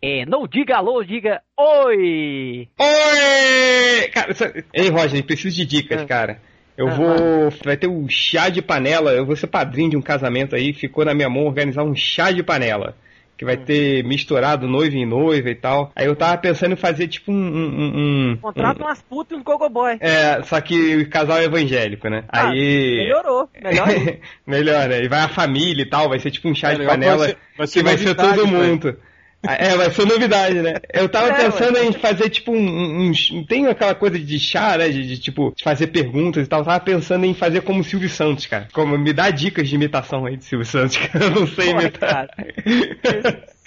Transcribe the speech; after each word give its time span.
É, 0.00 0.24
não 0.26 0.46
diga 0.46 0.76
alô, 0.76 1.02
diga 1.02 1.42
oi! 1.56 2.68
Oi! 2.78 4.08
Cara, 4.12 4.32
Ei, 4.72 4.88
Roger, 4.90 5.24
preciso 5.24 5.56
de 5.56 5.64
dicas, 5.66 6.02
ah. 6.02 6.06
cara. 6.06 6.40
Eu 6.76 6.86
ah, 6.86 6.94
vou. 6.94 7.50
Vai 7.64 7.76
ter 7.76 7.88
um 7.88 8.08
chá 8.08 8.48
de 8.48 8.62
panela. 8.62 9.10
Eu 9.10 9.26
vou 9.26 9.34
ser 9.34 9.48
padrinho 9.48 9.90
de 9.90 9.96
um 9.96 10.02
casamento 10.02 10.54
aí. 10.54 10.72
Ficou 10.72 11.04
na 11.04 11.12
minha 11.12 11.28
mão 11.28 11.44
organizar 11.44 11.82
um 11.82 11.96
chá 11.96 12.30
de 12.30 12.44
panela. 12.44 12.94
Que 13.36 13.44
vai 13.44 13.56
hum. 13.56 13.64
ter 13.64 14.04
misturado 14.04 14.68
noivo 14.68 14.96
em 14.96 15.04
noiva 15.04 15.50
e 15.50 15.56
tal. 15.56 15.90
Aí 15.96 16.06
eu 16.06 16.14
tava 16.14 16.38
pensando 16.38 16.74
em 16.74 16.76
fazer 16.76 17.08
tipo 17.08 17.32
um. 17.32 17.34
um, 17.34 18.30
um 18.32 18.36
Contrata 18.36 18.80
um, 18.80 18.86
umas 18.86 19.02
putas 19.02 19.36
e 19.36 19.40
um 19.40 19.42
gogoboy. 19.42 19.96
É, 19.98 20.40
só 20.44 20.60
que 20.60 20.96
o 20.96 21.10
casal 21.10 21.38
é 21.38 21.44
evangélico, 21.44 22.08
né? 22.08 22.22
Ah, 22.28 22.50
aí. 22.50 22.98
Melhorou. 22.98 23.48
Melhor. 23.60 23.88
Melhor, 24.46 24.88
né? 24.88 25.02
E 25.02 25.08
vai 25.08 25.20
a 25.22 25.28
família 25.28 25.82
e 25.82 25.90
tal. 25.90 26.08
Vai 26.08 26.20
ser 26.20 26.30
tipo 26.30 26.48
um 26.48 26.54
chá 26.54 26.70
é, 26.70 26.76
de 26.76 26.86
panela. 26.86 27.26
Vai 27.26 27.28
ser, 27.28 27.38
vai 27.56 27.66
ser 27.66 27.78
que 27.78 27.84
vai 27.84 27.98
ser 27.98 28.14
todo 28.14 28.46
mundo. 28.46 28.96
Ah, 29.00 29.07
é, 29.42 29.76
vai 29.76 29.90
ser 29.90 30.04
novidade, 30.04 30.60
né? 30.60 30.74
Eu 30.92 31.08
tava 31.08 31.28
é, 31.28 31.44
pensando 31.44 31.78
em 31.78 31.92
fazer, 31.92 32.28
tipo, 32.28 32.50
um, 32.50 33.10
um, 33.10 33.44
Tem 33.44 33.66
aquela 33.68 33.94
coisa 33.94 34.18
de 34.18 34.38
chá, 34.38 34.76
né? 34.76 34.88
De, 34.88 35.06
de, 35.06 35.18
tipo, 35.18 35.54
fazer 35.62 35.88
perguntas 35.88 36.44
e 36.44 36.48
tal. 36.48 36.60
Eu 36.60 36.64
tava 36.64 36.80
pensando 36.80 37.24
em 37.24 37.34
fazer 37.34 37.60
como 37.60 37.80
o 37.80 37.84
Silvio 37.84 38.08
Santos, 38.08 38.46
cara. 38.46 38.66
Como 38.72 38.98
me 38.98 39.12
dá 39.12 39.30
dicas 39.30 39.68
de 39.68 39.76
imitação 39.76 40.26
aí 40.26 40.36
de 40.36 40.44
Silvio 40.44 40.66
Santos, 40.66 40.96
que 40.96 41.16
eu 41.16 41.30
não 41.30 41.46
sei 41.46 41.66
Porra, 41.66 41.82
imitar. 41.82 42.28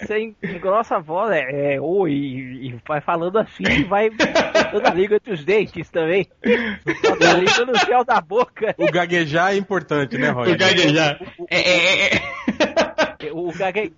Você 0.02 0.34
engrossa 0.42 0.96
a 0.96 1.00
voz, 1.00 1.30
é, 1.30 1.74
é 1.74 1.80
oi, 1.80 2.12
e 2.12 2.74
vai 2.86 3.00
falando 3.00 3.38
assim, 3.38 3.62
e 3.62 3.84
vai 3.84 4.10
botando 4.10 4.86
a 4.86 4.94
língua 4.94 5.16
entre 5.16 5.32
os 5.32 5.44
dentes 5.44 5.88
também. 5.90 6.26
A 6.44 7.34
língua 7.34 7.66
no 7.66 7.78
céu 7.78 8.04
da 8.04 8.20
boca. 8.20 8.74
O 8.76 8.90
gaguejar 8.90 9.52
é 9.52 9.56
importante, 9.56 10.18
né, 10.18 10.30
Roy? 10.30 10.52
O 10.52 10.58
gaguejar. 10.58 11.20
É, 11.48 11.60
é, 11.60 12.16
é. 12.16 12.22
O 13.30 13.52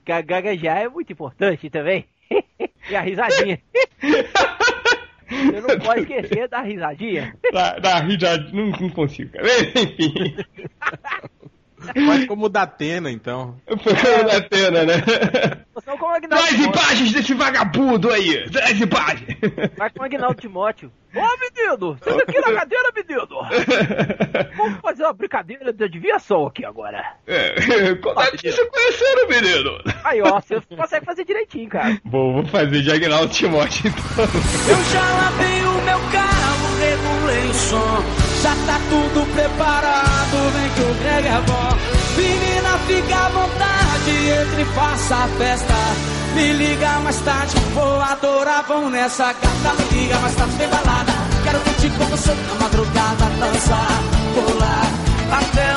gaguejar 0.05 0.78
é 0.78 0.88
muito 0.88 1.12
importante 1.12 1.70
também. 1.70 2.06
E 2.87 2.95
a 2.95 3.01
risadinha. 3.01 3.59
Você 5.27 5.60
não 5.60 5.78
pode 5.80 6.00
esquecer 6.02 6.47
da 6.48 6.61
risadinha. 6.61 7.34
Da, 7.50 7.78
da 7.78 7.98
risadinha, 8.00 8.52
não, 8.52 8.67
não 8.78 8.91
consigo, 8.91 9.33
cara. 9.33 9.47
Enfim. 9.75 10.36
Faz 12.06 12.27
como 12.27 12.46
o 12.46 12.48
da 12.48 12.62
Atena, 12.62 13.10
então. 13.10 13.56
Foi 13.66 13.94
como 13.94 14.20
o 14.20 14.24
da 14.24 14.36
Atena, 14.38 14.84
né? 14.84 14.94
Traz 16.28 16.52
imagens 16.52 17.12
desse 17.12 17.34
vagabundo 17.34 18.10
aí! 18.10 18.48
Traz 18.50 18.80
imagens! 18.80 19.38
Vai 19.77 19.90
com 19.90 20.02
o 20.02 20.05
Agnaldo 20.05 20.40
Timóteo. 20.40 20.90
Ô, 21.14 21.20
menino! 21.38 21.96
Senta 22.02 22.22
aqui 22.22 22.40
na 22.40 22.52
cadeira, 22.55 22.92
menino! 22.94 23.28
Vamos 24.56 24.80
fazer 24.80 25.05
uma 25.05 25.12
brincadeira 25.12 25.72
de 25.72 25.84
adivinhação 25.84 26.46
aqui 26.46 26.64
agora. 26.64 27.05
É, 27.27 27.94
como 28.02 28.20
é 28.20 28.30
que 28.32 28.38
vocês 28.50 28.68
conheceram, 28.68 29.28
menino? 29.28 29.80
Aí, 30.05 30.20
ó, 30.22 30.40
você 30.40 30.60
consegue 30.77 31.05
fazer 31.05 31.24
direitinho, 31.24 31.68
cara. 31.68 31.98
Bom, 32.05 32.34
vou 32.34 32.46
fazer 32.46 32.82
de 32.82 32.90
Agnaldo 32.90 33.32
Timóteo, 33.32 33.88
então. 33.88 34.24
Eu 34.68 34.84
já 34.92 35.00
lavei 35.00 35.60
o 35.62 35.82
meu 35.82 35.98
carro, 36.10 36.33
regulei 36.84 37.50
o 37.50 37.54
som. 37.54 38.02
Já 38.42 38.54
tá 38.66 38.80
tudo 38.90 39.27
preparado, 39.32 40.36
vem 40.52 40.68
que 40.70 40.82
o 40.82 40.94
Greg 41.00 41.27
é 41.27 41.40
bom. 41.46 41.70
Menina, 42.16 42.78
fica 42.86 43.16
à 43.16 43.28
vontade, 43.28 44.10
entre 44.10 44.62
e 44.62 44.64
faça 44.74 45.16
a 45.16 45.28
festa. 45.38 45.74
Me 46.34 46.52
liga 46.52 46.90
mais 47.00 47.18
tarde, 47.20 47.55
vou 47.74 48.00
adorar, 48.00 48.64
vão 48.66 48.90
nessa 48.90 49.32
gata. 49.32 49.82
Me 49.92 49.98
liga 49.98 50.18
mais 50.18 50.34
tarde, 50.34 50.56
vem 50.56 50.68
balada. 50.68 51.12
Quero 51.44 51.60
curtir 51.60 51.90
com 51.90 52.05
você 52.05 52.34
na 52.34 52.55
madrugada, 52.55 53.24
dançar, 53.38 54.02
pular, 54.34 54.86
até. 55.32 55.73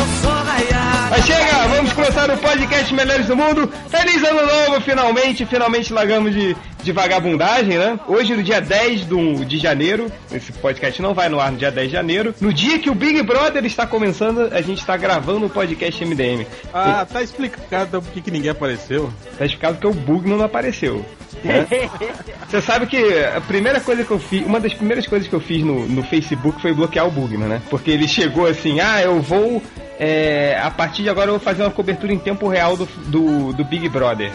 Mas 1.17 1.25
chega, 1.25 1.67
vamos 1.67 1.93
começar 1.93 2.29
o 2.29 2.37
podcast 2.37 2.93
Melhores 2.93 3.25
do 3.25 3.35
Mundo. 3.35 3.67
Feliz 3.89 4.23
ano 4.23 4.45
novo, 4.45 4.79
finalmente, 4.81 5.47
finalmente 5.47 5.91
largamos 5.91 6.31
de 6.31 6.55
de 6.87 6.93
vagabundagem, 6.93 7.77
né? 7.77 7.99
Hoje, 8.07 8.33
no 8.33 8.41
dia 8.41 8.61
10 8.61 9.05
do, 9.05 9.43
de 9.43 9.57
janeiro, 9.57 10.09
esse 10.31 10.53
podcast 10.53 11.01
não 11.01 11.13
vai 11.13 11.27
no 11.27 11.37
ar 11.37 11.51
no 11.51 11.57
dia 11.57 11.69
10 11.69 11.87
de 11.87 11.93
janeiro. 11.93 12.35
No 12.39 12.53
dia 12.53 12.79
que 12.79 12.89
o 12.89 12.95
Big 12.95 13.21
Brother 13.23 13.65
está 13.65 13.85
começando, 13.85 14.49
a 14.53 14.61
gente 14.61 14.79
está 14.79 14.95
gravando 14.95 15.47
o 15.47 15.49
podcast 15.49 16.05
MDM. 16.05 16.47
Ah, 16.73 17.05
tá 17.05 17.21
explicado 17.21 18.01
por 18.01 18.11
que 18.11 18.31
ninguém 18.31 18.51
apareceu. 18.51 19.11
Tá 19.37 19.45
explicado 19.45 19.77
que 19.77 19.87
o 19.87 19.93
Bug 19.93 20.29
não 20.29 20.41
apareceu. 20.41 21.05
Né? 21.43 21.67
Você 22.47 22.61
sabe 22.61 22.87
que 22.87 22.97
a 23.25 23.41
primeira 23.41 23.81
coisa 23.81 24.05
que 24.05 24.11
eu 24.11 24.19
fiz, 24.19 24.45
uma 24.45 24.59
das 24.59 24.73
primeiras 24.73 25.05
coisas 25.05 25.27
que 25.27 25.35
eu 25.35 25.41
fiz 25.41 25.63
no, 25.63 25.85
no 25.87 26.03
Facebook 26.03 26.61
foi 26.61 26.73
bloquear 26.73 27.05
o 27.05 27.11
Bugman, 27.11 27.49
né? 27.49 27.61
Porque 27.69 27.91
ele 27.91 28.07
chegou 28.07 28.47
assim, 28.47 28.79
ah, 28.79 29.01
eu 29.01 29.21
vou. 29.21 29.61
É, 29.99 30.59
a 30.61 30.69
partir 30.69 31.03
de 31.03 31.09
agora 31.09 31.29
eu 31.29 31.33
vou 31.33 31.39
fazer 31.39 31.63
uma 31.63 31.71
cobertura 31.71 32.13
em 32.13 32.19
tempo 32.19 32.47
real 32.47 32.77
do, 32.77 32.85
do, 32.85 33.53
do 33.53 33.63
Big 33.63 33.89
Brother. 33.89 34.31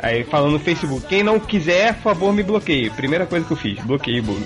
Aí 0.00 0.22
falando 0.22 0.52
no 0.52 0.60
Facebook, 0.60 1.06
quem 1.06 1.24
não 1.24 1.40
quiser, 1.40 1.94
por 1.94 2.02
favor, 2.02 2.32
me 2.32 2.42
bloqueie. 2.42 2.88
Primeira 2.90 3.26
coisa 3.26 3.44
que 3.44 3.52
eu 3.52 3.56
fiz, 3.56 3.80
bloqueei 3.80 4.20
o 4.20 4.22
bug. 4.22 4.40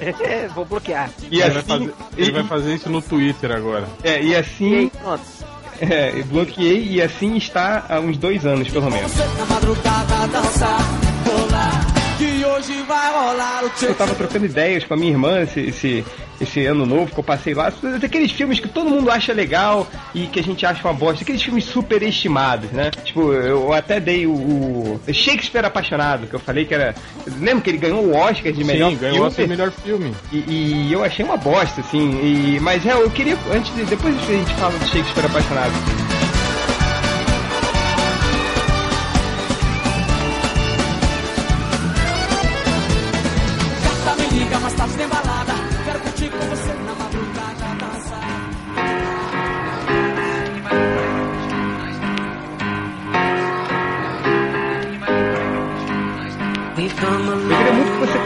Vou 0.54 0.64
bloquear. 0.64 1.10
E 1.30 1.40
ele, 1.40 1.58
assim, 1.58 1.66
vai 1.66 1.78
fazer, 1.78 1.94
ele 2.16 2.28
e, 2.28 2.32
vai 2.32 2.44
fazer 2.44 2.74
isso 2.74 2.88
no 2.88 3.02
Twitter 3.02 3.52
agora. 3.52 3.86
É, 4.02 4.22
e 4.22 4.34
assim. 4.34 4.72
E 4.72 4.74
aí, 4.76 4.90
pronto. 4.90 5.22
É, 5.80 6.22
bloqueei 6.22 6.92
e 6.92 7.02
assim 7.02 7.36
está 7.36 7.84
há 7.88 7.98
uns 7.98 8.16
dois 8.16 8.46
anos, 8.46 8.68
pelo 8.68 8.90
menos. 8.90 9.12
Eu 13.82 13.94
tava 13.94 14.14
trocando 14.14 14.44
ideias 14.44 14.84
com 14.84 14.94
a 14.94 14.96
minha 14.96 15.12
irmã 15.12 15.40
esse, 15.40 15.60
esse, 15.60 16.04
esse 16.40 16.66
ano 16.66 16.86
novo 16.86 17.12
que 17.12 17.18
eu 17.18 17.24
passei 17.24 17.54
lá. 17.54 17.72
Aqueles 18.02 18.30
filmes 18.32 18.60
que 18.60 18.68
todo 18.68 18.88
mundo 18.88 19.10
acha 19.10 19.32
legal 19.32 19.86
e 20.14 20.26
que 20.26 20.40
a 20.40 20.42
gente 20.42 20.64
acha 20.64 20.82
uma 20.86 20.94
bosta. 20.94 21.22
Aqueles 21.22 21.42
filmes 21.42 21.64
superestimados, 21.64 22.70
né? 22.70 22.90
Tipo, 23.04 23.32
eu 23.32 23.72
até 23.72 23.98
dei 24.00 24.26
o, 24.26 24.32
o 24.32 25.00
Shakespeare 25.12 25.64
Apaixonado, 25.64 26.26
que 26.26 26.34
eu 26.34 26.40
falei 26.40 26.64
que 26.64 26.74
era. 26.74 26.94
Lembra 27.40 27.62
que 27.62 27.70
ele 27.70 27.78
ganhou 27.78 28.04
o 28.04 28.16
Oscar 28.16 28.52
de 28.52 28.64
melhor 28.64 28.90
Sim, 28.90 28.96
ganhou 28.96 29.30
filme? 29.30 29.48
melhor 29.48 29.70
filme. 29.70 30.14
E, 30.32 30.44
e, 30.88 30.92
eu 30.92 31.02
achei 31.04 31.24
uma 31.24 31.36
bosta, 31.36 31.80
assim. 31.80 32.20
E, 32.22 32.60
mas 32.60 32.84
é, 32.86 32.92
eu 32.92 33.10
queria. 33.10 33.36
Antes 33.52 33.74
de, 33.74 33.84
depois 33.84 34.16
a 34.16 34.32
gente 34.32 34.54
fala 34.54 34.78
do 34.78 34.86
Shakespeare 34.86 35.26
Apaixonado. 35.26 36.13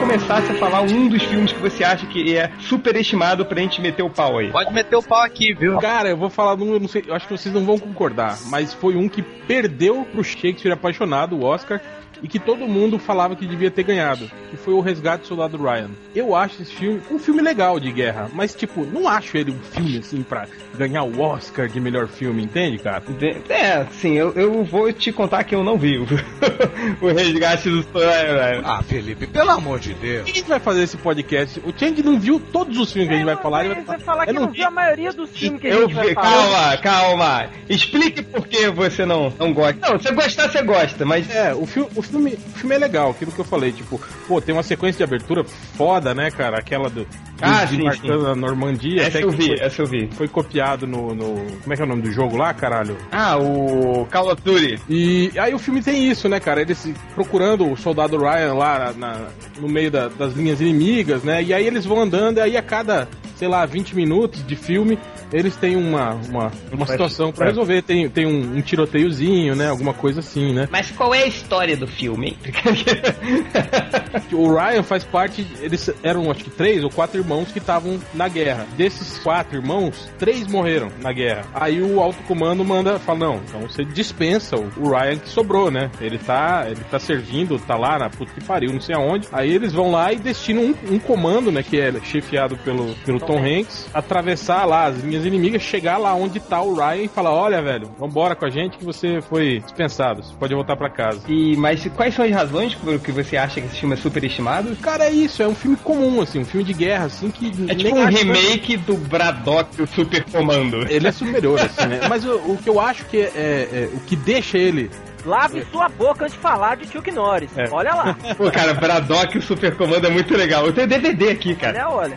Começasse 0.09 0.51
a 0.53 0.55
falar 0.57 0.83
um 0.83 1.09
dos 1.09 1.23
filmes 1.23 1.53
que 1.53 1.61
você 1.61 1.85
acha 1.85 2.07
que 2.07 2.37
é 2.37 2.51
superestimado 2.61 3.47
pra 3.47 3.61
gente 3.61 3.81
meter 3.81 4.03
o 4.03 4.11
pau 4.11 4.39
aí. 4.39 4.51
Pode 4.51 4.73
meter 4.73 4.97
o 4.97 5.03
pau 5.03 5.23
aqui, 5.23 5.55
viu? 5.55 5.79
Cara, 5.79 6.09
eu 6.09 6.17
vou 6.17 6.29
falar 6.29 6.57
de 6.57 6.65
um, 6.65 6.73
eu 6.73 6.81
não 6.81 6.89
sei, 6.89 7.05
eu 7.07 7.15
acho 7.15 7.27
que 7.27 7.37
vocês 7.37 7.55
não 7.55 7.65
vão 7.65 7.79
concordar, 7.79 8.39
mas 8.47 8.75
foi 8.75 8.97
um 8.97 9.09
que 9.09 9.23
perdeu 9.23 10.07
pro 10.11 10.25
Shakespeare 10.25 10.73
apaixonado, 10.73 11.37
o 11.37 11.45
Oscar, 11.45 11.81
e 12.23 12.29
que 12.29 12.39
todo 12.39 12.67
mundo 12.67 12.99
falava 12.99 13.37
que 13.37 13.47
devia 13.47 13.71
ter 13.71 13.83
ganhado, 13.83 14.31
que 14.51 14.57
foi 14.57 14.75
o 14.75 14.81
Resgate 14.81 15.23
do 15.23 15.29
Soldado 15.29 15.57
Ryan. 15.57 15.91
Eu 16.15 16.35
acho 16.35 16.63
esse 16.63 16.73
filme 16.73 17.01
um 17.11 17.19
filme 17.19 17.43
legal 17.43 17.79
de 17.79 17.91
guerra, 17.93 18.31
mas 18.33 18.55
tipo, 18.55 18.85
não 18.85 19.09
acho 19.09 19.37
ele 19.37 19.53
um 19.53 19.59
filme 19.59 19.99
assim 19.99 20.23
pra 20.23 20.47
ganhar 20.77 21.03
o 21.03 21.21
Oscar 21.21 21.69
de 21.69 21.81
melhor 21.81 22.09
filme, 22.09 22.43
entende, 22.43 22.79
cara? 22.79 23.03
É, 23.49 23.85
sim, 23.93 24.15
eu, 24.15 24.33
eu 24.33 24.65
vou 24.65 24.93
te 24.93 25.13
contar 25.13 25.45
que 25.45 25.55
eu 25.55 25.63
não 25.65 25.77
vi 25.77 25.99
o, 25.99 26.07
Resgate 27.13 27.69
do 27.69 27.83
Soldado 27.83 28.33
Ryan. 28.33 28.63
Ah, 28.65 28.83
Felipe, 28.83 29.27
pelo 29.27 29.51
amor 29.51 29.79
de 29.81 29.95
Deus. 29.95 30.31
Quem 30.31 30.43
vai 30.43 30.61
fazer 30.61 30.83
esse 30.83 30.97
podcast? 30.97 31.61
O 31.61 31.73
Change 31.77 32.03
não 32.03 32.19
viu 32.19 32.41
todos 32.41 32.79
os 32.79 32.93
filmes 32.93 33.09
que 33.09 33.15
a 33.15 33.19
gente 33.19 33.27
vai 33.27 33.37
falar. 33.37 33.65
Ele 33.65 33.81
vai 33.83 33.99
falar 33.99 34.27
que 34.27 34.33
não, 34.33 34.43
não 34.43 34.53
viu 34.53 34.67
a 34.67 34.71
maioria 34.71 35.13
dos 35.13 35.31
filmes 35.31 35.61
que 35.61 35.69
a 35.69 35.81
gente 35.81 35.95
vai 35.95 36.15
falar. 36.15 36.29
Calma, 36.33 36.77
calma. 36.79 37.51
Explique 37.69 38.23
por 38.23 38.47
que 38.47 38.69
você 38.69 39.05
não, 39.05 39.33
não 39.39 39.53
gosta. 39.53 39.79
Não, 39.81 39.99
você 39.99 40.13
gostar, 40.13 40.49
você 40.49 40.63
gosta, 40.63 41.05
mas... 41.05 41.29
É, 41.31 41.55
o 41.55 41.67
filme, 41.67 41.89
o 41.95 42.03
filme, 42.09 42.35
o 42.35 42.59
filme 42.59 42.75
é 42.75 42.79
legal, 42.79 43.11
aquilo 43.11 43.33
que 43.33 43.39
eu 43.39 43.45
falei, 43.45 43.73
tipo, 43.73 44.01
pô, 44.27 44.41
tem 44.41 44.55
uma 44.55 44.63
sequência 44.63 44.99
de 44.99 45.05
abertura 45.05 45.45
foda, 45.45 46.15
né, 46.15 46.31
cara? 46.31 46.59
Aquela 46.59 46.89
do. 46.89 47.07
Ah, 47.41 47.67
sim, 47.67 47.79
sim. 47.93 48.09
na 48.09 48.35
Normandia. 48.35 49.03
Essa 49.03 49.21
eu 49.21 49.31
vi, 49.31 49.47
foi, 49.47 49.61
essa 49.61 49.83
eu 49.83 49.87
vi. 49.87 50.09
Foi 50.13 50.27
copiado 50.27 50.87
no, 50.87 51.15
no, 51.15 51.35
Como 51.63 51.73
é 51.73 51.77
que 51.77 51.83
é 51.83 51.85
o 51.85 51.89
nome 51.89 52.03
do 52.03 52.11
jogo 52.11 52.37
lá, 52.37 52.53
caralho? 52.53 52.97
Ah, 53.13 53.39
o 53.39 54.07
Call 54.11 54.33
of 54.33 54.43
Duty. 54.43 54.81
E 54.89 55.33
aí 55.39 55.55
o 55.55 55.59
filme 55.59 55.83
tem 55.83 56.11
isso, 56.11 56.29
né, 56.29 56.41
cara? 56.41 56.61
Eles 56.61 56.93
procurando 57.15 57.71
o 57.71 57.77
soldado 57.77 58.19
Ryan 58.19 58.55
lá 58.55 58.93
na, 58.97 59.29
no 59.61 59.69
meio 59.69 59.91
da, 59.91 60.09
das 60.09 60.35
linhas 60.35 60.61
inimigas, 60.61 61.23
né? 61.23 61.43
E 61.43 61.55
aí 61.55 61.67
eles 61.67 61.85
vão 61.85 62.01
andando, 62.01 62.39
e 62.39 62.41
aí 62.41 62.57
a 62.57 62.63
cada, 62.63 63.09
sei 63.37 63.47
lá, 63.47 63.65
20 63.65 63.95
minutos 63.95 64.45
de 64.45 64.57
filme 64.57 64.99
eles 65.33 65.57
têm 65.57 65.77
uma, 65.77 66.15
uma, 66.15 66.53
uma 66.73 66.87
situação 66.87 67.33
pra 67.33 67.47
resolver. 67.47 67.83
Tem, 67.83 68.09
tem 68.09 68.27
um, 68.27 68.57
um 68.57 68.61
tiroteiozinho, 68.61 69.55
né? 69.55 69.69
Alguma 69.69 69.95
coisa 69.95 70.21
assim, 70.21 70.53
né? 70.53 70.69
Mas 70.71 70.91
qual 70.91 71.15
é 71.15 71.23
a 71.23 71.27
história 71.27 71.77
do 71.77 71.87
filme? 71.87 72.37
o 74.33 74.55
Ryan 74.55 74.83
faz 74.83 75.05
parte. 75.05 75.47
Eles 75.61 75.91
eram, 76.03 76.31
acho 76.31 76.45
que, 76.45 76.51
três 76.51 76.83
ou 76.83 76.91
quatro 76.91 77.19
irmãos 77.19 77.51
que 77.53 77.59
estavam 77.59 77.99
na 78.15 78.29
guerra. 78.29 78.67
Desses 78.77 79.19
quatro 79.19 79.57
irmãos, 79.57 80.11
três 80.19 80.47
morreram 80.47 80.91
na 81.03 81.13
guerra. 81.13 81.45
Aí 81.55 81.83
o 81.83 82.01
alto 82.01 82.23
comando 82.25 82.65
manda, 82.65 82.99
fala: 82.99 83.19
não, 83.19 83.37
então 83.37 83.61
você 83.63 83.85
dispensa 83.85 84.57
o, 84.57 84.71
o 84.77 84.91
Ryan 84.91 85.19
que 85.19 85.29
sobrou, 85.29 85.71
né? 85.71 85.91
Ele 86.01 86.19
tá, 86.19 86.67
ele 86.67 86.81
tá 86.91 86.99
servindo, 86.99 87.59
tá 87.59 87.77
lá 87.77 87.99
na 87.99 88.11
puta 88.11 88.33
que 88.33 88.45
pariu, 88.45 88.73
não 88.73 88.81
sei 88.81 88.95
aonde. 88.95 89.29
Aí 89.33 89.53
eles 89.53 89.73
vão 89.73 89.91
lá 89.91 90.13
e 90.13 90.17
destinam 90.17 90.63
um, 90.65 90.95
um 90.95 90.99
comando, 90.99 91.53
né? 91.53 91.63
Que 91.63 91.81
é 91.81 91.93
chefiado 92.03 92.57
pelo, 92.59 92.95
pelo 93.05 93.19
Tom, 93.19 93.27
Tom 93.27 93.45
Hanks, 93.45 93.89
atravessar 93.93 94.65
lá 94.65 94.87
as 94.87 94.99
linhas 95.03 95.18
inimigas, 95.25 95.63
chegar 95.63 95.99
lá 95.99 96.15
onde 96.15 96.41
tá 96.41 96.61
o 96.63 96.75
Ryan 96.75 97.05
e 97.05 97.09
falar: 97.09 97.33
olha, 97.33 97.63
velho, 97.63 97.91
vambora 97.99 98.35
com 98.35 98.45
a 98.45 98.51
gente 98.51 98.79
que 98.79 98.85
você 98.85 99.21
foi 99.21 99.61
dispensado. 99.61 100.23
Você 100.23 100.35
pode 100.39 100.55
voltar 100.55 100.77
para 100.77 100.91
casa. 100.91 101.21
E, 101.29 101.57
mas 101.57 101.87
quais 101.97 102.15
são 102.15 102.25
as 102.25 102.31
razões 102.31 102.75
por 102.75 102.99
que 102.99 103.13
você 103.13 103.37
acha 103.37 103.61
que 103.61 103.67
esse 103.67 103.81
filme 103.81 103.95
é 103.95 103.99
superestimado? 103.99 104.75
Cara, 104.77 105.05
é 105.05 105.11
isso, 105.11 105.43
é 105.43 105.49
um 105.49 105.55
filme 105.55 105.77
comum, 105.77 106.21
assim, 106.21 106.41
um 106.41 106.45
filme 106.45 106.65
de 106.65 106.73
guerra, 106.73 107.07
assim, 107.07 107.31
que. 107.31 107.53
É 107.69 107.75
tipo 107.75 107.97
um 107.97 108.07
remake 108.07 108.77
do 108.77 108.97
Braddock, 108.97 109.83
o 109.83 109.87
Super 109.87 110.25
Comando. 110.25 110.87
Ele 110.89 111.07
é 111.07 111.13
superior, 111.13 111.61
assim, 111.61 111.87
né? 111.87 112.01
Mas 112.09 112.25
o, 112.25 112.37
o 112.37 112.59
que 112.63 112.69
eu 112.69 112.81
acho 112.81 113.05
que 113.07 113.19
é, 113.19 113.33
é, 113.35 113.69
é, 113.73 113.91
o 113.93 114.01
que 114.01 114.17
deixa 114.17 114.59
ele 114.59 114.91
Lave 115.29 115.65
sua 115.71 115.89
boca 115.91 116.25
antes 116.25 116.35
de 116.35 116.41
falar 116.41 116.77
de 116.77 116.91
Chuck 116.91 117.11
Norris. 117.11 117.51
É. 117.57 117.69
Olha 117.71 117.95
lá. 117.95 118.17
Pô, 118.37 118.51
cara, 118.51 118.73
Braddock 118.73 119.37
e 119.37 119.39
o 119.39 119.43
Super 119.43 119.77
Comando 119.77 120.07
é 120.07 120.11
muito 120.11 120.35
legal. 120.35 120.65
Eu 120.67 120.73
tenho 120.73 120.89
DVD 120.89 121.31
aqui, 121.31 121.55
cara. 121.55 121.89
Olha, 121.91 122.15
olha. 122.15 122.17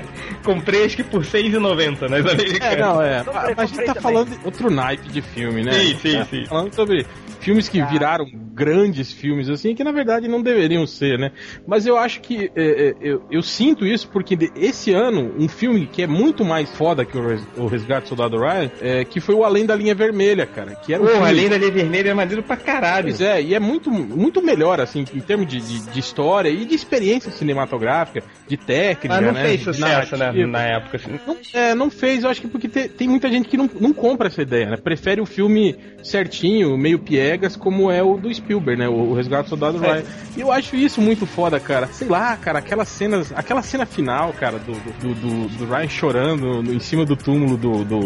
comprei 0.44 0.84
acho 0.84 0.96
que 0.96 1.04
por 1.04 1.22
R$6,90 1.22 2.08
nas 2.08 2.26
americanas. 2.26 2.60
É, 2.62 2.76
não, 2.76 3.02
é. 3.02 3.24
Comprei, 3.24 3.54
mas 3.56 3.58
a 3.58 3.66
gente 3.66 3.86
tá 3.86 3.94
também. 3.94 4.02
falando 4.02 4.30
de 4.30 4.44
outro 4.44 4.70
naipe 4.70 5.08
de 5.08 5.22
filme, 5.22 5.62
né? 5.62 5.72
Sim, 5.72 5.98
sim, 5.98 6.18
tá 6.18 6.24
sim. 6.26 6.46
Falando 6.46 6.74
sobre 6.74 7.06
filmes 7.40 7.68
que 7.68 7.82
viraram 7.82 8.26
grandes 8.54 9.12
filmes, 9.12 9.48
assim, 9.48 9.74
que 9.74 9.82
na 9.82 9.90
verdade 9.90 10.28
não 10.28 10.42
deveriam 10.42 10.86
ser, 10.86 11.18
né? 11.18 11.32
Mas 11.66 11.86
eu 11.86 11.96
acho 11.96 12.20
que 12.20 12.50
é, 12.54 12.62
é, 12.62 12.94
eu, 13.00 13.22
eu, 13.30 13.42
sinto 13.42 13.86
isso 13.86 14.08
porque 14.08 14.36
esse 14.54 14.92
ano, 14.92 15.34
um 15.38 15.48
filme 15.48 15.86
que 15.86 16.02
é 16.02 16.06
muito 16.06 16.44
mais 16.44 16.70
foda 16.70 17.04
que 17.04 17.16
o, 17.16 17.66
Resgate 17.66 18.02
do 18.02 18.08
Soldado 18.08 18.38
Ryan, 18.38 18.70
é, 18.80 19.04
que 19.04 19.18
foi 19.18 19.34
o 19.34 19.44
Além 19.44 19.64
da 19.64 19.74
Linha 19.74 19.94
Vermelha, 19.94 20.46
cara. 20.46 20.74
Que 20.74 20.92
era 20.92 21.02
um 21.02 21.06
filme... 21.06 21.26
Além 21.26 21.48
da 21.48 21.56
Linha 21.56 21.70
Vermelha 21.70 22.10
é 22.10 22.14
maneiro 22.14 22.42
pra 22.42 22.56
caralho. 22.56 23.04
Pois 23.04 23.20
é, 23.20 23.40
e 23.40 23.54
é 23.54 23.60
muito, 23.60 23.90
muito 23.90 24.42
melhor, 24.42 24.80
assim, 24.80 25.04
em 25.14 25.20
termos 25.20 25.46
de, 25.46 25.60
de, 25.60 25.90
de 25.90 25.98
história 25.98 26.50
e 26.50 26.64
de 26.66 26.74
experiência 26.74 27.30
cinematográfica, 27.30 28.22
de 28.46 28.56
técnica, 28.56 29.14
Mas 29.14 29.24
não 29.24 29.32
né? 29.32 29.42
fez 29.42 29.62
sucesso, 29.62 30.16
né, 30.16 30.32
na 30.46 30.62
época, 30.62 30.96
assim. 30.98 31.18
Não, 31.26 31.36
é, 31.54 31.74
não 31.74 31.90
fez, 31.90 32.24
eu 32.24 32.30
acho 32.30 32.42
que 32.42 32.48
porque 32.48 32.68
te, 32.68 32.88
tem 32.88 33.08
muita 33.08 33.28
gente 33.30 33.48
que 33.48 33.56
não, 33.56 33.70
não 33.80 33.92
compra 33.92 34.26
essa 34.26 34.42
ideia, 34.42 34.70
né? 34.70 34.76
Prefere 34.76 35.20
o 35.20 35.26
filme 35.26 35.76
certinho, 36.02 36.76
meio 36.76 36.98
piegas, 36.98 37.29
como 37.58 37.90
é 37.90 38.02
o 38.02 38.16
do 38.16 38.32
Spielberg, 38.32 38.80
né? 38.80 38.88
O, 38.88 39.10
o 39.10 39.14
Resgate 39.14 39.44
do 39.44 39.48
Soldado 39.50 39.84
é. 39.84 39.92
Ryan. 39.92 40.04
E 40.36 40.40
eu 40.40 40.52
acho 40.52 40.76
isso 40.76 41.00
muito 41.00 41.26
foda, 41.26 41.58
cara. 41.58 41.88
Sei 41.88 42.08
lá, 42.08 42.36
cara, 42.36 42.58
aquelas 42.58 42.88
cenas, 42.88 43.32
aquela 43.34 43.62
cena 43.62 43.86
final, 43.86 44.32
cara, 44.32 44.58
do, 44.58 44.72
do, 44.72 45.14
do, 45.14 45.48
do 45.58 45.64
Ryan 45.66 45.88
chorando 45.88 46.62
no, 46.62 46.72
em 46.72 46.80
cima 46.80 47.04
do 47.04 47.16
túmulo 47.16 47.56
do, 47.56 47.84
do, 47.84 48.00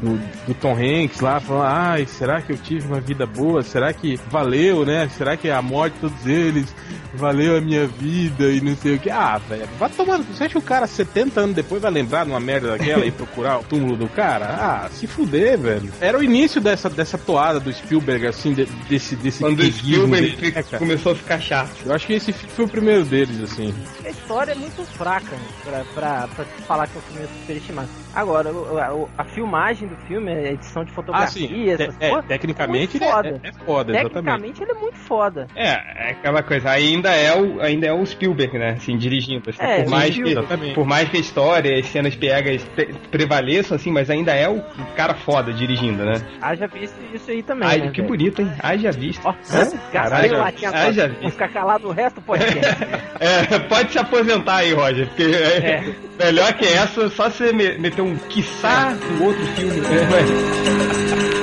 do, 0.00 0.20
do 0.46 0.54
Tom 0.54 0.74
Hanks 0.74 1.20
lá, 1.20 1.40
falando, 1.40 1.66
ai, 1.66 2.06
será 2.06 2.40
que 2.40 2.52
eu 2.52 2.56
tive 2.58 2.86
uma 2.86 3.00
vida 3.00 3.26
boa? 3.26 3.62
Será 3.62 3.92
que 3.92 4.18
valeu, 4.28 4.84
né? 4.84 5.08
Será 5.16 5.36
que 5.36 5.50
a 5.50 5.60
morte 5.62 5.94
de 5.94 6.00
todos 6.00 6.26
eles 6.26 6.74
valeu 7.14 7.56
a 7.56 7.60
minha 7.60 7.86
vida 7.86 8.50
e 8.50 8.60
não 8.60 8.76
sei 8.76 8.94
o 8.94 8.98
que? 8.98 9.10
Ah, 9.10 9.38
velho, 9.38 9.68
vai 9.78 9.90
tomando. 9.90 10.24
Você 10.24 10.44
acha 10.44 10.52
que 10.52 10.58
o 10.58 10.62
cara 10.62 10.86
70 10.86 11.40
anos 11.40 11.56
depois 11.56 11.82
vai 11.82 11.90
lembrar 11.90 12.24
de 12.24 12.30
uma 12.30 12.40
merda 12.40 12.68
daquela 12.68 13.04
e 13.04 13.10
procurar 13.10 13.58
o 13.58 13.64
túmulo 13.64 13.96
do 13.96 14.08
cara? 14.08 14.46
Ah, 14.46 14.88
se 14.90 15.06
fuder, 15.06 15.58
velho. 15.58 15.92
Era 16.00 16.18
o 16.18 16.22
início 16.22 16.60
dessa, 16.60 16.88
dessa 16.88 17.18
toada 17.18 17.58
do 17.58 17.72
Spielberg, 17.72 18.26
assim, 18.26 18.52
de, 18.52 18.64
desse, 18.88 19.16
desse 19.16 19.40
Quando 19.40 19.60
o 19.60 19.72
Spielberg 19.72 20.36
dele, 20.36 20.52
né, 20.52 20.62
começou 20.78 21.12
a 21.12 21.14
ficar 21.14 21.40
chato. 21.40 21.70
Eu 21.84 21.94
acho 21.94 22.06
que 22.06 22.14
esse 22.14 22.32
foi 22.32 22.64
o 22.64 22.68
primeiro 22.68 23.04
deles, 23.04 23.40
assim. 23.42 23.74
A 24.04 24.10
história 24.10 24.52
é 24.52 24.54
muito 24.54 24.82
fraca 24.84 25.36
pra, 25.64 25.84
pra, 25.94 26.28
pra 26.28 26.44
falar 26.66 26.86
que 26.86 26.98
o 26.98 27.00
filme 27.02 27.24
é 27.24 27.28
superestimado. 27.40 27.88
Agora, 28.14 28.50
a, 28.50 29.22
a, 29.22 29.24
filmagem 29.24 29.86
do 29.86 29.96
filme, 30.06 30.32
a 30.32 30.52
edição 30.52 30.84
de 30.84 30.90
fotografia, 30.92 31.46
ah, 31.46 31.48
sim. 31.48 31.70
essas 31.70 31.94
é, 32.00 32.22
tecnicamente 32.22 32.96
é 32.96 33.10
foda. 33.10 33.40
É, 33.42 33.48
é, 33.48 33.52
foda, 33.52 33.92
Tecnicamente 33.92 34.62
ele 34.62 34.72
é 34.72 34.74
muito 34.74 34.98
foda. 34.98 35.46
É, 35.54 36.08
é 36.08 36.10
aquela 36.10 36.42
coisa, 36.42 36.70
ainda 36.70 37.10
é 37.10 37.36
o, 37.40 37.60
ainda 37.60 37.86
é 37.86 37.92
o 37.92 38.04
Spielberg, 38.04 38.58
né? 38.58 38.70
Assim, 38.70 38.96
dirigindo. 38.96 39.50
Assim, 39.50 39.62
é, 39.62 39.82
por, 39.82 39.90
mais 39.90 40.14
que, 40.14 40.74
por 40.74 40.86
mais 40.86 41.08
que 41.08 41.16
a 41.16 41.20
história, 41.20 41.78
as 41.78 41.86
cenas 41.86 42.16
pegas 42.16 42.66
prevaleçam, 43.10 43.76
assim, 43.76 43.92
mas 43.92 44.10
ainda 44.10 44.34
é 44.34 44.48
o 44.48 44.60
cara 44.96 45.14
foda 45.14 45.52
dirigindo, 45.52 46.04
né? 46.04 46.14
Haja 46.40 46.66
visto 46.66 46.96
isso 47.14 47.30
aí 47.30 47.42
também. 47.42 47.68
Ai, 47.68 47.78
né, 47.78 47.90
que 47.90 48.02
bonito, 48.02 48.42
hein? 48.42 48.52
Haja 48.62 48.90
visto. 48.92 49.20
Ó, 49.24 49.34
Caralho, 49.92 50.42
haja 50.42 51.08
visto. 51.08 51.30
ficar 51.30 51.48
calado 51.48 51.88
o 51.88 51.92
resto 51.92 52.20
pode 52.20 52.44
é, 53.20 53.58
pode 53.68 53.92
se 53.92 53.98
aposentar 53.98 54.56
aí, 54.56 54.72
Roger, 54.72 55.06
porque 55.08 55.22
é. 55.24 55.94
melhor 56.18 56.52
que 56.54 56.66
essa, 56.66 57.08
só 57.10 57.30
você 57.30 57.52
meter 57.52 58.02
um 58.02 58.16
quiçá 58.16 58.90
no 59.18 59.26
outro 59.26 59.46
filme. 59.46 59.80
Né? 59.80 61.30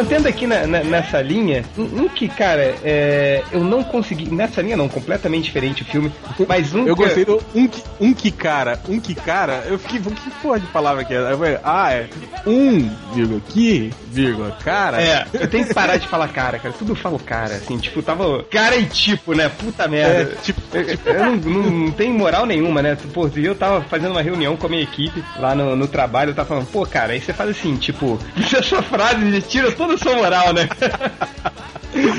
mantendo 0.00 0.28
aqui 0.28 0.46
na, 0.46 0.66
na, 0.66 0.82
nessa 0.82 1.20
linha, 1.20 1.64
um, 1.76 2.02
um 2.02 2.08
que, 2.08 2.28
cara, 2.28 2.74
é, 2.82 3.42
eu 3.52 3.62
não 3.62 3.84
consegui. 3.84 4.30
Nessa 4.30 4.62
linha 4.62 4.76
não, 4.76 4.88
completamente 4.88 5.44
diferente 5.44 5.82
o 5.82 5.84
filme. 5.84 6.12
Mas 6.48 6.74
um. 6.74 6.86
Eu 6.86 6.96
que, 6.96 7.02
gostei 7.02 7.24
do 7.24 7.42
um 7.54 7.68
que, 7.68 7.82
um 8.00 8.14
que 8.14 8.30
cara, 8.30 8.80
um 8.88 8.98
que 8.98 9.14
cara, 9.14 9.64
eu 9.66 9.78
fiquei. 9.78 10.00
Que 10.00 10.30
porra 10.42 10.58
de 10.58 10.66
palavra 10.66 11.04
que 11.04 11.14
é? 11.14 11.60
Ah, 11.62 11.92
é. 11.92 12.08
Um, 12.46 12.90
vírgula, 13.14 13.40
que, 13.48 13.92
vírgula, 14.08 14.56
cara. 14.64 15.00
É, 15.00 15.26
eu 15.34 15.48
tenho 15.48 15.66
que 15.66 15.74
parar 15.74 15.98
de 15.98 16.08
falar 16.08 16.28
cara, 16.28 16.58
cara. 16.58 16.74
Tudo 16.76 16.92
eu 16.92 16.96
falo 16.96 17.18
cara, 17.18 17.56
assim, 17.56 17.78
tipo, 17.78 18.02
tava. 18.02 18.42
Cara 18.44 18.76
e 18.76 18.86
tipo, 18.86 19.34
né? 19.34 19.48
Puta 19.48 19.86
merda. 19.86 20.32
É, 20.32 20.42
tipo, 20.42 20.60
eu, 20.72 21.14
eu 21.14 21.24
não, 21.24 21.36
não, 21.36 21.70
não 21.70 21.90
tenho 21.92 22.14
moral 22.14 22.46
nenhuma, 22.46 22.80
né? 22.80 22.96
Pô, 23.12 23.28
eu 23.36 23.54
tava 23.54 23.82
fazendo 23.82 24.12
uma 24.12 24.22
reunião 24.22 24.56
com 24.56 24.66
a 24.66 24.70
minha 24.70 24.82
equipe 24.82 25.22
lá 25.38 25.54
no, 25.54 25.76
no 25.76 25.86
trabalho, 25.86 26.30
eu 26.30 26.34
tava 26.34 26.48
falando, 26.48 26.66
pô, 26.66 26.86
cara, 26.86 27.12
aí 27.12 27.20
você 27.20 27.32
faz 27.32 27.50
assim, 27.50 27.76
tipo, 27.76 28.18
essa 28.36 28.82
frase 28.82 29.40
tira 29.50 29.72
toda 29.72 29.89
a 29.92 29.98
sua 29.98 30.14
moral, 30.16 30.52
né? 30.52 30.68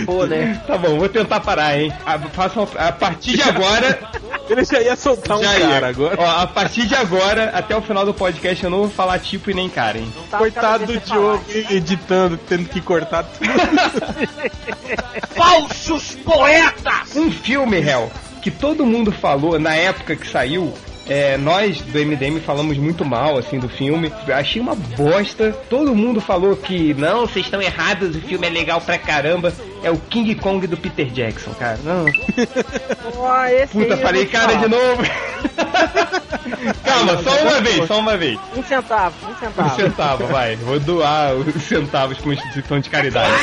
Pô, 0.05 0.25
né? 0.25 0.61
Tá 0.67 0.77
bom, 0.77 0.97
vou 0.99 1.07
tentar 1.07 1.39
parar, 1.39 1.79
hein? 1.79 1.93
A, 2.05 2.19
façam, 2.19 2.67
a 2.77 2.91
partir 2.91 3.37
de 3.37 3.43
agora. 3.43 3.99
Ele 4.49 4.65
já 4.65 4.81
ia 4.81 4.95
soltar 4.97 5.37
um 5.37 5.41
já 5.43 5.53
cara 5.53 5.79
ia. 5.79 5.87
agora. 5.87 6.15
Ó, 6.19 6.41
a 6.41 6.47
partir 6.47 6.85
de 6.85 6.95
agora, 6.95 7.51
até 7.53 7.75
o 7.75 7.81
final 7.81 8.05
do 8.05 8.13
podcast, 8.13 8.63
eu 8.63 8.69
não 8.69 8.79
vou 8.79 8.89
falar 8.89 9.17
tipo 9.19 9.49
e 9.49 9.53
nem 9.53 9.69
cara, 9.69 9.97
hein? 9.97 10.13
Tá 10.29 10.37
Coitado 10.39 10.85
do 10.85 10.99
Diogo 10.99 11.43
editando, 11.69 12.37
tendo 12.37 12.67
que 12.67 12.81
cortar 12.81 13.23
tudo. 13.23 13.49
Falsos 15.33 16.15
poetas! 16.15 17.15
Um 17.15 17.31
filme, 17.31 17.77
Hell, 17.77 18.11
que 18.41 18.51
todo 18.51 18.85
mundo 18.85 19.11
falou 19.11 19.57
na 19.57 19.73
época 19.75 20.15
que 20.17 20.27
saiu, 20.27 20.73
é, 21.11 21.37
nós 21.37 21.81
do 21.81 21.99
MDM 21.99 22.39
falamos 22.39 22.77
muito 22.77 23.03
mal 23.03 23.37
assim 23.37 23.59
do 23.59 23.67
filme. 23.67 24.09
Achei 24.33 24.61
uma 24.61 24.75
bosta. 24.75 25.51
Todo 25.69 25.93
mundo 25.93 26.21
falou 26.21 26.55
que 26.55 26.93
não, 26.93 27.27
vocês 27.27 27.45
estão 27.45 27.61
errados, 27.61 28.15
o 28.15 28.21
filme 28.21 28.47
é 28.47 28.49
legal 28.49 28.79
pra 28.79 28.97
caramba. 28.97 29.53
É 29.83 29.91
o 29.91 29.97
King 29.97 30.33
Kong 30.35 30.65
do 30.67 30.77
Peter 30.77 31.07
Jackson, 31.07 31.51
cara. 31.55 31.77
Não. 31.83 32.05
Puta, 33.73 33.97
falei 33.97 34.25
cara 34.25 34.53
de 34.53 34.69
novo. 34.69 35.03
Calma, 36.85 37.21
só 37.21 37.41
uma 37.41 37.59
vez, 37.61 37.87
só 37.87 37.99
uma 37.99 38.17
vez. 38.17 38.39
Um 38.55 38.63
centavo, 38.63 39.15
um 39.29 39.35
centavo. 39.35 39.67
Um 39.67 39.75
centavo, 39.75 40.27
vai. 40.27 40.55
Vou 40.55 40.79
doar 40.79 41.33
os 41.33 41.61
centavos 41.63 42.17
pra 42.19 42.25
uma 42.27 42.35
instituição 42.35 42.79
de 42.79 42.89
caridade. 42.89 43.33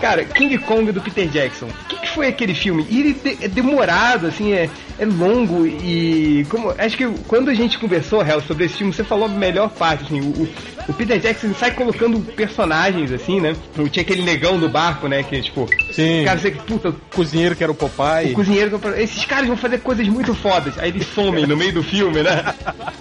Cara, 0.00 0.24
King 0.24 0.58
Kong 0.58 0.92
do 0.92 1.00
Peter 1.00 1.26
Jackson. 1.28 1.66
O 1.66 1.88
que, 1.88 1.96
que 1.96 2.10
foi 2.10 2.28
aquele 2.28 2.54
filme? 2.54 2.86
E 2.90 3.00
ele 3.00 3.38
é 3.40 3.48
demorado, 3.48 4.26
assim, 4.26 4.52
é, 4.52 4.68
é 4.98 5.04
longo 5.04 5.66
e. 5.66 6.46
Como, 6.48 6.72
acho 6.78 6.96
que 6.96 7.06
quando 7.26 7.50
a 7.50 7.54
gente 7.54 7.78
conversou, 7.78 8.22
Hel, 8.24 8.40
sobre 8.42 8.66
esse 8.66 8.76
filme, 8.78 8.92
você 8.92 9.02
falou 9.04 9.26
a 9.26 9.28
melhor 9.28 9.68
parte, 9.70 10.04
assim, 10.04 10.20
o, 10.20 10.48
o 10.88 10.92
Peter 10.92 11.18
Jackson 11.18 11.52
sai 11.54 11.72
colocando 11.72 12.20
personagens, 12.20 13.10
assim, 13.12 13.40
né? 13.40 13.54
Tinha 13.90 14.02
aquele 14.02 14.22
negão 14.22 14.58
do 14.58 14.68
barco, 14.68 15.08
né? 15.08 15.22
Que, 15.22 15.40
tipo, 15.42 15.68
Sim. 15.92 16.24
cara, 16.24 16.38
você, 16.38 16.50
puta, 16.52 16.90
O 16.90 16.94
cozinheiro 17.14 17.56
que 17.56 17.62
era 17.62 17.72
o 17.72 17.74
Popeye. 17.74 18.32
o 18.32 18.34
cozinheiro. 18.34 18.80
Esses 18.96 19.24
caras 19.24 19.46
vão 19.46 19.56
fazer 19.56 19.78
coisas 19.80 20.06
muito 20.08 20.34
fodas. 20.34 20.78
Aí 20.78 20.90
eles 20.90 21.06
somem 21.08 21.46
no 21.46 21.56
meio 21.56 21.72
do 21.72 21.82
filme, 21.82 22.22
né? 22.22 22.54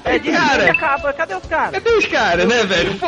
É, 0.04 0.18
de 0.18 0.32
cara, 0.32 0.72
acaba. 0.72 1.14
Cadê 1.14 1.36
os 1.36 1.46
caras? 1.46 1.72
Cadê 1.72 1.90
os 1.98 2.06
caras, 2.06 2.48
né, 2.48 2.64
velho? 2.66 2.96
Pô, 2.96 3.08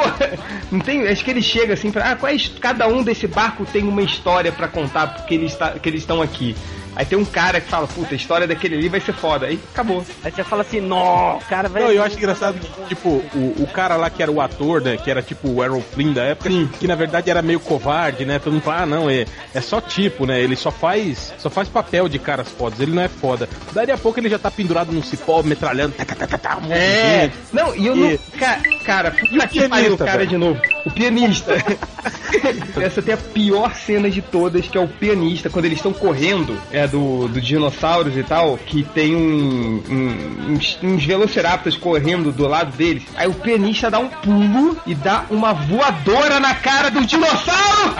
não 0.71 0.79
tem. 0.79 1.07
Acho 1.07 1.23
que 1.23 1.31
ele 1.31 1.41
chega 1.41 1.73
assim 1.73 1.91
pra. 1.91 2.11
Ah, 2.21 2.29
é, 2.29 2.35
his- 2.35 2.51
cada 2.59 2.87
um 2.87 3.03
desse 3.03 3.27
barco 3.27 3.65
tem 3.65 3.83
uma 3.83 4.01
história 4.01 4.51
pra 4.51 4.67
contar 4.67 5.07
porque 5.07 5.33
eles 5.33 5.51
está, 5.53 5.71
que 5.71 5.89
eles 5.89 6.01
estão 6.01 6.21
aqui. 6.21 6.55
Aí 6.95 7.05
tem 7.05 7.17
um 7.17 7.25
cara 7.25 7.59
que 7.59 7.69
fala, 7.69 7.87
puta, 7.87 8.13
a 8.13 8.17
história 8.17 8.47
daquele 8.47 8.75
ali 8.75 8.89
vai 8.89 8.99
ser 8.99 9.13
foda. 9.13 9.47
Aí 9.47 9.59
acabou. 9.73 10.05
Aí 10.23 10.31
você 10.31 10.43
fala 10.43 10.61
assim, 10.61 10.79
nó, 10.79 11.37
o 11.37 11.41
cara 11.41 11.67
vai. 11.67 11.83
Não, 11.83 11.91
eu 11.91 12.03
acho 12.03 12.17
engraçado 12.17 12.57
que, 12.59 12.85
tipo, 12.95 13.09
o, 13.09 13.55
o 13.59 13.67
cara 13.67 13.95
lá 13.95 14.09
que 14.09 14.21
era 14.23 14.31
o 14.31 14.39
ator, 14.41 14.81
né? 14.81 14.97
Que 14.97 15.11
era 15.11 15.21
tipo 15.21 15.49
o 15.49 15.63
Errol 15.63 15.81
Flynn 15.81 16.13
da 16.13 16.23
época, 16.23 16.49
Sim. 16.49 16.69
que 16.79 16.87
na 16.87 16.95
verdade 16.95 17.29
era 17.29 17.41
meio 17.41 17.59
covarde, 17.59 18.25
né? 18.25 18.39
Todo 18.39 18.53
mundo 18.53 18.61
fala, 18.63 18.81
ah, 18.83 18.85
não, 18.85 19.09
é, 19.09 19.25
é 19.53 19.61
só 19.61 19.81
tipo, 19.81 20.25
né? 20.25 20.39
Ele 20.41 20.55
só 20.55 20.71
faz 20.71 21.33
só 21.37 21.49
faz 21.49 21.67
papel 21.67 22.07
de 22.07 22.17
caras 22.19 22.47
fodas, 22.49 22.79
ele 22.79 22.93
não 22.93 23.01
é 23.03 23.07
foda. 23.07 23.47
Daí 23.73 23.91
a 23.91 23.97
pouco 23.97 24.19
ele 24.19 24.29
já 24.29 24.39
tá 24.39 24.49
pendurado 24.49 24.91
num 24.91 25.03
cipó, 25.03 25.41
metralhando, 25.43 25.93
tá, 25.93 26.05
tá, 26.05 26.37
tá, 26.37 26.57
um 26.57 26.71
É. 26.71 27.29
Não, 27.51 27.75
e 27.75 27.85
eu 27.87 27.95
E- 27.95 27.99
não. 27.99 28.17
Ca, 28.39 28.59
cara, 28.85 29.11
puta 29.11 29.25
que 29.47 29.59
pianista, 29.59 29.69
pariu 29.69 29.93
o 29.93 29.97
cara 29.97 30.17
velho? 30.19 30.29
de 30.29 30.37
novo. 30.37 30.61
O 30.85 30.91
pianista. 30.91 31.53
Essa 32.81 33.01
tem 33.01 33.13
a 33.13 33.17
pior 33.17 33.73
cena 33.75 34.09
de 34.09 34.21
todas, 34.21 34.67
que 34.67 34.77
é 34.77 34.81
o 34.81 34.87
pianista, 34.87 35.49
quando 35.49 35.65
eles 35.65 35.77
estão 35.79 35.93
correndo, 35.93 36.57
é 36.71 36.84
do, 36.87 37.27
do 37.27 37.39
dinossauros 37.41 38.15
e 38.17 38.23
tal, 38.23 38.57
que 38.57 38.83
tem 38.83 39.15
um, 39.15 39.83
um- 39.89 40.53
uns, 40.53 40.77
uns 40.83 41.03
velociraptors 41.05 41.75
correndo 41.77 42.31
do 42.31 42.47
lado 42.47 42.71
deles. 42.75 43.03
Aí 43.15 43.27
o 43.27 43.33
pianista 43.33 43.89
dá 43.91 43.99
um 43.99 44.07
pulo 44.07 44.77
e 44.85 44.93
dá 44.95 45.25
uma 45.29 45.53
voadora 45.53 46.39
na 46.39 46.55
cara 46.55 46.89
do 46.91 47.05
dinossauro! 47.05 47.95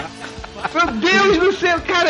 Meu 0.74 0.88
Deus 0.94 1.38
do 1.38 1.54
céu, 1.54 1.80
cara, 1.82 2.10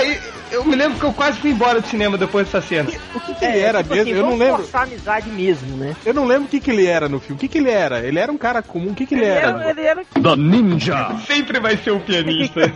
eu, 0.52 0.66
me 0.66 0.76
lembro 0.76 1.00
que 1.00 1.06
eu 1.06 1.14
quase 1.14 1.40
fui 1.40 1.52
embora 1.52 1.82
do 1.82 1.88
cinema 1.88 2.18
depois 2.18 2.46
dessa 2.48 2.62
cena. 2.62 2.90
O 3.14 3.20
que, 3.20 3.34
que 3.36 3.46
ele 3.46 3.60
era 3.60 3.84
tipo 3.84 3.96
mesmo? 3.96 4.10
assim, 4.12 4.20
eu 4.20 4.26
não 4.26 4.38
lembro. 4.38 4.58
forçar 4.58 4.82
a 4.82 4.84
amizade 4.86 5.30
mesmo, 5.30 5.78
né? 5.78 5.96
Eu 6.06 6.14
não 6.14 6.26
lembro 6.26 6.46
o 6.46 6.48
que, 6.48 6.60
que 6.60 6.72
ele 6.72 6.86
era 6.86 7.10
no 7.10 7.20
filme. 7.20 7.36
O 7.36 7.40
que, 7.40 7.48
que 7.48 7.58
ele 7.58 7.70
era? 7.70 8.00
Ele 8.00 8.20
era 8.20 8.32
um 8.32 8.38
cara 8.38 8.62
comum. 8.62 8.92
O 8.92 8.96
que, 8.96 9.06
que 9.06 9.16
ele, 9.16 9.26
Ele 9.26 9.32
era? 9.32 9.48
era, 9.48 9.70
ele 9.72 9.82
era 9.82 10.06
Sempre 11.28 11.60
vai 11.60 11.78
ser 11.78 11.92
o 11.92 12.00
pianista. 12.00 12.62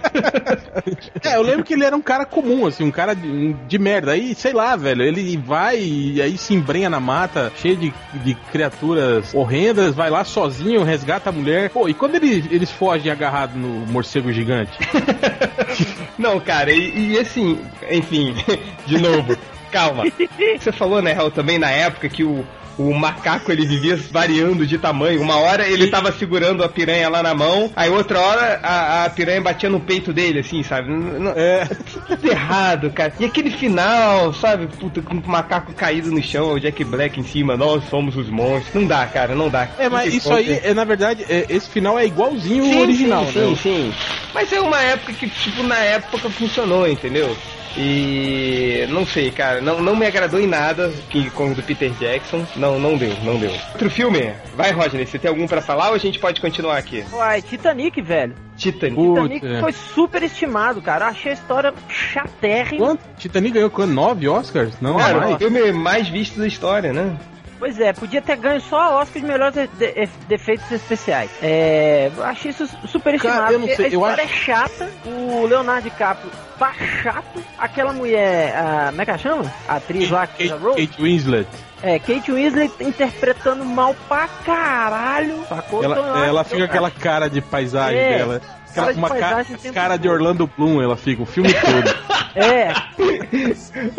É, 1.24 1.36
eu 1.36 1.42
lembro 1.42 1.64
que 1.64 1.74
ele 1.74 1.84
era 1.84 1.96
um 1.96 2.02
cara 2.02 2.26
comum, 2.26 2.66
assim, 2.66 2.84
um 2.84 2.92
cara 2.92 3.14
de, 3.14 3.54
de 3.54 3.80
merda. 3.80 4.12
Aí, 4.12 4.34
sei 4.34 4.54
lá, 4.54 4.76
velho, 4.76 5.04
ele 5.04 5.38
vai 5.38 5.78
e 5.80 6.22
aí 6.22 6.38
se 6.38 6.54
embrenha 6.54 6.90
na 6.90 7.00
mata, 7.00 7.52
cheio 7.58 7.76
de, 7.76 7.94
de 8.24 8.36
criaturas 8.52 9.34
horrendas, 9.34 9.94
vai 9.94 10.10
lá 10.10 10.24
sozinho, 10.24 10.84
resgata 10.84 11.30
a 11.30 11.34
mulher. 11.34 11.70
Pô, 11.70 11.88
e 11.88 11.94
quando 11.94 12.16
ele, 12.16 12.46
eles 12.50 12.72
fogem 12.72 13.12
agarrados 13.12 13.56
no 13.56 13.86
morcego 13.88 14.32
gigante? 14.32 14.72
Não, 16.18 16.40
cara, 16.40 16.72
e, 16.72 17.14
e 17.14 17.20
assim, 17.20 17.59
enfim, 17.90 18.36
de 18.86 18.98
novo, 18.98 19.38
calma. 19.72 20.04
Você 20.60 20.72
falou, 20.72 21.02
né, 21.02 21.14
Raul, 21.14 21.32
também 21.32 21.58
na 21.58 21.72
época 21.72 22.10
que 22.10 22.24
o, 22.24 22.46
o 22.80 22.94
macaco 22.98 23.52
ele 23.52 23.66
vivia 23.66 23.96
variando 24.12 24.66
de 24.66 24.78
tamanho. 24.78 25.22
Uma 25.22 25.36
hora 25.38 25.68
ele 25.68 25.88
tava 25.88 26.12
segurando 26.14 26.64
a 26.64 26.70
piranha 26.70 27.10
lá 27.10 27.22
na 27.22 27.34
mão, 27.34 27.70
aí 27.76 27.90
outra 27.90 28.20
hora 28.20 28.60
a, 28.64 29.04
a 29.06 29.10
piranha 29.10 29.42
batia 29.42 29.70
no 29.70 29.80
peito 29.82 30.14
dele, 30.14 30.40
assim, 30.40 30.64
sabe? 30.64 30.90
Não- 30.90 31.34
É. 31.36 31.68
Tudo 32.08 32.28
errado, 32.32 32.90
cara. 32.92 33.14
E 33.20 33.26
aquele 33.26 33.52
final, 33.52 34.34
sabe? 34.34 34.68
Puta, 34.68 35.02
com 35.02 35.16
o 35.16 35.28
macaco 35.30 35.74
caído 35.74 36.10
no 36.10 36.24
chão, 36.24 36.54
o 36.54 36.60
Jack 36.60 36.84
Black 36.84 37.20
em 37.20 37.24
cima, 37.24 37.58
nós 37.58 37.84
somos 37.90 38.16
os 38.16 38.30
monstros. 38.30 38.74
Não 38.74 38.86
dá, 38.88 39.06
cara, 39.08 39.36
não 39.36 39.50
dá. 39.50 39.68
É, 39.78 39.90
mas 39.90 40.14
isso 40.14 40.32
aí, 40.34 40.60
é, 40.64 40.74
na 40.74 40.86
verdade, 40.86 41.26
é, 41.30 41.46
esse 41.50 41.70
final 41.70 42.00
é 42.00 42.06
igualzinho 42.06 42.64
o 42.64 42.80
original, 42.82 43.26
sim, 43.28 43.40
né? 43.40 43.46
Sim, 43.48 43.56
sim. 43.56 43.94
Mas 44.34 44.52
é 44.54 44.60
uma 44.62 44.82
época 44.82 45.12
que, 45.14 45.28
tipo, 45.28 45.64
na 45.64 45.78
época 45.78 46.30
funcionou, 46.30 46.88
entendeu? 46.88 47.36
E 47.78 48.86
não 48.90 49.06
sei, 49.06 49.32
cara, 49.32 49.62
não, 49.62 49.82
não 49.82 49.96
me 49.96 50.06
agradou 50.06 50.40
em 50.40 50.48
nada 50.48 50.92
King 51.10 51.30
Kong 51.30 51.54
do 51.54 51.64
Peter 51.64 51.92
Jackson. 51.92 52.46
Não, 52.56 52.80
não 52.80 52.98
deu, 52.98 53.14
não 53.24 53.38
deu. 53.38 53.52
Outro 53.72 53.90
filme? 53.90 54.34
Vai, 54.56 54.72
Rodney, 54.72 55.06
você 55.06 55.20
tem 55.20 55.30
algum 55.30 55.48
pra 55.48 55.62
falar 55.62 55.90
ou 55.90 55.96
a 55.96 56.00
gente 56.00 56.20
pode 56.20 56.42
continuar 56.42 56.78
aqui? 56.78 57.04
Uai, 57.12 57.42
Titanic, 57.42 58.02
velho. 58.02 58.36
Titanic. 58.58 59.02
Titanic 59.02 59.46
é. 59.46 59.60
foi 59.62 59.72
super 59.72 60.24
estimado, 60.24 60.82
cara. 60.82 61.08
Achei 61.08 61.32
a 61.32 61.36
história 61.36 61.74
chatérrima. 61.88 62.86
Quanto? 62.86 63.02
Titanic 63.18 63.54
ganhou 63.54 63.70
quanto? 63.70 63.94
Nove 63.94 64.28
Oscars? 64.28 64.74
Não, 64.82 64.98
Cara, 64.98 65.20
mais. 65.20 65.36
o 65.36 65.38
filme 65.38 65.72
mais 65.72 66.10
visto 66.10 66.40
da 66.40 66.48
história, 66.48 66.92
né? 66.92 67.18
Pois 67.60 67.78
é, 67.78 67.92
podia 67.92 68.22
ter 68.22 68.38
ganho 68.38 68.62
só 68.62 68.80
a 68.80 68.90
Oscar 69.02 69.22
de 69.22 69.28
melhores 69.28 69.54
de- 69.54 69.68
de- 69.68 70.10
defeitos 70.30 70.72
especiais. 70.72 71.30
É, 71.42 72.10
achei 72.24 72.52
isso 72.52 72.66
super 72.88 73.14
estimado. 73.16 73.40
Cara, 73.42 73.52
eu 73.54 73.60
não 73.60 73.68
sei, 73.68 73.86
a 73.88 73.90
eu 73.90 74.06
acho- 74.06 74.22
é 74.22 74.28
chata, 74.28 74.90
o 75.06 75.46
Leonardo 75.46 75.84
DiCaprio 75.84 76.32
tá 76.58 76.74
chato, 77.04 77.44
aquela 77.58 77.92
mulher, 77.92 78.56
a, 78.56 78.86
como 78.90 79.02
é 79.02 79.06
que 79.06 79.12
ela 79.12 79.20
chama? 79.20 79.54
A 79.68 79.76
atriz 79.76 80.10
lá, 80.10 80.26
que 80.26 80.48
Kate, 80.48 80.62
Rose, 80.64 80.88
Kate 80.88 81.02
Winslet. 81.02 81.48
é, 81.84 82.00
Kate 82.00 82.32
Winslet 82.32 82.74
interpretando 82.82 83.66
mal 83.66 83.94
pra 84.08 84.28
caralho, 84.46 85.44
sacou? 85.50 85.84
Então, 85.84 86.06
Ela, 86.06 86.26
ela 86.28 86.42
acho 86.42 86.50
que 86.52 86.56
fica 86.56 86.66
aquela 86.66 86.90
cara 86.92 87.30
de 87.30 87.42
paisagem 87.42 88.00
É, 88.00 88.18
dela. 88.20 88.42
Cara 88.74 88.94
de 88.94 88.98
uma 89.00 89.10
ca- 89.10 89.46
cara 89.74 89.98
de. 89.98 90.08
Orlando 90.10 90.50
Bloom, 90.58 90.82
ela 90.82 90.96
fica 90.98 91.22
o 91.24 91.26
filme 91.26 91.54
todo. 91.54 92.20
É, 92.36 92.72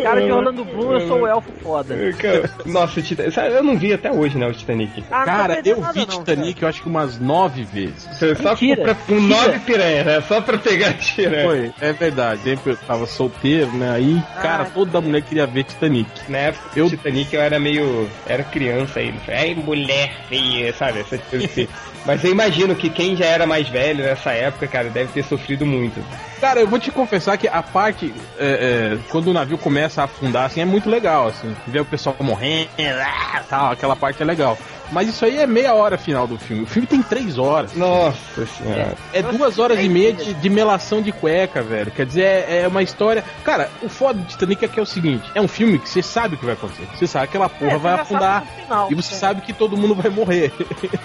cara 0.01 0.21
de 0.21 0.31
Orlando 0.31 0.63
Bloom, 0.63 0.93
eu 0.93 1.07
sou 1.07 1.21
o 1.21 1.27
elfo 1.27 1.51
foda. 1.61 1.95
Cara, 2.13 2.49
Nossa, 2.65 3.01
Titanic. 3.01 3.37
Eu 3.37 3.61
não 3.61 3.77
vi 3.77 3.93
até 3.93 4.09
hoje, 4.09 4.37
né, 4.37 4.47
o 4.47 4.53
Titanic. 4.53 5.03
Ah, 5.11 5.25
Cara, 5.25 5.61
eu 5.65 5.75
vi 5.91 5.99
não, 6.07 6.19
Titanic, 6.19 6.61
eu 6.61 6.69
acho 6.69 6.81
que 6.81 6.87
umas 6.89 7.19
nove 7.19 7.63
vezes. 7.65 8.07
Só 8.41 8.51
Mentira, 8.51 8.95
com, 8.95 9.15
nove 9.19 9.59
piranhas, 9.59 10.05
né? 10.05 10.21
Só 10.21 10.39
pra 10.41 10.57
pegar 10.57 10.93
piranha. 10.97 11.45
Foi, 11.45 11.73
é 11.81 11.91
verdade. 11.93 12.41
Sempre 12.41 12.71
eu 12.71 12.77
tava 12.77 13.05
solteiro, 13.05 13.71
né? 13.73 13.91
Aí, 13.91 14.23
cara, 14.41 14.63
Ah. 14.63 14.71
toda 14.73 15.01
mulher 15.01 15.21
queria 15.23 15.45
ver 15.45 15.65
Titanic. 15.65 16.09
Na 16.29 16.37
época 16.37 16.69
Eu- 16.79 16.89
Titanic 16.89 17.33
eu 17.35 17.41
era 17.41 17.59
meio. 17.59 18.09
Era 18.25 18.43
criança 18.45 18.99
ainda. 19.01 19.19
Ai, 19.27 19.53
mulher 19.55 20.13
feia, 20.29 20.73
sabe? 20.73 20.99
Essas 21.01 21.21
coisas 21.25 21.51
assim. 21.51 21.67
Mas 22.05 22.23
eu 22.23 22.31
imagino 22.31 22.75
que 22.75 22.89
quem 22.89 23.15
já 23.15 23.25
era 23.25 23.45
mais 23.45 23.69
velho 23.69 24.03
nessa 24.03 24.31
época, 24.31 24.67
cara, 24.67 24.89
deve 24.89 25.11
ter 25.11 25.23
sofrido 25.23 25.65
muito. 25.65 26.03
Cara, 26.39 26.59
eu 26.59 26.67
vou 26.67 26.79
te 26.79 26.91
confessar 26.91 27.37
que 27.37 27.47
a 27.47 27.61
parte 27.61 28.13
é, 28.39 28.95
é, 28.95 28.99
quando 29.09 29.27
o 29.27 29.33
navio 29.33 29.57
começa 29.57 30.01
a 30.01 30.05
afundar, 30.05 30.45
assim, 30.45 30.61
é 30.61 30.65
muito 30.65 30.89
legal, 30.89 31.27
assim. 31.27 31.55
Ver 31.67 31.81
o 31.81 31.85
pessoal 31.85 32.15
morrendo, 32.19 32.69
ah, 32.99 33.43
tal, 33.47 33.71
aquela 33.71 33.95
parte 33.95 34.21
é 34.21 34.25
legal. 34.25 34.57
Mas 34.91 35.07
isso 35.09 35.23
aí 35.25 35.37
é 35.37 35.47
meia 35.47 35.73
hora 35.73 35.97
final 35.97 36.27
do 36.27 36.37
filme. 36.37 36.63
O 36.63 36.67
filme 36.67 36.87
tem 36.87 37.01
três 37.01 37.37
horas. 37.37 37.73
Nossa 37.75 38.45
senhora. 38.45 38.95
É 39.13 39.21
duas 39.21 39.57
horas 39.59 39.79
e 39.79 39.87
meia 39.89 40.13
de, 40.13 40.33
de 40.33 40.49
melação 40.49 41.01
de 41.01 41.11
cueca, 41.11 41.61
velho. 41.61 41.91
Quer 41.91 42.05
dizer, 42.05 42.23
é, 42.23 42.61
é 42.63 42.67
uma 42.67 42.83
história. 42.83 43.23
Cara, 43.43 43.69
o 43.81 43.89
foda 43.89 44.19
do 44.19 44.25
Titanic 44.25 44.65
é 44.65 44.67
que 44.67 44.79
é 44.79 44.83
o 44.83 44.85
seguinte: 44.85 45.23
é 45.33 45.41
um 45.41 45.47
filme 45.47 45.79
que 45.79 45.87
você 45.89 46.01
sabe 46.01 46.35
o 46.35 46.37
que 46.37 46.45
vai 46.45 46.53
acontecer. 46.55 46.87
Você 46.97 47.07
sabe 47.07 47.27
que 47.27 47.37
aquela 47.37 47.49
porra 47.49 47.71
É, 47.73 47.77
vai 47.77 47.93
afundar. 47.93 48.45
final. 48.45 48.91
E 48.91 48.95
você 48.95 49.13
É. 49.15 49.17
sabe 49.17 49.41
que 49.41 49.53
todo 49.53 49.77
mundo 49.77 49.95
vai 49.95 50.09
morrer. 50.11 50.51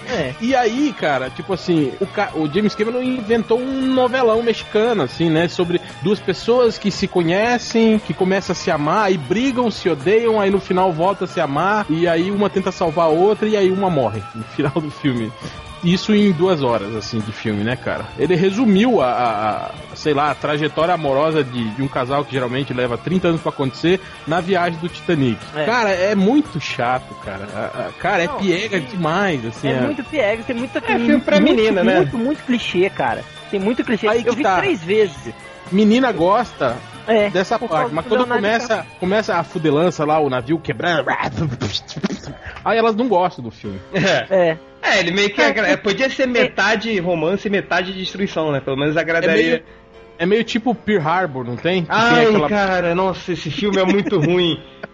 É. 0.09 0.33
E 0.47 0.55
aí, 0.55 0.93
cara, 0.97 1.29
tipo 1.29 1.53
assim, 1.53 1.91
o, 1.99 2.05
ca- 2.05 2.31
o 2.35 2.47
James 2.51 2.73
Cameron 2.75 3.01
inventou 3.01 3.59
um 3.59 3.81
novelão 3.93 4.41
mexicano, 4.43 5.03
assim, 5.03 5.29
né? 5.29 5.47
Sobre 5.47 5.81
duas 6.01 6.19
pessoas 6.19 6.77
que 6.77 6.89
se 6.91 7.07
conhecem, 7.07 7.99
que 7.99 8.13
começam 8.13 8.53
a 8.53 8.55
se 8.55 8.69
amar, 8.71 9.05
aí 9.05 9.17
brigam, 9.17 9.69
se 9.71 9.89
odeiam, 9.89 10.39
aí 10.39 10.49
no 10.49 10.59
final 10.59 10.91
volta 10.91 11.25
a 11.25 11.27
se 11.27 11.39
amar, 11.39 11.85
e 11.89 12.07
aí 12.07 12.31
uma 12.31 12.49
tenta 12.49 12.71
salvar 12.71 13.05
a 13.05 13.09
outra, 13.09 13.47
e 13.47 13.55
aí 13.57 13.71
uma 13.77 13.89
morre 13.89 14.21
no 14.35 14.43
final 14.55 14.71
do 14.73 14.89
filme. 14.91 15.31
Isso 15.83 16.11
em 16.13 16.31
duas 16.31 16.63
horas, 16.63 16.95
assim, 16.95 17.19
de 17.19 17.31
filme, 17.31 17.63
né, 17.63 17.75
cara? 17.75 18.05
Ele 18.17 18.35
resumiu 18.35 18.99
a, 18.99 19.11
a- 19.11 19.55
a, 19.93 19.95
sei 19.95 20.11
lá, 20.11 20.31
a 20.31 20.35
trajetória 20.35 20.91
amorosa 20.91 21.43
de, 21.43 21.69
de 21.75 21.83
um 21.83 21.87
casal 21.87 22.25
que 22.25 22.31
geralmente 22.33 22.73
leva 22.73 22.97
30 22.97 23.27
anos 23.27 23.41
pra 23.41 23.51
acontecer 23.51 24.01
na 24.25 24.41
viagem 24.41 24.79
do 24.79 24.89
Titanic. 24.89 25.37
É. 25.55 25.65
Cara, 25.65 25.89
é 25.91 26.15
muito 26.15 26.59
chato, 26.59 27.13
cara. 27.23 27.47
A- 27.53 27.87
a- 27.89 27.91
cara, 28.01 28.23
é 28.23 28.27
Não, 28.27 28.37
piega 28.37 28.79
sim. 28.79 28.85
demais, 28.87 29.45
assim. 29.45 29.67
É 29.67 29.73
é- 29.73 29.81
muito 29.81 30.03
piegas, 30.03 30.45
tem 30.47 30.55
muita 30.55 30.79
É 30.79 30.97
filme 30.97 31.19
pra 31.21 31.39
muito, 31.39 31.55
menina, 31.55 31.83
né? 31.83 31.97
Muito, 31.97 32.17
muito 32.17 32.43
clichê, 32.43 32.89
cara. 32.89 33.23
Tem 33.51 33.59
muito 33.59 33.83
clichê. 33.83 34.07
Aí 34.07 34.23
que 34.23 34.29
eu 34.29 34.33
vi 34.35 34.41
tá. 34.41 34.57
três 34.57 34.83
vezes. 34.83 35.31
menina 35.71 36.11
gosta 36.11 36.75
É, 37.07 37.29
dessa 37.29 37.57
parte, 37.57 37.93
mas 37.93 38.03
do 38.05 38.09
quando 38.09 38.19
Leonardo 38.21 38.43
começa, 38.43 38.85
começa 38.99 39.35
a 39.35 39.43
fudelança 39.43 40.03
lá, 40.05 40.19
o 40.19 40.29
navio 40.29 40.59
quebrando, 40.59 41.05
aí 42.65 42.77
elas 42.77 42.95
não 42.95 43.07
gostam 43.07 43.43
do 43.43 43.51
filme. 43.51 43.79
É. 43.93 44.27
É. 44.49 44.57
É, 44.81 44.99
ele 44.99 45.11
meio 45.11 45.29
que 45.31 45.41
agra... 45.41 45.77
podia 45.77 46.09
ser 46.09 46.27
metade 46.27 46.97
romance 46.99 47.47
e 47.47 47.51
metade 47.51 47.93
destruição, 47.93 48.51
né? 48.51 48.59
Pelo 48.59 48.77
menos 48.77 48.95
É 48.95 48.99
agradaria. 48.99 49.35
meio, 49.35 49.63
é 50.19 50.25
meio 50.25 50.43
tipo 50.43 50.73
Pearl 50.75 51.01
Harbor, 51.07 51.43
não 51.43 51.55
tem? 51.55 51.81
Que 51.83 51.89
tem 51.89 51.97
Ai, 51.97 52.25
aquela- 52.27 52.49
cara, 52.49 52.95
nossa, 52.95 53.31
esse 53.33 53.49
filme 53.49 53.77
é 53.79 53.85
muito 53.85 54.19
ruim. 54.19 54.61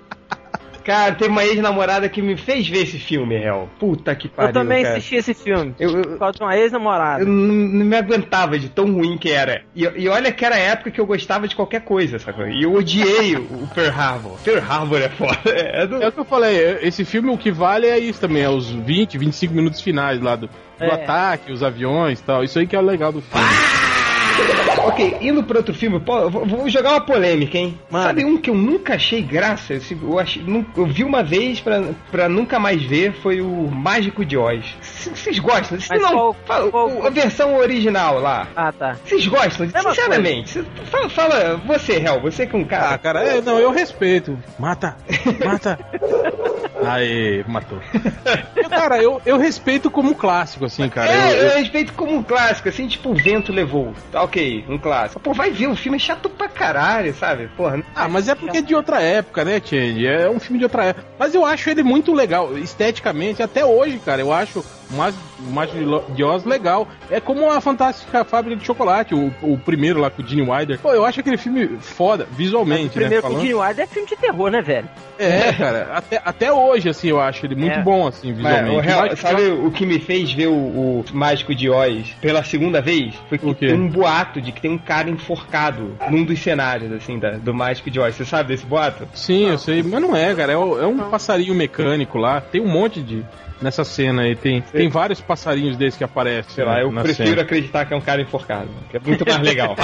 Cara, 0.84 1.16
teve 1.16 1.30
uma 1.32 1.44
ex-namorada 1.44 2.10
que 2.10 2.22
me 2.22 2.36
fez 2.38 2.68
ver 2.68 2.84
esse 2.84 3.00
filme, 3.00 3.38
réu. 3.38 3.70
Puta 3.80 4.14
que 4.16 4.28
pariu. 4.28 4.50
Eu 4.50 4.54
também 4.54 4.84
cara. 4.84 4.98
assisti 4.98 5.16
esse 5.16 5.34
filme. 5.34 5.74
Eu- 5.80 5.92
eu- 5.92 6.02
Por 6.04 6.20
causa 6.20 6.38
de 6.38 6.44
uma 6.44 6.58
ex-namorada. 6.58 7.24
Eu 7.24 7.28
não, 7.28 7.54
me 7.86 7.96
aguentava 7.96 8.60
de 8.60 8.70
tão 8.70 8.92
ruim 8.92 9.18
que 9.18 9.32
era. 9.32 9.62
E, 9.76 9.84
e 9.84 10.08
olha 10.10 10.32
que 10.32 10.44
era 10.44 10.56
a 10.56 10.60
época 10.60 10.92
que 10.92 11.00
eu 11.00 11.06
gostava 11.06 11.48
de 11.48 11.56
qualquer 11.56 11.82
coisa, 11.82 12.20
sacou? 12.20 12.48
E 12.48 12.64
eu 12.64 12.74
odiei 12.74 13.36
o, 13.36 13.42
o 13.64 13.70
Pearl 13.74 13.90
Harbor. 13.98 14.38
Pearl 14.44 14.60
Harbor 14.70 15.02
é 15.02 15.10
foda. 15.10 15.40
É 15.74 15.88
do... 15.88 16.02
É 16.02 16.08
o 16.08 16.12
que 16.12 16.20
eu 16.20 16.26
falei, 16.26 16.78
esse 16.82 17.06
filme 17.06 17.30
o 17.30 17.38
que 17.38 17.52
vale 17.52 17.88
é 17.88 17.98
isso 17.98 18.20
também, 18.20 18.44
é 18.44 18.50
os 18.50 18.70
20, 18.70 19.18
25 19.18 19.54
minutos 19.54 19.82
finais 19.82 20.20
lá 20.22 20.36
do, 20.36 20.48
do 20.48 20.84
É. 20.86 20.92
ataque, 20.94 21.52
os 21.52 21.64
aviões 21.64 22.20
e 22.20 22.24
tal. 22.24 22.44
Isso 22.44 22.60
aí 22.60 22.68
que 22.68 22.76
é 22.76 22.80
o 22.80 22.82
legal 22.84 23.12
do 23.12 23.22
filme. 23.22 23.93
Ok, 24.86 25.18
indo 25.22 25.42
pra 25.44 25.58
outro 25.60 25.74
filme, 25.74 25.98
vou, 25.98 26.68
jogar 26.70 26.92
uma 26.92 27.02
polêmica, 27.06 27.58
hein? 27.58 27.80
Mano. 27.90 28.06
Sabe 28.06 28.26
um 28.26 28.38
que 28.38 28.50
eu 28.50 28.54
nunca 28.56 28.96
achei 28.96 29.22
graça? 29.22 29.74
Eu, 30.02 30.20
achei, 30.20 30.44
eu 30.76 30.86
vi 30.86 31.04
uma 31.06 31.24
vez 31.24 31.62
pra, 31.62 31.82
pra 32.12 32.28
nunca 32.28 32.60
mais 32.60 32.84
ver, 32.84 33.14
foi 33.22 33.40
o 33.40 33.48
Mágico 33.72 34.26
de 34.26 34.38
Oz. 34.38 34.66
Vocês 34.82 35.40
gostam? 35.40 35.78
Mas 35.90 36.02
não, 36.02 36.12
qual- 36.12 36.36
fala, 36.46 36.70
qual- 36.72 37.08
a 37.08 37.10
versão 37.10 37.56
original 37.56 38.20
lá. 38.20 38.48
Ah, 38.56 38.72
tá. 38.74 38.98
Vocês 39.06 39.26
gostam? 39.26 39.68
Mesma 39.68 39.94
Sinceramente. 39.94 40.50
Cê- 40.50 40.66
Fala, 40.92 41.10
fala, 41.10 41.58
você, 41.66 41.94
Hel, 41.94 42.20
você 42.22 42.46
que 42.46 42.56
é 42.56 42.60
um 42.60 42.64
Ah, 42.64 42.66
cara. 42.66 42.98
cara, 42.98 43.24
é, 43.24 43.42
não, 43.42 43.58
eu 43.60 43.72
respeito. 43.72 44.38
Mata, 44.60 44.98
mata. 45.46 45.80
Aí, 46.86 47.44
matou. 47.48 47.80
Cara, 48.70 49.02
eu, 49.02 49.22
eu 49.26 49.38
respeito 49.38 49.90
como 49.92 50.10
um 50.12 50.14
clássico, 50.14 50.66
assim, 50.66 50.90
cara. 50.90 51.12
é, 51.12 51.16
Eu- 51.34 51.36
eu, 51.38 51.48
eu- 51.50 51.58
respeito 51.60 51.94
como 51.94 52.16
um 52.16 52.24
clássico, 52.24 52.70
assim, 52.70 52.88
tipo 52.88 53.12
o 53.12 53.14
vento 53.16 53.52
levou. 53.52 53.94
Tá 54.12 54.24
ok, 54.24 54.66
um 54.68 54.78
clássico. 54.78 55.20
Pô, 55.22 55.34
vai 55.34 55.52
ver, 55.52 55.68
o 55.68 55.76
filme 55.76 55.98
é 55.98 56.00
chato 56.00 56.30
pra 56.30 56.48
caralho, 56.50 57.14
sabe? 57.14 57.48
Porra, 57.56 57.84
Ah, 57.96 58.08
mas 58.10 58.28
é 58.28 58.36
porque 58.36 58.58
é 58.58 58.62
de 58.62 58.74
outra 58.76 59.02
época, 59.02 59.46
né, 59.46 59.62
Change? 59.64 60.06
É 60.08 60.30
um 60.30 60.40
filme 60.40 60.58
de 60.58 60.66
outra 60.66 60.86
época. 60.86 61.06
Mas 61.20 61.34
eu 61.36 61.46
acho 61.46 61.70
ele 61.70 61.84
muito 61.84 62.14
legal, 62.14 62.58
esteticamente, 62.58 63.42
até 63.44 63.64
hoje, 63.66 64.00
cara. 64.04 64.22
Eu 64.22 64.32
acho 64.34 64.64
o 64.94 64.98
Mágico 64.98 65.24
o 65.40 65.52
Mágico 65.52 66.12
de 66.14 66.24
Oz 66.24 66.46
legal. 66.46 66.88
É 67.12 67.20
como 67.20 67.50
a 67.52 67.60
Fantástica 67.60 68.24
Fábrica 68.24 68.56
de 68.60 68.66
Chocolate, 68.66 69.14
o, 69.14 69.34
o 69.42 69.58
primeiro 69.58 70.00
lá 70.00 70.10
com 70.10 70.22
o 70.22 70.28
Gene 70.28 70.42
Wilder. 70.42 70.80
Pô, 70.80 70.94
eu 70.94 71.04
acho 71.06 71.20
aquele 71.20 71.38
filme 71.38 71.68
foda, 71.80 72.28
O 72.32 72.36
visualmente, 72.36 72.86
né? 72.98 73.08
primeiro 73.08 73.24
com 73.24 73.34
o. 73.34 73.40
Gene 73.40 73.54
Wilder 73.56 73.84
é 73.84 73.88
filme 73.88 74.08
de 74.08 74.16
terror, 74.16 74.50
né, 74.50 74.62
velho? 74.62 74.88
É, 75.20 75.54
cara, 75.54 75.90
até, 75.94 76.22
até 76.24 76.52
hoje, 76.52 76.90
assim, 76.90 77.08
eu 77.10 77.20
acho 77.20 77.46
ele 77.46 77.56
muito 77.56 77.78
É. 77.80 77.82
bom, 77.84 78.08
assim, 78.08 78.30
Mas, 78.34 78.38
visualmente. 78.38 78.76
o 78.76 78.80
real- 78.80 79.16
sabe 79.18 79.44
o 79.50 79.70
que 79.72 79.86
me 79.86 80.00
fez 80.00 80.32
ver 80.34 80.48
o, 80.48 80.54
o 80.54 81.06
Mágico 81.14 81.54
de 81.54 81.70
Oz 81.70 82.08
pela 82.22 82.44
segunda 82.44 82.82
vez? 82.82 83.14
Foi 83.30 83.38
que 83.38 83.46
O 83.46 83.54
tem 83.54 83.74
um 83.74 83.88
boato 83.90 84.42
de 84.42 84.52
que 84.52 84.62
tem 84.62 84.72
um 84.72 84.78
cara 84.78 85.10
enforcado 85.10 85.96
num 86.10 86.24
dos 86.24 86.40
cenários, 86.40 86.92
assim, 86.92 87.20
da- 87.20 87.32
do 87.32 87.54
Mágico 87.54 87.90
de 87.92 88.00
Oz. 88.00 88.16
Você 88.16 88.26
sabe 88.26 88.50
desse 88.50 88.66
boato? 88.66 89.08
Sim, 89.14 89.50
eu 89.50 89.58
sei, 89.58 89.84
mas 89.84 90.02
não 90.02 90.16
é, 90.16 90.34
cara. 90.34 90.54
É, 90.54 90.58
o- 90.58 90.82
é 90.82 90.88
um 90.88 90.98
passarinho 91.10 91.54
mecânico 91.54 92.18
lá. 92.18 92.42
Tem 92.42 92.62
um 92.62 92.68
monte 92.68 93.02
de. 93.02 93.24
Nessa 93.64 93.84
cena 93.86 94.24
aí, 94.24 94.36
tem, 94.36 94.62
tem 94.62 94.90
vários 94.90 95.22
passarinhos 95.22 95.78
desses 95.78 95.98
que 95.98 96.04
aparecem. 96.04 96.54
Sei 96.54 96.64
lá, 96.66 96.80
eu 96.82 96.92
na 96.92 97.02
prefiro 97.02 97.30
cena. 97.30 97.42
acreditar 97.42 97.86
que 97.86 97.94
é 97.94 97.98
um 97.98 98.02
cara 98.02 98.22
enforcado, 98.22 98.68
que 98.92 98.98
é 98.98 99.00
muito 99.00 99.26
mais 99.26 99.42
legal. 99.42 99.76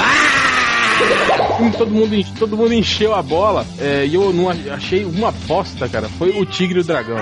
Filme 1.58 1.72
todo 1.78 1.90
mundo, 1.92 2.14
enche- 2.14 2.34
todo 2.38 2.58
mundo 2.58 2.74
encheu 2.74 3.16
a 3.16 3.22
bola 3.22 3.66
é, 3.80 4.06
e 4.06 4.14
eu 4.16 4.34
não 4.34 4.50
ach- 4.50 4.68
achei 4.70 5.06
uma 5.06 5.32
bosta, 5.32 5.88
cara. 5.88 6.10
Foi 6.10 6.30
o 6.32 6.46
Tigre 6.46 6.80
e 6.80 6.82
o 6.82 6.84
Dragão. 6.86 7.18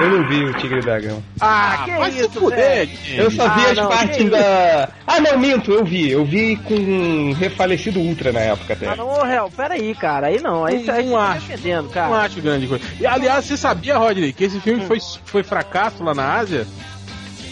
Eu 0.00 0.10
não 0.10 0.28
vi 0.28 0.44
o 0.44 0.52
Tigre 0.54 0.76
e 0.76 0.80
o 0.80 0.82
Dragão. 0.82 1.22
Ah, 1.40 1.82
que 1.84 1.90
vai 1.92 2.10
isso, 2.10 2.30
se 2.30 2.38
fuder, 2.38 2.86
gente. 2.86 3.16
Eu 3.16 3.30
só 3.30 3.48
vi 3.48 3.64
Ah, 3.66 3.70
as 3.70 3.76
não, 3.76 3.88
partes 3.88 4.30
da. 4.30 4.88
Ah, 5.06 5.20
não, 5.20 5.38
minto, 5.38 5.72
eu 5.72 5.84
vi. 5.84 6.10
Eu 6.10 6.24
vi 6.24 6.56
com 6.56 6.74
um 6.74 7.32
refalecido 7.32 7.98
Ultra 8.00 8.32
na 8.32 8.40
época 8.40 8.74
até. 8.74 8.88
Ah, 8.88 8.96
não, 8.96 9.22
réu, 9.22 9.50
peraí, 9.56 9.94
cara. 9.94 10.26
Aí 10.28 10.40
não. 10.40 10.64
Aí, 10.64 10.82
Não 10.84 10.94
aí 10.94 11.04
você 11.08 11.14
acho. 11.14 11.16
tá 11.16 11.34
defendendo, 11.34 11.84
Não 11.84 11.90
cara. 11.92 12.14
acho 12.16 12.40
grande 12.42 12.66
coisa. 12.66 12.84
E 13.00 13.06
aliás, 13.06 13.44
você 13.44 13.56
sabia, 13.56 13.96
Rodney, 13.96 14.32
que 14.32 14.44
esse 14.44 14.60
filme 14.60 14.84
foi, 14.86 14.98
foi 15.24 15.42
fracasso 15.42 16.02
lá 16.04 16.14
na 16.14 16.34
Ásia? 16.34 16.66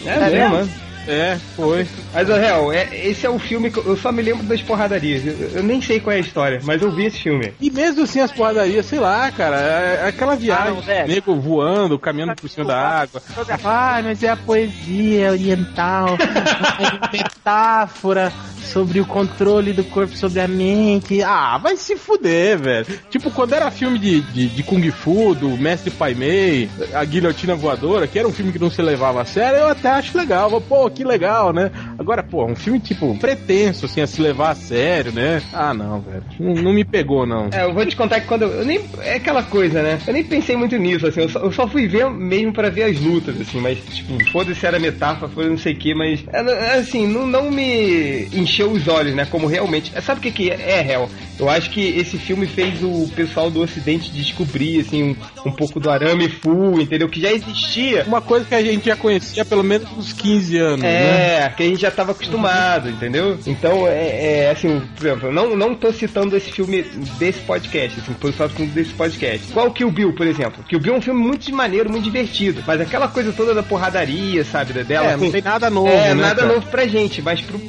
É, 0.05 0.09
É 0.09 0.29
mesmo, 0.29 0.55
mesmo? 0.57 0.84
É, 1.07 1.37
foi. 1.55 1.87
Mas, 2.13 2.29
o 2.29 2.33
real, 2.33 2.71
é, 2.71 2.87
esse 3.07 3.25
é 3.25 3.29
o 3.29 3.37
filme 3.39 3.69
que 3.71 3.77
eu, 3.77 3.95
só 3.97 4.11
me 4.11 4.21
lembro 4.21 4.43
das 4.43 4.61
porradarias. 4.61 5.25
Eu, 5.25 5.49
eu 5.55 5.63
nem 5.63 5.81
sei 5.81 5.99
qual 5.99 6.13
é 6.13 6.17
a 6.17 6.19
história, 6.21 6.59
mas 6.63 6.81
eu 6.81 6.91
vi 6.91 7.05
esse 7.05 7.19
filme. 7.21 7.53
E 7.61 7.69
mesmo 7.69 8.03
assim 8.03 8.19
as 8.19 8.31
porradarias, 8.31 8.85
sei 8.85 8.99
lá, 8.99 9.31
cara, 9.31 9.57
é 9.57 9.95
é 10.05 10.07
aquela 10.07 10.35
viagem, 10.35 10.67
Ah, 10.67 10.71
não, 10.71 10.81
velho. 10.81 11.07
nego 11.07 11.35
voando, 11.39 11.97
caminhando 11.99 12.35
por 12.35 12.49
cima 12.49 12.65
da 12.65 12.77
água. 13.01 13.21
Ai, 13.63 14.01
mas 14.03 14.23
é 14.23 14.29
a 14.29 14.35
poesia 14.37 15.31
oriental, 15.31 16.17
a 16.17 17.09
metáfora 17.11 18.31
sobre 18.65 18.99
o 18.99 19.05
controle 19.05 19.71
do 19.73 19.83
corpo 19.85 20.15
sobre 20.17 20.39
a 20.41 20.47
mente. 20.47 21.21
Ah, 21.21 21.57
vai 21.57 21.77
se 21.77 21.95
fuder, 21.95 22.57
velho. 22.57 22.85
Tipo, 23.09 23.31
quando 23.31 23.53
era 23.53 23.69
filme 23.71 23.97
de, 23.99 24.21
de, 24.21 24.47
de 24.47 24.63
Kung 24.63 24.89
Fu, 24.91 25.33
do 25.35 25.49
Mestre 25.57 25.91
Pai 25.91 26.13
Mei, 26.13 26.69
a 26.93 27.05
Guilhotina 27.05 27.55
Voadora, 27.55 28.07
que 28.07 28.17
era 28.19 28.27
um 28.27 28.33
filme 28.33 28.51
que 28.51 28.59
não 28.59 28.69
se 28.69 28.81
levava 28.81 29.21
a 29.21 29.25
sério, 29.25 29.59
eu 29.59 29.67
até 29.67 29.89
acho 29.89 30.17
legal. 30.17 30.59
Pô, 30.61 30.89
que 30.95 31.03
legal, 31.03 31.53
né? 31.53 31.71
Agora, 31.97 32.23
pô, 32.23 32.45
um 32.45 32.55
filme, 32.55 32.79
tipo, 32.79 33.17
pretenso, 33.19 33.85
assim, 33.85 34.01
a 34.01 34.07
se 34.07 34.21
levar 34.21 34.51
a 34.51 34.55
sério, 34.55 35.11
né? 35.11 35.41
Ah, 35.53 35.73
não, 35.73 36.01
velho. 36.01 36.23
Não, 36.39 36.53
não 36.55 36.73
me 36.73 36.83
pegou, 36.83 37.25
não. 37.25 37.49
É, 37.51 37.63
eu 37.65 37.73
vou 37.73 37.85
te 37.85 37.95
contar 37.95 38.21
que 38.21 38.27
quando 38.27 38.43
eu, 38.43 38.65
nem 38.65 38.81
é 38.99 39.15
aquela 39.15 39.43
coisa, 39.43 39.81
né? 39.81 39.99
Eu 40.07 40.13
nem 40.13 40.23
pensei 40.23 40.55
muito 40.55 40.77
nisso, 40.77 41.05
assim. 41.07 41.21
Eu 41.21 41.29
só, 41.29 41.39
eu 41.39 41.51
só 41.51 41.67
fui 41.67 41.87
ver 41.87 42.09
mesmo 42.09 42.53
pra 42.53 42.69
ver 42.69 42.83
as 42.83 42.99
lutas, 42.99 43.39
assim. 43.39 43.59
Mas 43.59 43.77
tipo, 43.79 44.23
foda-se 44.31 44.59
se 44.59 44.65
era 44.65 44.79
metáfora, 44.79 45.31
foi 45.31 45.49
não 45.49 45.57
sei 45.57 45.73
o 45.73 45.77
que, 45.77 45.93
mas 45.93 46.23
é, 46.31 46.39
é, 46.39 46.79
assim 46.79 47.07
não, 47.07 47.27
não 47.27 47.51
me 47.51 48.27
encheu 48.33 48.71
os 48.71 48.87
olhos, 48.87 49.13
né? 49.13 49.25
Como 49.25 49.47
realmente. 49.47 49.91
é, 49.93 50.01
Sabe 50.01 50.19
o 50.19 50.23
que 50.23 50.31
que 50.31 50.49
é, 50.49 50.81
Hell? 50.93 51.09
Eu 51.37 51.49
acho 51.49 51.69
que 51.69 51.81
esse 51.81 52.17
filme 52.17 52.47
fez 52.47 52.81
o 52.81 53.09
pessoal 53.15 53.51
do 53.51 53.61
Ocidente 53.61 54.11
descobrir 54.11 54.79
assim 54.79 55.03
um, 55.03 55.15
um 55.45 55.51
pouco 55.51 55.79
do 55.79 55.89
arame 55.89 56.27
full, 56.27 56.81
entendeu? 56.81 57.07
Que 57.07 57.21
já 57.21 57.31
existia. 57.31 58.03
Uma 58.07 58.21
coisa 58.21 58.45
que 58.45 58.55
a 58.55 58.61
gente 58.63 58.85
já 58.87 58.95
conhecia 58.95 59.45
pelo 59.45 59.63
menos 59.63 59.87
uns 59.97 60.11
15 60.13 60.57
anos, 60.57 60.79
né? 60.81 61.43
É, 61.45 61.49
que 61.55 61.63
a 61.63 61.65
gente 61.67 61.81
já 61.81 61.91
tava 61.91 62.11
acostumado, 62.13 62.89
entendeu? 62.89 63.37
Então, 63.45 63.87
é, 63.87 64.45
é, 64.45 64.51
assim, 64.51 64.81
por 64.97 65.05
exemplo, 65.05 65.29
eu 65.29 65.33
não, 65.33 65.55
não 65.55 65.75
tô 65.75 65.91
citando 65.93 66.35
esse 66.35 66.51
filme 66.51 66.83
desse 67.19 67.39
podcast, 67.41 67.99
assim, 67.99 68.13
tô 68.13 68.31
só 68.31 68.47
desse 68.47 68.93
podcast. 68.93 69.51
Qual 69.53 69.71
que 69.71 69.85
o 69.85 69.91
Bill, 69.91 70.13
por 70.13 70.25
exemplo? 70.27 70.63
Que 70.67 70.75
o 70.75 70.79
Bill 70.79 70.95
é 70.95 70.97
um 70.97 71.01
filme 71.01 71.21
muito 71.21 71.53
maneiro, 71.53 71.89
muito 71.89 72.03
divertido, 72.03 72.63
mas 72.65 72.81
aquela 72.81 73.07
coisa 73.07 73.31
toda 73.31 73.53
da 73.53 73.61
porradaria, 73.63 74.43
sabe, 74.43 74.73
dela. 74.83 75.07
É, 75.07 75.11
não 75.11 75.25
com- 75.25 75.31
tem 75.31 75.41
nada 75.41 75.69
novo, 75.69 75.87
É, 75.89 76.13
né, 76.13 76.21
nada 76.21 76.41
cara? 76.41 76.53
novo 76.55 76.67
pra 76.67 76.87
gente, 76.87 77.21
mas 77.21 77.41
pro, 77.41 77.59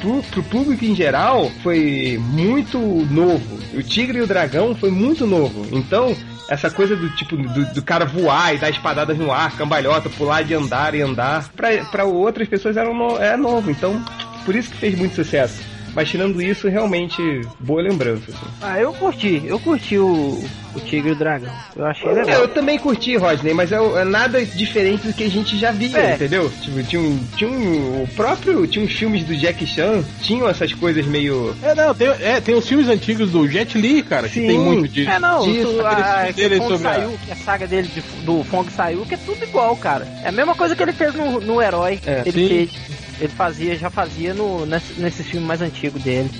pro- 0.00 0.22
pro 0.30 0.42
público 0.44 0.84
em 0.84 0.94
geral 0.94 1.50
foi 1.62 2.18
muito 2.22 2.78
novo. 3.10 3.58
O 3.74 3.82
Tigre 3.82 4.18
e 4.18 4.22
o 4.22 4.26
Dragão 4.26 4.74
foi 4.74 4.90
muito 4.90 5.26
novo. 5.26 5.66
Então, 5.72 6.16
essa 6.48 6.70
coisa 6.70 6.94
do 6.94 7.08
tipo 7.16 7.25
do, 7.34 7.74
do 7.74 7.82
cara 7.82 8.04
voar 8.04 8.54
e 8.54 8.58
dar 8.58 8.70
espadadas 8.70 9.16
no 9.16 9.32
ar, 9.32 9.56
cambalhota, 9.56 10.10
pular 10.10 10.42
de 10.42 10.54
andar 10.54 10.94
e 10.94 11.02
andar, 11.02 11.48
pra 11.90 12.04
outras 12.04 12.48
pessoas 12.48 12.76
era, 12.76 12.92
no, 12.92 13.16
é 13.16 13.36
novo. 13.36 13.70
Então, 13.70 14.02
por 14.44 14.54
isso 14.54 14.70
que 14.70 14.76
fez 14.76 14.96
muito 14.96 15.14
sucesso. 15.14 15.62
Mas 15.94 16.10
tirando 16.10 16.42
isso, 16.42 16.68
realmente, 16.68 17.22
boa 17.58 17.80
lembrança. 17.80 18.30
assim. 18.30 18.46
Ah, 18.60 18.78
eu 18.78 18.92
curti. 18.92 19.42
Eu 19.46 19.58
curti 19.58 19.98
o, 19.98 20.44
o 20.76 20.80
Tigre 20.80 21.10
e 21.10 21.12
o 21.12 21.16
Dragão. 21.16 21.52
Eu 21.74 21.86
achei 21.86 22.08
É, 22.10 22.12
legal. 22.14 22.40
eu 22.42 22.48
também 22.48 22.78
curti, 22.78 23.16
Rodney, 23.16 23.54
mas 23.54 23.72
é, 23.72 23.76
é 23.76 24.04
nada 24.04 24.44
diferente 24.44 25.06
do 25.06 25.12
que 25.12 25.24
a 25.24 25.30
gente 25.30 25.58
já 25.58 25.70
via, 25.72 25.96
É. 25.98 26.14
entendeu? 26.14 26.50
Tipo, 26.62 26.82
tinha 26.84 27.00
um, 27.02 27.18
tinha 27.36 27.50
um. 27.50 28.02
O 28.02 28.08
próprio. 28.14 28.66
Tinha 28.66 28.84
uns 28.84 28.92
filmes 28.92 29.24
do 29.24 29.34
Jack 29.36 29.66
Chan, 29.66 30.04
tinham 30.22 30.48
essas 30.48 30.72
coisas 30.72 31.06
meio. 31.06 31.54
É, 31.62 31.74
não, 31.74 31.94
tem, 31.94 32.08
é, 32.08 32.40
tem 32.40 32.54
os 32.54 32.66
filmes 32.68 32.88
antigos 32.88 33.30
do 33.30 33.48
Jet 33.48 33.76
Li, 33.78 34.02
cara, 34.02 34.28
que 34.28 34.34
Sim. 34.40 34.46
tem 34.46 34.58
muito 34.58 34.88
disso. 34.88 35.10
É, 35.10 35.18
não, 35.18 35.42
disso, 35.44 35.74
tu, 35.78 35.86
a, 35.86 36.24
que 36.26 36.32
dele 36.34 36.56
sobre 36.58 36.74
a- 36.74 36.78
saiu, 36.94 37.18
que 37.24 37.32
a 37.32 37.36
saga 37.36 37.66
dele 37.66 37.88
de- 37.88 38.24
do 38.24 38.44
Fong 38.44 38.70
saiu, 38.70 39.04
que 39.06 39.14
é 39.14 39.18
tudo 39.18 39.42
igual, 39.42 39.76
cara. 39.76 40.06
É 40.22 40.28
a 40.28 40.32
mesma 40.32 40.54
coisa 40.54 40.74
que 40.76 40.82
ele 40.82 40.92
fez 40.92 41.14
no, 41.14 41.40
no 41.40 41.60
Herói. 41.62 41.98
É, 42.06 42.22
ele 42.26 42.32
sim. 42.32 42.48
fez. 42.48 42.70
Ele 43.18 43.32
fazia, 43.32 43.74
já 43.76 43.88
fazia 43.88 44.34
no, 44.34 44.66
nesse, 44.66 44.92
nesse 45.00 45.22
filme 45.22 45.46
mais 45.46 45.62
antigo 45.62 45.98
dele. 45.98 46.30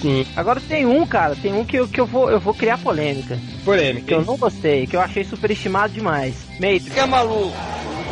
Sim. 0.00 0.24
Agora 0.34 0.60
tem 0.60 0.86
um, 0.86 1.06
cara, 1.06 1.36
tem 1.36 1.52
um 1.52 1.64
que, 1.64 1.76
eu- 1.78 1.88
que 1.88 2.00
eu, 2.00 2.06
vou, 2.06 2.30
eu 2.30 2.40
vou 2.40 2.54
criar 2.54 2.78
polêmica. 2.78 3.36
Que 3.36 3.64
Polêmica. 3.64 4.14
eu 4.14 4.24
não 4.24 4.36
gostei, 4.36 4.86
que 4.86 4.96
eu 4.96 5.00
achei 5.00 5.24
superestimado 5.24 5.92
demais. 5.92 6.34
Matrix. 6.58 6.96
é 6.96 7.06
maluco? 7.06 7.56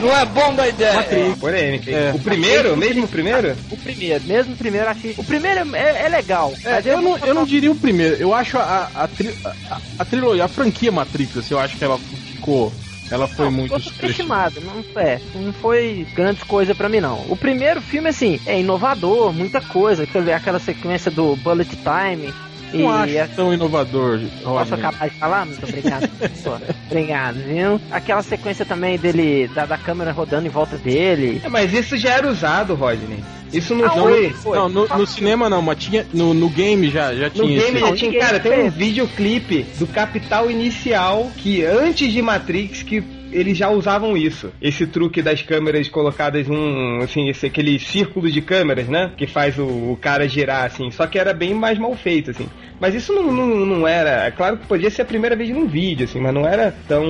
Não 0.01 0.16
é 0.16 0.24
bomba 0.27 0.62
a 0.62 0.68
ideia. 0.68 1.37
Polêmica. 1.37 1.90
É. 1.90 2.12
O 2.12 2.18
primeiro? 2.20 2.77
Mesmo 2.77 3.05
o 3.05 3.09
primeiro? 3.09 3.57
O 3.70 3.77
primeiro, 3.77 4.24
mesmo 4.27 4.55
o 4.55 4.57
primeiro, 4.57 4.87
eu 4.87 4.90
achei. 4.90 5.14
O 5.16 5.24
primeiro 5.24 5.74
é, 5.74 6.07
é 6.07 6.09
legal. 6.09 6.53
É, 6.64 6.72
mas 6.72 6.87
eu, 6.87 7.01
não, 7.01 7.16
eu 7.18 7.35
não 7.35 7.44
diria 7.44 7.70
o 7.72 7.74
primeiro, 7.77 8.16
eu 8.16 8.33
acho 8.35 8.59
a, 8.59 8.90
a, 8.94 9.09
tri- 9.09 9.35
a, 9.44 9.81
a 9.98 10.05
trilogia, 10.05 10.44
a 10.44 10.48
franquia 10.48 10.92
Matrix, 10.92 11.37
assim, 11.38 11.55
eu 11.55 11.59
acho 11.61 11.77
que 11.77 11.85
ela 11.85 11.98
ficou. 12.31 12.72
Ela 13.10 13.26
foi 13.26 13.46
Não, 13.46 13.52
muito 13.52 13.74
ficou 13.74 13.92
superestimado, 13.92 14.60
não, 14.60 15.02
é, 15.02 15.20
não 15.34 15.52
foi 15.52 16.06
grandes 16.14 16.42
coisa 16.42 16.74
pra 16.74 16.88
mim 16.88 17.00
não. 17.00 17.20
O 17.30 17.36
primeiro 17.36 17.80
filme 17.80 18.08
assim 18.08 18.40
é 18.46 18.60
inovador, 18.60 19.32
muita 19.32 19.60
coisa, 19.60 20.06
aquela 20.34 20.58
sequência 20.58 21.10
do 21.10 21.34
bullet 21.36 21.70
time, 21.76 22.32
Não 22.72 23.07
e 23.07 23.18
acho 23.18 23.35
tão 23.35 23.52
inovador. 23.52 24.20
Posso 24.42 24.74
acabar 24.74 25.09
de 25.09 25.16
falar? 25.16 25.46
Muito 25.46 25.64
obrigado. 25.64 26.09
obrigado, 26.90 27.37
viu? 27.37 27.81
Aquela 27.90 28.22
sequência 28.22 28.64
também 28.64 28.98
dele, 28.98 29.48
da, 29.54 29.66
da 29.66 29.78
câmera 29.78 30.12
rodando 30.12 30.46
em 30.46 30.50
volta 30.50 30.76
dele. 30.76 31.40
É, 31.44 31.48
mas 31.48 31.72
isso 31.72 31.96
já 31.96 32.14
era 32.14 32.28
usado, 32.28 32.74
Rodney. 32.74 33.22
Isso 33.52 33.74
não, 33.74 33.88
foi. 33.90 34.31
foi. 34.31 34.59
Não, 34.59 34.68
no, 34.68 34.87
no, 34.87 35.07
cinema 35.07 35.48
não, 35.48 35.62
mas 35.62 35.78
tinha. 35.78 36.07
No, 36.12 36.35
no 36.35 36.48
game 36.50 36.90
já, 36.90 37.14
já 37.14 37.31
tinha. 37.31 37.44
No 37.44 37.64
game 37.64 37.81
já 37.81 37.96
tinha. 37.96 38.20
Cara, 38.20 38.40
tem 38.40 38.64
um 38.64 38.70
videoclipe 38.70 39.64
do 39.78 39.87
Capital 39.87 40.50
Inicial 40.50 41.31
que 41.37 41.64
antes 41.64 42.12
de 42.12 42.20
Matrix 42.20 42.83
que 42.83 43.02
eles 43.32 43.56
já 43.56 43.70
usavam 43.70 44.16
isso. 44.16 44.52
Esse 44.60 44.86
truque 44.86 45.22
das 45.22 45.42
câmeras 45.42 45.88
colocadas 45.88 46.46
num, 46.46 46.98
assim, 47.02 47.28
esse, 47.28 47.46
aquele 47.46 47.78
círculo 47.78 48.30
de 48.30 48.40
câmeras, 48.40 48.88
né? 48.88 49.12
Que 49.16 49.26
faz 49.26 49.58
o, 49.58 49.64
o 49.64 49.98
cara 50.00 50.28
girar, 50.28 50.64
assim. 50.64 50.90
Só 50.90 51.06
que 51.06 51.18
era 51.18 51.32
bem 51.32 51.54
mais 51.54 51.78
mal 51.78 51.94
feito, 51.94 52.30
assim. 52.30 52.48
Mas 52.80 52.94
isso 52.94 53.12
não, 53.12 53.32
não, 53.32 53.46
não 53.46 53.88
era. 53.88 54.26
É 54.26 54.30
claro 54.30 54.56
que 54.56 54.66
podia 54.66 54.90
ser 54.90 55.02
a 55.02 55.04
primeira 55.04 55.34
vez 55.34 55.50
num 55.50 55.66
vídeo, 55.66 56.04
assim, 56.04 56.20
mas 56.20 56.32
não 56.32 56.46
era 56.46 56.74
tão. 56.86 57.04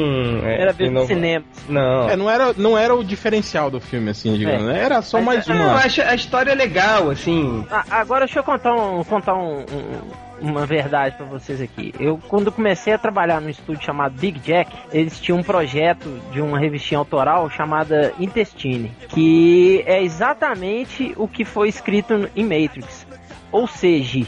É, 0.44 0.62
era 0.62 0.72
vez 0.72 0.90
no 0.90 1.06
cinema. 1.06 1.44
Não. 1.68 2.08
É, 2.08 2.16
não 2.16 2.30
era, 2.30 2.52
não 2.56 2.78
era 2.78 2.94
o 2.94 3.04
diferencial 3.04 3.70
do 3.70 3.80
filme, 3.80 4.10
assim, 4.10 4.36
digamos. 4.36 4.62
É. 4.62 4.72
Né? 4.72 4.82
Era 4.82 5.02
só 5.02 5.20
mas, 5.20 5.46
mais 5.46 5.48
uma. 5.48 5.72
Eu 5.72 5.76
acho 5.76 6.02
a 6.02 6.14
história 6.14 6.54
legal, 6.54 7.10
assim. 7.10 7.64
Ah, 7.70 7.84
agora 7.90 8.24
deixa 8.24 8.38
eu 8.38 8.44
contar 8.44 8.74
um. 8.74 9.04
Contar 9.04 9.34
um, 9.34 9.60
um 9.60 10.27
uma 10.40 10.66
verdade 10.66 11.16
para 11.16 11.26
vocês 11.26 11.60
aqui. 11.60 11.94
Eu, 11.98 12.18
quando 12.28 12.52
comecei 12.52 12.92
a 12.92 12.98
trabalhar 12.98 13.40
num 13.40 13.48
estúdio 13.48 13.84
chamado 13.84 14.18
Big 14.18 14.38
Jack, 14.40 14.74
eles 14.92 15.20
tinham 15.20 15.38
um 15.38 15.42
projeto 15.42 16.08
de 16.32 16.40
uma 16.40 16.58
revistinha 16.58 16.98
autoral 16.98 17.48
chamada 17.50 18.12
Intestine, 18.18 18.92
que 19.08 19.82
é 19.86 20.02
exatamente 20.02 21.12
o 21.16 21.26
que 21.26 21.44
foi 21.44 21.68
escrito 21.68 22.28
em 22.34 22.44
Matrix. 22.44 23.06
Ou 23.50 23.66
seja, 23.66 24.26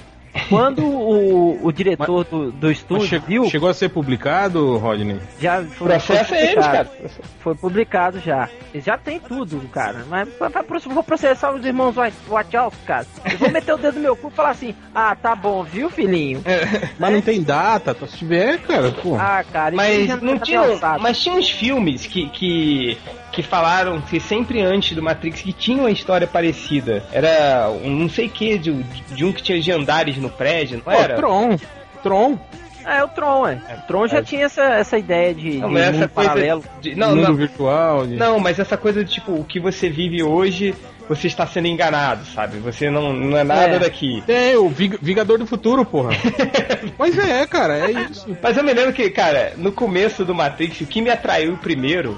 quando 0.49 0.85
o, 0.85 1.67
o 1.67 1.73
diretor 1.73 2.19
mas, 2.19 2.29
do, 2.29 2.53
do 2.53 2.71
estúdio 2.71 3.07
che 3.07 3.19
viu. 3.19 3.45
Chegou 3.51 3.69
a 3.69 3.75
ser 3.75 3.89
publicado, 3.89 4.77
Rodney? 4.79 5.19
Já 5.41 5.63
foi, 5.63 5.89
Processo 5.89 6.29
foi 6.29 6.39
publicado. 6.39 6.45
Eles, 6.45 6.67
cara. 6.67 6.91
Foi 7.41 7.55
publicado 7.55 8.21
já. 8.21 8.49
Já 8.75 8.99
tem 8.99 9.19
tudo, 9.19 9.61
cara. 9.73 10.05
Mas 10.09 10.29
vou 10.87 11.03
processar 11.03 11.53
os 11.53 11.65
irmãos 11.65 11.95
Wachowski, 12.29 12.85
cara. 12.87 13.07
Eu 13.31 13.39
vou 13.39 13.51
meter 13.51 13.75
o 13.75 13.79
dedo 13.79 13.97
no 13.97 14.01
meu 14.01 14.17
cu 14.17 14.29
e 14.29 14.31
falar 14.31 14.51
assim: 14.51 14.75
ah, 14.95 15.17
tá 15.17 15.35
bom, 15.35 15.65
viu, 15.65 15.91
filhinho? 15.91 16.43
É, 16.45 16.89
mas 16.99 17.13
não 17.13 17.21
tem 17.21 17.43
data, 17.43 17.95
se 18.07 18.19
tiver, 18.19 18.59
cara, 18.61 18.91
pô. 18.93 19.17
Ah, 19.17 19.45
cara, 19.51 19.75
mas 19.75 20.21
não 20.23 20.39
tinha. 20.39 20.63
Mas 21.01 21.21
tinha 21.21 21.35
uns 21.35 21.51
filmes 21.51 22.07
que, 22.07 22.29
que 22.29 22.99
que 23.33 23.43
falaram 23.43 24.01
que 24.01 24.19
sempre 24.19 24.61
antes 24.61 24.95
do 24.95 25.03
Matrix 25.03 25.43
que 25.43 25.53
tinha 25.53 25.79
uma 25.79 25.91
história 25.91 26.27
parecida. 26.27 27.05
Era 27.13 27.71
um 27.71 27.91
não 27.91 28.09
sei 28.09 28.29
que 28.29 28.59
de, 28.59 28.73
de 28.83 29.25
um 29.25 29.33
que 29.33 29.43
tinha 29.43 29.61
de 29.61 29.71
andares 29.71 30.17
no 30.17 30.31
prédio, 30.31 30.79
não 30.79 30.85
Pô, 30.85 30.91
era? 30.91 31.17
Tron. 31.17 31.57
Tron. 32.03 32.39
É, 32.85 33.05
o 33.05 33.09
Tron, 33.09 33.47
é. 33.47 33.59
O 33.79 33.87
Tron 33.87 34.09
já 34.09 34.19
é. 34.19 34.23
tinha 34.23 34.47
essa, 34.47 34.63
essa 34.63 34.99
ideia 34.99 35.35
de, 35.35 35.59
não, 35.59 35.71
de 35.71 35.79
essa 35.79 36.09
paralelo. 36.09 36.65
De, 36.81 36.95
não, 36.95 37.11
mundo 37.11 37.29
não, 37.29 37.35
virtual. 37.35 38.07
De... 38.07 38.17
Não, 38.17 38.41
mas 38.41 38.59
essa 38.59 38.77
coisa 38.77 39.05
de 39.05 39.13
tipo, 39.13 39.33
o 39.33 39.45
que 39.45 39.61
você 39.61 39.89
vive 39.89 40.23
hoje 40.23 40.75
você 41.11 41.27
está 41.27 41.45
sendo 41.45 41.67
enganado, 41.67 42.25
sabe? 42.25 42.59
Você 42.59 42.89
não, 42.89 43.13
não 43.13 43.37
é 43.37 43.43
nada 43.43 43.75
é. 43.75 43.79
daqui. 43.81 44.23
É, 44.29 44.57
o 44.57 44.69
Vingador 44.69 45.39
do 45.39 45.47
Futuro, 45.47 45.85
porra. 45.85 46.11
Mas 46.97 47.19
é, 47.19 47.45
cara, 47.49 47.79
é 47.79 47.91
isso. 47.91 48.37
Mas 48.41 48.57
eu 48.57 48.63
me 48.63 48.73
lembro 48.73 48.93
que, 48.93 49.11
cara, 49.11 49.55
no 49.57 49.73
começo 49.73 50.25
do 50.25 50.33
Matrix, 50.33 50.81
o 50.81 50.87
que 50.87 51.03
me 51.03 51.11
atraiu 51.11 51.57
primeiro 51.57 52.17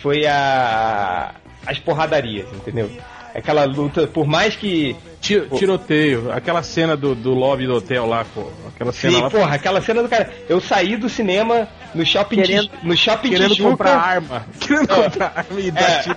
foi 0.00 0.26
a 0.26 1.34
as 1.66 1.78
porradarias, 1.78 2.48
entendeu? 2.52 2.90
Aquela 3.34 3.64
luta, 3.64 4.06
por 4.06 4.26
mais 4.26 4.56
que. 4.56 4.96
Tiroteio, 5.20 6.32
aquela 6.32 6.62
cena 6.62 6.96
do, 6.96 7.14
do 7.14 7.34
lobby 7.34 7.66
do 7.66 7.74
hotel 7.74 8.06
lá, 8.06 8.24
pô. 8.24 8.50
Aquela 8.68 8.92
cena 8.92 9.16
Sim, 9.16 9.22
lá. 9.22 9.30
porra, 9.30 9.54
aquela 9.54 9.80
cena 9.82 10.02
do 10.02 10.08
cara. 10.08 10.32
Eu 10.48 10.60
saí 10.60 10.96
do 10.96 11.08
cinema 11.08 11.68
no 11.94 12.06
shopping 12.06 12.36
querendo, 12.36 12.70
no 12.82 12.96
shopping 12.96 13.30
querendo 13.30 13.50
Tijuca, 13.50 13.70
comprar 13.70 13.96
arma. 13.96 14.46
Querendo 14.58 14.88
comprar 14.88 15.32
arma 15.34 15.60
e 15.60 15.70
dar 15.70 15.82
é, 15.82 16.02
tiro. 16.02 16.16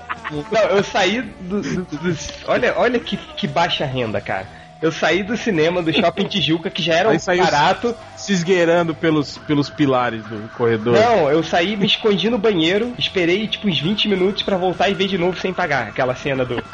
Não, 0.52 0.62
eu 0.62 0.84
saí 0.84 1.22
do, 1.22 1.62
do, 1.62 1.84
do, 1.84 2.18
olha, 2.48 2.74
olha 2.78 3.00
que, 3.00 3.18
que 3.18 3.48
baixa 3.48 3.86
renda, 3.86 4.22
cara 4.22 4.61
eu 4.82 4.92
saí 4.92 5.22
do 5.22 5.38
cinema 5.38 5.82
do 5.82 5.94
Shopping 5.94 6.26
Tijuca, 6.28 6.70
que 6.70 6.82
já 6.82 6.96
era 6.96 7.10
um 7.10 7.38
barato. 7.38 7.96
Se 8.18 8.34
esgueirando 8.34 8.96
pelos, 8.96 9.38
pelos 9.40 9.70
pilares 9.70 10.24
do 10.26 10.48
corredor. 10.58 10.94
Não, 10.94 11.30
eu 11.30 11.44
saí, 11.44 11.76
me 11.76 11.86
escondi 11.86 12.30
no 12.30 12.38
banheiro, 12.38 12.94
esperei 12.98 13.48
tipo 13.48 13.68
uns 13.68 13.80
20 13.80 14.08
minutos 14.10 14.44
para 14.44 14.58
voltar 14.58 14.90
e 14.90 14.94
ver 14.94 15.08
de 15.08 15.18
novo 15.18 15.40
sem 15.40 15.54
pagar. 15.54 15.88
Aquela 15.88 16.16
cena 16.16 16.46
do. 16.46 16.62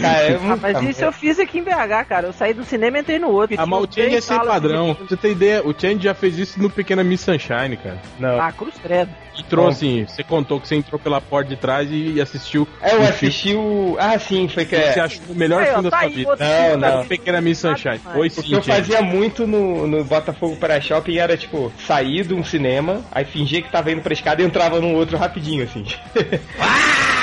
Cara, 0.00 0.22
é 0.22 0.38
muito... 0.38 0.52
ah, 0.52 0.58
mas 0.60 0.82
isso 0.88 1.04
eu 1.04 1.12
fiz 1.12 1.38
aqui 1.38 1.58
em 1.58 1.62
BH, 1.62 2.06
cara. 2.08 2.28
Eu 2.28 2.32
saí 2.32 2.54
do 2.54 2.64
cinema 2.64 2.98
e 2.98 3.00
entrei 3.00 3.18
no 3.18 3.30
outro. 3.30 3.56
Ah, 3.58 3.66
mas 3.66 3.80
o 3.80 3.88
Change 3.92 4.14
é 4.14 4.20
sem 4.20 4.38
padrão. 4.38 4.94
Pra 4.94 5.06
você 5.06 5.16
ter 5.16 5.32
ideia, 5.32 5.66
o 5.66 5.74
Change 5.76 6.04
já 6.04 6.14
fez 6.14 6.38
isso 6.38 6.62
no 6.62 6.70
Pequena 6.70 7.02
Miss 7.02 7.22
Sunshine, 7.22 7.76
cara. 7.76 8.00
Não. 8.18 8.40
Ah, 8.40 8.52
cruz 8.52 8.74
credo 8.80 9.10
entrou 9.40 9.68
assim, 9.68 10.04
você 10.06 10.22
contou 10.22 10.60
que 10.60 10.68
você 10.68 10.76
entrou 10.76 10.98
pela 10.98 11.20
porta 11.20 11.50
de 11.50 11.56
trás 11.56 11.88
e 11.90 12.20
assistiu. 12.20 12.66
É, 12.80 12.94
eu 12.94 13.02
assisti 13.02 13.54
o. 13.54 13.96
Ah, 13.98 14.18
sim, 14.18 14.48
foi 14.48 14.64
que. 14.64 14.76
Você 14.76 15.00
achou 15.00 15.22
o 15.28 15.34
melhor 15.34 15.64
filme 15.64 15.82
da 15.82 15.90
tá 15.90 16.00
sua 16.00 16.08
vida. 16.08 16.36
Não, 16.38 16.76
não. 16.76 17.06
Pequena 17.06 17.40
Miss 17.40 17.58
Sunshine. 17.58 17.98
Foi 17.98 18.30
sim. 18.30 18.40
O 18.40 18.44
que 18.44 18.52
eu 18.54 18.62
fazia 18.62 19.02
muito 19.02 19.46
no, 19.46 19.86
no 19.86 20.04
Botafogo 20.04 20.56
para 20.56 20.80
Shopping 20.80 21.16
era, 21.16 21.36
tipo, 21.36 21.72
sair 21.86 22.26
de 22.26 22.34
um 22.34 22.44
cinema, 22.44 23.02
aí 23.10 23.24
fingir 23.24 23.62
que 23.62 23.70
tava 23.70 23.90
indo 23.90 24.02
pra 24.02 24.12
escada 24.12 24.42
e 24.42 24.44
entrava 24.44 24.80
num 24.80 24.94
outro 24.94 25.16
rapidinho, 25.16 25.64
assim. 25.64 25.84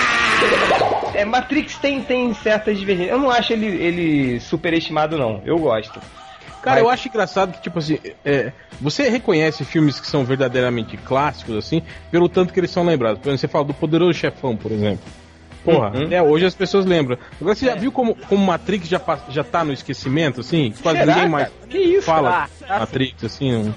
É, 1.13 1.23
Matrix 1.23 1.77
tem, 1.77 2.01
tem 2.01 2.33
certas 2.33 2.77
divergências. 2.77 3.15
Eu 3.15 3.21
não 3.21 3.31
acho 3.31 3.53
ele, 3.53 3.67
ele 3.67 4.39
superestimado, 4.41 5.17
não. 5.17 5.41
Eu 5.45 5.57
gosto. 5.57 5.99
Cara, 6.65 6.79
eu 6.81 6.89
acho 6.89 7.07
engraçado 7.07 7.53
que, 7.53 7.61
tipo 7.61 7.79
assim, 7.79 7.99
é, 8.25 8.51
você 8.81 9.07
reconhece 9.07 9.63
filmes 9.63 9.99
que 9.99 10.07
são 10.07 10.25
verdadeiramente 10.25 10.97
clássicos, 10.97 11.55
assim, 11.55 11.81
pelo 12.11 12.27
tanto 12.27 12.51
que 12.51 12.59
eles 12.59 12.71
são 12.71 12.83
lembrados. 12.83 13.19
Por 13.19 13.29
exemplo, 13.29 13.39
você 13.39 13.47
fala 13.47 13.65
do 13.65 13.73
Poderoso 13.73 14.13
Chefão, 14.13 14.57
por 14.57 14.71
exemplo. 14.71 15.05
Porra, 15.63 15.91
uhum. 15.91 16.11
é, 16.11 16.21
hoje 16.21 16.45
as 16.45 16.53
pessoas 16.53 16.85
lembram. 16.85 17.17
Agora 17.41 17.55
você 17.55 17.65
é. 17.65 17.69
já 17.69 17.75
viu 17.75 17.91
como, 17.91 18.15
como 18.15 18.45
Matrix 18.45 18.87
já, 18.87 19.01
já 19.29 19.43
tá 19.43 19.63
no 19.63 19.73
esquecimento, 19.73 20.41
assim? 20.41 20.73
Quase 20.81 20.99
Será, 20.99 21.15
ninguém 21.15 21.29
mais 21.29 21.49
fala 22.03 22.47
ah, 22.67 22.79
Matrix, 22.79 23.23
assim. 23.23 23.73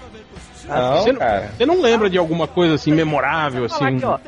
Não, 0.66 0.98
você, 0.98 1.12
não, 1.12 1.20
você 1.56 1.66
não 1.66 1.80
lembra 1.80 2.10
de 2.10 2.18
alguma 2.18 2.46
coisa 2.46 2.74
assim 2.74 2.92
memorável, 2.92 3.64
assim? 3.64 3.84
Aqui, 3.84 4.04
ó. 4.04 4.18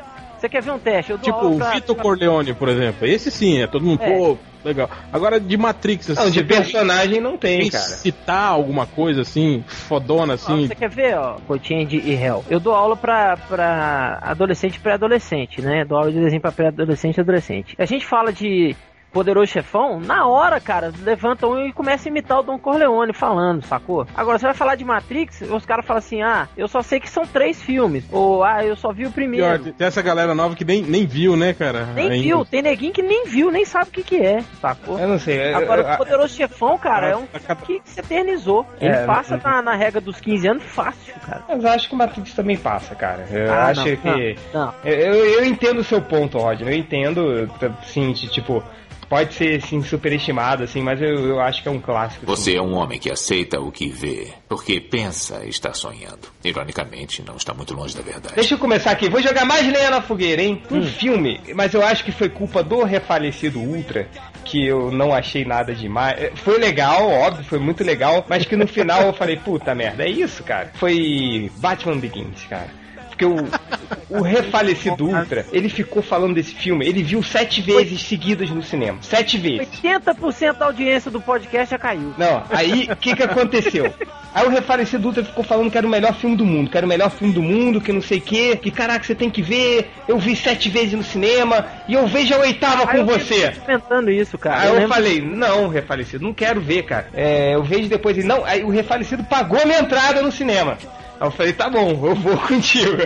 Você 0.41 0.49
quer 0.49 0.63
ver 0.63 0.71
um 0.71 0.79
teste? 0.79 1.15
tipo, 1.19 1.49
o 1.49 1.57
pra... 1.57 1.69
Vitor 1.69 1.95
Corleone, 1.95 2.55
por 2.55 2.67
exemplo. 2.67 3.07
Esse 3.07 3.29
sim, 3.29 3.61
é 3.61 3.67
todo 3.67 3.85
mundo, 3.85 4.01
é. 4.01 4.17
pô, 4.17 4.35
legal. 4.65 4.89
Agora, 5.13 5.39
de 5.39 5.55
Matrix, 5.55 6.09
assim. 6.09 6.19
Não, 6.19 6.31
de 6.31 6.43
personagem 6.43 7.21
não 7.21 7.37
tem, 7.37 7.69
cara. 7.69 7.83
Citar 7.83 8.47
alguma 8.47 8.87
coisa 8.87 9.21
assim, 9.21 9.63
fodona, 9.67 10.33
assim. 10.33 10.65
Você 10.65 10.73
quer 10.73 10.89
ver, 10.89 11.15
ó, 11.15 11.35
Cotinha 11.47 11.83
e 11.83 12.15
Hell? 12.15 12.43
Eu 12.49 12.59
dou 12.59 12.73
aula 12.73 12.97
pra, 12.97 13.37
pra 13.37 14.17
adolescente 14.23 14.77
e 14.77 14.79
pré-adolescente, 14.79 15.61
né? 15.61 15.85
Dou 15.85 15.99
aula 15.99 16.11
de 16.11 16.19
desenho 16.19 16.41
pra 16.41 16.51
pré-adolescente 16.51 17.17
e 17.17 17.21
adolescente. 17.21 17.75
A 17.77 17.85
gente 17.85 18.03
fala 18.03 18.33
de 18.33 18.75
Poderoso 19.11 19.51
Chefão, 19.51 19.99
na 19.99 20.25
hora, 20.25 20.59
cara, 20.59 20.91
levanta 21.03 21.45
um 21.45 21.67
e 21.67 21.73
começa 21.73 22.07
a 22.07 22.09
imitar 22.09 22.39
o 22.39 22.43
Don 22.43 22.57
Corleone 22.57 23.13
falando, 23.13 23.63
sacou? 23.65 24.07
Agora, 24.15 24.39
você 24.39 24.45
vai 24.45 24.53
falar 24.53 24.75
de 24.75 24.85
Matrix, 24.85 25.41
os 25.41 25.65
caras 25.65 25.85
falam 25.85 25.99
assim, 25.99 26.21
ah, 26.21 26.47
eu 26.55 26.67
só 26.67 26.81
sei 26.81 26.99
que 26.99 27.09
são 27.09 27.25
três 27.25 27.61
filmes. 27.61 28.05
Ou, 28.11 28.43
ah, 28.43 28.65
eu 28.65 28.75
só 28.75 28.93
vi 28.93 29.05
o 29.05 29.11
primeiro. 29.11 29.63
Pior, 29.63 29.73
tem 29.73 29.87
essa 29.87 30.01
galera 30.01 30.33
nova 30.33 30.55
que 30.55 30.63
nem, 30.63 30.81
nem 30.81 31.05
viu, 31.05 31.35
né, 31.35 31.53
cara? 31.53 31.87
Nem 31.87 32.09
Ainda. 32.09 32.23
viu, 32.23 32.45
tem 32.45 32.61
neguinho 32.61 32.93
que 32.93 33.01
nem 33.01 33.25
viu, 33.25 33.51
nem 33.51 33.65
sabe 33.65 33.89
o 33.89 33.91
que 33.91 34.03
que 34.03 34.21
é, 34.21 34.41
sacou? 34.61 34.97
Eu 34.97 35.07
não 35.07 35.19
sei. 35.19 35.53
Agora, 35.53 35.93
o 35.93 35.97
Poderoso 35.97 36.33
Chefão, 36.33 36.77
cara, 36.77 37.09
é 37.09 37.15
um 37.15 37.27
que 37.65 37.81
se 37.83 37.99
eternizou. 37.99 38.65
Ele 38.79 38.95
é, 38.95 39.05
passa 39.05 39.35
não, 39.37 39.43
na, 39.43 39.61
na 39.61 39.75
regra 39.75 39.99
dos 39.99 40.19
15 40.21 40.47
anos 40.47 40.63
fácil, 40.63 41.13
cara. 41.25 41.43
Mas 41.49 41.65
acho 41.65 41.89
que 41.89 41.95
o 41.95 41.97
Matrix 41.97 42.33
também 42.33 42.57
passa, 42.57 42.95
cara. 42.95 43.25
Eu 43.29 43.51
ah, 43.51 43.65
acho 43.65 43.85
não, 43.85 43.97
que... 43.97 44.35
Não, 44.53 44.73
eu, 44.85 45.15
eu 45.15 45.45
entendo 45.45 45.79
o 45.79 45.83
seu 45.83 46.01
ponto, 46.01 46.37
Rodney. 46.37 46.73
Eu 46.73 46.77
entendo, 46.77 47.49
sim, 47.83 48.13
tipo 48.13 48.63
pode 49.11 49.33
ser 49.33 49.61
sim 49.61 49.83
superestimado, 49.83 50.63
assim, 50.63 50.81
mas 50.81 51.01
eu, 51.01 51.27
eu 51.27 51.41
acho 51.41 51.61
que 51.61 51.67
é 51.67 51.71
um 51.71 51.81
clássico. 51.81 52.25
Você 52.25 52.55
é 52.55 52.61
um 52.61 52.75
homem 52.75 52.97
que 52.97 53.11
aceita 53.11 53.59
o 53.59 53.69
que 53.69 53.89
vê, 53.89 54.29
porque 54.47 54.79
pensa 54.79 55.45
estar 55.45 55.73
sonhando. 55.73 56.29
Ironicamente, 56.41 57.21
não 57.21 57.35
está 57.35 57.53
muito 57.53 57.73
longe 57.73 57.93
da 57.93 58.01
verdade. 58.01 58.35
Deixa 58.35 58.53
eu 58.53 58.57
começar 58.57 58.91
aqui, 58.91 59.09
vou 59.09 59.21
jogar 59.21 59.43
mais 59.43 59.67
lenha 59.67 59.89
na 59.89 60.01
fogueira, 60.01 60.41
hein? 60.41 60.63
Um 60.71 60.77
hum. 60.77 60.85
filme, 60.85 61.41
mas 61.53 61.73
eu 61.73 61.85
acho 61.85 62.05
que 62.05 62.11
foi 62.13 62.29
culpa 62.29 62.63
do 62.63 62.85
refalecido 62.85 63.59
Ultra, 63.59 64.07
que 64.45 64.65
eu 64.65 64.89
não 64.89 65.13
achei 65.13 65.43
nada 65.43 65.75
demais. 65.75 66.17
É, 66.17 66.31
foi 66.33 66.57
legal, 66.57 67.09
óbvio, 67.09 67.43
foi 67.43 67.59
muito 67.59 67.83
legal, 67.83 68.25
mas 68.29 68.45
que 68.45 68.55
no 68.55 68.65
final 68.65 69.01
eu 69.01 69.13
falei, 69.13 69.35
puta 69.35 69.75
merda, 69.75 70.05
é 70.05 70.09
isso, 70.09 70.41
cara. 70.41 70.71
Foi 70.75 71.51
Batman 71.57 71.97
Begins, 71.97 72.45
cara 72.49 72.80
Porque 73.21 73.25
o, 73.25 74.17
o 74.19 74.21
refalecido 74.21 75.05
Ultra, 75.05 75.45
ele 75.51 75.69
ficou 75.69 76.01
falando 76.01 76.33
desse 76.33 76.55
filme, 76.55 76.85
ele 76.87 77.03
viu 77.03 77.21
sete 77.21 77.61
vezes 77.61 78.01
seguidas 78.01 78.49
no 78.49 78.63
cinema. 78.63 78.97
Sete 79.01 79.37
vezes. 79.37 79.67
80% 79.83 80.57
da 80.57 80.65
audiência 80.65 81.11
do 81.11 81.21
podcast 81.21 81.69
já 81.71 81.77
caiu. 81.77 82.13
Não, 82.17 82.43
aí 82.49 82.87
o 82.91 82.95
que 82.95 83.15
que 83.15 83.23
aconteceu? 83.23 83.93
Aí 84.33 84.45
o 84.45 84.49
refalecido 84.49 85.07
Ultra 85.07 85.23
ficou 85.25 85.43
falando 85.43 85.69
que 85.69 85.77
era 85.77 85.85
o 85.85 85.89
melhor 85.89 86.15
filme 86.15 86.35
do 86.37 86.45
mundo, 86.45 86.69
que 86.71 86.77
era 86.77 86.85
o 86.85 86.89
melhor 86.89 87.11
filme 87.11 87.33
do 87.33 87.41
mundo, 87.41 87.81
que 87.81 87.91
não 87.91 88.01
sei 88.01 88.17
o 88.17 88.21
que, 88.21 88.55
que 88.55 88.71
caraca, 88.71 89.03
você 89.05 89.13
tem 89.13 89.29
que 89.29 89.41
ver, 89.41 89.91
eu 90.07 90.17
vi 90.17 90.35
sete 90.35 90.69
vezes 90.69 90.93
no 90.93 91.03
cinema, 91.03 91.65
e 91.87 91.93
eu 91.93 92.07
vejo 92.07 92.33
a 92.33 92.37
oitava 92.39 92.83
Aí 92.83 92.87
com 92.87 92.97
eu 92.97 93.05
você. 93.05 93.51
comentando 93.51 94.09
isso, 94.09 94.37
cara. 94.37 94.61
Aí 94.61 94.67
eu, 94.69 94.73
lembro- 94.75 94.89
falei, 94.89 95.21
não, 95.21 95.67
refalecido, 95.67 96.23
não 96.23 96.33
quero 96.33 96.61
ver, 96.61 96.83
cara. 96.83 97.09
É, 97.13 97.53
eu 97.55 97.63
vejo 97.63 97.89
depois 97.89 98.17
ele, 98.17 98.25
não, 98.25 98.43
aí 98.45 98.63
o 98.63 98.69
refalecido 98.69 99.23
pagou 99.25 99.61
a 99.61 99.65
minha 99.65 99.79
entrada 99.79 100.21
no 100.21 100.31
cinema. 100.31 100.77
Aí 101.21 101.27
eu 101.27 101.31
falei, 101.31 101.53
tá 101.53 101.69
bom, 101.69 101.91
eu 101.91 102.15
vou 102.15 102.35
contigo. 102.47 102.97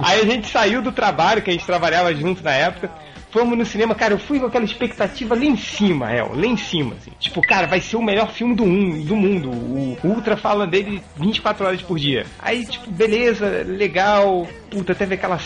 Aí 0.00 0.20
a 0.20 0.24
gente 0.24 0.48
saiu 0.48 0.82
do 0.82 0.90
trabalho, 0.90 1.40
que 1.40 1.48
a 1.50 1.52
gente 1.52 1.64
trabalhava 1.64 2.12
junto 2.14 2.42
na 2.42 2.50
época. 2.52 2.90
Fomos 3.30 3.56
no 3.58 3.66
cinema, 3.66 3.94
cara, 3.94 4.14
eu 4.14 4.18
fui 4.18 4.40
com 4.40 4.46
aquela 4.46 4.64
expectativa 4.64 5.34
lá 5.34 5.44
em 5.44 5.56
cima, 5.56 6.10
El, 6.12 6.30
lá 6.34 6.46
em 6.46 6.56
cima, 6.56 6.94
assim. 6.94 7.10
Tipo, 7.20 7.42
cara, 7.42 7.66
vai 7.66 7.80
ser 7.80 7.96
o 7.96 8.02
melhor 8.02 8.30
filme 8.30 8.54
do, 8.54 8.64
mun- 8.64 9.02
do 9.04 9.14
mundo. 9.14 9.50
O 9.50 9.98
Ultra 10.04 10.36
fala 10.36 10.66
dele 10.66 11.02
24 11.16 11.66
horas 11.66 11.82
por 11.82 11.98
dia. 11.98 12.24
Aí, 12.38 12.64
tipo, 12.64 12.90
beleza, 12.90 13.46
legal. 13.66 14.46
Puta, 14.70 14.94
teve 14.94 15.14
aquela, 15.14 15.38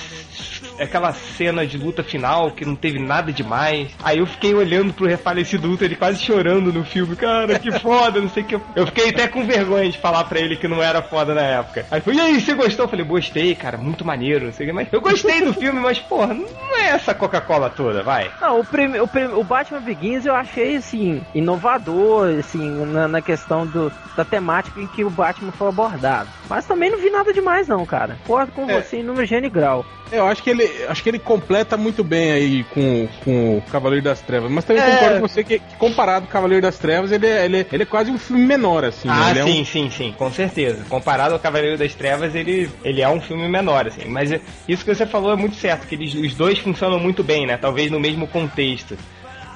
aquela 0.79 1.13
cena 1.13 1.67
de 1.67 1.77
luta 1.77 2.03
final 2.03 2.51
que 2.53 2.65
não 2.65 2.75
teve 2.75 2.99
nada 2.99 3.33
demais. 3.33 3.91
Aí 4.03 4.19
eu 4.19 4.27
fiquei 4.27 4.55
olhando 4.55 4.93
pro 4.93 5.07
refalecido 5.07 5.69
Ultra, 5.69 5.85
ele 5.87 5.97
quase 5.97 6.23
chorando 6.23 6.73
no 6.73 6.85
filme. 6.85 7.15
Cara, 7.17 7.59
que 7.59 7.71
foda, 7.81 8.21
não 8.21 8.29
sei 8.29 8.43
o 8.43 8.47
que. 8.47 8.61
Eu 8.75 8.87
fiquei 8.87 9.11
até 9.11 9.29
com 9.29 9.45
vergonha 9.45 9.91
de 9.91 9.99
falar 9.99 10.25
pra 10.25 10.41
ele 10.41 10.57
que 10.57 10.67
não 10.69 10.83
era 10.83 11.03
foda 11.03 11.35
na 11.35 11.43
época. 11.43 11.87
Aí 11.91 12.01
foi, 12.01 12.15
e 12.15 12.21
aí, 12.21 12.41
você 12.41 12.55
gostou? 12.55 12.87
Eu 12.87 12.91
falei, 12.91 13.05
gostei, 13.05 13.55
cara, 13.55 13.77
muito 13.77 14.05
maneiro, 14.05 14.47
não 14.47 14.53
sei 14.53 14.67
o 14.67 14.71
que. 14.71 14.75
Mas 14.75 14.89
eu 14.93 15.01
gostei 15.01 15.43
do 15.43 15.53
filme, 15.53 15.81
mas, 15.81 15.99
porra, 15.99 16.33
não 16.35 16.79
é 16.79 16.89
essa 16.89 17.15
Coca-Cola 17.15 17.71
toda, 17.71 18.03
vai. 18.03 18.31
Não, 18.41 18.61
o, 18.61 18.65
prime, 18.65 18.99
o, 19.01 19.07
prime, 19.07 19.35
o 19.35 19.45
Batman 19.45 19.81
Begins 19.81 20.25
eu 20.27 20.35
achei, 20.35 20.77
assim, 20.77 21.23
inovador, 21.35 22.39
assim, 22.39 22.69
na, 22.87 23.07
na 23.07 23.21
questão 23.23 23.67
do, 23.67 23.93
da 24.17 24.25
temática 24.25 24.81
em 24.81 24.87
que 24.87 25.05
o 25.05 25.11
Batman 25.11 25.53
foi 25.53 25.69
abordado. 25.69 26.29
Mas 26.49 26.67
também 26.67 26.91
não 26.91 26.99
vi 26.99 27.11
nada 27.11 27.33
demais, 27.33 27.69
não, 27.69 27.85
cara. 27.87 28.19
Concordo 28.27 28.53
com 28.53 28.69
É. 28.71 28.81
você 28.83 28.97
em 29.11 29.14
número 29.14 29.27
gênero 29.27 29.46
e 29.46 29.51
grau. 29.51 29.85
Eu 30.12 30.27
acho 30.27 30.42
que 30.42 30.51
ele, 30.51 30.68
acho 30.88 31.03
que 31.03 31.09
ele 31.09 31.18
completa 31.18 31.77
muito 31.77 32.03
bem 32.03 32.33
aí 32.33 32.64
com, 32.64 33.09
com 33.25 33.59
o 33.59 33.62
Cavaleiro 33.70 34.05
das 34.05 34.20
Trevas, 34.20 34.51
mas 34.51 34.64
também 34.64 34.83
É. 34.83 34.90
concordo 34.92 35.20
com 35.20 35.29
você 35.29 35.44
que, 35.44 35.59
que 35.61 35.77
comparado 35.77 36.23
com 36.27 36.31
o 36.31 36.33
Cavaleiro 36.33 36.62
das 36.62 36.79
Trevas, 36.79 37.12
ele 37.12 37.27
é, 37.27 37.44
ele, 37.44 37.59
é- 37.61 37.66
ele 37.73 37.83
é 37.85 37.87
quase 37.87 38.11
um 38.11 38.18
filme 38.18 38.44
menor, 38.44 38.85
assim. 38.85 39.07
né? 39.09 39.14
Ah, 39.16 39.31
Ele 39.31 39.38
é 39.38 39.44
um- 39.44 39.46
sim, 39.49 39.64
sim, 39.64 39.90
sim, 39.90 40.14
com 40.18 40.33
certeza. 40.33 40.85
Comparado 40.88 41.35
ao 41.35 41.40
Cavaleiro 41.40 41.79
das 41.79 41.94
Trevas, 41.94 42.35
ele, 42.35 42.68
ele 42.85 43.01
é 43.03 43.09
um 43.09 43.20
filme 43.20 43.49
menor, 43.49 43.87
assim. 43.87 44.07
Mas 44.09 44.33
isso 44.68 44.85
que 44.85 44.92
você 44.94 45.07
falou 45.07 45.33
é 45.33 45.37
muito 45.37 45.55
certo, 45.57 45.87
que 45.87 45.94
eles, 45.94 46.14
os 46.14 46.35
dois 46.35 46.59
funcionam 46.59 46.99
muito 46.99 47.23
bem, 47.23 47.46
né? 47.46 47.57
Talvez 47.57 47.90
no 47.90 48.01
mesmo 48.01 48.27
contexto. 48.27 48.96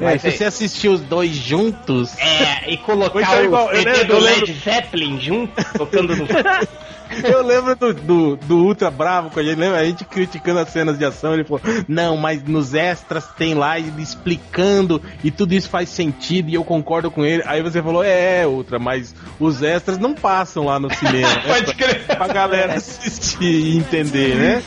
É, 0.00 0.04
Mas 0.04 0.22
se 0.22 0.28
é- 0.28 0.30
você 0.32 0.44
assistir 0.44 0.88
os 0.88 1.00
dois 1.00 1.30
juntos. 1.34 2.16
É, 2.18 2.70
e 2.70 2.76
colocar 2.78 3.40
o 3.40 3.44
igual, 3.44 3.70
CD 3.70 4.04
do 4.04 4.14
eu 4.14 4.18
Led 4.20 4.52
Zeppelin 4.52 5.20
junto, 5.20 5.52
tocando 5.78 6.16
no... 6.16 6.26
Eu 7.22 7.42
lembro 7.42 7.76
do, 7.76 7.94
do, 7.94 8.36
do 8.36 8.56
Ultra 8.58 8.90
Bravo, 8.90 9.30
com 9.30 9.40
a 9.40 9.42
gente, 9.42 9.58
lembra? 9.58 9.78
A 9.78 9.84
gente 9.84 10.04
criticando 10.04 10.60
as 10.60 10.68
cenas 10.68 10.98
de 10.98 11.04
ação, 11.04 11.34
ele 11.34 11.44
falou, 11.44 11.60
não, 11.88 12.16
mas 12.16 12.42
nos 12.42 12.74
extras 12.74 13.26
tem 13.36 13.54
lá 13.54 13.78
ele 13.78 14.02
explicando 14.02 15.00
e 15.22 15.30
tudo 15.30 15.52
isso 15.52 15.68
faz 15.68 15.88
sentido 15.88 16.48
e 16.50 16.54
eu 16.54 16.64
concordo 16.64 17.10
com 17.10 17.24
ele. 17.24 17.42
Aí 17.46 17.62
você 17.62 17.82
falou, 17.82 18.02
é, 18.02 18.46
Ultra, 18.46 18.78
mas 18.78 19.14
os 19.38 19.62
extras 19.62 19.98
não 19.98 20.14
passam 20.14 20.64
lá 20.64 20.78
no 20.78 20.92
cinema. 20.94 21.28
né? 21.34 21.42
Pode 21.46 21.74
crer. 21.74 22.04
pra 22.06 22.28
galera 22.28 22.74
assistir 22.74 23.44
e 23.44 23.76
entender, 23.76 24.34
né? 24.34 24.62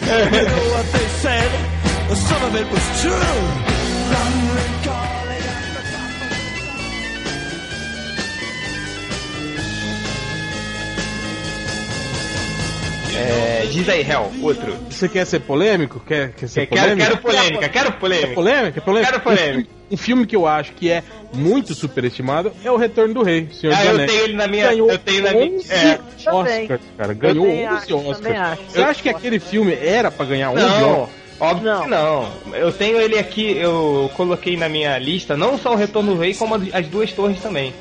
É, 13.18 13.66
diz 13.72 13.90
aí, 13.90 14.02
Hell, 14.02 14.32
outro. 14.42 14.76
Você 14.90 15.08
quer 15.10 15.26
ser 15.26 15.40
polêmico? 15.42 16.00
Quer, 16.00 16.32
quer 16.34 16.48
ser 16.48 16.68
Quero, 16.68 16.82
polêmico? 16.82 17.08
quero 17.08 17.18
polêmica, 17.22 17.70
quero 17.70 17.92
Quer 17.92 18.00
polêmica. 18.00 18.34
polêmica? 18.34 18.72
Quer 18.72 18.82
polêmica? 18.82 19.12
Quero 19.12 19.24
polêmica. 19.24 19.70
Um, 19.90 19.94
um 19.94 19.98
filme 19.98 20.26
que 20.28 20.36
eu 20.36 20.46
acho 20.46 20.74
que 20.74 20.90
é 20.92 21.02
muito 21.34 21.74
superestimado 21.74 22.52
é 22.64 22.70
O 22.72 22.78
Retorno 22.78 23.14
do 23.14 23.24
Rei, 23.24 23.48
Senhor 23.52 23.74
Ah, 23.76 23.86
eu 23.86 24.06
tenho 24.06 24.24
ele 24.26 24.34
na 24.36 24.48
minha- 24.48 24.68
Ganhou 24.70 24.92
eu 24.92 24.98
tenho 25.00 25.24
na 25.24 25.32
minha- 25.32 25.46
11 25.58 25.72
é. 25.74 26.00
Também. 26.24 26.64
Oscars, 26.64 26.82
cara. 26.98 27.14
Ganhou 27.14 27.46
também 27.46 27.68
11 27.68 27.76
acho, 27.78 27.96
Oscars. 28.10 28.36
acho. 28.38 28.62
Você 28.70 28.82
acha 28.82 29.02
que 29.02 29.10
aquele 29.10 29.40
filme 29.40 29.74
era 29.74 30.12
pra 30.12 30.26
ganhar 30.26 30.52
11 30.52 30.62
Não, 30.64 30.92
Oscars? 31.04 31.10
óbvio 31.40 31.72
Não. 31.72 31.82
que 31.84 31.90
não. 31.90 32.32
Eu 32.54 32.72
tenho 32.72 33.00
ele 33.00 33.18
aqui, 33.18 33.58
eu 33.58 34.12
coloquei 34.16 34.56
na 34.58 34.68
minha 34.70 34.98
lista, 35.00 35.36
não 35.38 35.58
só 35.58 35.74
o 35.74 35.76
Retorno 35.76 36.14
do 36.16 36.20
Rei, 36.22 36.34
como 36.34 36.56
as 36.56 36.88
duas 36.88 37.12
torres 37.14 37.40
também. 37.42 37.74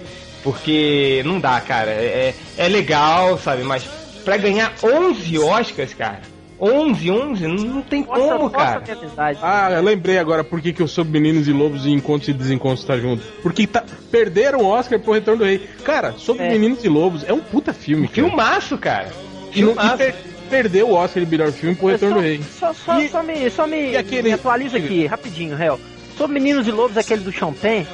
Porque 0.43 1.23
não 1.25 1.41
dá, 1.41 1.61
cara. 1.61 1.91
É, 1.91 2.33
é 2.57 2.69
legal, 2.69 3.37
sabe? 3.39 3.63
Mas 3.65 3.83
pra 4.27 4.37
ganhar 4.37 4.75
11 4.83 5.39
Oscars, 5.39 5.95
cara. 5.95 6.21
11, 6.61 7.11
11, 7.11 7.47
não, 7.49 7.83
tem 7.83 8.03
Nossa, 8.03 8.19
como, 8.21 8.45
nossa 8.45 8.57
cara. 8.57 8.83
amizade. 8.99 9.39
Ah, 9.43 9.71
eu 9.73 9.83
lembrei 9.83 10.19
agora 10.19 10.43
por 10.43 10.61
que, 10.61 10.73
que 10.73 10.81
eu 10.81 10.89
soube 10.89 11.11
Meninos 11.21 11.47
e 11.49 11.53
Lobos 11.53 11.85
e 11.85 11.91
Encontros 11.91 12.29
e 12.29 12.33
Desencontros 12.33 12.83
tá 12.85 12.97
junto. 12.99 13.23
Porque 13.43 13.67
tá, 13.67 13.85
perderam 14.11 14.61
o 14.61 14.67
Oscar 14.67 14.99
pro 14.99 15.13
Retorno 15.13 15.41
do 15.41 15.45
Rei. 15.45 15.59
Cara, 15.85 16.13
sobre 16.17 16.45
É. 16.45 16.49
Meninos 16.51 16.83
e 16.85 16.89
Lobos 16.89 17.25
é 17.29 17.33
um 17.33 17.41
puta 17.41 17.73
filme, 17.75 18.09
cara. 18.09 18.27
Filmaço, 18.27 18.79
cara. 18.79 19.09
E, 19.55 19.61
não- 19.63 19.73
e 19.73 19.75
Filmaço. 19.75 19.97
per- 19.99 20.15
perdeu 20.49 20.89
o 20.89 20.95
Oscar 20.95 21.23
de 21.25 21.31
melhor 21.31 21.53
filme 21.53 21.77
pro 21.77 21.89
Retorno 21.89 22.15
só, 22.15 22.21
do 22.21 22.27
Rei. 22.27 22.41
Só, 22.59 22.73
só, 22.73 23.01
E- 23.01 23.09
só 23.11 23.23
me, 23.23 23.51
só 23.51 23.67
me, 23.67 23.91
e 23.91 23.97
aquele- 23.99 24.29
me 24.29 24.33
atualiza 24.33 24.79
aqui, 24.79 25.05
rapidinho, 25.07 25.55
réu. 25.55 25.79
Sobre 26.17 26.41
Meninos 26.41 26.67
e 26.67 26.71
Lobos, 26.71 26.97
aquele 26.97 27.23
do 27.23 27.31
Champagne. 27.33 27.87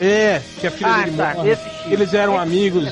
É, 0.00 0.40
que 0.60 0.66
a 0.68 0.70
filha 0.70 0.88
Ah, 0.90 1.02
dele 1.02 1.16
tá. 1.16 1.34
Eles 1.90 2.14
eram 2.14 2.38
amigos 2.38 2.88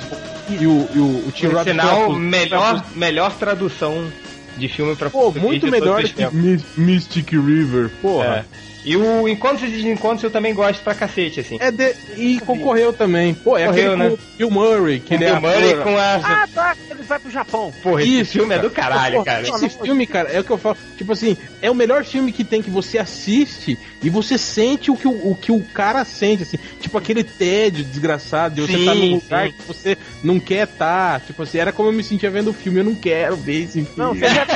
e 0.49 0.67
o, 0.67 0.89
e 0.95 0.99
o, 0.99 1.29
o 1.29 1.33
Tim 1.33 1.47
Roth 1.47 1.65
sinal, 1.65 2.13
melhor, 2.15 2.85
melhor 2.95 3.33
tradução 3.35 4.11
de 4.57 4.69
filme 4.69 4.95
pra 4.97 5.09
Pô, 5.11 5.33
muito 5.33 5.67
melhor 5.69 6.03
que 6.03 6.29
Mystic 6.77 7.33
River, 7.33 7.91
porra. 8.01 8.47
É. 8.59 8.72
E 8.85 8.97
o 8.97 9.29
Encontros 9.29 9.63
e 9.63 9.73
Desencontros 9.73 10.25
eu 10.25 10.31
também 10.31 10.55
gosto 10.55 10.83
pra 10.83 10.95
cacete, 10.95 11.41
assim. 11.41 11.57
É, 11.61 11.71
de, 11.71 11.95
e 12.17 12.41
concorreu 12.41 12.93
também. 12.93 13.33
Pô, 13.35 13.57
é 13.57 13.67
Concorreu, 13.67 13.93
aquele 13.93 14.11
né? 14.11 14.19
Bill 14.37 14.51
Murray, 14.51 15.01
que 15.01 15.09
Com 15.09 15.15
ele 15.15 15.25
é 15.25 15.31
Bill 15.31 15.41
Murray 15.41 15.75
com 15.77 15.97
a... 15.97 16.15
Ah, 16.15 16.49
tá, 16.53 16.77
ele 16.91 17.03
vai 17.03 17.19
pro 17.19 17.31
Japão. 17.31 17.73
Porra, 17.83 18.03
esse 18.03 18.21
Isso, 18.21 18.33
filme 18.33 18.55
é 18.55 18.59
do 18.59 18.71
caralho, 18.71 19.19
Pô, 19.19 19.25
cara. 19.25 19.49
Esse 19.49 19.69
filme, 19.69 20.07
cara, 20.07 20.31
é 20.31 20.41
o 20.41 20.45
que 20.45 20.51
eu 20.51 20.59
falo. 20.59 20.77
Tipo 20.97 21.13
assim, 21.13 21.37
é 21.61 21.71
o 21.71 21.75
melhor 21.75 22.05
filme 22.05 22.33
que 22.33 22.45
tem 22.45 22.61
que 22.61 22.71
você 22.71 22.99
assiste 22.99 23.79
e 24.03 24.11
você 24.11 24.37
sente 24.37 24.91
o 24.91 24.97
que 24.97 25.07
o, 25.07 25.31
o 25.31 25.37
que 25.41 25.53
o 25.53 25.63
cara 25.73 26.05
sente, 26.05 26.43
assim. 26.43 26.59
Tipo 26.81 26.99
aquele 26.99 27.23
tédio 27.23 27.85
desgraçado 27.85 28.57
de 28.57 28.61
você 28.63 28.73
Sim, 28.73 28.81
estar 28.81 28.95
num 28.95 29.15
lugar 29.15 29.47
sim. 29.47 29.55
que 29.57 29.63
você 29.63 29.99
não 30.25 30.41
quer 30.41 30.65
estar. 30.65 31.21
Tipo 31.21 31.43
assim, 31.45 31.59
era 31.59 31.73
como 31.73 31.89
eu 31.89 31.93
me 31.93 32.03
sentia 32.03 32.31
vendo 32.31 32.51
o 32.51 32.53
filme. 32.53 32.81
Eu 32.81 32.85
não 32.85 32.95
quero 32.95 33.37
ver 33.37 33.63
esse 33.63 33.73
filme. 33.85 33.91
Não, 33.97 34.15
você 34.15 34.29
já 34.29 34.47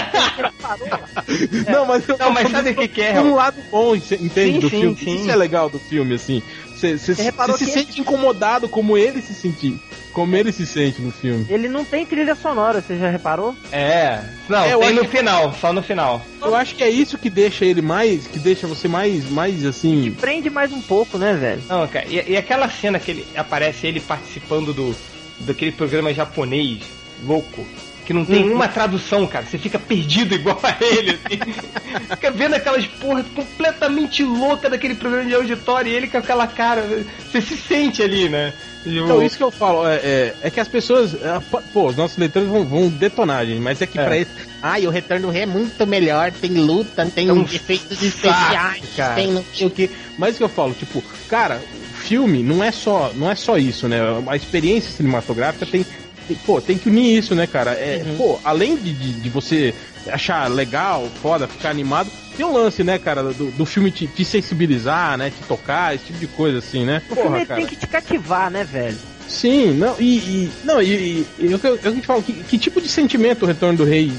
parou. 0.61 0.87
Não, 1.71 1.87
mas, 1.87 2.09
eu 2.09 2.19
Não, 2.19 2.31
mas 2.31 2.51
sabe 2.51 2.71
o 2.71 2.75
que 2.75 2.89
que 2.89 3.03
é, 3.03 3.21
Um 3.21 3.35
lado 3.35 3.57
bom, 3.71 3.97
entende? 4.20 4.55
Sim, 4.55 4.59
do 4.61 4.70
sim, 4.70 4.81
filme. 4.81 4.96
sim. 4.96 5.14
Isso 5.16 5.31
é 5.31 5.37
legal 5.37 5.68
do 5.68 5.79
filme, 5.79 6.14
assim. 6.14 6.42
Você 6.74 6.98
se 6.98 7.14
que 7.59 7.66
sente 7.66 8.00
incomodado 8.00 8.68
como 8.68 8.96
ele 8.96 9.22
se 9.22 9.35
sentir. 9.35 9.79
Como 10.12 10.35
ele 10.35 10.50
se 10.50 10.64
sente 10.66 11.02
no 11.02 11.12
filme. 11.12 11.46
Ele 11.48 11.68
não 11.68 11.85
tem 11.85 12.07
trilha 12.07 12.35
sonora, 12.35 12.81
você 12.81 12.96
já 12.96 13.11
reparou? 13.11 13.55
É. 13.70 14.22
Não, 14.48 14.64
É, 14.64 14.76
tem 14.76 14.94
no 14.94 15.05
final, 15.05 15.55
só 15.61 15.74
no 15.74 15.83
final. 15.83 16.24
Eu 16.40 16.55
acho 16.55 16.74
que 16.74 16.83
é 16.83 16.88
isso 16.88 17.18
que 17.18 17.29
deixa 17.29 17.66
ele 17.66 17.83
mais. 17.83 18.26
Que 18.26 18.38
deixa 18.38 18.66
você 18.66 18.88
mais, 18.88 19.29
mais 19.31 19.64
assim. 19.64 20.11
Prende 20.18 20.48
mais 20.48 20.72
um 20.72 20.81
pouco, 20.81 21.18
né, 21.18 21.35
velho? 21.35 21.62
Não, 21.68 21.87
cara, 21.87 22.07
e, 22.09 22.33
e 22.33 22.37
aquela 22.37 22.68
cena 22.70 22.98
que 22.98 23.11
ele 23.11 23.26
aparece 23.37 23.87
ele 23.87 24.00
participando 24.00 24.72
do 24.72 24.96
daquele 25.40 25.72
programa 25.72 26.14
japonês 26.14 26.81
louco. 27.22 27.66
Que 28.07 28.12
não 28.12 28.25
tem 28.25 28.49
uma 28.51 28.69
tradução, 28.69 29.27
cara. 29.27 29.45
Você 29.45 29.59
fica 29.59 29.79
perdido 29.81 30.35
igual 30.37 30.61
a 30.62 30.77
ele, 30.85 31.19
assim. 31.25 31.40
Fica 32.11 32.31
vendo 32.31 32.55
aquelas 32.55 32.87
porra 32.87 33.25
completamente 33.35 34.23
louca 34.23 34.71
daquele 34.71 34.95
programa 34.95 35.25
de 35.27 35.35
auditório 35.35 35.90
e 35.90 35.95
ele 35.95 36.07
com 36.07 36.16
aquela 36.19 36.47
cara. 36.47 36.83
Você 37.29 37.40
se 37.40 37.57
sente 37.57 38.03
ali, 38.03 38.29
né? 38.29 38.53
Então, 38.87 39.21
isso 39.21 39.37
que 39.37 39.42
eu 39.42 39.51
falo, 39.51 39.85
é, 39.88 39.97
é, 39.97 40.35
é 40.42 40.51
que 40.51 40.61
as 40.61 40.69
pessoas. 40.69 41.14
é, 41.14 41.40
Pô, 41.73 41.88
os 41.88 41.97
nossos 41.97 42.16
leitores 42.16 42.49
vão, 42.49 42.64
vão 42.64 42.88
detonar, 42.88 43.45
gente, 43.45 43.61
mas 43.61 43.83
é 43.83 43.87
que 43.87 43.99
É. 43.99 44.05
pra 44.05 44.16
eles. 44.16 44.29
Ai, 44.62 44.87
o 44.87 44.90
Retorno 44.90 45.27
do 45.27 45.33
Rei 45.33 45.42
é 45.42 45.47
muito 45.47 45.85
melhor, 45.85 46.31
tem 46.31 46.53
luta, 46.53 47.05
tem 47.07 47.29
É 47.29 47.33
um 47.33 47.42
efeitos 47.42 48.01
especiais, 48.01 48.85
cara. 48.97 49.14
tem 49.16 49.33
não 49.33 49.45
sei 49.53 49.66
o 49.66 49.71
quê. 49.71 49.90
Mas 50.16 50.35
o 50.37 50.38
que 50.38 50.45
eu 50.45 50.49
falo, 50.49 50.73
tipo, 50.75 51.03
cara, 51.29 51.61
filme 51.95 52.42
não 52.45 52.62
é 52.62 52.71
só, 52.71 53.11
não 53.16 53.29
é 53.29 53.35
só 53.35 53.59
isso, 53.59 53.88
né? 53.88 53.99
A 54.29 54.37
experiência 54.37 54.92
cinematográfica 54.92 55.66
tem. 55.66 55.85
Tem- 56.27 56.37
Pô, 56.37 56.61
tem 56.61 56.79
que 56.79 56.89
unir 56.89 57.19
isso, 57.19 57.35
né, 57.35 57.47
cara? 57.47 57.73
É, 57.73 58.15
Pô, 58.17 58.39
além 58.45 58.77
de, 58.77 58.93
de, 58.93 59.12
de 59.12 59.29
você 59.31 59.75
achar 60.09 60.51
legal, 60.51 61.09
foda, 61.23 61.47
ficar 61.49 61.71
animado, 61.71 62.11
tem 62.37 62.45
um 62.45 62.53
lance, 62.53 62.85
né, 62.85 62.99
cara, 62.99 63.23
do, 63.33 63.51
do 63.51 63.65
filme 63.67 63.91
te, 63.91 64.07
te 64.07 64.25
sensibilizar, 64.25 65.17
né? 65.19 65.31
Te 65.31 65.43
tocar, 65.49 65.95
esse 65.95 66.05
tipo 66.07 66.19
de 66.19 66.27
coisa, 66.27 66.59
assim, 66.59 66.85
né? 66.85 67.03
O 67.11 67.15
filme 67.15 67.31
Porra, 67.31 67.47
cara. 67.47 67.61
tem 67.61 67.67
que 67.67 67.77
te 67.77 67.87
cativar, 67.87 68.51
né, 68.51 68.62
velho? 68.65 68.99
Sim, 69.27 69.73
não, 69.75 69.97
e. 69.99 70.19
e- 70.19 70.51
não, 70.65 70.81
e, 70.81 70.87
e, 70.93 71.27
e 71.41 71.53
eu, 71.53 71.59
eu, 71.62 71.79
eu 71.83 71.95
te 72.01 72.07
falo, 72.07 72.23
que, 72.23 72.33
que 72.33 72.59
tipo 72.59 72.81
de 72.81 72.89
sentimento 72.89 73.43
o 73.43 73.47
Retorno 73.47 73.79
do 73.79 73.85
Rei 73.85 74.12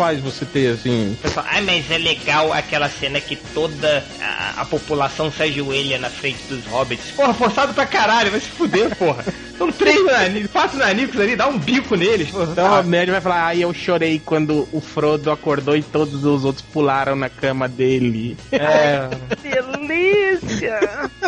faz 0.00 0.18
você 0.18 0.46
ter, 0.46 0.72
assim... 0.72 1.14
Pessoal, 1.20 1.44
ah, 1.46 1.60
mas 1.60 1.90
é 1.90 1.98
legal 1.98 2.50
aquela 2.54 2.88
cena 2.88 3.20
que 3.20 3.36
toda 3.36 4.02
a, 4.18 4.62
a 4.62 4.64
população 4.64 5.30
se 5.30 5.42
ajoelha 5.42 5.98
na 5.98 6.08
frente 6.08 6.38
dos 6.48 6.64
hobbits. 6.64 7.10
Porra, 7.10 7.34
forçado 7.34 7.74
pra 7.74 7.84
caralho, 7.84 8.30
vai 8.30 8.40
se 8.40 8.46
fuder, 8.48 8.96
porra. 8.96 9.22
São 9.58 9.70
três 9.70 10.02
nanicos, 10.06 10.50
quatro 10.52 10.78
nanicos 10.78 11.20
ali, 11.20 11.36
dá 11.36 11.46
um 11.48 11.58
bico 11.58 11.96
neles, 11.96 12.30
porra. 12.30 12.48
Então 12.52 12.66
Ah, 12.74 12.78
a 12.78 12.82
nerd 12.82 13.10
vai 13.10 13.20
falar, 13.20 13.44
ai, 13.44 13.62
eu 13.62 13.74
chorei 13.74 14.18
quando 14.24 14.66
o 14.72 14.80
Frodo 14.80 15.30
acordou 15.30 15.76
e 15.76 15.82
todos 15.82 16.24
os 16.24 16.46
outros 16.46 16.64
pularam 16.72 17.14
na 17.14 17.28
cama 17.28 17.68
dele. 17.68 18.38
é... 18.52 19.06
Delícia! 20.42 20.80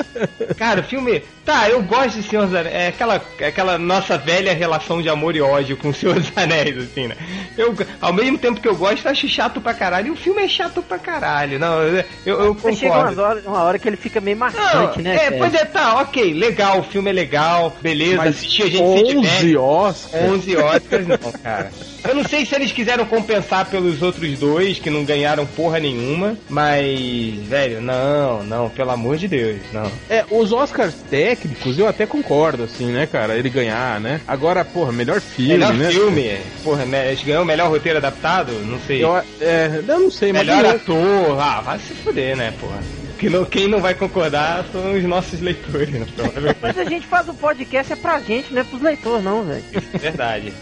Cara, 0.56 0.80
o 0.80 0.84
filme. 0.84 1.22
Tá, 1.44 1.68
eu 1.68 1.82
gosto 1.82 2.20
de 2.20 2.28
Senhor 2.28 2.46
dos 2.46 2.54
Anéis. 2.54 2.74
É 2.74 2.86
aquela, 2.88 3.20
é 3.40 3.46
aquela 3.48 3.76
nossa 3.76 4.16
velha 4.16 4.52
relação 4.54 5.02
de 5.02 5.08
amor 5.08 5.34
e 5.34 5.40
ódio 5.40 5.76
com 5.76 5.88
o 5.88 5.94
Senhor 5.94 6.14
dos 6.14 6.30
Anéis, 6.36 6.76
assim, 6.78 7.08
né? 7.08 7.16
Eu, 7.58 7.74
ao 8.00 8.12
mesmo 8.12 8.38
tempo 8.38 8.60
que 8.60 8.68
eu 8.68 8.76
gosto, 8.76 9.08
acho 9.08 9.26
chato 9.28 9.60
pra 9.60 9.74
caralho. 9.74 10.08
E 10.08 10.10
o 10.12 10.16
filme 10.16 10.42
é 10.44 10.48
chato 10.48 10.80
pra 10.82 10.98
caralho. 10.98 11.58
Não, 11.58 11.82
eu, 11.82 12.04
eu 12.24 12.56
Mas 12.62 12.78
chega 12.78 12.92
umas 12.92 13.08
concordo. 13.10 13.22
horas, 13.22 13.44
uma 13.46 13.62
hora 13.64 13.78
que 13.78 13.88
ele 13.88 13.96
fica 13.96 14.20
meio 14.20 14.36
Não, 14.36 14.46
marcante, 14.46 15.02
né? 15.02 15.14
é, 15.16 15.18
cara? 15.18 15.36
pois 15.38 15.54
é, 15.54 15.64
tá, 15.64 16.00
ok, 16.00 16.32
legal, 16.32 16.78
o 16.78 16.84
filme 16.84 17.10
é 17.10 17.12
legal, 17.12 17.76
beleza, 17.82 18.22
assistir 18.22 18.62
a 18.62 18.66
gente 18.66 18.76
se 18.76 19.04
11 19.04 19.04
diverte. 19.14 19.56
Oscars. 19.56 20.24
11 20.30 20.56
Oscars 20.56 21.06
não, 21.08 21.32
cara. 21.42 21.72
Eu 22.04 22.14
não 22.16 22.24
sei 22.24 22.44
se 22.44 22.54
eles 22.54 22.72
quiseram 22.72 23.04
compensar 23.04 23.66
pelos 23.66 24.02
outros 24.02 24.38
dois, 24.38 24.78
que 24.78 24.90
não 24.90 25.04
ganharam 25.04 25.46
porra 25.46 25.78
nenhuma, 25.78 26.36
mas, 26.48 27.34
velho, 27.48 27.80
não, 27.80 28.42
não, 28.42 28.68
pelo 28.68 28.90
amor 28.90 29.01
de 29.18 29.28
Deus, 29.28 29.60
não. 29.72 29.90
É, 30.08 30.24
os 30.30 30.52
Oscars 30.52 30.94
técnicos 31.10 31.78
eu 31.78 31.86
até 31.88 32.06
concordo, 32.06 32.62
assim, 32.64 32.86
né, 32.92 33.06
cara? 33.06 33.36
Ele 33.36 33.50
ganhar, 33.50 34.00
né? 34.00 34.20
Agora, 34.26 34.64
porra, 34.64 34.92
melhor 34.92 35.20
filme, 35.20 35.52
Melhor 35.54 35.74
né? 35.74 35.90
filme, 35.90 36.38
porra, 36.62 36.86
me- 36.86 37.06
eles 37.08 37.22
ganhou 37.22 37.42
o 37.42 37.46
melhor 37.46 37.68
roteiro 37.70 37.98
adaptado? 37.98 38.52
Não 38.64 38.78
sei. 38.80 39.02
Eu, 39.04 39.16
é, 39.40 39.82
eu 39.86 40.00
não 40.00 40.10
sei, 40.10 40.32
mas 40.32 40.46
melhor 40.46 40.64
ator, 40.66 41.38
ah, 41.40 41.60
vai 41.60 41.78
se 41.78 41.92
fuder, 41.94 42.36
né, 42.36 42.52
porra. 42.60 42.78
Que 43.18 43.28
não, 43.30 43.44
quem 43.44 43.68
não 43.68 43.80
vai 43.80 43.94
concordar 43.94 44.64
são 44.72 44.94
os 44.96 45.04
nossos 45.04 45.40
leitores, 45.40 45.90
né. 45.90 46.04
Mas 46.60 46.76
a 46.76 46.82
gente 46.84 47.06
faz 47.06 47.28
um 47.28 47.34
podcast 47.34 47.92
é 47.92 47.96
pra 47.96 48.18
gente, 48.18 48.52
não 48.52 48.60
é 48.60 48.64
pros 48.64 48.82
leitores, 48.82 49.22
não, 49.24 49.44
velho. 49.44 49.62
Verdade. 50.00 50.52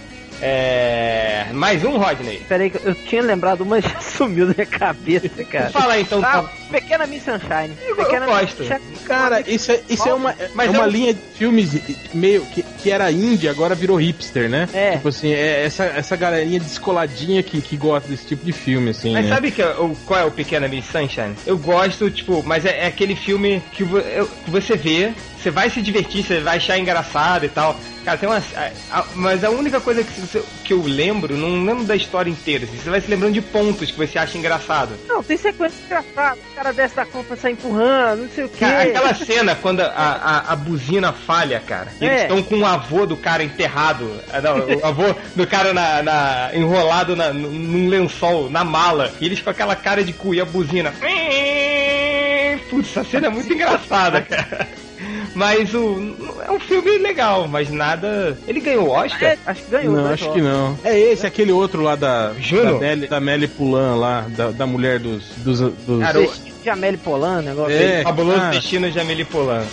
É. 0.43 1.47
Mais 1.53 1.85
um, 1.85 1.97
Rodney. 1.97 2.43
Peraí, 2.49 2.71
que 2.71 2.79
eu 2.85 2.95
tinha 2.95 3.23
lembrado, 3.23 3.65
mas 3.65 3.85
já 3.85 4.01
sumiu 4.03 4.47
da 4.47 4.55
minha 4.55 4.67
cabeça, 4.67 5.45
cara. 5.45 5.71
Fala 5.71 5.95
aí, 5.95 6.03
então. 6.03 6.21
Ah, 6.25 6.49
Pequena 6.71 7.07
Miss 7.07 7.25
Sunshine. 7.25 7.77
Eu- 7.83 7.89
eu 7.91 7.97
Pequena 7.97 8.27
gosto. 8.27 8.63
Miss 8.63 8.69
Sunshine. 8.69 8.97
Cara, 9.05 9.41
isso 9.51 9.73
é, 9.73 9.81
isso 9.89 10.09
é 10.09 10.15
uma, 10.15 10.35
Mas 10.55 10.69
é 10.69 10.71
uma 10.79 10.85
eu- 10.87 10.91
linha 10.91 11.15
de 11.15 11.21
filmes 11.35 11.71
meio 12.15 12.45
que, 12.47 12.63
que 12.63 12.91
era 12.91 13.11
indie, 13.11 13.49
agora 13.49 13.75
virou 13.75 13.97
hipster, 13.97 14.49
né? 14.49 14.69
É. 14.73 14.93
Tipo 14.93 15.09
assim, 15.09 15.33
é 15.33 15.65
essa, 15.65 15.85
essa 15.85 16.17
galerinha 16.17 16.61
descoladinha 16.61 17.43
que, 17.43 17.61
que 17.61 17.77
gosta 17.77 18.09
desse 18.09 18.27
tipo 18.27 18.45
de 18.45 18.53
filme, 18.53 18.91
assim. 18.91 19.13
Mas 19.13 19.27
né? 19.27 19.35
sabe 19.35 19.51
que, 19.51 19.63
o, 19.63 19.97
qual 20.07 20.21
é 20.21 20.25
o 20.25 20.31
Pequena 20.31 20.69
Miss 20.69 20.87
Sunshine? 20.87 21.35
Eu 21.47 21.59
gosto, 21.59 22.11
tipo, 22.11 22.43
mas 22.45 22.65
é, 22.65 22.85
é 22.85 22.87
aquele 22.87 23.17
filme 23.17 23.63
que, 23.73 23.83
vo- 23.85 23.99
eu- 23.99 24.29
que 24.45 24.51
você 24.51 24.77
vê, 24.77 25.13
você 25.37 25.51
vai 25.51 25.69
se 25.71 25.81
divertir, 25.83 26.23
você 26.25 26.41
vai 26.41 26.59
achar 26.59 26.79
engraçado 26.79 27.45
e 27.45 27.49
tal. 27.49 27.77
Cara, 28.05 28.17
tem 28.17 28.29
uma. 28.29 28.39
a- 28.39 28.71
a- 29.01 29.05
mas 29.15 29.45
a 29.45 29.51
única 29.51 29.81
coisa 29.81 30.03
que, 30.03 30.21
você- 30.21 30.43
que 30.65 30.73
eu 30.73 30.83
lembro, 30.83 31.37
não 31.37 31.65
lembro 31.65 31.85
da 31.85 31.95
história 31.97 32.31
inteira, 32.31 32.65
assim, 32.65 32.77
você 32.79 32.89
vai 32.91 33.01
se 33.01 33.11
lembrando 33.11 33.35
de 33.35 33.43
pontos 33.43 33.91
que 33.91 33.97
você 33.99 34.19
acha 34.19 34.39
engraçado. 34.39 34.95
Não, 35.07 35.23
tem 35.23 35.37
sequência 35.37 35.77
engraçada. 35.85 36.39
O 36.51 36.55
cara 36.63 36.73
desce 36.75 36.95
da 36.95 37.07
compra 37.07 37.37
sai 37.37 37.53
empurrando, 37.53 38.21
não 38.23 38.29
sei 38.29 38.45
o 38.45 38.49
quê. 38.51 38.59
Cara, 38.61 38.83
aquela 38.83 39.15
cena 39.15 39.55
quando 39.55 39.81
a, 39.81 39.87
a, 39.87 40.53
a 40.53 40.57
buzina 40.57 41.11
falha, 41.11 41.59
cara. 41.59 41.89
E 41.99 42.05
eles 42.05 42.19
É. 42.19 42.23
estão 42.25 42.43
com 42.43 42.59
o 42.59 42.67
avô 42.67 43.07
do 43.07 43.17
cara 43.17 43.43
enterrado. 43.43 44.11
ah, 44.31 44.43
Não, 44.43 44.59
o 44.59 44.85
avô 44.87 45.15
do 45.35 45.47
cara 45.47 45.73
na, 45.73 46.03
na- 46.03 46.51
enrolado 46.53 47.17
na, 47.17 47.33
num 47.33 47.89
lençol, 47.89 48.51
na 48.51 48.63
mala. 48.63 49.11
E 49.21 49.25
eles 49.25 49.41
com 49.41 49.49
aquela 49.49 49.75
cara 49.75 50.05
de 50.05 50.13
cu 50.13 50.35
e 50.35 50.41
a 50.41 50.45
buzina. 50.45 50.93
Putz, 52.69 52.91
essa 52.91 53.05
cena 53.05 53.29
é 53.29 53.31
muito 53.31 53.51
engraçada, 53.53 54.21
cara. 54.21 54.69
Mas 55.35 55.73
o. 55.75 56.15
É 56.47 56.51
um 56.53 56.61
filme 56.61 56.99
legal, 56.99 57.49
mas 57.49 57.71
nada. 57.71 58.37
Ele 58.47 58.61
ganhou 58.61 58.89
o 58.89 58.91
Oscar? 58.91 59.31
É, 59.31 59.39
acho 59.47 59.63
que 59.63 59.71
ganhou. 59.71 59.95
Não, 59.97 60.05
né, 60.05 60.13
acho 60.15 60.25
Jó? 60.25 60.33
que 60.33 60.41
não. 60.43 60.79
É 60.85 60.99
esse, 60.99 61.27
aquele 61.27 61.53
outro 61.53 61.83
lá 61.83 61.97
da. 61.97 62.33
Juno? 62.39 62.75
Da 62.75 62.79
Melly, 62.79 63.07
da 63.09 63.21
Melly 63.21 63.49
Pulan 63.49 63.95
lá, 63.97 64.27
da, 64.29 64.51
da 64.51 64.67
mulher 64.67 64.99
dos. 64.99 65.25
dos, 65.39 65.61
dos- 65.61 66.03
Cara, 66.03 66.19
Amélie 66.69 66.99
Polan, 66.99 67.43
negócio 67.43 67.73
É. 67.75 68.03
Fabuloso 68.03 68.41
ah. 68.41 68.51
Destino 68.51 68.91
de 68.91 69.01
Amelie 69.01 69.25
Polan. 69.25 69.65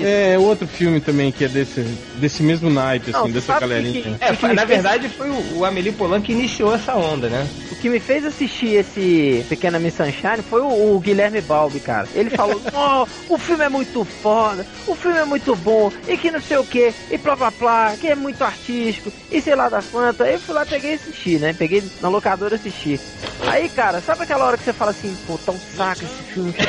É, 0.00 0.38
outro 0.38 0.66
filme 0.66 1.00
também 1.00 1.30
que 1.32 1.44
é 1.44 1.48
desse, 1.48 1.82
desse 2.14 2.42
mesmo 2.42 2.70
naipe, 2.70 3.10
assim, 3.10 3.18
Não, 3.26 3.30
dessa 3.30 3.58
galerinha. 3.58 3.92
que- 4.18 4.24
É, 4.24 4.34
que 4.34 4.46
na 4.46 4.66
fez- 4.66 4.68
verdade 4.68 5.08
foi 5.08 5.28
o, 5.30 5.58
o 5.58 5.64
Amelie 5.64 5.92
Polan 5.92 6.20
que 6.20 6.32
iniciou 6.32 6.74
essa 6.74 6.94
onda, 6.94 7.28
né? 7.28 7.48
O 7.70 7.76
que 7.76 7.88
me 7.88 7.98
fez 8.00 8.24
assistir 8.24 8.74
esse 8.76 9.44
Pequena 9.48 9.78
Miss 9.78 9.94
Sunshine 9.94 10.42
foi 10.48 10.60
o, 10.60 10.94
o 10.96 11.00
Guilherme 11.00 11.40
Balbi, 11.40 11.80
cara. 11.80 12.08
Ele 12.14 12.30
falou, 12.30 12.60
oh, 12.72 13.34
o 13.34 13.38
filme 13.38 13.64
é 13.64 13.68
muito 13.68 14.04
foda, 14.04 14.64
o 14.86 14.94
filme 14.94 15.18
é 15.18 15.24
muito 15.24 15.54
bom, 15.56 15.90
e 16.08 16.16
que 16.16 16.30
não 16.30 16.40
sei 16.40 16.56
o 16.58 16.64
que, 16.64 16.92
e 17.10 17.18
blá 17.18 17.34
blá 17.36 17.50
blá, 17.50 17.96
que 17.96 18.08
é 18.08 18.14
muito 18.14 18.42
artístico, 18.42 19.12
e 19.30 19.40
sei 19.40 19.54
lá 19.54 19.68
das 19.68 19.86
quantas. 19.86 20.26
Aí 20.26 20.34
eu 20.34 20.40
fui 20.40 20.54
lá, 20.54 20.64
peguei 20.64 20.92
e 20.92 20.94
assisti, 20.94 21.38
né? 21.38 21.52
Peguei 21.52 21.82
na 22.00 22.08
locadora 22.08 22.54
e 22.54 22.58
assisti. 22.58 23.00
Aí, 23.48 23.68
cara, 23.68 24.00
sabe 24.00 24.22
aquela 24.22 24.46
hora 24.46 24.56
que 24.56 24.64
você 24.64 24.72
fala 24.72 24.92
assim, 24.92 25.14
pô, 25.26 25.36
tá 25.38 25.52
um 25.52 25.58
saco 25.76 26.04
esse 26.04 26.22
filme? 26.32 26.52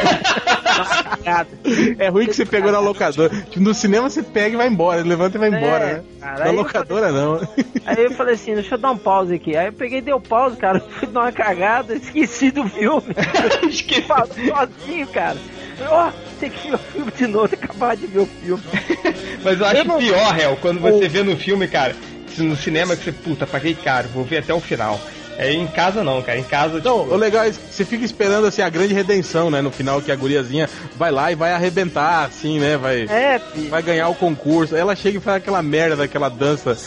Tá 0.73 0.81
uma 0.81 1.03
cagada. 1.03 1.49
É 1.99 2.09
ruim 2.09 2.25
que 2.25 2.33
você 2.33 2.45
pegou 2.45 2.71
na 2.71 2.79
locadora. 2.79 3.12
Tipo, 3.13 3.59
no 3.59 3.73
cinema 3.73 4.09
você 4.09 4.21
pega 4.23 4.53
e 4.53 4.57
vai 4.57 4.67
embora, 4.67 5.01
levanta 5.01 5.37
e 5.37 5.39
vai 5.39 5.49
embora, 5.49 5.83
É, 5.85 5.93
né? 5.95 6.03
cara, 6.19 6.45
Na 6.45 6.51
locadora 6.51 7.11
não. 7.11 7.39
Aí 7.85 8.03
eu 8.03 8.11
falei 8.11 8.35
assim, 8.35 8.53
deixa 8.55 8.75
eu 8.75 8.79
dar 8.79 8.91
um 8.91 8.97
pause 8.97 9.33
aqui. 9.33 9.55
Aí 9.55 9.67
eu 9.67 9.73
peguei 9.73 9.99
e 9.99 10.01
dei 10.01 10.13
o 10.13 10.19
pause, 10.21 10.57
cara. 10.57 10.79
Fui 10.99 11.07
dar 11.07 11.21
uma 11.21 11.31
cagada, 11.31 11.93
esqueci 11.95 12.51
do 12.51 12.67
filme. 12.69 13.03
Esqueci. 13.69 14.01
Falei 14.03 14.47
sozinho, 14.49 15.07
cara. 15.07 15.37
Ó, 15.89 16.11
tem 16.39 16.49
que 16.49 16.67
ver 16.69 16.75
o 16.75 16.77
filme 16.77 17.11
de 17.11 17.27
novo, 17.27 17.53
acabar 17.53 17.95
de 17.97 18.07
ver 18.07 18.19
o 18.19 18.25
filme. 18.25 18.63
Mas 19.43 19.59
eu 19.59 19.65
acho 19.65 19.77
Eu 19.77 19.85
não- 19.85 19.97
pior, 19.97 20.39
Hel, 20.39 20.57
quando 20.61 20.79
você 20.79 21.07
vê 21.07 21.23
no 21.23 21.35
filme, 21.35 21.67
cara, 21.67 21.95
no 22.37 22.55
cinema 22.55 22.95
que 22.95 23.03
você, 23.03 23.11
puta, 23.11 23.45
paguei 23.47 23.73
caro, 23.75 24.07
vou 24.09 24.23
ver 24.23 24.37
até 24.37 24.53
o 24.53 24.59
final. 24.61 24.99
É 25.37 25.51
em 25.51 25.65
casa 25.67 26.03
não, 26.03 26.21
cara. 26.21 26.37
Em 26.37 26.43
casa, 26.43 26.73
Não, 26.83 27.01
tipo, 27.03 27.13
o 27.13 27.17
legal 27.17 27.43
é 27.45 27.49
que 27.51 27.57
você 27.71 27.83
fica 27.83 28.05
esperando 28.05 28.45
assim 28.47 28.61
a 28.61 28.69
grande 28.69 28.93
redenção, 28.93 29.49
né? 29.49 29.61
No 29.61 29.71
final 29.71 30.01
que 30.01 30.11
a 30.11 30.15
guriazinha 30.15 30.69
vai 30.95 31.11
lá 31.11 31.31
e 31.31 31.35
vai 31.35 31.53
arrebentar, 31.53 32.25
assim, 32.25 32.59
né? 32.59 32.77
Vai, 32.77 33.03
É, 33.09 33.39
vai 33.69 33.81
ganhar 33.81 34.09
o 34.09 34.15
concurso. 34.15 34.75
Aí 34.75 34.81
ela 34.81 34.95
chega 34.95 35.17
e 35.17 35.21
faz 35.21 35.37
aquela 35.37 35.61
merda 35.61 35.95
daquela 35.95 36.29
dança. 36.29 36.77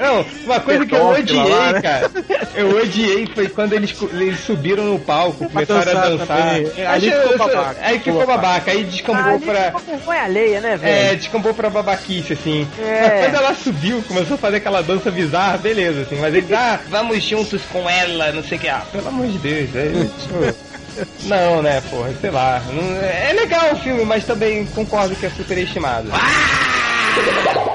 Não, 0.00 0.24
uma 0.44 0.60
coisa 0.60 0.86
que 0.86 0.94
eu 0.94 1.06
odiei, 1.08 1.42
lá, 1.48 1.72
né? 1.72 1.80
cara. 1.82 2.10
Eu 2.54 2.76
odiei 2.80 3.26
foi 3.34 3.48
quando 3.48 3.72
eles, 3.72 3.94
eles 4.12 4.40
subiram 4.40 4.84
no 4.84 4.98
palco, 4.98 5.48
começaram 5.48 5.80
a 5.80 5.84
dançar 5.94 6.10
dançar. 6.18 6.36
também. 6.38 6.72
É, 6.76 6.86
ali 6.86 7.08
Achei- 7.10 7.22
ficou 7.22 7.38
babaca. 7.38 7.76
Aí 7.82 7.98
ficou 7.98 8.26
babaca, 8.26 8.70
aí 8.70 8.84
descambou 8.84 9.24
Ali 9.34 9.44
pra. 9.44 9.64
ficou 9.64 9.80
vergonha 9.80 10.22
alheia, 10.22 10.60
né, 10.60 10.72
É, 10.74 10.76
velho? 10.76 11.16
descambou 11.18 11.54
pra 11.54 11.68
babaquice, 11.70 12.32
assim. 12.32 12.66
É. 12.78 13.00
Mas 13.00 13.20
quando 13.24 13.34
ela 13.44 13.54
subiu, 13.54 14.02
começou 14.06 14.34
a 14.34 14.38
fazer 14.38 14.56
aquela 14.58 14.82
dança 14.82 15.10
bizarra, 15.10 15.58
beleza, 15.58 16.02
assim. 16.02 16.16
Mas 16.20 16.34
eles, 16.34 16.50
ah, 16.52 16.78
vamos 16.88 17.22
juntos 17.22 17.60
com 17.72 17.87
ela, 17.88 18.32
não 18.32 18.42
sei 18.42 18.58
o 18.58 18.60
que. 18.60 18.68
Ah, 18.68 18.82
pelo 18.92 19.08
amor 19.08 19.26
de 19.26 19.38
Deus, 19.38 19.70
é, 19.74 19.90
tipo, 20.20 21.28
Não, 21.28 21.62
né, 21.62 21.80
porra, 21.82 22.12
sei 22.20 22.30
lá. 22.30 22.60
É 23.02 23.32
legal 23.32 23.72
o 23.72 23.76
filme, 23.76 24.04
mas 24.04 24.24
também 24.24 24.66
concordo 24.66 25.14
que 25.16 25.26
é 25.26 25.30
superestimado. 25.30 26.10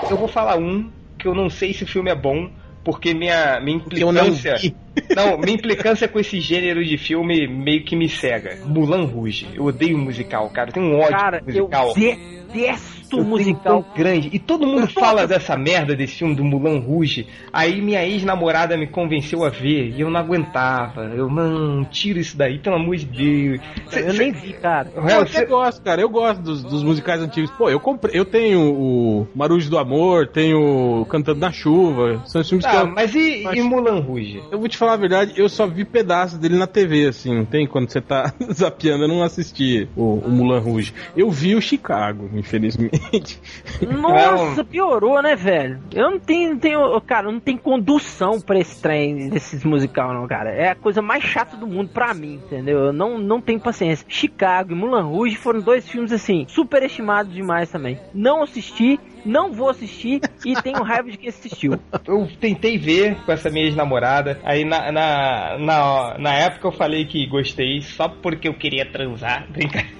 Eu 0.10 0.18
vou 0.18 0.28
falar 0.28 0.58
um 0.58 0.90
que 1.18 1.28
eu 1.28 1.34
não 1.34 1.50
sei 1.50 1.74
se 1.74 1.84
o 1.84 1.88
filme 1.88 2.10
é 2.12 2.16
bom, 2.16 2.50
porque 2.84 3.14
minha, 3.14 3.60
minha 3.62 3.82
eu 3.92 4.12
não 4.12 4.28
implicância. 4.28 4.56
vi. 4.58 4.76
Não, 5.16 5.38
minha 5.38 5.54
implicância 5.56 6.08
com 6.08 6.20
esse 6.20 6.40
gênero 6.40 6.84
de 6.84 6.98
filme 6.98 7.48
meio 7.48 7.84
que 7.84 7.96
me 7.96 8.08
cega. 8.10 8.58
Mulan 8.66 9.06
Rouge. 9.06 9.48
Eu 9.54 9.66
odeio 9.66 9.98
musical, 9.98 10.50
cara. 10.50 10.70
Eu 10.70 10.74
tenho 10.74 10.86
um 10.88 11.00
ódio 11.00 11.10
Cara, 11.18 11.42
musical. 11.46 11.88
eu 11.90 11.94
detesto 11.96 12.94
Eu 13.04 13.10
tenho 13.18 13.24
musical. 13.26 13.84
tão 13.84 13.94
grande. 13.96 14.30
E 14.34 14.40
todo 14.40 14.66
mundo 14.68 14.88
fala 14.88 15.26
dessa 15.28 15.56
merda 15.58 15.96
desse 15.96 16.16
filme 16.18 16.36
do 16.36 16.44
Mulan 16.44 16.80
Rouge. 16.80 17.28
Aí 17.52 17.82
minha 17.82 18.04
ex-namorada 18.06 18.76
me 18.78 18.88
convenceu 18.88 19.44
a 19.44 19.50
ver 19.50 19.90
e 19.96 20.02
eu 20.02 20.10
não 20.10 20.20
aguentava. 20.20 21.06
Eu, 21.06 21.30
não, 21.30 21.84
tira 21.86 22.20
isso 22.20 22.36
daí, 22.38 22.60
pelo 22.60 22.76
amor 22.76 22.96
de 22.96 23.06
Deus. 23.06 23.62
Cê- 23.88 24.02
Eu 24.08 24.14
cê- 24.14 24.18
nem 24.20 24.32
vi, 24.32 24.54
cara. 24.54 24.92
Eu 24.96 25.08
Hel, 25.08 25.22
até 25.22 25.32
cê- 25.32 25.46
gosto, 25.46 25.82
cara. 25.84 26.02
Eu 26.02 26.10
gosto 26.10 26.42
dos, 26.42 26.64
dos 26.64 26.84
musicais 26.84 27.22
antigos. 27.22 27.50
Pô, 27.52 27.70
eu 27.70 27.80
comprei. 27.80 28.20
Eu 28.20 28.26
tenho 28.26 28.60
o 28.74 29.28
Marujo 29.36 29.70
do 29.70 29.78
Amor, 29.78 30.28
tenho 30.28 31.06
Cantando 31.10 31.40
na 31.40 31.52
Chuva. 31.52 32.22
São 32.26 32.42
os 32.42 32.50
filmes 32.50 32.66
que 32.66 32.72
Tá, 32.72 32.82
eu. 32.82 32.88
mas 32.88 33.14
e, 33.16 33.44
e 33.44 33.48
Acho- 33.48 33.64
Mulan 33.64 34.00
Rouge? 34.00 34.42
Eu 34.52 34.60
vou 34.60 34.68
te 34.68 34.78
falar 34.84 34.94
a 34.94 34.98
verdade, 34.98 35.34
eu 35.38 35.48
só 35.48 35.66
vi 35.66 35.86
pedaços 35.86 36.38
dele 36.38 36.58
na 36.58 36.68
TV, 36.68 37.08
assim, 37.08 37.34
não 37.34 37.46
tem? 37.46 37.66
Quando 37.66 37.90
você 37.90 38.02
tá 38.02 38.34
zapeando, 38.52 39.06
eu 39.06 39.08
não 39.08 39.24
assisti 39.24 39.88
o, 39.96 40.16
o 40.16 40.30
Mulan 40.30 40.60
Rouge. 40.60 40.94
Eu 41.16 41.32
vi 41.32 41.56
o 41.56 41.62
Chicago, 41.62 42.30
infelizmente. 42.34 43.40
Nossa, 43.82 44.64
piorou, 44.64 45.22
né, 45.22 45.36
velho? 45.36 45.80
Eu 45.94 46.12
não 46.12 46.20
tenho, 46.20 46.52
não 46.52 46.60
tenho, 46.60 47.02
cara, 47.02 47.32
não 47.32 47.40
tem 47.40 47.56
condução 47.56 48.42
pra 48.42 48.60
esse 48.60 48.82
trem 48.82 49.30
desses 49.30 49.64
musical, 49.64 50.14
não, 50.14 50.28
cara. 50.28 50.52
É 50.52 50.70
a 50.70 50.76
coisa 50.76 51.02
mais 51.02 51.24
chata 51.24 51.56
do 51.56 51.66
mundo 51.66 51.90
pra 51.94 52.14
mim, 52.14 52.42
entendeu? 52.46 52.80
Eu 52.80 52.94
não, 52.94 53.18
não 53.18 53.40
tenho 53.40 53.60
paciência. 53.60 54.06
Chicago 54.10 54.74
e 54.74 54.76
Mulan 54.76 55.04
Rouge 55.04 55.38
foram 55.38 55.62
dois 55.62 55.88
filmes, 55.88 56.12
assim, 56.12 56.46
superestimados 56.50 57.34
demais 57.34 57.72
também. 57.72 57.98
Não 58.14 58.44
assisti 58.44 59.00
não 59.26 59.52
vou 59.52 59.70
assistir 59.70 60.22
e 60.46 60.56
tenho 60.62 60.84
raiva 60.84 61.10
de 61.10 61.18
quem 61.18 61.30
assistiu. 61.30 61.80
Eu 62.06 62.28
tentei 62.40 62.78
ver 62.78 63.16
com 63.26 63.32
essa 63.32 63.50
minha 63.50 63.66
ex-namorada, 63.66 64.40
aí 64.44 64.66
na, 64.66 64.92
na, 64.92 65.58
na, 65.58 66.18
na 66.18 66.34
época 66.34 66.68
eu 66.68 66.72
falei 66.72 67.06
que 67.06 67.26
gostei 67.28 67.82
só 67.82 68.08
porque 68.08 68.48
eu 68.48 68.54
queria 68.54 68.86
transar. 68.86 69.48
Brincadeira. 69.52 69.94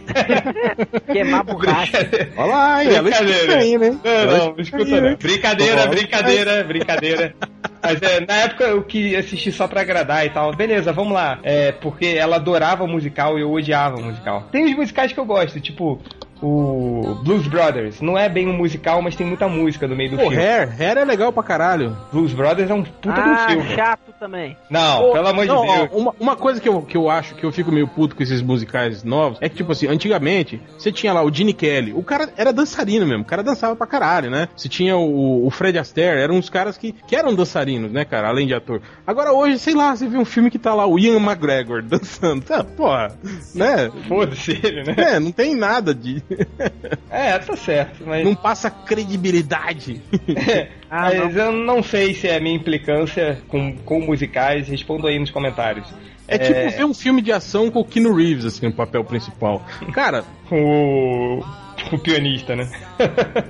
Queimar 1.12 1.44
borracha. 1.44 2.10
Olha 2.38 2.46
lá, 2.46 2.84
hein? 2.84 2.94
Ela 2.94 3.10
escuta 3.10 3.58
aí, 3.58 3.78
né? 3.78 4.00
Não, 4.04 4.38
não, 4.38 4.54
não 4.54 4.60
escuta 4.60 5.02
não. 5.02 5.16
Brincadeira, 5.16 5.88
brincadeira, 5.88 6.64
brincadeira. 6.64 7.36
Mas 7.82 8.02
é, 8.02 8.26
na 8.26 8.36
época 8.36 8.64
eu 8.66 8.84
queria 8.84 9.20
assistir 9.20 9.52
só 9.52 9.68
pra 9.68 9.82
agradar 9.82 10.26
e 10.26 10.30
tal. 10.30 10.56
Beleza, 10.56 10.94
vamos 10.94 11.14
lá. 11.14 11.40
É, 11.44 11.72
porque 11.72 12.06
ela 12.06 12.38
adorava 12.38 12.88
musical 12.88 13.38
e 13.38 13.42
eu 13.42 13.52
odiava 13.52 13.98
musical. 14.02 14.48
Tem 14.52 14.66
os 14.66 14.76
musicais 14.76 15.12
que 15.12 15.20
eu 15.20 15.26
gosto, 15.26 15.60
tipo 15.60 16.02
o 16.44 17.16
Blues 17.24 17.48
Brothers. 17.48 18.02
Não 18.02 18.18
é 18.18 18.28
bem 18.28 18.48
um 18.48 18.54
musical, 18.54 19.02
mas 19.02 19.16
tem 19.16 19.26
muita 19.26 19.48
música 19.48 19.88
no 19.88 19.96
meio 19.96 20.12
do 20.12 20.18
Pô, 20.18 20.24
filme. 20.24 20.38
Hair, 20.38 20.76
Hair 20.78 20.98
é 20.98 21.06
legal 21.06 21.32
pra 21.32 21.42
caralho. 21.42 21.96
Blues 22.12 22.34
Brothers 22.34 22.70
é 22.70 22.74
um 22.74 22.84
puta 22.84 23.14
ah, 23.14 23.46
do 23.46 23.52
filme. 23.52 23.76
chato 23.76 24.14
também. 24.20 24.58
Não, 24.70 25.02
Pô, 25.02 25.14
pelo 25.14 25.28
amor 25.28 25.46
não, 25.46 25.62
de 25.62 25.68
Deus. 25.68 25.90
ó, 25.92 25.98
uma, 25.98 26.16
uma 26.20 26.36
coisa 26.36 26.60
que 26.60 26.68
eu, 26.68 26.82
que 26.82 26.98
eu 26.98 27.10
acho 27.10 27.36
que 27.36 27.46
eu 27.46 27.52
fico 27.52 27.72
meio 27.72 27.88
puto 27.88 28.16
com 28.16 28.22
esses 28.22 28.42
musicais 28.42 29.04
novos 29.04 29.38
é 29.40 29.48
que, 29.48 29.56
tipo 29.56 29.72
assim, 29.72 29.88
antigamente, 29.88 30.62
você 30.78 30.92
tinha 30.92 31.14
lá 31.14 31.24
o 31.24 31.34
Gene 31.34 31.54
Kelly, 31.54 31.94
o 31.94 32.04
cara 32.04 32.30
era 32.36 32.52
dançarino 32.52 33.06
mesmo, 33.06 33.24
o 33.24 33.28
cara 33.28 33.42
dançava 33.42 33.76
pra 33.76 33.88
caralho, 33.88 34.30
né? 34.30 34.50
Você 34.56 34.68
tinha 34.68 34.98
o, 34.98 35.48
o 35.48 35.50
Fred 35.50 35.80
Astaire, 35.80 36.20
eram 36.20 36.36
uns 36.36 36.50
caras 36.50 36.78
que, 36.78 36.92
que 36.92 37.16
eram 37.16 37.34
dançarinos, 37.34 37.92
né, 37.92 38.04
cara, 38.04 38.28
além 38.28 38.48
de 38.48 38.54
ator. 38.54 38.82
Agora 39.08 39.32
hoje, 39.32 39.60
sei 39.60 39.74
lá, 39.74 39.96
você 39.96 40.08
vê 40.08 40.18
um 40.18 40.26
filme 40.26 40.52
que 40.52 40.60
tá 40.60 40.74
lá 40.74 40.86
o 40.86 41.00
Ian 41.00 41.18
McGregor 41.18 41.82
dançando, 41.88 42.44
tá, 42.44 42.64
porra, 42.64 43.16
né? 43.56 43.90
Foda-se 44.08 44.52
ele, 44.52 44.84
né? 44.84 44.96
É, 44.98 45.20
não 45.20 45.32
tem 45.32 45.56
nada 45.56 45.94
de. 45.94 46.22
É, 47.10 47.38
tá 47.38 47.56
certo, 47.56 48.04
mas. 48.08 48.26
não 48.26 48.34
passa 48.34 48.70
credibilidade. 48.72 50.02
Ah, 50.96 51.10
mas 51.12 51.36
eu 51.36 51.52
não 51.52 51.82
sei 51.82 52.14
se 52.14 52.28
é 52.28 52.38
a 52.38 52.40
minha 52.40 52.56
implicância 52.56 53.42
com, 53.48 53.76
com 53.78 54.00
musicais. 54.02 54.68
Respondo 54.68 55.08
aí 55.08 55.18
nos 55.18 55.32
comentários. 55.32 55.92
É, 56.28 56.38
tipo 56.38 56.78
ver 56.78 56.86
um 56.86 56.94
filme 56.94 57.20
de 57.20 57.32
ação 57.32 57.72
com 57.72 57.80
o 57.80 57.86
Keanu 57.86 58.14
Reeves, 58.14 58.46
assim, 58.46 58.68
no 58.68 58.74
papel 58.74 59.04
principal. 59.04 59.66
Cara, 59.92 60.24
O, 60.52 61.44
o 61.92 61.98
pianista, 61.98 62.56
né? 62.56 62.70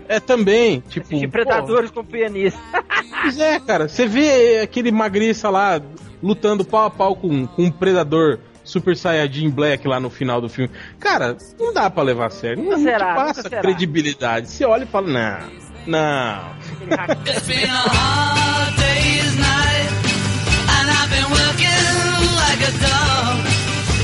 é 0.07 0.21
também, 0.21 0.81
tipo. 0.87 1.07
Assistir 1.07 1.27
pô, 1.27 1.33
Predadores 1.33 1.91
com 1.91 2.03
pianista. 2.03 2.59
Pois 3.21 3.37
é, 3.37 3.59
cara. 3.59 3.89
Você 3.89 4.07
vê 4.07 4.61
aquele 4.61 4.89
magriça 4.91 5.49
lá 5.49 5.81
lutando 6.21 6.63
pau 6.63 6.85
a 6.85 6.89
pau 6.89 7.15
com, 7.15 7.45
com 7.45 7.63
um 7.63 7.71
predador 7.71 8.39
Super 8.73 8.97
Saiyajin 8.97 9.51
Black 9.51 9.87
lá 9.87 9.99
no 9.99 10.09
final 10.09 10.41
do 10.41 10.49
filme. 10.49 10.71
Cara, 10.99 11.37
não 11.59 11.71
dá 11.71 11.91
pra 11.91 12.01
levar 12.01 12.25
a 12.25 12.29
sério. 12.31 12.63
Não, 12.63 12.71
não 12.71 12.79
será, 12.81 13.13
passa 13.13 13.43
será. 13.43 13.61
credibilidade. 13.61 14.49
Você 14.49 14.65
olha 14.65 14.83
e 14.83 14.87
fala, 14.87 15.07
não, 15.07 15.37
não. 15.85 16.53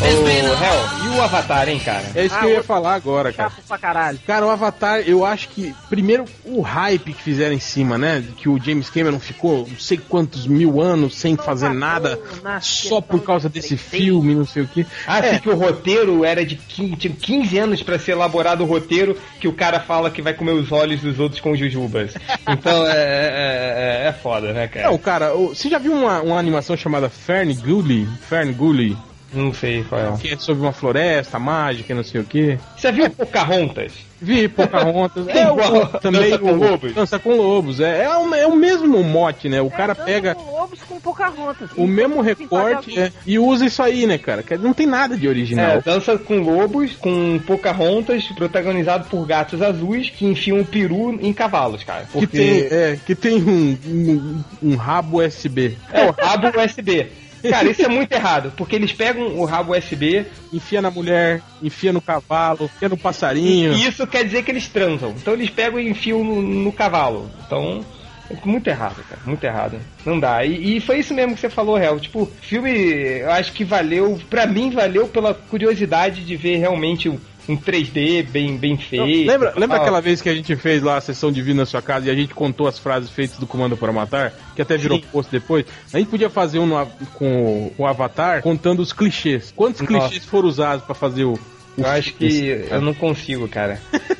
Ô, 0.02 0.64
Hel, 0.64 1.06
e 1.14 1.18
o 1.18 1.22
Avatar, 1.22 1.68
hein, 1.68 1.80
cara? 1.84 2.04
É 2.16 2.26
isso 2.26 2.34
Ah, 2.36 2.39
que 2.39 2.45
eu 2.45 2.50
ia 2.52 2.64
falar 2.64 2.93
agora, 2.95 3.34
cara. 3.34 3.50
Chato 3.50 3.64
pra 3.68 3.78
caralho. 3.78 4.20
Cara, 4.26 4.45
o 4.45 4.50
Avatar, 4.50 5.02
eu 5.02 5.26
acho 5.26 5.50
que, 5.50 5.76
primeiro, 5.89 6.24
o 6.45 6.62
hype 6.62 7.14
que 7.14 7.22
fizeram 7.22 7.54
em 7.54 7.60
cima, 7.60 7.97
né? 7.97 8.24
Que 8.38 8.47
o 8.47 8.58
James 8.64 8.89
Cameron 8.89 9.20
ficou 9.20 9.68
não 9.68 9.78
sei 9.78 9.97
quantos 9.97 10.47
mil 10.47 10.82
anos 10.82 11.18
sem 11.18 11.36
fazer 11.36 11.70
nada, 11.70 12.18
na 12.41 12.62
só 12.62 13.02
por 13.02 13.22
causa 13.24 13.50
de 13.50 13.60
desse 13.60 13.76
3D. 13.76 13.78
filme, 13.78 14.36
não 14.36 14.45
sei 14.45 14.64
o 14.64 14.68
que. 14.68 14.86
Ah, 15.06 15.20
É. 15.20 15.38
que 15.39 15.50
o 15.50 15.56
roteiro 15.56 16.24
era 16.24 16.45
de 16.45 16.56
15, 16.56 16.95
tinha 16.95 17.14
15 17.14 17.58
anos 17.58 17.84
pra 17.84 18.00
ser 18.00 18.12
elaborado 18.14 18.64
o 18.64 18.68
roteiro 18.68 19.18
que 19.39 19.47
o 19.50 19.54
cara 19.54 19.80
fala 19.82 20.10
que 20.10 20.22
vai 20.22 20.34
comer 20.34 20.52
os 20.54 20.72
olhos 20.72 21.02
dos 21.02 21.20
outros 21.20 21.41
com 21.41 21.56
jujubas. 21.56 22.14
Então 22.47 22.86
é, 22.88 22.91
é, 22.91 24.04
é, 24.06 24.08
é 24.08 24.14
foda, 24.14 24.54
né, 24.54 24.68
cara? 24.68 24.89
Não, 24.89 24.97
cara, 24.97 25.34
você 25.34 25.70
já 25.70 25.78
viu 25.78 25.91
uma, 25.93 26.22
uma 26.22 26.39
animação 26.39 26.78
chamada 26.78 27.10
Fern 27.10 27.54
Gully? 27.56 28.08
Fern 28.30 28.54
Gully? 28.54 28.97
Não 29.34 29.53
sei 29.53 29.84
qual 29.84 30.01
é. 30.01 30.17
Que 30.17 30.34
é 30.34 30.38
sobre 30.38 30.63
uma 30.63 30.71
floresta 30.71 31.38
mágica, 31.38 31.93
não 31.93 32.03
sei 32.03 32.21
o 32.21 32.23
que. 32.23 32.57
Você 32.75 32.91
viu 32.91 33.09
Pocahontas? 33.09 33.93
Vi 34.21 34.47
Pocahontas. 34.47 35.27
é 35.30 35.49
o, 35.49 35.53
Igual 35.53 35.88
também 35.99 36.32
Dança 36.32 36.39
com 36.39 36.51
o, 36.51 36.55
Lobos. 36.55 36.93
Dança 36.93 37.19
com 37.19 37.36
Lobos. 37.36 37.80
É, 37.80 38.03
é, 38.03 38.17
o, 38.17 38.36
é 38.36 38.47
o 38.47 38.55
mesmo 38.55 39.03
mote, 39.03 39.47
né? 39.47 39.61
O 39.61 39.69
cara 39.69 39.93
É, 39.93 39.95
pega 39.95 40.34
Dança 40.34 40.45
com 40.45 40.51
Lobos 40.51 40.80
com 40.82 40.99
Pocahontas. 40.99 41.69
o 41.77 41.88
mesmo 41.88 42.21
recorte 42.21 42.99
é, 42.99 43.11
e 43.25 43.39
usa 43.39 43.65
isso 43.65 43.82
aí, 43.82 44.05
né, 44.05 44.17
cara? 44.17 44.43
Que 44.43 44.57
não 44.57 44.73
tem 44.73 44.88
nada 44.88 45.15
de 45.15 45.27
original. 45.27 45.77
É, 45.77 45.82
Dança 45.82 46.17
com 46.17 46.39
Lobos, 46.39 46.93
com 46.95 47.39
Pocahontas, 47.45 48.25
protagonizado 48.36 49.07
por 49.09 49.25
gatos 49.25 49.61
azuis 49.61 50.09
que 50.09 50.25
enfiam 50.25 50.59
o 50.59 50.65
peru 50.65 51.17
em 51.21 51.32
cavalos, 51.32 51.84
cara. 51.84 52.05
Que 52.11 52.27
tem, 52.27 52.61
é, 52.61 52.99
que 53.05 53.15
tem 53.15 53.41
um, 53.41 53.77
um, 53.86 54.43
um 54.71 54.75
rabo 54.75 55.23
USB. 55.23 55.77
É 55.93 56.05
o 56.07 56.11
rabo 56.11 56.47
USB. 56.59 57.07
Cara, 57.47 57.69
isso 57.69 57.81
é 57.81 57.87
muito 57.87 58.11
errado, 58.11 58.51
porque 58.57 58.75
eles 58.75 58.91
pegam 58.91 59.37
o 59.37 59.45
rabo 59.45 59.77
USB 59.77 60.25
Enfia 60.51 60.81
na 60.81 60.91
mulher, 60.91 61.41
enfia 61.61 61.93
no 61.93 62.01
cavalo, 62.01 62.65
enfia 62.65 62.89
no 62.89 62.97
passarinho. 62.97 63.73
e 63.73 63.85
isso 63.85 64.05
quer 64.07 64.23
dizer 64.23 64.43
que 64.43 64.51
eles 64.51 64.67
transam. 64.67 65.11
Então 65.11 65.33
eles 65.33 65.49
pegam 65.49 65.79
e 65.79 65.89
enfiam 65.89 66.23
no, 66.23 66.41
no 66.41 66.71
cavalo. 66.71 67.29
Então, 67.45 67.85
é 68.29 68.45
muito 68.45 68.67
errado, 68.67 69.03
cara. 69.09 69.21
Muito 69.25 69.43
errado. 69.43 69.79
Não 70.05 70.19
dá. 70.19 70.45
E, 70.45 70.77
e 70.77 70.79
foi 70.79 70.99
isso 70.99 71.13
mesmo 71.13 71.33
que 71.33 71.41
você 71.41 71.49
falou, 71.49 71.77
Real. 71.77 71.99
Tipo, 71.99 72.29
filme, 72.41 72.71
eu 72.71 73.31
acho 73.31 73.51
que 73.53 73.63
valeu, 73.63 74.19
pra 74.29 74.45
mim 74.45 74.69
valeu 74.69 75.07
pela 75.07 75.33
curiosidade 75.33 76.23
de 76.23 76.35
ver 76.35 76.57
realmente 76.57 77.11
um, 77.50 77.54
um 77.54 77.58
3D 77.58 78.24
bem, 78.30 78.56
bem 78.58 78.78
feito. 78.78 79.28
Lembra, 79.30 79.54
lembra 79.58 79.78
Ah, 79.78 79.82
aquela 79.82 80.02
vez 80.02 80.22
que 80.22 80.30
a 80.30 80.36
gente 80.36 80.56
fez 80.56 80.82
lá 80.84 80.97
a 80.97 81.02
sessão 81.02 81.32
de 81.32 81.41
na 81.54 81.66
sua 81.66 81.82
casa 81.82 82.08
e 82.08 82.10
a 82.12 82.16
gente 82.16 82.34
contou 82.34 82.68
as 82.68 82.78
frases 82.78 83.10
feitas 83.10 83.38
do 83.39 83.47
Comando 83.47 83.76
para 83.76 83.91
Matar? 83.91 84.34
Que 84.56 84.62
até 84.62 84.78
virou 84.78 84.97
Sim. 85.00 85.06
post 85.12 85.32
depois? 85.32 85.66
A 85.93 85.97
gente 85.97 86.10
podia 86.10 86.30
fazer 86.30 86.60
um 86.60 86.66
no 86.68 86.86
com, 87.16 87.72
o- 87.78 87.86
Avatar 87.86 88.41
contando 88.41 88.82
os 88.82 88.93
clichês. 88.93 89.52
Quantos 89.56 89.82
Nossa. 89.82 90.08
clichês 90.10 90.26
foram 90.26 90.47
usados 90.47 90.86
para 90.86 90.93
fazer 90.95 91.24
o. 91.24 91.34
o 91.34 91.39
Eu 91.78 91.88
acho 91.88 92.14
que 92.14 92.66
eu 92.70 92.82
não 92.82 92.93
consigo, 92.93 93.47
cara. 93.47 93.82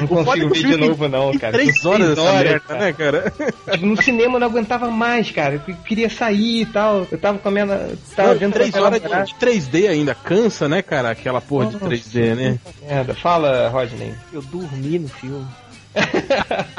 Não 0.00 0.06
consigo 0.06 0.46
o 0.46 0.50
ver 0.50 0.66
de 0.66 0.76
novo, 0.76 1.08
não, 1.08 1.36
cara. 1.38 1.52
Três 1.52 1.84
horas 1.84 2.18
essa 2.18 2.32
merda, 2.32 2.60
cara. 2.60 2.80
né, 2.80 2.92
cara? 2.92 3.32
Tipo, 3.72 3.86
no 3.86 4.02
cinema 4.02 4.36
eu 4.36 4.40
não 4.40 4.46
aguentava 4.46 4.90
mais, 4.90 5.30
cara. 5.30 5.62
Eu 5.66 5.74
queria 5.76 6.08
sair 6.10 6.62
e 6.62 6.66
tal. 6.66 7.06
Eu 7.10 7.18
tava 7.18 7.38
com 7.38 7.48
a 7.48 7.52
minha. 7.52 7.66
Tava 8.14 8.32
Não, 8.32 8.38
vendo 8.38 8.52
três 8.52 8.74
horas 8.74 9.00
de, 9.00 9.08
de 9.08 9.34
3D 9.34 9.88
ainda. 9.88 10.14
Cansa, 10.14 10.68
né, 10.68 10.82
cara? 10.82 11.10
Aquela 11.10 11.40
porra 11.40 11.66
de 11.66 11.72
Nossa, 11.74 11.86
3D, 11.86 12.34
né? 12.34 12.58
Merda. 12.86 13.14
Fala, 13.14 13.68
Rodney. 13.68 14.14
Eu 14.32 14.42
dormi 14.42 14.98
no 14.98 15.08
filme. 15.08 15.46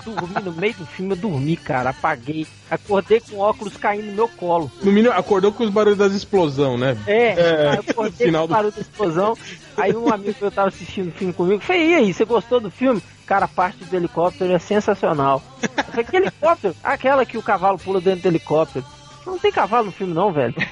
Dormi 0.04 0.42
no 0.44 0.52
meio 0.54 0.74
do 0.74 0.86
filme, 0.86 1.12
eu 1.14 1.18
dormi, 1.18 1.56
cara. 1.58 1.92
Apaguei. 1.92 2.48
Acordei 2.70 3.20
com 3.20 3.38
óculos 3.40 3.78
caindo 3.78 4.08
no 4.08 4.14
meu 4.14 4.28
colo. 4.28 4.72
No 4.82 4.92
mínimo, 4.92 5.14
acordou 5.14 5.52
com 5.52 5.64
os 5.64 5.70
barulhos 5.70 5.98
das 6.00 6.14
explosão, 6.14 6.78
né? 6.78 6.98
É, 7.06 7.34
É, 7.34 7.70
aí 7.70 7.76
eu 7.78 7.84
acordei 7.88 8.28
final 8.28 8.42
com 8.42 8.46
o 8.46 8.48
do- 8.48 8.54
barulho 8.54 8.74
da 8.74 8.82
explosão. 8.82 9.38
Aí 9.78 9.96
um 9.96 10.12
amigo 10.12 10.34
que 10.34 10.42
eu 10.44 10.52
tava 10.52 10.68
assistindo 10.70 11.10
o 11.10 11.12
filme 11.12 11.34
comigo 11.34 11.62
falei, 11.64 11.92
e 11.92 11.96
aí, 11.96 12.14
você 12.14 12.26
gostou 12.26 12.60
do 12.60 12.70
filme? 12.72 13.02
Cara, 13.26 13.46
a 13.46 13.48
parte 13.48 13.84
do 13.86 13.96
helicóptero 13.96 14.52
é 14.54 14.60
sensacional. 14.60 15.42
Eu 15.62 15.84
falei, 15.86 16.04
que 16.06 16.16
helicóptero? 16.18 16.76
Aquela 16.84 17.26
que 17.26 17.38
o 17.38 17.42
cavalo 17.42 17.78
pula 17.78 18.02
dentro 18.02 18.24
do 18.24 18.28
helicóptero. 18.28 18.86
Não 19.26 19.40
tem 19.40 19.52
cavalo 19.52 19.86
no 19.86 19.92
filme 19.92 20.14
não, 20.14 20.32
velho. 20.32 20.54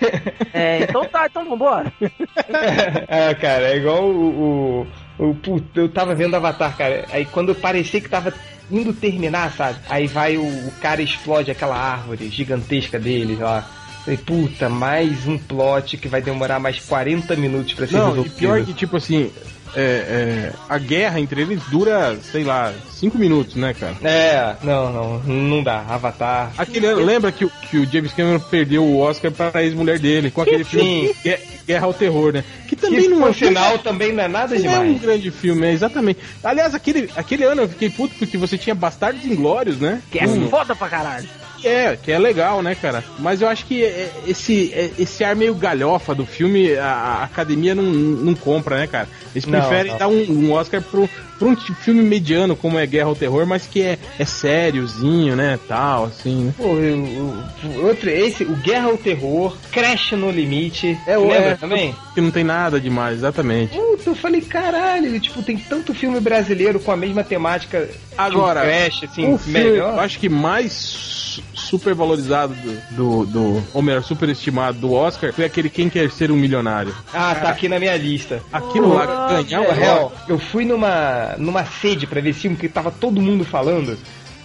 É, 0.53 0.83
então 0.83 1.05
tá, 1.05 1.27
então 1.27 1.47
vambora. 1.47 1.91
é, 3.07 3.33
cara, 3.35 3.69
é 3.69 3.77
igual 3.77 4.03
o. 4.03 4.85
o, 5.17 5.29
o 5.29 5.35
puto, 5.35 5.79
eu 5.79 5.87
tava 5.87 6.13
vendo 6.13 6.35
Avatar, 6.35 6.75
cara. 6.75 7.05
Aí 7.09 7.23
quando 7.25 7.55
parecia 7.55 8.01
que 8.01 8.09
tava 8.09 8.33
indo 8.69 8.91
terminar, 8.93 9.51
sabe? 9.53 9.79
Aí 9.89 10.07
vai 10.07 10.37
o, 10.37 10.43
o 10.43 10.71
cara 10.81 11.01
e 11.01 11.05
explode 11.05 11.49
aquela 11.49 11.77
árvore 11.77 12.29
gigantesca 12.29 12.99
deles 12.99 13.39
lá. 13.39 13.65
Falei, 14.03 14.17
puta, 14.17 14.67
mais 14.67 15.25
um 15.27 15.37
plot 15.37 15.95
que 15.95 16.07
vai 16.07 16.21
demorar 16.21 16.59
mais 16.59 16.79
40 16.79 17.35
minutos 17.35 17.73
pra 17.73 17.87
ser 17.87 17.93
Não, 17.97 18.07
e 18.07 18.09
resolvido. 18.09 18.35
pior 18.35 18.65
que, 18.65 18.73
tipo 18.73 18.97
assim, 18.97 19.31
é, 19.75 19.81
é, 19.81 20.53
a 20.69 20.77
guerra 20.77 21.19
entre 21.19 21.41
eles 21.41 21.61
dura, 21.69 22.17
sei 22.31 22.43
lá, 22.43 22.73
cinco 22.91 23.17
minutos, 23.17 23.55
né, 23.55 23.73
cara? 23.73 23.95
É, 24.03 24.55
não, 24.63 24.91
não, 24.91 25.19
não 25.19 25.63
dá. 25.63 25.83
Avatar. 25.87 26.51
Aquele 26.57 26.85
ano, 26.87 27.03
lembra 27.03 27.31
que, 27.31 27.45
o- 27.45 27.51
que 27.69 27.77
o 27.77 27.85
James 27.91 28.13
Cameron 28.13 28.39
perdeu 28.39 28.83
o 28.83 28.99
Oscar 28.99 29.31
para 29.31 29.59
a 29.59 29.63
ex-mulher 29.63 29.99
dele, 29.99 30.31
com 30.31 30.41
aquele 30.41 30.63
filme 30.63 31.13
Gue- 31.23 31.37
Guerra 31.67 31.85
ao 31.85 31.93
Terror, 31.93 32.33
né? 32.33 32.43
Que 32.67 32.75
também 32.75 33.01
Que 33.03 33.07
não 33.09 33.27
é 33.27 33.33
sinal 33.33 33.77
também 33.79 34.11
não 34.13 34.23
é 34.23 34.27
nada 34.27 34.57
não 34.57 34.65
é 34.71 34.79
um 34.79 34.83
demais. 34.85 35.01
grande 35.01 35.31
filme, 35.31 35.67
é 35.67 35.71
exatamente. 35.71 36.19
Aliás, 36.43 36.73
aquele, 36.75 37.09
aquele 37.15 37.43
ano 37.43 37.61
eu 37.63 37.69
fiquei 37.69 37.89
puto 37.89 38.13
porque 38.17 38.37
você 38.37 38.57
tinha 38.57 38.73
Bastardos 38.75 39.25
Inglórios, 39.25 39.79
né? 39.79 40.01
Que 40.11 40.19
é 40.19 40.27
Hum. 40.27 40.47
foda 40.49 40.75
pra 40.75 40.87
caralho. 40.89 41.27
É, 41.63 41.97
que 41.97 42.11
é 42.11 42.19
legal, 42.19 42.61
né, 42.61 42.75
cara? 42.75 43.03
Mas 43.19 43.41
eu 43.41 43.47
acho 43.47 43.65
que 43.65 43.83
é, 43.83 44.11
esse, 44.27 44.73
é, 44.73 44.91
esse 44.97 45.23
ar 45.23 45.35
meio 45.35 45.53
galhofa 45.53 46.13
do 46.15 46.25
filme, 46.25 46.75
a, 46.75 46.85
a 46.85 47.23
academia 47.23 47.75
não, 47.75 47.83
não 47.83 48.35
compra, 48.35 48.77
né, 48.77 48.87
cara? 48.87 49.07
Eles 49.33 49.45
Não, 49.45 49.59
preferem 49.59 49.91
não. 49.91 49.97
dar 49.97 50.07
um, 50.07 50.21
um 50.29 50.51
Oscar 50.51 50.81
pro, 50.81 51.09
pra 51.41 51.47
um 51.49 51.55
filme 51.55 52.01
mediano, 52.03 52.55
como 52.55 52.77
é 52.77 52.85
Guerra 52.85 53.07
ao 53.09 53.15
Terror, 53.15 53.45
mas 53.47 53.65
que 53.67 53.81
é, 53.81 53.97
é 54.19 54.25
sériozinho, 54.25 55.35
né, 55.35 55.59
tal, 55.67 56.05
assim, 56.05 56.45
né? 56.45 56.53
Pô, 56.57 56.63
o, 56.65 57.43
o- 57.79 57.87
outro, 57.87 58.09
esse, 58.09 58.43
o 58.43 58.55
Guerra 58.55 58.87
ao 58.89 58.97
Terror, 58.97 59.55
Crash 59.71 60.11
no 60.13 60.29
Limite. 60.31 60.97
É 61.07 61.17
o 61.17 61.27
lembra 61.27 61.51
é, 61.51 61.55
também? 61.55 61.95
Que 62.13 62.21
não 62.21 62.31
tem 62.31 62.43
nada 62.43 62.79
demais, 62.79 63.17
exatamente. 63.17 63.75
Puta, 63.77 64.09
eu 64.11 64.15
falei, 64.15 64.41
caralho, 64.41 65.19
tipo, 65.19 65.41
tem 65.41 65.57
tanto 65.57 65.93
filme 65.93 66.19
brasileiro 66.19 66.79
com 66.79 66.91
a 66.91 66.97
mesma 66.97 67.23
temática 67.23 67.89
Agora, 68.17 68.61
o 68.61 68.63
Crash, 68.63 69.03
assim, 69.03 69.25
o 69.33 69.39
melhor. 69.47 69.93
eu 69.95 69.99
acho 69.99 70.19
que 70.19 70.29
mais 70.29 70.71
su- 70.73 71.41
super 71.53 71.93
valorizado 71.95 72.53
do, 72.53 72.95
do, 72.95 73.25
do 73.25 73.63
ou 73.73 73.81
melhor, 73.81 74.03
super 74.03 74.27
estimado 74.29 74.77
do 74.79 74.91
Oscar 74.93 75.31
foi 75.33 75.45
aquele 75.45 75.69
Quem 75.69 75.89
Quer 75.89 76.11
Ser 76.11 76.29
um 76.31 76.35
Milionário. 76.35 76.93
Ah, 77.13 77.33
tá 77.35 77.49
aqui 77.49 77.69
na 77.69 77.79
minha 77.79 77.95
lista. 77.95 78.41
Aquilo 78.51 78.93
lá 78.93 79.05
ganhar 79.43 79.61
o 79.61 79.65
Pô, 79.65 79.71
Oscar. 79.71 79.77
real, 79.77 80.13
eu 80.27 80.37
fui 80.37 80.65
numa, 80.65 81.30
numa 81.37 81.65
sede 81.65 82.07
pra 82.07 82.21
ver 82.21 82.29
esse 82.29 82.41
filme 82.41 82.57
que 82.57 82.69
tava 82.69 82.91
todo 82.91 83.21
mundo 83.21 83.43
falando. 83.43 83.97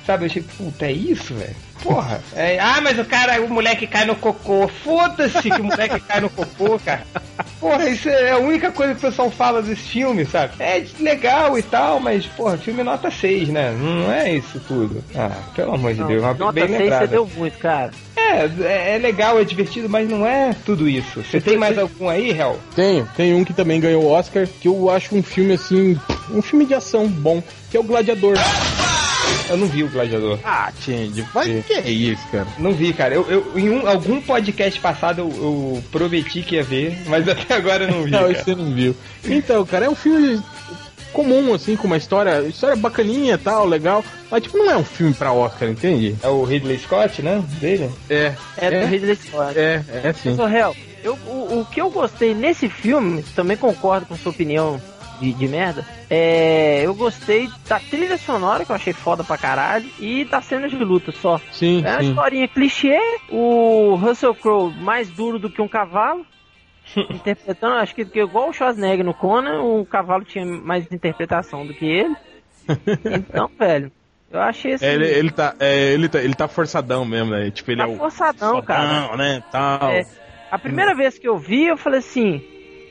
Sabe, 0.06 0.24
eu 0.24 0.26
achei, 0.26 0.42
puta, 0.42 0.86
é 0.86 0.92
isso, 0.92 1.34
velho? 1.34 1.56
Porra. 1.82 2.22
É, 2.32 2.58
ah, 2.60 2.80
mas 2.80 2.98
o 2.98 3.04
cara, 3.04 3.40
o 3.40 3.48
moleque 3.48 3.86
cai 3.86 4.04
no 4.04 4.14
cocô. 4.14 4.68
Foda-se 4.68 5.50
que 5.50 5.60
o 5.60 5.64
moleque 5.64 5.98
cai 6.00 6.20
no 6.20 6.30
cocô, 6.30 6.78
cara. 6.78 7.04
Porra, 7.66 7.88
isso 7.88 8.08
é 8.08 8.30
a 8.30 8.38
única 8.38 8.70
coisa 8.70 8.94
que 8.94 8.98
o 8.98 9.10
pessoal 9.10 9.30
fala 9.30 9.60
desse 9.60 9.82
filme, 9.82 10.24
sabe? 10.24 10.54
É 10.60 10.84
legal 11.00 11.58
e 11.58 11.62
tal, 11.62 11.98
mas, 12.00 12.26
porra, 12.26 12.56
filme 12.56 12.82
nota 12.82 13.10
6, 13.10 13.48
né? 13.48 13.76
Não 13.78 14.12
é 14.12 14.34
isso 14.34 14.60
tudo. 14.66 15.02
Ah, 15.14 15.36
pelo 15.54 15.74
amor 15.74 15.92
de 15.92 16.04
Deus, 16.04 16.22
uma 16.22 16.34
Nota 16.34 16.52
bem 16.52 16.68
6 16.68 16.94
você 16.94 17.06
deu 17.06 17.28
muito, 17.36 17.58
cara. 17.58 17.90
É, 18.16 18.48
é, 18.62 18.94
é 18.94 18.98
legal, 18.98 19.38
é 19.38 19.44
divertido, 19.44 19.88
mas 19.88 20.08
não 20.08 20.26
é 20.26 20.54
tudo 20.64 20.88
isso. 20.88 21.22
Você 21.22 21.40
tem 21.40 21.56
mais 21.56 21.78
algum 21.78 22.08
aí, 22.08 22.30
Hel? 22.30 22.58
Tenho, 22.74 23.08
tem 23.16 23.34
um 23.34 23.44
que 23.44 23.52
também 23.52 23.80
ganhou 23.80 24.04
o 24.04 24.10
Oscar, 24.10 24.46
que 24.60 24.68
eu 24.68 24.90
acho 24.90 25.14
um 25.14 25.22
filme 25.22 25.54
assim, 25.54 25.98
um 26.30 26.42
filme 26.42 26.64
de 26.66 26.74
ação 26.74 27.08
bom, 27.08 27.42
que 27.70 27.76
é 27.76 27.80
o 27.80 27.84
Gladiador. 27.84 28.36
Eu 29.48 29.56
não 29.56 29.66
vi 29.66 29.82
o 29.84 29.88
Gladiador. 29.88 30.38
Ah, 30.44 30.72
Change, 30.80 31.22
vai 31.34 31.62
que 31.66 31.72
é 31.72 31.88
isso, 31.90 32.22
cara? 32.32 32.46
Não 32.58 32.72
vi, 32.72 32.92
cara. 32.92 33.14
Eu, 33.14 33.26
eu- 33.30 33.52
em 33.56 33.70
um, 33.70 33.88
algum 33.88 34.20
podcast 34.20 34.78
passado 34.80 35.20
eu, 35.20 35.28
eu 35.30 35.84
prometi 35.92 36.42
que 36.42 36.56
ia 36.56 36.62
ver, 36.64 36.98
mas 37.06 37.26
até 37.28 37.54
agora 37.54 37.84
eu 37.84 37.90
não 37.90 38.02
vi. 38.04 38.10
Não, 38.10 38.28
você 38.28 38.54
não 38.54 38.72
viu. 38.74 38.94
Então, 39.24 39.64
cara, 39.66 39.86
é 39.86 39.88
um 39.88 39.94
filme 39.94 40.42
comum, 41.12 41.54
assim, 41.54 41.76
com 41.76 41.86
uma 41.86 41.96
história, 41.96 42.42
história 42.42 42.76
bacaninha 42.76 43.34
e 43.34 43.38
tal, 43.38 43.64
legal, 43.66 44.04
mas 44.30 44.42
tipo, 44.42 44.58
não 44.58 44.70
é 44.70 44.76
um 44.76 44.84
filme 44.84 45.14
pra 45.14 45.32
Oscar, 45.32 45.68
entende? 45.70 46.14
É 46.22 46.28
o 46.28 46.44
Ridley 46.44 46.78
Scott, 46.78 47.22
né? 47.22 47.42
Dele? 47.60 47.90
É, 48.10 48.34
É, 48.58 48.70
do 48.82 48.86
Ridley 48.86 49.16
Scott. 49.16 49.58
é, 49.58 49.82
é 50.04 50.12
sim. 50.12 50.30
Mas, 50.36 50.38
ô, 50.40 50.46
Hel, 50.48 50.76
eu, 51.02 51.14
o, 51.26 51.60
o 51.60 51.64
que 51.70 51.80
eu 51.80 51.88
gostei 51.88 52.34
nesse 52.34 52.68
filme, 52.68 53.22
também 53.34 53.56
concordo 53.56 54.04
com 54.06 54.16
sua 54.16 54.30
opinião 54.32 54.78
de, 55.20 55.32
de 55.32 55.48
merda, 55.48 55.84
é, 56.08 56.82
eu 56.84 56.94
gostei 56.94 57.48
da 57.68 57.78
trilha 57.80 58.16
sonora, 58.18 58.64
que 58.64 58.70
eu 58.72 58.76
achei 58.76 58.92
foda 58.92 59.24
pra 59.24 59.36
caralho, 59.38 59.88
e 59.98 60.24
das 60.24 60.44
cenas 60.44 60.70
de 60.70 60.76
luta 60.78 61.12
só. 61.12 61.40
Sim, 61.52 61.82
É 61.84 61.92
uma 61.92 62.02
sim. 62.02 62.08
historinha 62.10 62.48
clichê, 62.48 62.98
o 63.30 63.94
Russell 63.96 64.34
Crowe 64.34 64.72
mais 64.74 65.08
duro 65.10 65.38
do 65.38 65.50
que 65.50 65.60
um 65.62 65.68
cavalo, 65.68 66.24
interpretando, 67.10 67.74
acho 67.76 67.94
que, 67.94 68.04
que 68.04 68.20
igual 68.20 68.48
o 68.48 68.52
Schwarzenegger 68.52 69.04
no 69.04 69.14
Conan, 69.14 69.62
o 69.62 69.84
cavalo 69.84 70.24
tinha 70.24 70.44
mais 70.46 70.90
interpretação 70.90 71.66
do 71.66 71.74
que 71.74 71.84
ele. 71.84 72.14
Então, 73.04 73.50
velho, 73.58 73.90
eu 74.30 74.40
achei 74.40 74.74
assim, 74.74 74.86
É, 74.86 74.94
ele, 74.94 75.06
ele, 75.06 75.30
tá, 75.30 75.54
é, 75.58 75.92
ele, 75.92 76.08
tá, 76.08 76.20
ele 76.20 76.34
tá 76.34 76.48
forçadão 76.48 77.04
mesmo, 77.04 77.30
né? 77.30 77.50
Tipo, 77.50 77.70
ele 77.72 77.82
tá 77.82 77.88
é 77.88 77.92
o. 77.92 77.96
forçadão, 77.96 78.62
cara. 78.62 78.88
fodão, 78.88 79.16
né? 79.16 79.42
Tal. 79.50 79.90
É, 79.90 80.06
a 80.50 80.58
primeira 80.58 80.94
vez 80.94 81.18
que 81.18 81.28
eu 81.28 81.36
vi, 81.38 81.66
eu 81.66 81.76
falei 81.76 81.98
assim, 82.00 82.42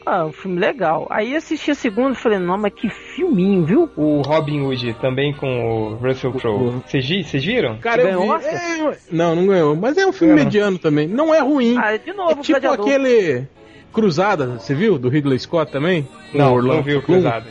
ah, 0.05 0.25
um 0.25 0.31
filme 0.31 0.59
legal. 0.59 1.07
Aí 1.09 1.35
assisti 1.35 1.71
a 1.71 1.75
segunda 1.75 2.11
e 2.11 2.15
falei, 2.15 2.39
não, 2.39 2.57
mas 2.57 2.73
que 2.73 2.89
filminho, 2.89 3.65
viu? 3.65 3.89
O 3.97 4.21
Robin 4.21 4.61
Hood, 4.61 4.93
também 5.01 5.33
com 5.33 5.47
o 5.47 5.95
Russell 5.95 6.31
Crowe. 6.33 6.81
Vocês 6.85 7.07
vi- 7.07 7.23
vocês 7.23 7.43
viram? 7.43 7.77
Cara, 7.79 8.01
eu 8.01 8.07
Ganhou 8.07 8.23
vi, 8.23 8.29
Oscar? 8.45 8.53
é, 8.53 8.97
não, 9.11 9.35
não 9.35 9.47
ganhou. 9.47 9.75
Mas 9.75 9.97
é 9.97 10.05
um 10.05 10.13
filme 10.13 10.33
Ganhou. 10.35 10.45
mediano 10.45 10.77
também. 10.79 11.07
Não 11.07 11.33
é 11.33 11.39
ruim. 11.39 11.77
Ah, 11.77 11.97
de 11.97 12.13
novo, 12.13 12.31
é 12.31 12.35
tipo 12.35 12.59
Gladiador. 12.59 12.85
aquele 12.87 13.47
Cruzada, 13.91 14.45
você 14.59 14.73
viu? 14.75 14.97
Do 14.99 15.09
Ridley 15.09 15.39
Scott 15.39 15.71
também? 15.71 16.07
Não, 16.33 16.53
Orlando 16.53 16.75
não 16.75 16.83
vi 16.83 16.95
o 16.95 17.01
Bloom. 17.01 17.21
Cruzado. 17.21 17.45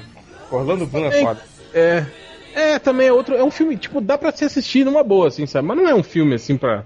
Orlando 0.50 0.86
Bloom 0.86 1.05
é 1.07 1.11
Também. 1.11 1.24
foda. 1.26 1.40
É. 1.74 2.05
É, 2.55 2.78
também 2.78 3.09
é 3.09 3.12
outro. 3.12 3.34
É 3.34 3.42
um 3.42 3.50
filme, 3.50 3.76
tipo, 3.76 4.00
dá 4.00 4.16
pra 4.16 4.30
se 4.30 4.44
assistir 4.44 4.84
numa 4.84 5.02
boa, 5.02 5.26
assim, 5.28 5.44
sabe? 5.46 5.66
Mas 5.66 5.76
não 5.76 5.88
é 5.88 5.94
um 5.94 6.02
filme 6.05 6.34
assim 6.34 6.57
pra. 6.57 6.84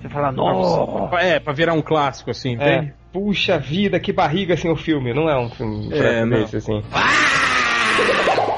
Você 0.00 0.08
fala, 0.08 0.30
nossa. 0.32 1.16
é, 1.20 1.38
pra 1.40 1.52
virar 1.52 1.72
um 1.74 1.82
clássico, 1.82 2.30
assim, 2.30 2.52
entende? 2.52 2.94
Puxa 3.16 3.58
vida, 3.58 3.98
que 3.98 4.12
barriga 4.12 4.52
assim 4.52 4.68
o 4.68 4.76
filme. 4.76 5.14
Não 5.14 5.26
é 5.26 5.38
um 5.38 5.48
filme 5.48 5.88
É, 5.90 6.22
não. 6.26 6.42
esse, 6.42 6.58
assim. 6.58 6.82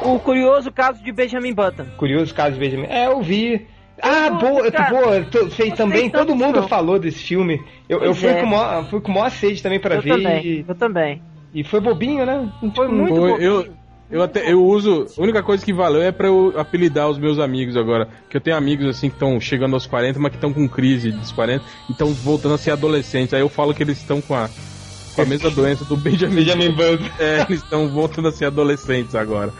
O 0.02 0.18
curioso 0.18 0.72
caso 0.72 1.00
de 1.00 1.12
Benjamin 1.12 1.52
Button. 1.54 1.84
Curioso 1.96 2.34
caso 2.34 2.54
de 2.54 2.58
Benjamin. 2.58 2.86
É, 2.88 3.06
eu 3.06 3.22
vi. 3.22 3.64
Ah, 4.02 4.30
boa, 4.30 4.68
cara, 4.72 4.90
boa. 4.90 5.20
tô- 5.26 5.38
Fez 5.38 5.70
gostei 5.70 5.70
também, 5.72 6.10
todo 6.10 6.34
mundo 6.34 6.60
não. 6.60 6.68
falou 6.68 6.98
desse 6.98 7.22
filme. 7.22 7.62
Eu, 7.88 8.00
eu 8.02 8.12
fui, 8.14 8.30
é. 8.30 8.40
com 8.40 8.46
maior, 8.46 8.84
fui 8.90 9.00
com 9.00 9.12
maior 9.12 9.30
sede 9.30 9.62
também 9.62 9.78
pra 9.78 9.94
eu 9.94 10.02
ver 10.02 10.10
também, 10.16 10.44
e, 10.44 10.64
eu 10.66 10.74
também. 10.74 11.22
e 11.54 11.62
foi 11.62 11.78
bobinho, 11.80 12.26
né? 12.26 12.48
Foi 12.74 12.88
muito 12.88 13.14
Foi, 13.14 13.30
bobinho. 13.30 13.40
eu, 13.40 13.66
eu 14.10 14.22
até 14.22 14.50
eu 14.52 14.64
uso. 14.64 15.06
A 15.18 15.22
única 15.22 15.42
coisa 15.42 15.64
que 15.64 15.72
valeu 15.72 16.00
é 16.02 16.10
pra 16.12 16.28
eu 16.28 16.54
apelidar 16.56 17.08
os 17.08 17.18
meus 17.18 17.38
amigos 17.38 17.76
agora. 17.76 18.08
Que 18.30 18.36
eu 18.36 18.40
tenho 18.40 18.56
amigos 18.56 18.86
assim 18.86 19.08
que 19.08 19.16
estão 19.16 19.40
chegando 19.40 19.74
aos 19.74 19.86
40, 19.86 20.18
mas 20.18 20.30
que 20.30 20.36
estão 20.36 20.52
com 20.52 20.68
crise 20.68 21.10
dos 21.12 21.32
40 21.32 21.64
e 21.88 21.92
estão 21.92 22.12
voltando 22.12 22.54
a 22.54 22.58
ser 22.58 22.70
adolescentes. 22.70 23.34
Aí 23.34 23.40
eu 23.40 23.48
falo 23.48 23.74
que 23.74 23.82
eles 23.82 23.98
estão 23.98 24.20
com 24.20 24.34
a, 24.34 24.48
com 25.14 25.22
a 25.22 25.24
mesma 25.26 25.50
doença 25.50 25.84
do 25.84 25.96
Benjamin. 25.96 26.34
Benjamin 26.36 26.70
Button. 26.72 27.04
É, 27.18 27.44
eles 27.48 27.62
estão 27.62 27.88
voltando 27.88 28.28
a 28.28 28.32
ser 28.32 28.46
adolescentes 28.46 29.14
agora. 29.14 29.52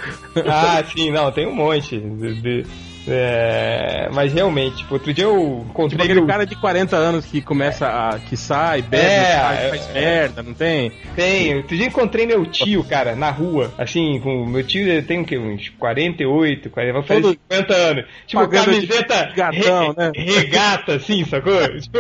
Ah, 0.46 0.82
sim, 0.84 1.10
não, 1.10 1.30
tem 1.32 1.46
um 1.46 1.54
monte. 1.54 1.98
de- 1.98 2.40
de- 2.40 2.66
é, 3.10 4.08
mas 4.12 4.32
realmente, 4.32 4.78
tipo, 4.78 4.94
outro 4.94 5.12
dia 5.12 5.24
eu 5.24 5.32
Tipo 5.38 5.70
encontrei 5.70 6.04
aquele 6.04 6.20
o- 6.20 6.26
cara 6.26 6.44
de 6.46 6.54
40 6.56 6.96
anos 6.96 7.26
que 7.26 7.40
começa 7.40 7.86
a. 7.88 8.18
que 8.18 8.36
sai, 8.36 8.82
bebe, 8.82 9.04
É, 9.04 9.38
faz, 9.40 9.58
é, 9.60 9.68
faz 9.70 9.88
é. 9.90 9.92
merda, 9.92 10.42
não 10.42 10.54
tem? 10.54 10.92
Tem, 11.16 11.56
outro 11.56 11.76
dia 11.76 11.86
encontrei 11.86 12.26
meu 12.26 12.44
tio, 12.46 12.84
cara, 12.84 13.14
na 13.16 13.30
rua. 13.30 13.72
Assim, 13.78 14.20
com 14.20 14.44
meu 14.46 14.62
tio 14.64 14.86
ele 14.86 15.02
tem 15.02 15.20
o 15.20 15.24
quê? 15.24 15.38
Uns 15.38 15.68
48, 15.70 16.70
40, 16.70 16.92
vai 16.92 17.02
fazer 17.02 17.20
Todo 17.22 17.38
50 17.50 17.74
anos. 17.74 18.04
Tipo, 18.26 18.42
pagando 18.42 18.80
de 18.80 18.86
camiseta 18.86 19.32
gatão, 19.34 19.94
né? 19.96 20.12
regata, 20.14 20.94
assim, 20.94 21.24
sacou? 21.24 21.58
tipo, 21.80 21.98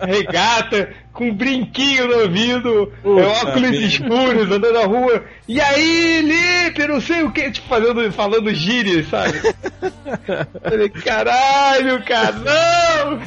regata, 0.00 0.90
com 1.12 1.26
um 1.28 1.34
brinquinho 1.34 2.08
no 2.08 2.22
ouvido, 2.22 2.92
Puta 3.02 3.20
é, 3.20 3.26
óculos 3.26 3.70
vida. 3.70 3.86
escuros, 3.86 4.50
andando 4.50 4.72
na 4.72 4.84
rua. 4.86 5.24
E 5.46 5.60
aí, 5.60 6.22
Lipe, 6.22 6.86
não 6.86 7.00
sei 7.00 7.22
o 7.22 7.30
que, 7.30 7.50
tipo, 7.50 7.68
fazendo, 7.68 8.10
falando 8.12 8.52
gírias, 8.54 9.06
sabe? 9.08 9.38
Falei, 10.62 10.88
caralho, 10.88 12.02
cara, 12.04 12.32
não! 12.32 13.20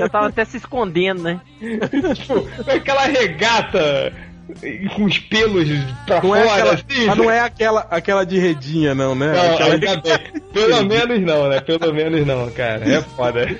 Já 0.00 0.08
tava 0.08 0.26
até 0.28 0.44
se 0.44 0.56
escondendo, 0.56 1.22
né? 1.22 1.40
tipo, 2.14 2.40
com 2.64 2.70
aquela 2.70 3.04
regata 3.06 4.12
com 4.96 5.04
os 5.04 5.18
pelos 5.18 5.68
pra 6.06 6.16
Não 6.22 6.30
fora, 6.30 6.40
é 6.40 6.48
aquela, 6.50 6.72
assim. 6.74 7.06
mas 7.06 7.16
não 7.18 7.30
é 7.30 7.40
aquela, 7.40 7.86
aquela 7.90 8.24
de 8.24 8.38
redinha, 8.38 8.94
não, 8.94 9.14
né? 9.14 9.32
Não, 9.32 9.54
Aquela- 9.54 9.74
ainda 9.74 9.96
bem. 10.00 10.18
Pelo 10.52 10.84
menos 10.86 11.20
não, 11.20 11.48
né? 11.50 11.60
Pelo 11.60 11.92
menos 11.92 12.26
não, 12.26 12.50
cara. 12.50 12.82
É 12.90 13.00
foda. 13.02 13.46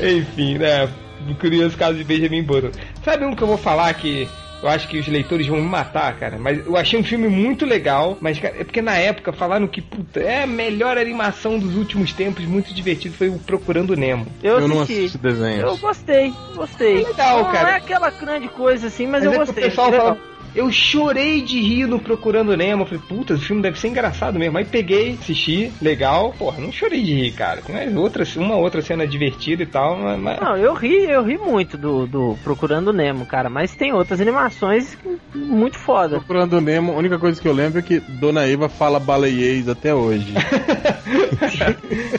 Enfim, 0.00 0.58
né? 0.58 0.88
Curioso 1.34 1.76
caso 1.76 1.96
de 1.96 2.04
Benjamin 2.04 2.42
Button. 2.42 2.70
Sabe 3.04 3.24
um 3.24 3.34
que 3.34 3.42
eu 3.42 3.46
vou 3.48 3.56
falar 3.58 3.94
que 3.94 4.28
eu 4.62 4.68
acho 4.70 4.88
que 4.88 4.98
os 4.98 5.06
leitores 5.06 5.46
vão 5.46 5.58
me 5.60 5.68
matar, 5.68 6.16
cara? 6.18 6.38
Mas 6.38 6.66
eu 6.66 6.74
achei 6.76 6.98
um 6.98 7.04
filme 7.04 7.28
muito 7.28 7.66
legal. 7.66 8.16
Mas, 8.20 8.38
cara, 8.38 8.54
é 8.58 8.64
porque 8.64 8.80
na 8.80 8.96
época 8.96 9.30
falaram 9.32 9.66
que, 9.66 9.82
puta, 9.82 10.20
é 10.20 10.42
a 10.42 10.46
melhor 10.46 10.96
animação 10.96 11.58
dos 11.58 11.76
últimos 11.76 12.12
tempos, 12.14 12.44
muito 12.46 12.72
divertido. 12.72 13.14
Foi 13.14 13.28
o 13.28 13.38
Procurando 13.38 13.94
Nemo. 13.94 14.26
Eu, 14.42 14.60
Eu 14.60 14.68
não 14.68 14.80
assisti. 14.80 15.00
assisto 15.00 15.18
desenhos. 15.18 15.62
Eu 15.62 15.76
gostei, 15.76 16.32
gostei. 16.56 17.02
É 17.04 17.08
legal, 17.08 17.44
não, 17.44 17.52
cara. 17.52 17.62
Não 17.62 17.70
é 17.70 17.76
aquela 17.76 18.08
grande 18.10 18.48
coisa 18.48 18.86
assim, 18.86 19.06
mas, 19.06 19.22
Mas 19.22 19.24
eu 19.24 19.32
é 19.32 19.44
gostei. 19.44 19.64
o 19.64 19.66
pessoal 19.68 19.90
fala, 19.92 20.02
legal. 20.12 20.18
Eu 20.54 20.70
chorei 20.70 21.42
de 21.42 21.60
rir 21.60 21.86
no 21.86 21.98
Procurando 21.98 22.56
Nemo. 22.56 22.84
Falei, 22.84 23.02
puta, 23.08 23.34
esse 23.34 23.44
filme 23.44 23.62
deve 23.62 23.78
ser 23.78 23.88
engraçado 23.88 24.38
mesmo. 24.38 24.56
Aí 24.56 24.64
peguei, 24.64 25.18
assisti, 25.20 25.72
legal. 25.80 26.32
Porra, 26.38 26.60
não 26.60 26.70
chorei 26.70 27.02
de 27.02 27.14
rir, 27.14 27.32
cara. 27.32 27.60
Tem 27.60 27.74
mais 27.74 27.94
outra, 27.96 28.24
uma 28.36 28.56
outra 28.56 28.80
cena 28.80 29.06
divertida 29.06 29.62
e 29.62 29.66
tal, 29.66 29.96
mas. 29.96 30.20
mas- 30.20 30.40
Não, 30.40 30.56
eu 30.56 30.74
ri, 30.74 31.10
eu 31.10 31.24
ri 31.24 31.38
muito 31.38 31.76
do, 31.76 32.06
do 32.06 32.38
Procurando 32.44 32.92
Nemo, 32.92 33.26
cara, 33.26 33.50
mas 33.50 33.74
tem 33.74 33.92
outras 33.92 34.20
animações 34.20 34.96
muito 35.34 35.78
foda. 35.78 36.18
Procurando 36.18 36.58
o 36.58 36.60
Nemo, 36.60 36.92
a 36.92 36.96
única 36.96 37.18
coisa 37.18 37.40
que 37.40 37.48
eu 37.48 37.52
lembro 37.52 37.78
é 37.80 37.82
que 37.82 38.00
Dona 38.00 38.46
Eva 38.46 38.68
fala 38.68 39.00
baleiês 39.00 39.68
até 39.68 39.94
hoje. 39.94 40.34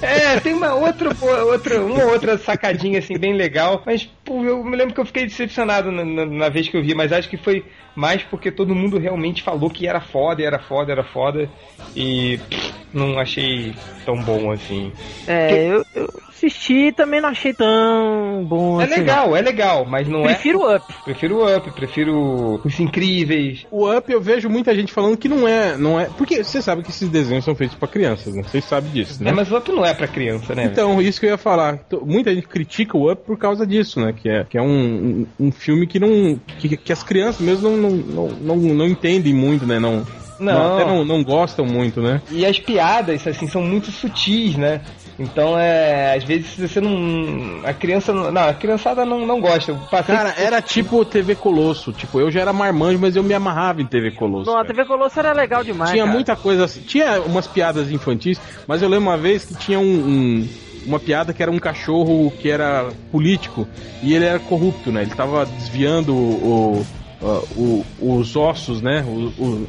é, 0.01 0.39
tem 0.39 0.53
uma 0.53 0.73
outra, 0.75 1.09
outra, 1.45 1.81
uma 1.81 2.03
outra 2.05 2.37
sacadinha 2.37 2.99
assim 2.99 3.17
bem 3.17 3.33
legal, 3.33 3.81
mas 3.85 4.05
pô, 4.23 4.43
eu 4.43 4.63
me 4.63 4.75
lembro 4.75 4.93
que 4.93 4.99
eu 4.99 5.05
fiquei 5.05 5.25
decepcionado 5.25 5.91
na, 5.91 6.03
na, 6.03 6.25
na, 6.25 6.49
vez 6.49 6.67
que 6.67 6.77
eu 6.77 6.83
vi, 6.83 6.93
mas 6.93 7.11
acho 7.11 7.29
que 7.29 7.37
foi 7.37 7.65
mais 7.95 8.23
porque 8.29 8.51
todo 8.51 8.75
mundo 8.75 8.97
realmente 8.97 9.43
falou 9.43 9.69
que 9.69 9.87
era 9.87 10.01
foda, 10.01 10.43
era 10.43 10.59
foda, 10.59 10.91
era 10.91 11.03
foda. 11.03 11.49
E 11.95 12.39
pff, 12.49 12.73
não 12.93 13.19
achei 13.19 13.73
tão 14.05 14.15
bom 14.21 14.51
assim. 14.51 14.91
É, 15.27 15.47
que... 15.47 15.55
eu, 15.55 15.85
eu 15.95 16.09
assisti 16.29 16.91
também 16.91 17.21
não 17.21 17.29
achei 17.29 17.53
tão 17.53 18.45
bom 18.45 18.79
é 18.79 18.85
assim. 18.85 18.93
É 18.93 18.97
legal, 18.97 19.35
é 19.35 19.41
legal, 19.41 19.85
mas 19.85 20.07
não 20.07 20.23
prefiro 20.23 20.69
é. 20.69 20.75
Prefiro 20.75 20.75
Up. 20.75 21.03
Prefiro 21.03 21.35
o 21.37 21.57
Up, 21.57 21.71
prefiro 21.71 22.61
Os 22.63 22.79
Incríveis. 22.79 23.65
O 23.71 23.89
Up 23.89 24.11
eu 24.11 24.21
vejo 24.21 24.49
muita 24.49 24.73
gente 24.75 24.91
falando 24.91 25.17
que 25.17 25.27
não 25.27 25.47
é. 25.47 25.77
não 25.77 25.99
é 25.99 26.05
Porque 26.17 26.43
você 26.43 26.61
sabe 26.61 26.83
que 26.83 26.89
esses 26.89 27.09
desenhos 27.09 27.45
são 27.45 27.55
feitos 27.55 27.77
para 27.77 27.87
crianças, 27.87 28.33
né? 28.33 28.43
Vocês 28.43 28.63
sabem 28.65 28.91
disso, 28.91 29.23
né? 29.23 29.31
É, 29.31 29.33
mas 29.33 29.51
o 29.51 29.57
Up 29.57 29.71
não 29.71 29.85
é 29.85 29.93
para 29.93 30.07
criança, 30.07 30.53
né? 30.53 30.65
Então, 30.65 31.01
isso 31.01 31.19
que 31.19 31.25
eu 31.25 31.31
ia 31.31 31.37
falar. 31.37 31.79
Muita 32.03 32.33
gente 32.33 32.47
critica 32.47 32.97
o 32.97 33.11
Up 33.11 33.23
por 33.25 33.37
causa 33.37 33.65
disso, 33.65 33.99
né? 33.99 34.13
Que 34.13 34.29
é, 34.29 34.43
que 34.43 34.57
é 34.57 34.61
um, 34.61 35.27
um, 35.39 35.47
um 35.47 35.51
filme 35.51 35.87
que 35.87 35.99
não. 35.99 36.39
Que, 36.59 36.77
que 36.77 36.93
as 36.93 37.03
crianças 37.03 37.41
mesmo 37.41 37.69
não, 37.69 37.89
não, 37.89 38.14
não, 38.15 38.55
não, 38.55 38.55
não 38.55 38.87
entendem 38.87 39.33
muito, 39.33 39.65
né? 39.65 39.79
Não, 39.79 40.05
não. 40.39 40.79
Não, 40.79 40.87
não, 40.87 41.05
não, 41.05 41.23
gostam 41.23 41.65
muito, 41.65 42.01
né? 42.01 42.21
E 42.31 42.45
as 42.45 42.59
piadas, 42.59 43.25
assim, 43.25 43.47
são 43.47 43.61
muito 43.61 43.91
sutis, 43.91 44.55
né? 44.55 44.81
Então, 45.17 45.57
é. 45.57 46.15
Às 46.15 46.23
vezes 46.23 46.57
você 46.57 46.81
não. 46.81 47.61
A 47.63 47.73
criança. 47.73 48.13
Não, 48.13 48.49
a 48.49 48.53
criançada 48.53 49.05
não, 49.05 49.25
não 49.25 49.39
gosta. 49.39 49.73
Passei... 49.89 50.13
Cara, 50.13 50.33
era 50.37 50.61
tipo 50.61 51.05
TV 51.05 51.35
Colosso. 51.35 51.93
Tipo, 51.93 52.19
eu 52.19 52.29
já 52.29 52.41
era 52.41 52.51
marmanjo, 52.51 52.99
mas 52.99 53.15
eu 53.15 53.23
me 53.23 53.33
amarrava 53.33 53.81
em 53.81 53.85
TV 53.85 54.11
Colosso. 54.11 54.51
Não, 54.51 54.57
a 54.59 54.65
TV 54.65 54.83
Colosso 54.85 55.17
era 55.17 55.31
legal 55.31 55.63
demais. 55.63 55.91
Tinha 55.91 56.03
cara. 56.03 56.13
muita 56.13 56.35
coisa 56.35 56.65
assim. 56.65 56.81
Tinha 56.81 57.21
umas 57.21 57.47
piadas 57.47 57.89
infantis, 57.89 58.39
mas 58.67 58.81
eu 58.81 58.89
lembro 58.89 59.09
uma 59.09 59.17
vez 59.17 59.45
que 59.45 59.55
tinha 59.55 59.79
um, 59.79 59.83
um 59.83 60.47
uma 60.85 60.99
piada 60.99 61.33
que 61.33 61.41
era 61.41 61.51
um 61.51 61.57
cachorro 61.57 62.31
que 62.39 62.47
era 62.49 62.91
político 63.11 63.67
e 64.03 64.13
ele 64.13 64.25
era 64.25 64.37
corrupto, 64.37 64.91
né? 64.91 65.01
Ele 65.01 65.15
tava 65.15 65.45
desviando 65.45 66.13
o, 66.13 66.85
Uh, 67.21 67.85
o, 68.01 68.17
os 68.19 68.35
ossos, 68.35 68.81
né? 68.81 69.03
O, 69.07 69.31
o 69.41 69.67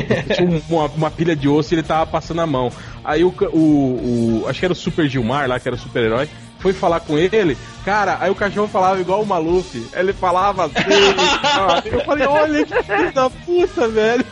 uma, 0.70 0.86
uma, 0.86 1.10
pilha 1.10 1.34
de 1.34 1.48
osso 1.48 1.74
e 1.74 1.76
ele 1.76 1.82
tava 1.82 2.06
passando 2.06 2.40
a 2.40 2.46
mão. 2.46 2.70
Aí 3.04 3.24
o, 3.24 3.34
o, 3.52 4.44
Acho 4.48 4.60
que 4.60 4.64
era 4.64 4.72
o 4.72 4.76
Super 4.76 5.08
Gilmar 5.08 5.48
lá, 5.48 5.58
que 5.58 5.68
era 5.68 5.76
o 5.76 5.78
super-herói. 5.78 6.28
Foi 6.60 6.72
falar 6.72 7.00
com 7.00 7.18
ele, 7.18 7.58
cara, 7.84 8.16
aí 8.20 8.30
o 8.30 8.34
cachorro 8.34 8.68
falava 8.68 8.98
igual 8.98 9.20
o 9.20 9.26
Maluf. 9.26 9.86
Ele 9.92 10.14
falava 10.14 10.64
assim. 10.64 11.92
eu 11.92 12.00
falei, 12.06 12.26
olha 12.26 12.64
que 12.64 12.82
filho 12.82 13.12
da 13.12 13.28
puta, 13.28 13.86
velho. 13.86 14.24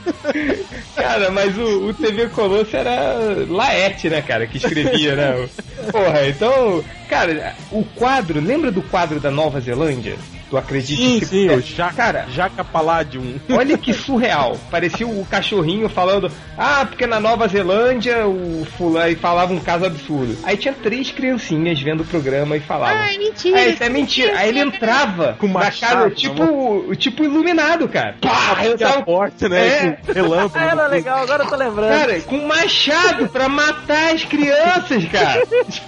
Cara, 0.97 1.31
mas 1.31 1.59
o, 1.59 1.89
o 1.89 1.93
TV 1.93 2.29
Colosso 2.29 2.75
era 2.75 3.45
Laerte, 3.51 4.09
né, 4.09 4.23
cara, 4.23 4.47
que 4.47 4.57
escrevia, 4.57 5.15
né? 5.15 5.49
Porra, 5.93 6.27
então. 6.27 6.83
Cara, 7.07 7.55
o 7.71 7.85
quadro, 7.85 8.41
lembra 8.41 8.71
do 8.71 8.81
quadro 8.81 9.21
da 9.21 9.31
Nova 9.31 9.61
Zelândia? 9.61 10.17
Tu 10.53 10.59
acredita 10.59 11.03
sim, 11.03 11.19
que 11.19 11.25
sim, 11.25 11.49
o 11.49 11.63
Jaca, 11.63 11.95
cara, 11.95 12.27
Jaca 12.29 12.63
Palladium. 12.63 13.41
Olha 13.49 13.79
que 13.79 13.95
surreal. 13.95 14.59
Parecia 14.71 15.07
o 15.07 15.25
cachorrinho 15.25 15.89
falando: 15.89 16.31
"Ah, 16.59 16.85
porque 16.85 17.07
na 17.07 17.19
Nova 17.19 17.49
Zelândia 17.49 18.27
o 18.27 18.67
fulano 18.77 19.17
falava 19.17 19.51
um 19.55 19.59
caso 19.59 19.87
absurdo". 19.87 20.37
Aí 20.43 20.59
tinha 20.59 20.75
três 20.75 21.11
criancinhas 21.11 21.81
vendo 21.81 22.03
o 22.03 22.05
programa 22.05 22.55
e 22.55 22.61
falavam: 22.61 22.99
"Ah, 23.03 23.19
mentira". 23.19 23.57
Aí, 23.57 23.73
isso 23.73 23.83
é 23.83 23.89
mentira. 23.89 24.39
Aí 24.39 24.51
ele 24.51 24.61
entrava 24.61 25.37
com 25.39 25.47
uma 25.47 25.71
cara 25.71 26.11
tipo, 26.11 26.95
tipo 26.97 27.25
iluminado, 27.25 27.89
cara. 27.89 28.17
Pá, 28.21 28.59
entrava 28.67 28.99
a 28.99 29.03
porta, 29.03 29.49
né? 29.49 29.97
É. 30.07 30.13
Relâmpago. 30.13 30.63
Era 30.63 30.87
legal, 30.87 31.23
agora 31.23 31.45
eu 31.45 31.49
tô 31.49 31.57
lembrando. 31.57 31.99
Cara, 31.99 32.21
com 32.21 32.47
machado 32.47 33.27
pra 33.29 33.49
matar 33.49 34.13
as 34.13 34.23
crianças, 34.27 35.03
cara. 35.07 35.43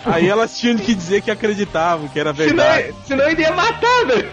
Aí 0.06 0.26
elas 0.26 0.58
tinham 0.58 0.78
que 0.78 0.94
dizer 0.94 1.20
que 1.20 1.30
acreditavam, 1.30 2.08
que 2.08 2.18
era 2.18 2.32
verdade. 2.32 2.84
Senão, 2.86 3.02
senão 3.04 3.28
ele 3.28 3.42
ia 3.42 3.52
matar, 3.52 4.06
velho. 4.06 4.32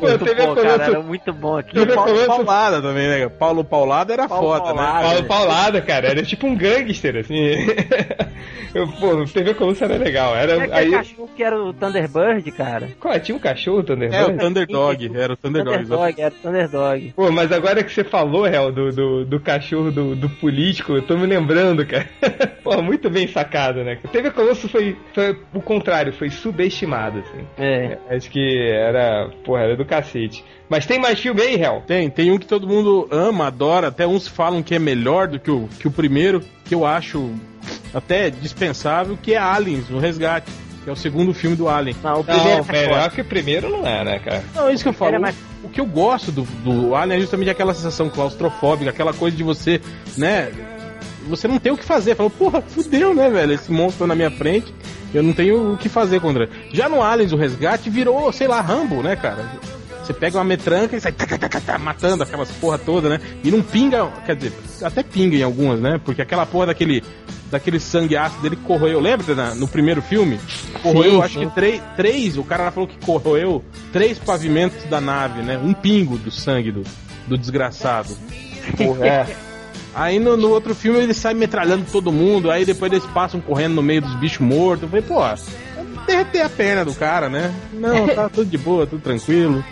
Muito 0.00 0.24
TV 0.24 0.46
bom, 0.46 0.54
cara, 0.54 0.84
era 0.84 1.00
muito 1.00 1.32
bom 1.32 1.58
aqui. 1.58 1.78
E 1.78 1.86
Paulo 1.86 2.26
Paulada 2.26 2.82
também, 2.82 3.08
né? 3.08 3.28
Paulo 3.28 3.64
Paulada 3.64 4.12
era 4.12 4.28
Paulo 4.28 4.46
foda, 4.46 4.74
Paulada, 4.74 4.98
né? 4.98 5.02
Paulo 5.02 5.24
Paulada, 5.24 5.82
cara, 5.82 6.08
era 6.08 6.22
tipo 6.22 6.46
um 6.46 6.56
gangster, 6.56 7.16
assim. 7.16 7.56
Eu, 8.72 8.86
pô, 8.86 9.24
TV 9.24 9.54
Colosso 9.54 9.82
era 9.84 9.96
legal. 9.96 10.36
Era, 10.36 10.54
Tinha 10.54 10.76
aí... 10.76 10.90
cachorro 10.92 11.30
que 11.34 11.42
era 11.42 11.60
o 11.60 11.72
Thunderbird, 11.72 12.52
cara. 12.52 12.88
Qual? 13.00 13.18
Tinha 13.18 13.36
um 13.36 13.40
cachorro 13.40 13.82
Thunderbird? 13.82 14.22
É, 14.22 14.26
o 14.26 14.38
Thunderdog. 14.38 15.10
Era 15.16 15.32
o 15.32 15.36
Thunderdog. 15.36 15.78
Thunderdog, 15.78 16.20
era 16.20 16.34
o 16.34 16.38
Thunderdog. 16.38 17.12
Pô, 17.16 17.32
mas 17.32 17.50
agora 17.50 17.82
que 17.82 17.92
você 17.92 18.04
falou, 18.04 18.46
Hel, 18.46 18.70
do, 18.70 18.92
do, 18.92 19.24
do 19.24 19.40
cachorro 19.40 19.90
do, 19.90 20.14
do 20.14 20.28
político, 20.28 20.92
eu 20.92 21.02
tô 21.02 21.16
me 21.16 21.26
lembrando, 21.26 21.84
cara. 21.84 22.08
pô, 22.62 22.80
muito 22.80 23.10
bem 23.10 23.26
sacado, 23.26 23.82
né? 23.82 23.98
TV 24.12 24.30
Colosso 24.30 24.68
foi, 24.68 24.96
foi 25.12 25.36
o 25.52 25.60
contrário, 25.60 26.12
foi 26.12 26.30
subestimado, 26.30 27.18
assim. 27.18 27.44
É. 27.58 27.98
Acho 28.08 28.30
que 28.30 28.68
era, 28.68 29.28
porra, 29.44 29.62
era 29.62 29.76
do 29.76 29.84
cacete. 29.90 30.44
Mas 30.68 30.86
tem 30.86 30.98
mais 30.98 31.18
filme 31.18 31.42
aí, 31.42 31.60
Hel? 31.60 31.82
Tem, 31.86 32.08
tem 32.08 32.30
um 32.30 32.38
que 32.38 32.46
todo 32.46 32.66
mundo 32.66 33.08
ama, 33.10 33.48
adora, 33.48 33.88
até 33.88 34.06
uns 34.06 34.28
falam 34.28 34.62
que 34.62 34.74
é 34.74 34.78
melhor 34.78 35.26
do 35.26 35.38
que 35.38 35.50
o, 35.50 35.68
que 35.78 35.88
o 35.88 35.90
primeiro, 35.90 36.40
que 36.64 36.74
eu 36.74 36.86
acho 36.86 37.30
até 37.92 38.30
dispensável, 38.30 39.18
que 39.20 39.34
é 39.34 39.38
Aliens, 39.38 39.90
o 39.90 39.98
Resgate. 39.98 40.50
Que 40.82 40.88
é 40.88 40.92
o 40.94 40.96
segundo 40.96 41.34
filme 41.34 41.56
do 41.56 41.68
Alien. 41.68 41.94
Não, 42.02 42.20
o 42.20 42.24
primeiro 42.24 42.64
não, 42.64 42.74
é 42.74 42.86
melhor 42.86 43.10
que 43.10 43.20
o 43.20 43.24
primeiro 43.24 43.68
não 43.68 43.86
é, 43.86 44.02
né, 44.02 44.18
cara? 44.18 44.42
Não, 44.54 44.68
é 44.68 44.72
isso 44.72 44.82
que 44.82 44.88
eu 44.88 44.94
falo. 44.94 45.16
É 45.16 45.18
mais... 45.18 45.36
O 45.62 45.68
que 45.68 45.78
eu 45.78 45.84
gosto 45.84 46.32
do, 46.32 46.42
do 46.64 46.94
Alien 46.94 47.18
é 47.18 47.20
justamente 47.20 47.50
aquela 47.50 47.74
sensação 47.74 48.08
claustrofóbica, 48.08 48.88
aquela 48.88 49.12
coisa 49.12 49.36
de 49.36 49.42
você, 49.42 49.78
né? 50.16 50.50
Você 51.28 51.46
não 51.46 51.58
tem 51.58 51.70
o 51.70 51.76
que 51.76 51.84
fazer. 51.84 52.14
Falou, 52.14 52.30
porra, 52.30 52.62
fudeu, 52.62 53.14
né, 53.14 53.28
velho? 53.28 53.52
Esse 53.52 53.70
monstro 53.70 54.06
na 54.06 54.14
minha 54.14 54.30
frente. 54.30 54.72
Eu 55.12 55.22
não 55.22 55.34
tenho 55.34 55.74
o 55.74 55.76
que 55.76 55.90
fazer 55.90 56.18
contra 56.18 56.44
ele. 56.44 56.52
Já 56.72 56.88
no 56.88 57.02
Aliens, 57.02 57.32
o 57.32 57.36
resgate 57.36 57.90
virou, 57.90 58.32
sei 58.32 58.48
lá, 58.48 58.62
Rambo, 58.62 59.02
né, 59.02 59.16
cara? 59.16 59.44
Você 60.10 60.14
pega 60.14 60.38
uma 60.38 60.44
metranca 60.44 60.96
e 60.96 61.00
sai 61.00 61.12
tá, 61.12 61.24
tá, 61.24 61.60
tá, 61.60 61.78
matando 61.78 62.24
aquelas 62.24 62.50
porra 62.50 62.76
toda, 62.76 63.08
né? 63.08 63.20
E 63.44 63.50
não 63.50 63.62
pinga, 63.62 64.08
quer 64.26 64.34
dizer, 64.34 64.52
até 64.82 65.04
pinga 65.04 65.36
em 65.36 65.42
algumas, 65.42 65.78
né? 65.78 66.00
Porque 66.04 66.20
aquela 66.20 66.44
porra 66.44 66.66
daquele, 66.66 67.04
daquele 67.48 67.78
sangue 67.78 68.16
ácido 68.16 68.42
dele 68.42 68.56
corroeu. 68.56 68.98
Lembra 68.98 69.36
na, 69.36 69.54
no 69.54 69.68
primeiro 69.68 70.02
filme? 70.02 70.40
Corroeu, 70.82 71.12
sim, 71.12 71.22
acho 71.22 71.38
sim. 71.38 71.48
que 71.48 71.54
três, 71.54 71.82
três, 71.96 72.36
o 72.36 72.42
cara 72.42 72.72
falou 72.72 72.88
que 72.88 72.98
corroeu 73.06 73.64
três 73.92 74.18
pavimentos 74.18 74.82
da 74.86 75.00
nave, 75.00 75.42
né? 75.42 75.56
Um 75.58 75.72
pingo 75.72 76.18
do 76.18 76.32
sangue 76.32 76.72
do, 76.72 76.82
do 77.28 77.38
desgraçado. 77.38 78.16
Porra, 78.76 79.06
é. 79.06 79.36
Aí 79.94 80.18
no, 80.18 80.36
no, 80.36 80.50
outro 80.50 80.74
filme 80.74 80.98
ele 80.98 81.14
sai 81.14 81.34
metralhando 81.34 81.84
todo 81.90 82.10
mundo, 82.10 82.50
aí 82.50 82.64
depois 82.64 82.90
eles 82.90 83.06
passam 83.06 83.40
correndo 83.40 83.74
no 83.74 83.82
meio 83.82 84.02
dos 84.02 84.14
bichos 84.16 84.40
mortos. 84.40 84.82
Eu 84.82 84.88
falei, 84.88 85.04
pô, 85.04 85.20
derreter 86.04 86.42
a 86.42 86.48
perna 86.48 86.84
do 86.84 86.94
cara, 86.94 87.28
né? 87.28 87.54
Não, 87.72 88.08
tá 88.08 88.28
tudo 88.28 88.50
de 88.50 88.58
boa, 88.58 88.86
tudo 88.86 89.00
tranquilo. 89.00 89.64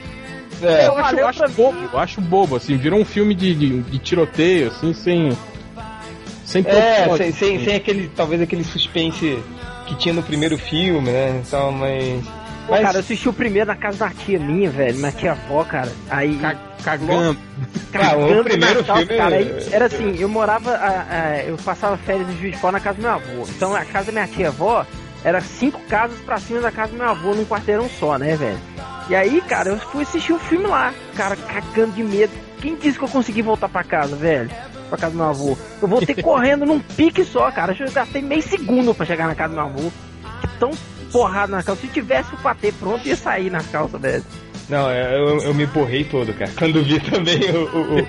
É, 0.62 0.86
eu 0.86 0.98
acho, 0.98 1.16
eu 1.16 1.28
acho 1.28 1.48
bobo, 1.48 1.78
eu 1.92 1.98
acho 1.98 2.20
bobo, 2.20 2.56
assim, 2.56 2.76
virou 2.76 3.00
um 3.00 3.04
filme 3.04 3.34
de, 3.34 3.54
de, 3.54 3.82
de 3.82 3.98
tiroteio, 3.98 4.68
assim, 4.68 4.92
sem. 4.92 5.36
Sem 6.44 6.64
É, 6.66 7.04
sem, 7.16 7.16
sem, 7.16 7.56
assim. 7.56 7.64
sem, 7.64 7.74
aquele, 7.76 8.08
talvez 8.08 8.40
aquele 8.40 8.64
suspense 8.64 9.38
que 9.86 9.94
tinha 9.96 10.14
no 10.14 10.22
primeiro 10.22 10.56
filme, 10.56 11.10
né? 11.10 11.42
Então, 11.46 11.70
mas. 11.72 12.24
Pô, 12.66 12.72
mas... 12.72 12.82
cara, 12.82 12.96
eu 12.96 13.00
assisti 13.00 13.28
o 13.28 13.32
primeiro 13.32 13.66
na 13.66 13.76
casa 13.76 13.98
da 13.98 14.10
tia 14.10 14.38
minha, 14.38 14.70
velho, 14.70 14.98
minha 14.98 15.12
tia 15.12 15.32
avó, 15.32 15.64
cara. 15.64 15.90
Aí. 16.10 16.38
Cagando. 16.82 17.38
Cagando 17.92 18.34
ah, 18.34 18.40
o 18.40 18.44
primeiro 18.44 18.80
Natal, 18.80 18.96
filme. 18.98 19.16
Cara, 19.16 19.36
aí, 19.36 19.68
era 19.72 19.86
assim, 19.86 20.16
eu 20.18 20.28
morava. 20.28 20.72
A, 20.72 21.06
a, 21.10 21.42
eu 21.44 21.56
passava 21.56 21.96
férias 21.96 22.28
em 22.30 22.38
Juiz 22.38 22.54
de 22.54 22.60
Fora 22.60 22.72
na 22.72 22.80
casa 22.80 22.96
do 22.96 23.02
meu 23.02 23.10
avô. 23.10 23.46
Então 23.48 23.74
a 23.74 23.84
casa 23.84 24.06
da 24.06 24.12
minha 24.12 24.26
tia 24.26 24.48
avó 24.48 24.86
era 25.24 25.40
cinco 25.40 25.80
casas 25.88 26.18
pra 26.20 26.38
cima 26.38 26.60
da 26.60 26.70
casa 26.70 26.92
do 26.92 26.98
meu 26.98 27.08
avô 27.08 27.34
num 27.34 27.44
quarteirão 27.44 27.88
só, 27.98 28.18
né, 28.18 28.36
velho? 28.36 28.58
E 29.08 29.16
aí, 29.16 29.40
cara, 29.40 29.70
eu 29.70 29.78
fui 29.78 30.02
assistir 30.02 30.34
um 30.34 30.38
filme 30.38 30.66
lá, 30.66 30.92
cara, 31.16 31.34
cagando 31.34 31.92
de 31.92 32.04
medo. 32.04 32.32
Quem 32.60 32.76
disse 32.76 32.98
que 32.98 33.04
eu 33.04 33.08
consegui 33.08 33.40
voltar 33.40 33.68
pra 33.68 33.82
casa, 33.82 34.14
velho? 34.14 34.50
Pra 34.90 34.98
casa 34.98 35.12
do 35.12 35.16
meu 35.16 35.26
avô. 35.26 35.56
Eu 35.80 35.88
voltei 35.88 36.14
correndo 36.22 36.66
num 36.66 36.78
pique 36.78 37.24
só, 37.24 37.50
cara. 37.50 37.74
Eu 37.78 37.90
gastei 37.90 38.20
meio 38.20 38.42
segundo 38.42 38.94
pra 38.94 39.06
chegar 39.06 39.26
na 39.26 39.34
casa 39.34 39.54
do 39.54 39.54
meu 39.54 39.64
avô. 39.64 39.92
Tão 40.58 40.70
porrada 41.10 41.56
na 41.56 41.62
calça. 41.62 41.80
Se 41.80 41.88
tivesse 41.88 42.34
o 42.34 42.38
patê 42.38 42.70
pronto, 42.72 43.06
ia 43.08 43.16
sair 43.16 43.50
na 43.50 43.62
calça, 43.62 43.96
velho. 43.96 44.24
Não, 44.68 44.90
é, 44.90 45.16
eu, 45.16 45.38
eu 45.40 45.54
me 45.54 45.64
borrei 45.66 46.04
todo, 46.04 46.34
cara. 46.34 46.50
Quando 46.58 46.82
vi 46.82 47.00
também 47.00 47.40
o, 47.50 48.06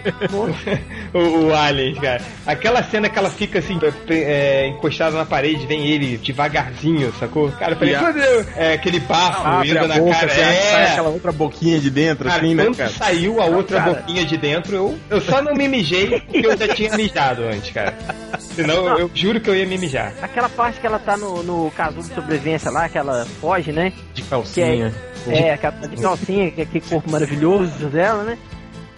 o, 1.14 1.18
o, 1.18 1.46
o, 1.46 1.56
Alien, 1.56 1.96
cara. 1.96 2.22
Aquela 2.46 2.84
cena 2.84 3.10
que 3.10 3.18
ela 3.18 3.30
fica 3.30 3.60
assim, 3.60 3.80
é, 4.10 4.68
encostada 4.68 5.18
na 5.18 5.26
parede, 5.26 5.66
vem 5.66 5.88
ele 5.88 6.18
devagarzinho, 6.18 7.14
sacou? 7.18 7.50
Cara, 7.54 7.74
eu 7.74 7.78
falei, 7.78 7.96
a... 7.96 8.46
é, 8.58 8.74
aquele 8.74 9.00
bafo 9.00 9.42
ah, 9.46 9.62
indo 9.66 9.88
na 9.88 9.98
boca, 9.98 10.16
cara. 10.16 10.32
É... 10.34 10.54
Sai 10.54 10.86
aquela 10.92 11.10
outra 11.10 11.32
boquinha 11.32 11.80
de 11.80 11.90
dentro, 11.90 12.28
cara, 12.28 12.42
assim, 12.42 12.54
né, 12.54 12.66
cara? 12.76 12.90
saiu 12.90 13.42
a 13.42 13.46
outra 13.46 13.80
cara. 13.80 13.94
boquinha 13.94 14.26
de 14.26 14.38
dentro, 14.38 14.76
eu, 14.76 15.00
eu 15.10 15.22
só 15.22 15.42
não 15.42 15.54
me 15.54 15.68
mijei 15.68 16.20
porque 16.20 16.46
eu 16.46 16.58
já 16.58 16.68
tinha 16.76 16.96
mijado 16.98 17.44
antes, 17.44 17.72
cara. 17.72 17.96
Senão 18.40 18.84
não. 18.84 19.00
eu 19.00 19.12
juro 19.14 19.40
que 19.40 19.50
eu 19.50 19.56
ia 19.56 19.66
me 19.66 19.78
mijar. 19.78 20.14
Aquela 20.22 20.50
parte 20.50 20.80
que 20.80 20.86
ela 20.86 21.00
tá 21.00 21.16
no, 21.16 21.42
no 21.42 21.72
casulo 21.72 22.04
de 22.04 22.14
sobrevivência 22.14 22.70
lá, 22.70 22.90
que 22.90 22.98
ela 22.98 23.26
foge, 23.40 23.72
né? 23.72 23.94
De 24.14 24.22
calcinha. 24.24 24.88
É, 24.88 25.10
aquela 25.54 25.88
de 25.88 26.02
calcinha, 26.02 26.52
que 26.52 26.62
aquele 26.62 26.86
corpo 26.86 27.10
maravilhoso 27.12 27.88
dela, 27.88 28.24
né? 28.24 28.38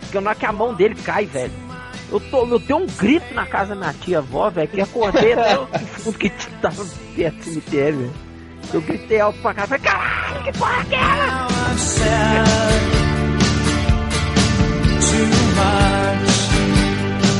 Porque 0.01 0.19
na 0.19 0.35
que 0.35 0.45
a 0.45 0.51
mão 0.51 0.73
dele 0.73 0.95
cai, 0.95 1.25
velho. 1.25 1.51
Eu, 2.11 2.19
tô, 2.19 2.45
eu 2.45 2.59
dei 2.59 2.75
um 2.75 2.85
grito 2.85 3.33
na 3.33 3.45
casa 3.45 3.73
da 3.73 3.75
minha 3.75 3.93
tia 3.93 4.17
avó, 4.17 4.49
velho, 4.49 4.67
que 4.67 4.81
acordei 4.81 5.33
até 5.33 5.57
o 5.57 5.67
fundo 5.67 6.17
que 6.17 6.29
tava 6.61 6.85
perto 7.15 7.37
do 7.37 7.43
cemitério, 7.43 7.99
velho. 7.99 8.13
Eu 8.73 8.81
gritei 8.81 9.19
alto 9.19 9.39
pra 9.41 9.53
casa, 9.53 9.67
falei, 9.67 9.83
caralho! 9.83 10.43
que 10.43 10.51
porra 10.57 10.81
é 10.81 11.81
too 15.11 15.25
much. 15.59 16.31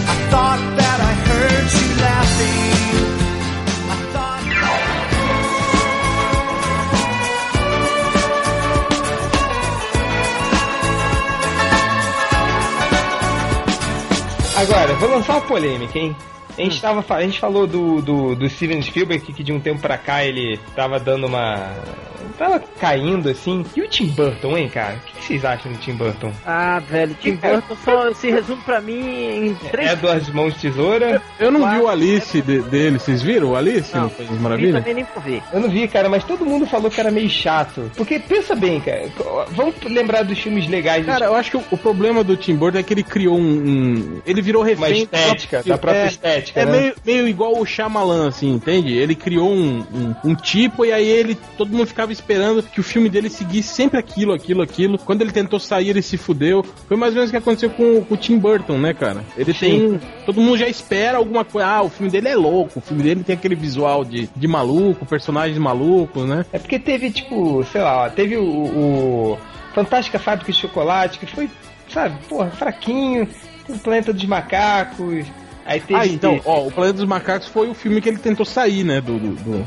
I 0.08 0.16
thought 0.30 0.62
that 0.78 1.00
I 1.00 1.14
heard 1.28 1.68
you 1.78 1.88
laughing. 2.02 3.11
Agora, 14.62 14.94
vou 14.96 15.10
lançar 15.10 15.34
uma 15.34 15.42
polêmica, 15.42 15.98
hein? 15.98 16.16
A 16.50 16.52
Hum. 16.62 16.66
gente, 16.66 16.82
tava, 16.82 17.02
fa- 17.02 17.16
a 17.16 17.22
gente 17.22 17.40
falou 17.40 17.66
do, 17.66 18.02
do, 18.02 18.36
do 18.36 18.50
Steven 18.50 18.82
Spielberg 18.82 19.32
que 19.34 19.44
de 19.44 19.52
um 19.54 19.60
tempo 19.60 19.82
pra 19.82 19.98
cá 19.98 20.24
ele 20.24 20.60
tava 20.76 21.00
dando 21.00 21.26
uma. 21.28 21.74
Tava 22.42 22.64
caindo 22.80 23.30
assim. 23.30 23.66
E 23.76 23.82
o 23.82 23.88
Tim 23.88 24.08
Burton, 24.08 24.58
hein, 24.58 24.70
cara? 24.70 24.96
O 24.96 25.00
que, 25.00 25.24
vocês 25.26 25.46
acham 25.46 25.72
do 25.72 25.78
Tim 25.80 25.94
Burton? 25.94 26.32
Ah, 26.46 26.80
velho, 26.80 27.16
Tim 27.22 27.36
Burton 27.42 27.76
só 27.84 28.14
se 28.14 28.32
resume 28.32 28.62
pra 28.64 28.82
mim 28.82 29.48
em 29.48 29.56
três 29.70 29.92
Edward 29.92 30.34
Mãos 30.34 30.54
de 30.56 30.62
Tesoura? 30.62 31.22
Eu 31.40 31.52
não 31.52 31.60
vi 31.62 31.66
Quatro, 31.66 31.84
o 31.86 31.90
Alice 31.90 32.42
de- 32.42 32.62
dele, 32.64 33.00
vocês 33.00 33.22
viram 33.22 33.50
o 33.52 33.56
Alice 33.56 33.96
Não, 33.96 34.08
das 34.08 34.28
vi 34.28 34.36
Maravilhas? 34.40 34.76
também 34.80 34.94
nem 34.96 35.06
por 35.06 35.22
ver. 35.22 35.42
Eu 35.54 35.60
não 35.60 35.70
vi, 35.70 35.88
cara, 35.88 36.10
mas 36.10 36.24
todo 36.24 36.46
mundo 36.46 36.66
falou 36.66 36.90
que 36.90 37.00
era 37.00 37.12
meio 37.12 37.30
chato. 37.30 37.92
Porque 37.96 38.20
pensa 38.20 38.56
bem, 38.56 38.80
cara. 38.82 39.10
Vamos 39.52 39.76
lembrar 39.86 40.24
dos 40.24 40.40
filmes 40.40 40.68
legais 40.68 41.06
Cara, 41.06 41.26
eu 41.26 41.36
acho 41.36 41.52
que 41.52 41.58
o, 41.58 41.64
o 41.72 41.78
problema 41.78 42.24
do 42.24 42.36
Tim 42.36 42.56
Burton 42.56 42.80
é 42.80 42.84
que 42.84 42.94
ele 42.94 43.04
criou 43.04 43.38
um. 43.38 43.42
um- 43.42 44.22
ele 44.26 44.42
virou 44.42 44.64
refém 44.64 44.78
Uma 45.04 45.18
estética, 45.20 45.64
da 45.64 45.78
própria 45.78 46.04
é, 46.04 46.08
estética, 46.08 46.62
É 46.62 46.66
né? 46.66 46.72
meio, 46.72 46.94
meio 47.06 47.28
igual 47.28 47.58
o 47.60 47.66
Shyamalan, 47.66 48.28
assim, 48.30 48.52
entende? 48.54 48.94
Ele 48.94 49.16
criou 49.16 49.52
um, 49.52 49.80
um, 49.94 50.16
um 50.32 50.36
tipo 50.36 50.86
e 50.86 50.92
aí 50.92 51.08
ele. 51.08 51.38
Todo 51.58 51.72
mundo 51.72 51.86
ficava 51.88 52.12
esperando 52.12 52.31
que 52.74 52.80
o 52.80 52.84
filme 52.84 53.10
dele 53.10 53.30
seguisse 53.30 53.70
sempre 53.74 53.98
aquilo, 54.00 54.34
aquilo, 54.34 54.62
aquilo. 54.62 54.98
Quando 54.98 55.22
ele 55.22 55.32
tentou 55.32 55.60
sair, 55.60 55.90
ele 55.90 56.02
se 56.02 56.18
fudeu. 56.18 56.64
Foi 56.88 56.96
mais 56.98 57.12
ou 57.14 57.16
menos 57.18 57.30
o 57.30 57.32
que 57.32 57.38
aconteceu 57.38 57.70
com, 57.70 58.04
com 58.04 58.14
o 58.14 58.18
Tim 58.18 58.38
Burton, 58.38 58.78
né, 58.78 58.94
cara? 58.94 59.24
Ele 59.38 59.54
tem. 59.54 60.00
Todo 60.26 60.40
mundo 60.42 60.58
já 60.58 60.68
espera 60.68 61.18
alguma 61.18 61.44
coisa. 61.46 61.68
Ah, 61.68 61.82
o 61.84 61.90
filme 61.90 62.12
dele 62.12 62.28
é 62.30 62.36
louco, 62.36 62.80
o 62.80 62.82
filme 62.82 63.04
dele 63.04 63.24
tem 63.24 63.36
aquele 63.36 63.56
visual 63.56 64.04
de, 64.06 64.30
de 64.36 64.48
maluco, 64.48 65.06
personagens 65.06 65.58
malucos, 65.58 66.28
né? 66.28 66.46
É 66.52 66.60
porque 66.60 66.78
teve, 66.80 67.12
tipo, 67.12 67.64
sei 67.72 67.82
lá, 67.82 68.06
ó, 68.06 68.10
teve 68.10 68.38
o, 68.38 68.44
o 68.44 69.38
Fantástica 69.74 70.20
Fábrica 70.20 70.52
de 70.52 70.58
Chocolate, 70.58 71.20
que 71.20 71.26
foi, 71.26 71.50
sabe, 71.90 72.18
porra, 72.28 72.50
fraquinho. 72.52 73.28
Tem 73.66 73.76
o 73.76 73.80
Planeta 73.80 74.12
dos 74.14 74.26
Macacos. 74.26 75.26
Aí 75.66 75.80
teve. 75.80 76.00
Ah, 76.00 76.08
então, 76.08 76.42
ó, 76.46 76.66
o 76.68 76.72
Planeta 76.72 76.98
dos 76.98 77.08
Macacos 77.08 77.48
foi 77.48 77.70
o 77.70 77.74
filme 77.74 78.02
que 78.02 78.10
ele 78.10 78.18
tentou 78.18 78.46
sair, 78.46 78.84
né? 78.84 79.00
Do. 79.00 79.20
do, 79.20 79.36
do, 79.36 79.66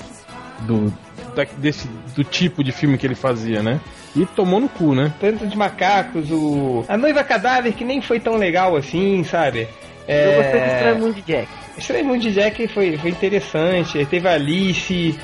do- 0.67 1.04
da- 1.35 1.47
desse, 1.59 1.89
do 2.15 2.23
tipo 2.25 2.63
de 2.63 2.73
filme 2.73 2.97
que 2.99 3.07
ele 3.07 3.15
fazia, 3.15 3.63
né? 3.63 3.81
E 4.17 4.25
tomou 4.27 4.61
no 4.61 4.69
cu, 4.69 4.95
né? 4.95 5.13
Planeta 5.19 5.45
dos 5.45 5.55
Macacos, 5.55 6.31
o. 6.31 6.85
A 6.89 6.97
Noiva 6.97 7.25
Cadáver, 7.25 7.73
que 7.73 7.85
nem 7.85 8.01
foi 8.01 8.21
tão 8.21 8.37
legal 8.37 8.77
assim, 8.77 9.25
sabe? 9.25 9.67
É... 10.07 10.29
Eu 10.29 10.43
gostei 10.43 10.61
do 10.61 10.67
Estranho 10.67 10.99
Mundo 10.99 11.15
de 11.15 11.23
Jack. 11.23 11.49
Estranho 11.77 12.05
Mundo 12.05 12.21
de 12.21 12.33
Jack 12.33 12.69
foi, 12.69 12.97
foi 12.97 13.11
interessante. 13.11 13.99
Aí 13.99 14.07
Teve 14.07 14.29
a 14.29 14.33
Alice. 14.35 15.19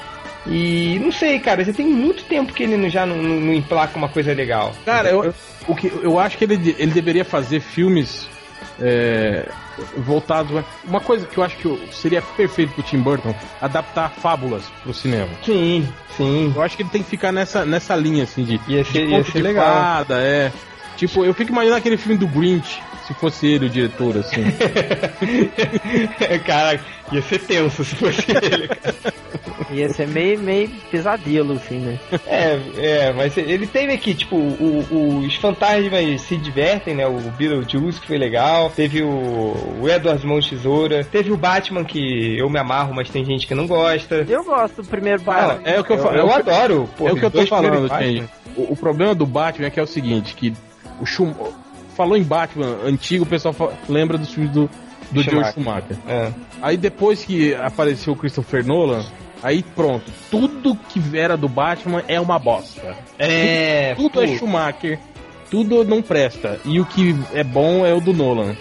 E 0.46 0.98
não 1.02 1.12
sei, 1.12 1.38
cara, 1.38 1.62
já 1.62 1.72
tem 1.72 1.86
muito 1.86 2.24
tempo 2.24 2.52
que 2.52 2.62
ele 2.62 2.76
não, 2.76 2.88
já 2.88 3.04
não, 3.04 3.16
não, 3.16 3.36
não 3.40 3.52
emplaca 3.52 3.96
uma 3.98 4.08
coisa 4.08 4.32
legal. 4.32 4.72
Cara, 4.86 5.10
eu, 5.10 5.34
o 5.68 5.74
que, 5.76 5.92
eu 6.02 6.18
acho 6.18 6.38
que 6.38 6.44
ele, 6.44 6.74
ele 6.78 6.92
deveria 6.92 7.26
fazer 7.26 7.60
filmes 7.60 8.26
é, 8.80 9.46
voltados. 9.98 10.56
a- 10.56 10.64
Uma 10.84 11.00
coisa 11.00 11.26
que 11.26 11.38
eu 11.38 11.42
acho 11.44 11.56
que 11.56 11.88
seria 11.92 12.20
perfeito 12.22 12.72
pro 12.74 12.82
Tim 12.82 12.98
Burton, 13.00 13.34
adaptar 13.60 14.10
fábulas 14.10 14.62
pro 14.82 14.92
cinema. 14.94 15.28
Sim, 15.44 15.88
sim. 16.16 16.52
Eu 16.54 16.62
acho 16.62 16.76
que 16.76 16.82
ele 16.82 16.90
tem 16.90 17.02
que 17.02 17.10
ficar 17.10 17.32
nessa, 17.32 17.64
nessa 17.64 17.94
linha, 17.96 18.24
assim, 18.24 18.44
de, 18.44 18.60
Ia 18.68 18.84
ser- 18.84 18.92
de 18.92 18.98
ia 19.10 19.18
conto 19.18 19.32
ser 19.32 19.38
de 19.38 19.42
legal. 19.42 19.66
fada, 19.66 20.14
é. 20.18 20.52
Tipo, 21.00 21.24
eu 21.24 21.32
fico 21.32 21.50
imaginando 21.50 21.78
aquele 21.78 21.96
filme 21.96 22.18
do 22.18 22.28
Grinch, 22.28 22.78
se 23.06 23.14
fosse 23.14 23.46
ele 23.46 23.66
o 23.66 23.70
diretor, 23.70 24.18
assim. 24.18 24.44
Caraca, 26.44 26.84
ia 27.10 27.22
ser 27.22 27.38
tenso 27.40 27.82
se 27.82 27.96
fosse 27.96 28.22
ele. 28.30 28.68
Ia 29.70 29.88
ser 29.94 30.06
meio, 30.08 30.38
meio 30.38 30.68
pesadelo, 30.90 31.54
assim, 31.54 31.78
né? 31.78 31.98
É, 32.26 32.60
é, 32.76 33.12
mas 33.14 33.34
ele 33.38 33.66
teve 33.66 33.94
aqui, 33.94 34.12
tipo, 34.14 34.36
o- 34.36 35.20
os 35.24 35.34
fantasmas 35.36 36.20
se 36.20 36.36
divertem, 36.36 36.94
né? 36.94 37.06
O 37.06 37.18
Beetlejuice, 37.18 37.98
que 37.98 38.08
foi 38.08 38.18
legal. 38.18 38.68
Teve 38.68 39.02
o, 39.02 39.78
o 39.80 39.88
Edward 39.88 40.26
Mãos 40.26 40.44
de 40.44 40.50
Tesoura. 40.50 41.02
Teve 41.02 41.32
o 41.32 41.36
Batman, 41.38 41.82
que 41.82 42.36
eu 42.38 42.50
me 42.50 42.58
amarro, 42.58 42.92
mas 42.94 43.08
tem 43.08 43.24
gente 43.24 43.46
que 43.46 43.54
não 43.54 43.66
gosta. 43.66 44.26
Eu 44.28 44.44
gosto 44.44 44.82
do 44.82 44.88
primeiro 44.88 45.22
Batman. 45.22 45.62
é 45.64 45.80
o 45.80 45.84
que 45.84 45.92
eu 45.92 45.96
eu, 45.96 46.02
falo. 46.02 46.16
eu 46.18 46.26
o 46.26 46.28
que- 46.28 46.34
adoro. 46.50 46.90
pô, 46.98 47.08
é 47.08 47.12
o 47.12 47.16
que 47.16 47.24
eu 47.24 47.30
tô 47.30 47.46
falando, 47.46 47.88
Change. 47.88 48.24
O, 48.54 48.72
o 48.72 48.76
problema 48.76 49.14
do 49.14 49.24
Batman 49.24 49.68
é 49.68 49.70
que 49.70 49.80
é 49.80 49.82
o 49.82 49.86
seguinte, 49.86 50.34
que 50.34 50.52
o 51.00 51.06
Schum... 51.06 51.34
falou 51.96 52.16
em 52.16 52.22
Batman 52.22 52.78
antigo, 52.84 53.24
o 53.24 53.26
pessoal 53.26 53.54
lembra 53.88 54.18
dos 54.18 54.32
filmes 54.32 54.52
do, 54.52 54.70
do 55.10 55.22
George 55.22 55.52
Schumacher. 55.52 55.96
Schumacher. 55.96 55.98
É. 56.08 56.32
Aí 56.62 56.76
depois 56.76 57.24
que 57.24 57.54
apareceu 57.54 58.12
o 58.12 58.16
Christopher 58.16 58.64
Nolan, 58.64 59.04
aí 59.42 59.62
pronto, 59.62 60.10
tudo 60.30 60.76
que 60.88 61.00
era 61.16 61.36
do 61.36 61.48
Batman 61.48 62.02
é 62.06 62.20
uma 62.20 62.38
bosta. 62.38 62.96
É, 63.18 63.94
Tudo 63.94 64.10
pô, 64.10 64.22
é 64.22 64.26
Schumacher, 64.36 64.98
tudo 65.50 65.84
não 65.84 66.02
presta. 66.02 66.60
E 66.64 66.80
o 66.80 66.84
que 66.84 67.16
é 67.32 67.42
bom 67.42 67.84
é 67.84 67.92
o 67.92 68.00
do 68.00 68.12
Nolan. 68.12 68.56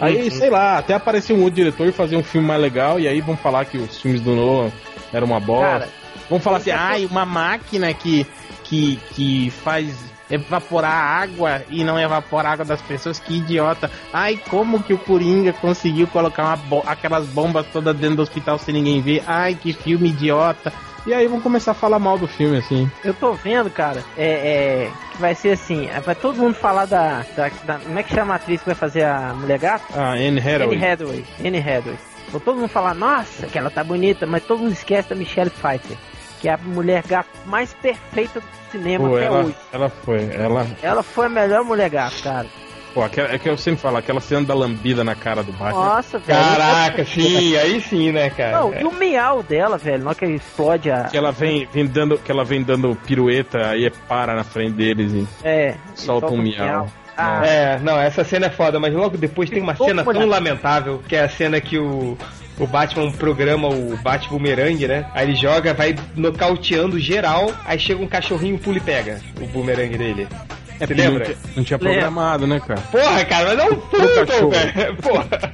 Aí, 0.00 0.30
sei 0.30 0.50
lá, 0.50 0.78
até 0.78 0.94
apareceu 0.94 1.36
um 1.36 1.40
outro 1.40 1.56
diretor 1.56 1.86
e 1.86 1.92
fazer 1.92 2.16
um 2.16 2.22
filme 2.22 2.46
mais 2.46 2.60
legal, 2.60 2.98
e 2.98 3.08
aí 3.08 3.20
vão 3.20 3.36
falar 3.36 3.64
que 3.64 3.78
os 3.78 4.00
filmes 4.00 4.20
do 4.20 4.34
Nolan 4.34 4.70
eram 5.12 5.26
uma 5.26 5.40
bosta. 5.40 5.66
Cara, 5.66 5.88
Vamos 6.28 6.44
falar 6.44 6.58
assim, 6.58 6.70
ai, 6.70 7.06
uma 7.06 7.24
máquina 7.24 7.92
que, 7.94 8.26
que, 8.64 8.96
que 9.14 9.50
faz 9.50 9.96
evaporar 10.30 10.92
água 10.92 11.62
e 11.70 11.82
não 11.84 11.98
evapora 11.98 12.48
a 12.48 12.52
água 12.52 12.64
das 12.64 12.80
pessoas, 12.82 13.18
que 13.18 13.38
idiota. 13.38 13.90
Ai, 14.12 14.38
como 14.48 14.82
que 14.82 14.92
o 14.94 14.98
Coringa 14.98 15.52
conseguiu 15.52 16.06
colocar 16.08 16.56
bo- 16.56 16.82
aquelas 16.86 17.26
bombas 17.26 17.66
todas 17.72 17.96
dentro 17.96 18.16
do 18.16 18.22
hospital 18.22 18.58
sem 18.58 18.74
ninguém 18.74 19.00
ver? 19.00 19.22
Ai, 19.26 19.54
que 19.54 19.72
filme 19.72 20.08
idiota. 20.10 20.72
E 21.06 21.14
aí 21.14 21.26
vão 21.26 21.40
começar 21.40 21.70
a 21.70 21.74
falar 21.74 21.98
mal 21.98 22.18
do 22.18 22.26
filme, 22.26 22.58
assim. 22.58 22.90
eu 23.02 23.14
tô 23.14 23.32
vendo, 23.32 23.70
cara, 23.70 24.04
é, 24.16 24.26
é, 24.26 24.90
que 25.12 25.18
vai 25.18 25.34
ser 25.34 25.52
assim, 25.52 25.86
é, 25.88 26.00
vai 26.00 26.14
todo 26.14 26.36
mundo 26.36 26.54
falar 26.54 26.84
da, 26.84 27.24
da, 27.34 27.50
da- 27.64 27.78
Como 27.78 27.98
é 27.98 28.02
que 28.02 28.12
chama 28.14 28.34
a 28.34 28.36
atriz 28.36 28.60
que 28.60 28.66
vai 28.66 28.74
fazer 28.74 29.04
a 29.04 29.32
Mulher 29.34 29.58
Gato? 29.58 29.84
Ah, 29.96 30.10
Anne 30.12 30.38
Anne 30.38 30.40
Hathaway. 30.40 30.84
Hathaway. 30.84 31.24
Anne 31.42 31.58
Hathaway. 31.58 31.98
Vou 32.30 32.40
todo 32.40 32.56
mundo 32.58 32.68
falar, 32.68 32.92
nossa, 32.94 33.46
que 33.46 33.56
ela 33.56 33.70
tá 33.70 33.82
bonita, 33.82 34.26
mas 34.26 34.42
todo 34.44 34.58
mundo 34.60 34.72
esquece 34.72 35.08
da 35.08 35.14
Michelle 35.16 35.48
Pfeiffer, 35.48 35.96
que 36.40 36.48
é 36.48 36.52
a 36.52 36.58
mulher 36.58 37.02
gato 37.06 37.30
mais 37.46 37.72
perfeita 37.72 38.40
do 38.40 38.46
cinema 38.70 39.08
Pô, 39.08 39.16
até 39.16 39.26
ela, 39.26 39.38
hoje. 39.44 39.54
ela 39.72 39.88
foi, 39.88 40.30
ela... 40.32 40.66
Ela 40.82 41.02
foi 41.02 41.26
a 41.26 41.28
melhor 41.28 41.64
mulher 41.64 41.90
gato, 41.90 42.22
cara. 42.22 42.46
Pô, 42.94 43.02
aquela, 43.02 43.32
é 43.32 43.38
que 43.38 43.48
eu 43.48 43.56
sempre 43.56 43.80
falo, 43.80 43.98
aquela 43.98 44.20
cena 44.20 44.46
da 44.46 44.54
lambida 44.54 45.04
na 45.04 45.14
cara 45.14 45.42
do 45.42 45.52
Batman. 45.52 45.84
Nossa, 45.84 46.18
velho. 46.18 46.38
Caraca, 46.40 47.04
sim, 47.04 47.54
aí 47.56 47.80
sim, 47.82 48.10
né, 48.12 48.30
cara? 48.30 48.58
Não, 48.60 48.74
e 48.74 48.82
o 48.84 48.92
miau 48.92 49.42
dela, 49.42 49.76
velho, 49.76 50.02
na 50.02 50.10
hora 50.10 50.18
que 50.18 50.24
explode 50.24 50.90
a. 50.90 51.04
Que 51.04 51.16
ela 51.16 51.30
vem, 51.30 51.68
vem 51.72 51.86
dando, 51.86 52.18
que 52.18 52.30
ela 52.32 52.44
vem 52.44 52.62
dando 52.62 52.96
pirueta, 53.06 53.58
aí 53.68 53.90
para 54.08 54.34
na 54.34 54.42
frente 54.42 54.72
deles 54.72 55.12
e 55.12 55.28
É. 55.46 55.74
e 55.94 56.00
solta 56.00 56.28
um 56.28 56.38
miau. 56.42 56.88
Ah, 57.16 57.44
É, 57.46 57.78
não, 57.80 57.98
essa 58.00 58.24
cena 58.24 58.46
é 58.46 58.50
foda, 58.50 58.80
mas 58.80 58.94
logo 58.94 59.16
depois 59.18 59.50
tem 59.50 59.60
uma 59.62 59.76
cena 59.76 60.02
tão 60.04 60.26
lamentável, 60.26 61.02
que 61.06 61.14
é 61.14 61.24
a 61.24 61.28
cena 61.28 61.60
que 61.60 61.76
o, 61.78 62.16
o 62.58 62.66
Batman 62.66 63.10
programa 63.12 63.68
o 63.68 63.96
Bat-Boomerang, 64.02 64.86
né? 64.86 65.06
Aí 65.14 65.26
ele 65.26 65.36
joga, 65.36 65.72
vai 65.74 65.94
nocauteando 66.16 66.98
geral, 66.98 67.52
aí 67.64 67.78
chega 67.78 68.02
um 68.02 68.06
cachorrinho, 68.08 68.58
pula 68.58 68.78
e 68.78 68.80
pega 68.80 69.20
o 69.40 69.46
boomerang 69.46 69.96
dele. 69.96 70.26
É, 70.80 70.86
Você 70.86 70.94
lembra? 70.94 71.18
Não 71.18 71.24
tinha, 71.34 71.36
não 71.56 71.64
tinha 71.64 71.78
programado, 71.78 72.46
né, 72.46 72.60
cara? 72.64 72.80
Porra, 72.82 73.24
cara, 73.24 73.46
mas 73.48 73.58
é 73.58 73.64
um 73.64 73.74
poodle, 73.90 74.50
velho. 74.50 74.96
Porra. 75.02 75.52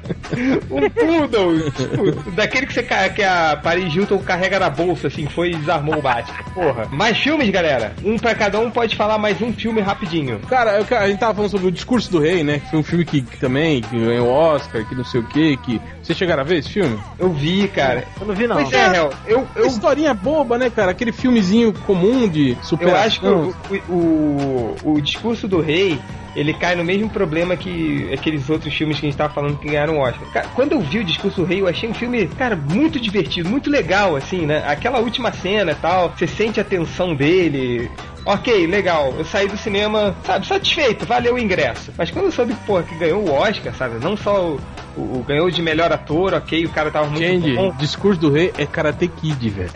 Um 0.70 0.90
poodle. 0.90 1.70
Tipo, 1.70 2.30
daquele 2.32 2.66
que, 2.66 2.74
você, 2.74 2.82
que 2.82 3.22
a 3.22 3.58
Paris 3.62 3.94
Hilton 3.94 4.18
carrega 4.18 4.58
na 4.58 4.68
bolsa, 4.68 5.06
assim, 5.06 5.26
foi 5.26 5.52
e 5.52 5.56
desarmou 5.56 5.96
o 5.96 6.02
Batman. 6.02 6.36
Porra. 6.52 6.86
Mais 6.90 7.16
filmes, 7.16 7.48
galera? 7.48 7.94
Um 8.04 8.18
pra 8.18 8.34
cada 8.34 8.58
um 8.60 8.70
pode 8.70 8.96
falar 8.96 9.16
mais 9.16 9.40
um 9.40 9.50
filme 9.50 9.80
rapidinho. 9.80 10.40
Cara, 10.40 10.78
eu- 10.78 10.98
a 10.98 11.08
gente 11.08 11.18
tava 11.20 11.34
falando 11.34 11.50
sobre 11.50 11.68
o 11.68 11.72
Discurso 11.72 12.10
do 12.10 12.18
Rei, 12.18 12.44
né? 12.44 12.58
Que 12.58 12.68
foi 12.70 12.78
um 12.80 12.82
filme 12.82 13.06
que, 13.06 13.22
que 13.22 13.38
também 13.38 13.80
que 13.80 13.98
ganhou 13.98 14.28
Oscar, 14.28 14.84
que 14.86 14.94
não 14.94 15.04
sei 15.06 15.20
o 15.22 15.24
que, 15.26 15.56
que... 15.56 15.80
Vocês 16.04 16.18
chegaram 16.18 16.42
a 16.42 16.44
ver 16.44 16.58
esse 16.58 16.68
filme? 16.68 16.98
Eu 17.18 17.30
vi, 17.30 17.66
cara. 17.66 18.04
eu 18.20 18.26
não 18.26 18.34
vi 18.34 18.46
não. 18.46 18.56
Pois 18.56 18.70
é, 18.72 18.96
Hel, 18.96 19.10
eu, 19.26 19.48
eu 19.56 19.66
Historinha 19.66 20.12
boba, 20.12 20.58
né, 20.58 20.68
cara? 20.68 20.90
Aquele 20.90 21.12
filmezinho 21.12 21.72
comum 21.72 22.28
de 22.28 22.50
Eu 22.50 22.62
superação. 22.62 22.98
acho 23.06 23.20
que 23.20 23.26
o, 23.26 23.54
o, 23.88 24.76
o, 24.84 24.92
o 24.96 25.00
discurso 25.00 25.48
do 25.48 25.62
rei, 25.62 25.98
ele 26.36 26.52
cai 26.52 26.74
no 26.74 26.84
mesmo 26.84 27.08
problema 27.08 27.56
que 27.56 28.10
aqueles 28.12 28.50
outros 28.50 28.74
filmes 28.74 29.00
que 29.00 29.06
a 29.06 29.08
gente 29.08 29.16
tava 29.16 29.32
falando 29.32 29.56
que 29.56 29.66
ganharam 29.66 29.98
Oscar. 29.98 30.30
Cara, 30.30 30.48
quando 30.54 30.72
eu 30.72 30.80
vi 30.80 30.98
o 30.98 31.04
discurso 31.04 31.40
do 31.40 31.46
rei, 31.46 31.62
eu 31.62 31.68
achei 31.68 31.88
um 31.88 31.94
filme, 31.94 32.26
cara, 32.26 32.54
muito 32.54 33.00
divertido, 33.00 33.48
muito 33.48 33.70
legal, 33.70 34.14
assim, 34.14 34.44
né? 34.44 34.62
Aquela 34.66 34.98
última 34.98 35.32
cena 35.32 35.72
e 35.72 35.76
tal, 35.76 36.10
você 36.10 36.26
sente 36.26 36.60
a 36.60 36.64
tensão 36.64 37.14
dele. 37.14 37.90
Ok, 38.26 38.66
legal. 38.66 39.14
Eu 39.18 39.24
saí 39.24 39.46
do 39.46 39.56
cinema, 39.56 40.14
sabe, 40.24 40.46
satisfeito, 40.46 41.06
valeu 41.06 41.34
o 41.34 41.38
ingresso. 41.38 41.92
Mas 41.96 42.10
quando 42.10 42.26
eu 42.26 42.32
soube, 42.32 42.54
porra, 42.66 42.82
que 42.82 42.94
ganhou 42.94 43.22
o 43.22 43.32
Oscar, 43.32 43.74
sabe? 43.74 44.02
Não 44.02 44.16
só 44.16 44.52
o, 44.52 44.60
o, 44.96 45.18
o 45.18 45.24
ganhou 45.26 45.50
de 45.50 45.60
melhor 45.62 45.92
ator, 45.92 46.34
ok, 46.34 46.64
o 46.66 46.70
cara 46.70 46.90
tava 46.90 47.08
muito 47.08 47.22
Change, 47.24 47.54
bom. 47.54 47.70
discurso 47.78 48.20
do 48.20 48.30
rei 48.30 48.52
é 48.58 48.66
Karate 48.66 49.08
Kid, 49.08 49.50
velho. 49.50 49.70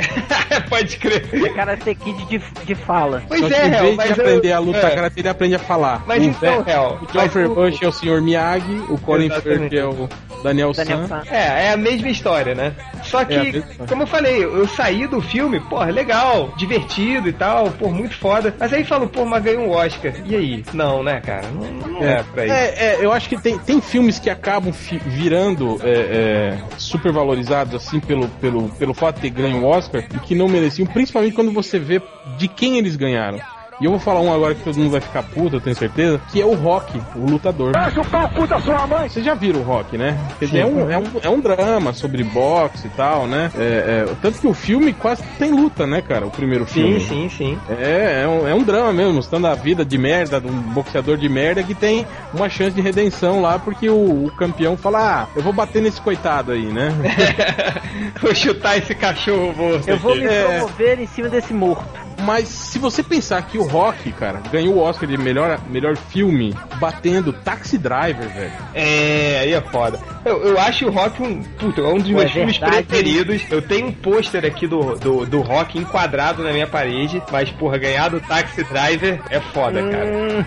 Pode 0.69 0.97
crer. 0.99 1.29
É 1.33 1.49
Karate 1.51 1.95
Kid 1.95 2.25
de, 2.27 2.39
de 2.65 2.75
fala. 2.75 3.23
Pois 3.29 3.41
Só 3.41 3.49
que 3.49 3.55
é, 3.55 3.67
em 3.69 3.73
Hel, 3.75 3.81
vez 3.83 3.97
mas 3.97 4.07
de 4.15 4.21
aprender 4.21 4.49
eu- 4.49 4.57
a 4.57 4.59
lutar 4.59 4.91
é. 4.93 4.95
karate, 4.95 5.21
ele 5.21 5.29
aprende 5.29 5.55
a 5.55 5.59
falar. 5.59 6.03
Mas 6.07 6.23
o 6.23 6.27
então, 6.27 6.65
Hel, 6.67 6.99
O 7.03 7.51
o- 7.51 7.55
Bush 7.55 7.83
é 7.83 7.89
o 7.89 7.93
Sr. 7.93 8.21
Miyagi, 8.23 8.83
o 8.89 8.99
Colin. 8.99 9.31
Firth 9.31 9.73
é 9.73 9.85
o 9.85 10.09
Daniel, 10.43 10.73
Daniel 10.73 11.07
San. 11.07 11.25
San. 11.25 11.31
É, 11.35 11.67
é 11.67 11.73
a 11.73 11.77
mesma 11.77 12.09
história, 12.09 12.55
né? 12.55 12.73
Só 13.03 13.25
que, 13.25 13.35
É 13.35 13.43
mesma 13.45 13.59
história. 13.71 13.87
como 13.89 14.03
eu 14.03 14.07
falei, 14.07 14.45
eu 14.45 14.67
saí 14.69 15.07
do 15.07 15.21
filme, 15.21 15.61
porra, 15.61 15.87
legal, 15.91 16.53
divertido 16.57 17.29
e 17.29 17.33
tal, 17.33 17.71
pô, 17.71 17.89
muito 17.91 18.15
foda. 18.17 18.55
Mas 18.59 18.73
aí 18.73 18.85
falo, 18.85 19.09
pô, 19.09 19.25
mas 19.25 19.43
ganhou 19.43 19.63
um 19.65 19.71
Oscar. 19.71 20.13
E 20.25 20.35
aí? 20.37 20.65
Não, 20.73 21.03
né, 21.03 21.21
cara? 21.21 21.47
Não, 21.49 21.89
não 21.89 22.03
é, 22.05 22.23
pra 22.23 22.45
isso. 22.45 22.55
É, 22.55 22.67
é, 22.69 22.99
eu 23.05 23.13
acho 23.13 23.29
que 23.29 23.41
tem, 23.41 23.59
tem 23.59 23.81
filmes 23.81 24.19
que 24.19 24.31
acabam 24.31 24.73
fi- 24.73 25.01
virando 25.05 25.79
é, 25.83 25.91
é, 25.91 26.59
super 26.77 27.13
valorizados 27.13 27.75
assim 27.75 28.01
pelo, 28.01 28.29
pelo, 28.41 28.69
pelo 28.71 28.95
fato 28.95 29.17
de 29.17 29.23
ter 29.23 29.31
ganho 29.31 29.63
o 29.63 29.67
Oscar 29.67 30.05
e 30.15 30.19
que 30.21 30.35
não 30.35 30.49
mereciam, 30.49 30.87
principalmente 30.87 31.35
quando 31.35 31.53
você 31.53 31.79
vê 31.79 32.01
de 32.37 32.49
quem 32.49 32.79
eles 32.79 32.97
ganharam. 32.97 33.39
E 33.81 33.85
eu 33.85 33.93
vou 33.93 34.01
falar 34.01 34.21
um 34.21 34.33
agora 34.33 34.55
que 34.57 34.63
todo 34.65 34.77
mundo 34.77 34.91
vai 34.91 35.01
ficar 35.01 35.23
puto, 35.23 35.57
eu 35.57 35.61
tenho 35.61 35.77
certeza, 35.77 36.21
que 36.33 36.41
é 36.41 36.45
o 36.45 36.55
Rock, 36.55 37.01
o 37.15 37.31
lutador. 37.31 37.73
Vocês 39.09 39.25
já 39.25 39.35
viram 39.35 39.61
o 39.61 39.63
Rock, 39.63 39.97
né? 39.97 40.19
Quer 40.39 40.47
dizer, 40.47 40.59
é 40.61 40.67
um, 40.67 40.91
é, 40.91 40.99
um, 40.99 41.05
é 41.23 41.29
um 41.29 41.41
drama 41.41 41.93
sobre 41.93 42.25
boxe 42.25 42.89
e 42.89 42.91
tal, 42.91 43.27
né? 43.29 43.51
É, 43.57 44.07
é, 44.09 44.15
tanto 44.21 44.41
que 44.41 44.47
o 44.49 44.53
filme 44.55 44.93
quase 44.93 45.23
tem 45.39 45.53
luta, 45.53 45.87
né, 45.87 46.03
cara? 46.03 46.27
O 46.27 46.31
primeiro 46.31 46.67
filme. 46.67 46.99
Sim, 47.01 47.29
sim, 47.29 47.29
sim. 47.29 47.59
É, 47.69 48.23
é 48.25 48.29
um, 48.29 48.49
é 48.49 48.55
um 48.55 48.63
drama 48.65 48.93
mesmo, 48.93 49.13
mostrando 49.15 49.47
a 49.47 49.55
vida 49.55 49.85
de 49.85 49.97
merda 49.97 50.41
de 50.41 50.49
um 50.49 50.61
boxeador 50.73 51.17
de 51.17 51.29
merda 51.29 51.63
que 51.63 51.75
tem 51.75 52.05
uma 52.35 52.49
chance 52.49 52.75
de 52.75 52.81
redenção 52.81 53.41
lá, 53.41 53.59
porque 53.61 53.89
o, 53.89 54.25
o 54.27 54.33
campeão 54.37 54.77
fala: 54.77 55.23
Ah, 55.23 55.27
eu 55.37 55.43
vou 55.43 55.53
bater 55.53 55.81
nesse 55.81 56.01
coitado 56.01 56.51
aí, 56.51 56.67
né? 56.67 56.89
Vou 58.21 58.35
chutar 58.35 58.77
esse 58.79 58.95
cachorro. 58.95 59.81
Eu 59.87 59.97
vou 59.99 60.17
me 60.17 60.25
É. 60.27 60.45
promover 60.59 60.99
em 61.01 61.07
cima 61.07 61.29
desse 61.29 61.53
morto. 61.55 62.08
Mas 62.23 62.49
se 62.49 62.79
você 62.79 63.03
pensar 63.03 63.43
que 63.43 63.59
o 63.59 63.67
Rock, 63.67 64.13
cara, 64.13 64.41
ganhou 64.51 64.75
o 64.75 64.79
Oscar 64.79 65.09
de 65.09 65.17
melhor, 65.17 65.61
melhor 65.69 65.97
filme 65.97 66.55
batendo 66.81 67.33
Taxi 67.33 67.79
Driver, 67.79 68.29
velho. 68.29 68.53
É, 68.75 69.39
aí 69.41 69.53
é 69.53 69.61
foda. 69.61 70.01
Eu, 70.25 70.43
eu 70.43 70.61
acho 70.61 70.87
o 70.87 70.91
Rock 70.91 71.23
um. 71.23 71.43
Puta, 71.43 71.81
é 71.81 71.87
um 71.87 71.99
dos 71.99 72.11
Pô, 72.11 72.19
meus 72.19 72.31
é 72.31 72.35
filmes 72.35 72.59
verdade, 72.59 72.83
preferidos. 72.85 73.43
Eu 73.51 73.63
tenho 73.63 73.87
um 73.87 73.93
pôster 73.93 74.45
aqui 74.45 74.67
do, 74.67 74.97
do, 74.97 75.27
do 75.27 75.41
Rock 75.41 75.79
enquadrado 75.79 76.43
na 76.43 76.53
minha 76.53 76.67
parede, 76.67 77.23
mas, 77.31 77.51
porra, 77.51 77.79
ganhar 77.79 78.09
do 78.09 78.21
Taxi 78.21 78.65
Driver 78.65 79.21
é 79.31 79.41
foda, 79.41 79.83
cara. 79.89 80.47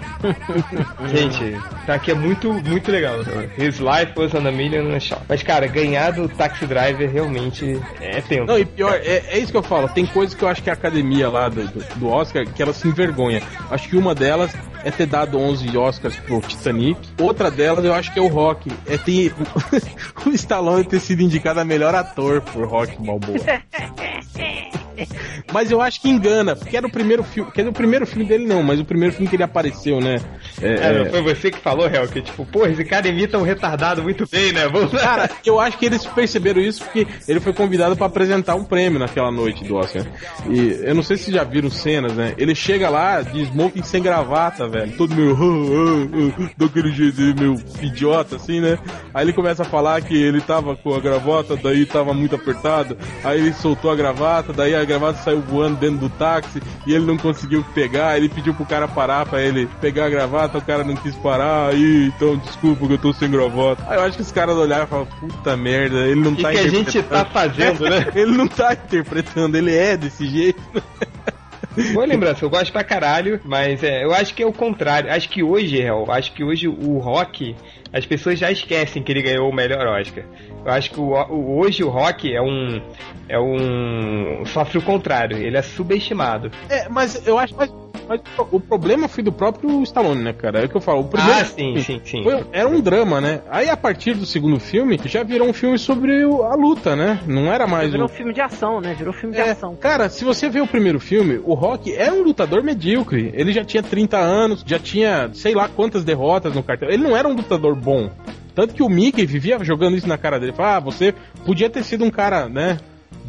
Gente, 1.07 1.57
tá 1.85 1.95
aqui 1.95 2.11
é 2.11 2.15
muito, 2.15 2.53
muito 2.53 2.91
legal. 2.91 3.15
His 3.57 3.79
life 3.79 4.13
was 4.15 4.33
on 4.33 4.47
a 4.47 4.51
million 4.51 4.99
shot. 4.99 5.21
Mas, 5.27 5.41
cara, 5.41 5.67
ganhar 5.67 6.11
do 6.11 6.27
Taxi 6.27 6.65
Driver 6.65 7.09
realmente 7.09 7.79
é 7.99 8.21
tenso. 8.21 8.45
Não, 8.45 8.59
e 8.59 8.65
pior, 8.65 8.99
é, 9.03 9.23
é 9.29 9.39
isso 9.39 9.51
que 9.51 9.57
eu 9.57 9.63
falo. 9.63 9.87
Tem 9.89 10.05
coisas 10.05 10.35
que 10.35 10.43
eu 10.43 10.47
acho 10.47 10.61
que 10.61 10.69
a 10.69 10.73
academia 10.73 11.29
lá 11.29 11.49
do, 11.49 11.60
do, 11.67 11.99
do 11.99 12.07
Oscar 12.07 12.45
que 12.45 12.61
ela 12.61 12.73
se 12.73 12.87
envergonha. 12.87 13.41
Acho 13.69 13.89
que 13.89 13.97
uma 13.97 14.15
delas 14.15 14.51
é 14.83 14.91
ter 14.91 15.05
dado 15.05 15.37
11 15.37 15.77
Oscars 15.77 16.15
pro 16.17 16.41
Titanic. 16.41 16.99
Outra 17.19 17.51
delas 17.51 17.85
eu 17.85 17.93
acho 17.93 18.11
que 18.13 18.19
é 18.19 18.21
o 18.21 18.27
Rock. 18.27 18.71
É 18.87 18.97
ter 18.97 19.33
o 20.25 20.29
Stallone 20.29 20.83
ter 20.83 20.99
sido 20.99 21.21
indicado 21.21 21.59
a 21.59 21.65
melhor 21.65 21.93
ator 21.95 22.41
por 22.41 22.67
Rock 22.67 22.95
Balboa. 22.99 23.37
Mas 25.53 25.71
eu 25.71 25.81
acho 25.81 26.01
que 26.01 26.09
engana, 26.09 26.55
porque 26.55 26.75
era 26.77 26.85
o 26.87 26.91
primeiro 26.91 27.23
filme. 27.23 27.51
Quer 27.51 27.61
dizer, 27.61 27.69
o 27.71 27.73
primeiro 27.73 28.05
filme 28.07 28.25
dele 28.25 28.45
não, 28.45 28.63
mas 28.63 28.79
o 28.79 28.85
primeiro 28.85 29.13
filme 29.13 29.27
que 29.29 29.35
ele 29.35 29.43
apareceu, 29.43 29.99
né? 29.99 30.15
É, 30.61 30.67
É, 30.73 31.01
é, 31.01 31.09
foi 31.09 31.21
você 31.21 31.51
que 31.51 31.57
falou, 31.59 31.87
Hel, 31.87 32.07
que 32.07 32.21
tipo, 32.21 32.45
pô, 32.45 32.65
esse 32.65 32.83
cara 32.85 33.07
imita 33.07 33.37
um 33.37 33.43
retardado 33.43 34.01
muito 34.03 34.25
bem, 34.29 34.51
né? 34.53 34.67
Vamos. 34.67 34.91
Cara, 35.01 35.29
eu 35.45 35.59
acho 35.59 35.77
que 35.77 35.85
eles 35.85 36.05
perceberam 36.05 36.61
isso 36.61 36.83
porque 36.83 37.05
ele 37.27 37.39
foi 37.39 37.53
convidado 37.53 37.95
pra 37.95 38.07
apresentar 38.07 38.55
um 38.55 38.63
prêmio 38.63 38.99
naquela 38.99 39.31
noite 39.31 39.63
do 39.63 39.75
Oscar. 39.75 40.05
E 40.49 40.79
eu 40.83 40.95
não 40.95 41.03
sei 41.03 41.17
se 41.17 41.31
já 41.31 41.43
viram 41.43 41.69
cenas, 41.69 42.13
né? 42.13 42.33
Ele 42.37 42.55
chega 42.55 42.89
lá 42.89 43.21
de 43.21 43.41
smoking 43.43 43.83
sem 43.83 44.01
gravata, 44.01 44.67
velho. 44.67 44.91
Todo. 44.97 45.13
"Ah, 45.13 46.37
ah, 46.37 46.41
ah", 46.45 46.49
daquele 46.57 46.91
jeito 46.91 47.21
meio 47.39 47.55
idiota, 47.81 48.35
assim, 48.35 48.59
né? 48.59 48.77
Aí 49.13 49.25
ele 49.25 49.33
começa 49.33 49.63
a 49.63 49.65
falar 49.65 50.01
que 50.01 50.15
ele 50.15 50.41
tava 50.41 50.75
com 50.75 50.93
a 50.93 50.99
gravata, 50.99 51.55
daí 51.55 51.85
tava 51.85 52.13
muito 52.13 52.35
apertado. 52.35 52.97
Aí 53.23 53.39
ele 53.39 53.53
soltou 53.53 53.91
a 53.91 53.95
gravata, 53.95 54.53
daí 54.53 54.75
a 54.75 54.80
gravata 54.85 55.19
saiu 55.23 55.41
voando 55.41 55.77
dentro 55.77 55.97
do 55.97 56.09
táxi 56.09 56.61
e 56.85 56.93
ele 56.93 57.05
não 57.05 57.17
conseguiu 57.17 57.63
pegar. 57.73 58.17
Ele 58.17 58.29
pediu 58.29 58.53
pro 58.53 58.65
cara 58.65 58.87
parar 58.87 59.25
pra 59.25 59.41
ele 59.41 59.67
pegar 59.79 60.05
a 60.05 60.09
gravata, 60.09 60.57
o 60.57 60.61
cara 60.61 60.83
não 60.83 60.95
quis 60.95 61.15
parar. 61.15 61.69
Aí, 61.69 62.07
então 62.15 62.37
desculpa 62.37 62.87
que 62.87 62.93
eu 62.93 62.97
tô 62.97 63.13
sem 63.13 63.29
gravata. 63.29 63.83
Aí 63.87 63.97
eu 63.97 64.03
acho 64.03 64.15
que 64.15 64.23
os 64.23 64.31
caras 64.31 64.55
olharam 64.55 64.83
e 64.85 64.87
falaram: 64.87 65.07
puta 65.19 65.57
merda, 65.57 65.97
ele 66.07 66.21
não 66.21 66.31
O 66.31 66.35
que, 66.35 66.43
tá 66.43 66.51
que 66.51 66.57
a 66.57 66.67
gente 66.67 66.97
interpretando." 66.97 67.25
tá 67.25 67.25
fazendo, 67.25 67.89
né? 67.89 68.07
Ele 68.15 68.31
não 68.37 68.47
tá 68.47 68.73
interpretando, 68.73 69.55
ele 69.55 69.75
é 69.75 69.95
desse 69.97 70.27
jeito. 70.27 70.61
Boa 71.93 72.05
lembrança, 72.05 72.43
eu 72.43 72.49
gosto 72.49 72.71
pra 72.71 72.83
caralho, 72.83 73.39
mas 73.45 73.81
é, 73.81 74.03
eu 74.03 74.13
acho 74.13 74.33
que 74.33 74.43
é 74.43 74.45
o 74.45 74.51
contrário. 74.51 75.11
Acho 75.11 75.29
que 75.29 75.41
hoje, 75.41 75.81
Hel, 75.81 76.05
acho 76.09 76.33
que 76.33 76.43
hoje 76.43 76.67
o 76.67 76.97
Rock, 76.99 77.55
as 77.93 78.05
pessoas 78.05 78.39
já 78.39 78.51
esquecem 78.51 79.01
que 79.03 79.11
ele 79.11 79.21
ganhou 79.21 79.49
o 79.49 79.53
melhor 79.53 79.85
Oscar. 79.87 80.23
Eu 80.65 80.71
acho 80.71 80.91
que 80.91 80.99
o, 80.99 81.11
o- 81.13 81.59
hoje 81.59 81.83
o 81.83 81.89
Rock 81.89 82.33
é 82.33 82.41
um. 82.41 82.81
É 83.27 83.39
um. 83.39 84.43
sofre 84.45 84.77
o 84.77 84.81
contrário, 84.81 85.37
ele 85.37 85.57
é 85.57 85.61
subestimado. 85.61 86.51
É, 86.69 86.87
mas 86.89 87.25
eu 87.27 87.37
acho. 87.37 87.55
Mas, 87.55 87.69
mas 88.07 88.21
o 88.51 88.59
problema 88.59 89.07
foi 89.07 89.23
do 89.23 89.31
próprio 89.31 89.81
Stallone, 89.83 90.21
né, 90.23 90.33
cara? 90.33 90.61
É 90.61 90.65
o 90.65 90.69
que 90.69 90.75
eu 90.77 90.81
falo. 90.81 91.01
O 91.01 91.05
primeiro 91.05 91.39
Ah, 91.39 91.45
sim, 91.45 91.55
filme 91.55 91.81
sim, 91.83 92.01
sim. 92.03 92.23
foi- 92.23 92.43
era 92.51 92.67
um 92.67 92.79
drama, 92.81 93.19
né? 93.21 93.41
Aí 93.49 93.69
a 93.69 93.77
partir 93.77 94.13
do 94.15 94.25
segundo 94.25 94.59
filme 94.59 94.99
já 95.05 95.23
virou 95.23 95.47
um 95.47 95.53
filme 95.53 95.77
sobre 95.77 96.25
o- 96.25 96.43
a 96.43 96.55
luta, 96.55 96.95
né? 96.95 97.19
Não 97.27 97.51
era 97.51 97.65
mais 97.67 97.91
Virou 97.91 98.05
o. 98.05 98.09
filme 98.09 98.33
de 98.33 98.41
ação, 98.41 98.79
né? 98.81 98.93
Virou 98.97 99.13
filme 99.13 99.35
de 99.35 99.41
É, 99.41 99.51
ação. 99.51 99.75
cara, 99.75 100.09
se 100.09 100.23
você 100.25 100.49
vê 100.49 100.59
o 100.61 100.67
primeiro 100.67 100.99
filme, 100.99 101.39
o 101.43 101.53
Rock 101.53 101.93
é 101.95 102.11
um 102.11 102.23
lutador 102.23 102.63
medíocre. 102.63 103.31
Ele 103.33 103.51
já 103.53 103.63
tinha 103.63 103.83
30 103.83 104.17
anos, 104.17 104.63
já 104.65 104.79
tinha 104.79 105.29
sei 105.33 105.53
lá 105.53 105.67
quantas 105.69 106.03
derrotas 106.03 106.53
no 106.53 106.63
cartel. 106.63 106.89
Ele 106.89 107.03
não 107.03 107.15
era 107.15 107.27
um 107.27 107.33
lutador 107.33 107.75
bom. 107.75 108.09
Tanto 108.53 108.73
que 108.73 108.83
o 108.83 108.89
Mickey 108.89 109.25
vivia 109.25 109.57
jogando 109.63 109.95
isso 109.95 110.07
na 110.09 110.17
cara 110.17 110.37
dele. 110.39 110.51
Falava, 110.51 110.75
ah, 110.77 110.79
você 110.91 111.13
podia 111.45 111.69
ter 111.69 111.83
sido 111.83 112.03
um 112.03 112.09
cara, 112.09 112.49
né? 112.49 112.77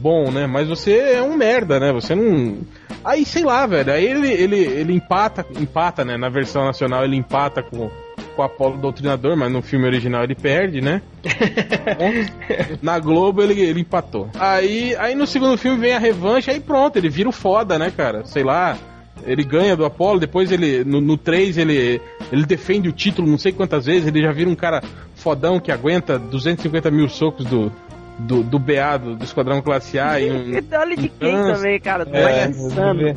Bom, 0.02 0.32
né? 0.32 0.48
Mas 0.48 0.68
você 0.68 0.98
é 1.14 1.22
um 1.22 1.36
merda, 1.36 1.78
né? 1.78 1.92
Você 1.92 2.12
não. 2.12 2.58
Aí, 3.04 3.24
sei 3.24 3.44
lá, 3.44 3.64
velho. 3.68 3.92
Aí 3.92 4.04
ele, 4.04 4.32
ele, 4.32 4.56
ele 4.56 4.92
empata, 4.92 5.46
empata, 5.60 6.04
né? 6.04 6.16
Na 6.16 6.28
versão 6.28 6.64
nacional 6.64 7.04
ele 7.04 7.14
empata 7.14 7.62
com, 7.62 7.88
com 8.34 8.42
o 8.42 8.44
Apolo 8.44 8.76
Doutrinador, 8.78 9.36
mas 9.36 9.52
no 9.52 9.62
filme 9.62 9.86
original 9.86 10.24
ele 10.24 10.34
perde, 10.34 10.80
né? 10.80 11.02
Na 12.82 12.98
Globo 12.98 13.44
ele, 13.44 13.60
ele 13.60 13.82
empatou. 13.82 14.28
Aí, 14.34 14.96
aí 14.96 15.14
no 15.14 15.24
segundo 15.24 15.56
filme 15.56 15.78
vem 15.78 15.94
a 15.94 16.00
revanche, 16.00 16.50
aí 16.50 16.58
pronto, 16.58 16.96
ele 16.96 17.08
vira 17.08 17.28
o 17.28 17.32
foda, 17.32 17.78
né, 17.78 17.92
cara? 17.96 18.24
Sei 18.24 18.42
lá. 18.42 18.76
Ele 19.24 19.44
ganha 19.44 19.76
do 19.76 19.84
Apollo, 19.84 20.18
depois 20.18 20.50
ele. 20.50 20.82
No, 20.82 21.00
no 21.00 21.16
3 21.16 21.58
ele, 21.58 22.00
ele 22.32 22.44
defende 22.44 22.88
o 22.88 22.92
título 22.92 23.30
não 23.30 23.38
sei 23.38 23.52
quantas 23.52 23.86
vezes, 23.86 24.08
ele 24.08 24.20
já 24.20 24.32
vira 24.32 24.50
um 24.50 24.56
cara 24.56 24.82
fodão 25.14 25.60
que 25.60 25.70
aguenta 25.70 26.18
250 26.18 26.90
mil 26.90 27.08
socos 27.08 27.46
do, 27.46 27.70
do, 28.18 28.42
do 28.42 28.58
BA, 28.58 28.98
do, 28.98 29.16
do 29.16 29.24
Esquadrão 29.24 29.60
Classe 29.62 29.98
A 29.98 30.20
e 30.20 30.30
um. 30.30 30.52
Olha 30.78 30.96
de 30.96 31.08
quem 31.08 31.34
também, 31.54 31.80
cara. 31.80 32.04
Do 32.04 32.16
é, 32.16 32.44
é. 32.44 33.14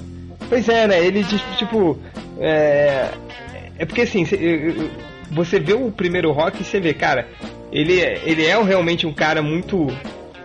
Pois 0.50 0.70
é, 0.70 0.88
né? 0.88 1.06
Ele, 1.06 1.24
tipo, 1.24 1.56
tipo, 1.58 2.00
é, 2.39 3.10
é 3.78 3.86
porque 3.86 4.02
assim, 4.02 4.26
você 5.32 5.60
vê 5.60 5.74
o 5.74 5.91
primeiro 5.91 6.32
rock 6.32 6.62
e 6.62 6.66
você 6.66 6.80
vê, 6.80 6.93
cara, 6.93 7.28
ele, 7.72 8.00
é- 8.00 8.22
ele 8.26 8.46
é 8.46 8.62
realmente 8.62 9.06
um 9.08 9.14
cara 9.14 9.41
muito 9.41 9.88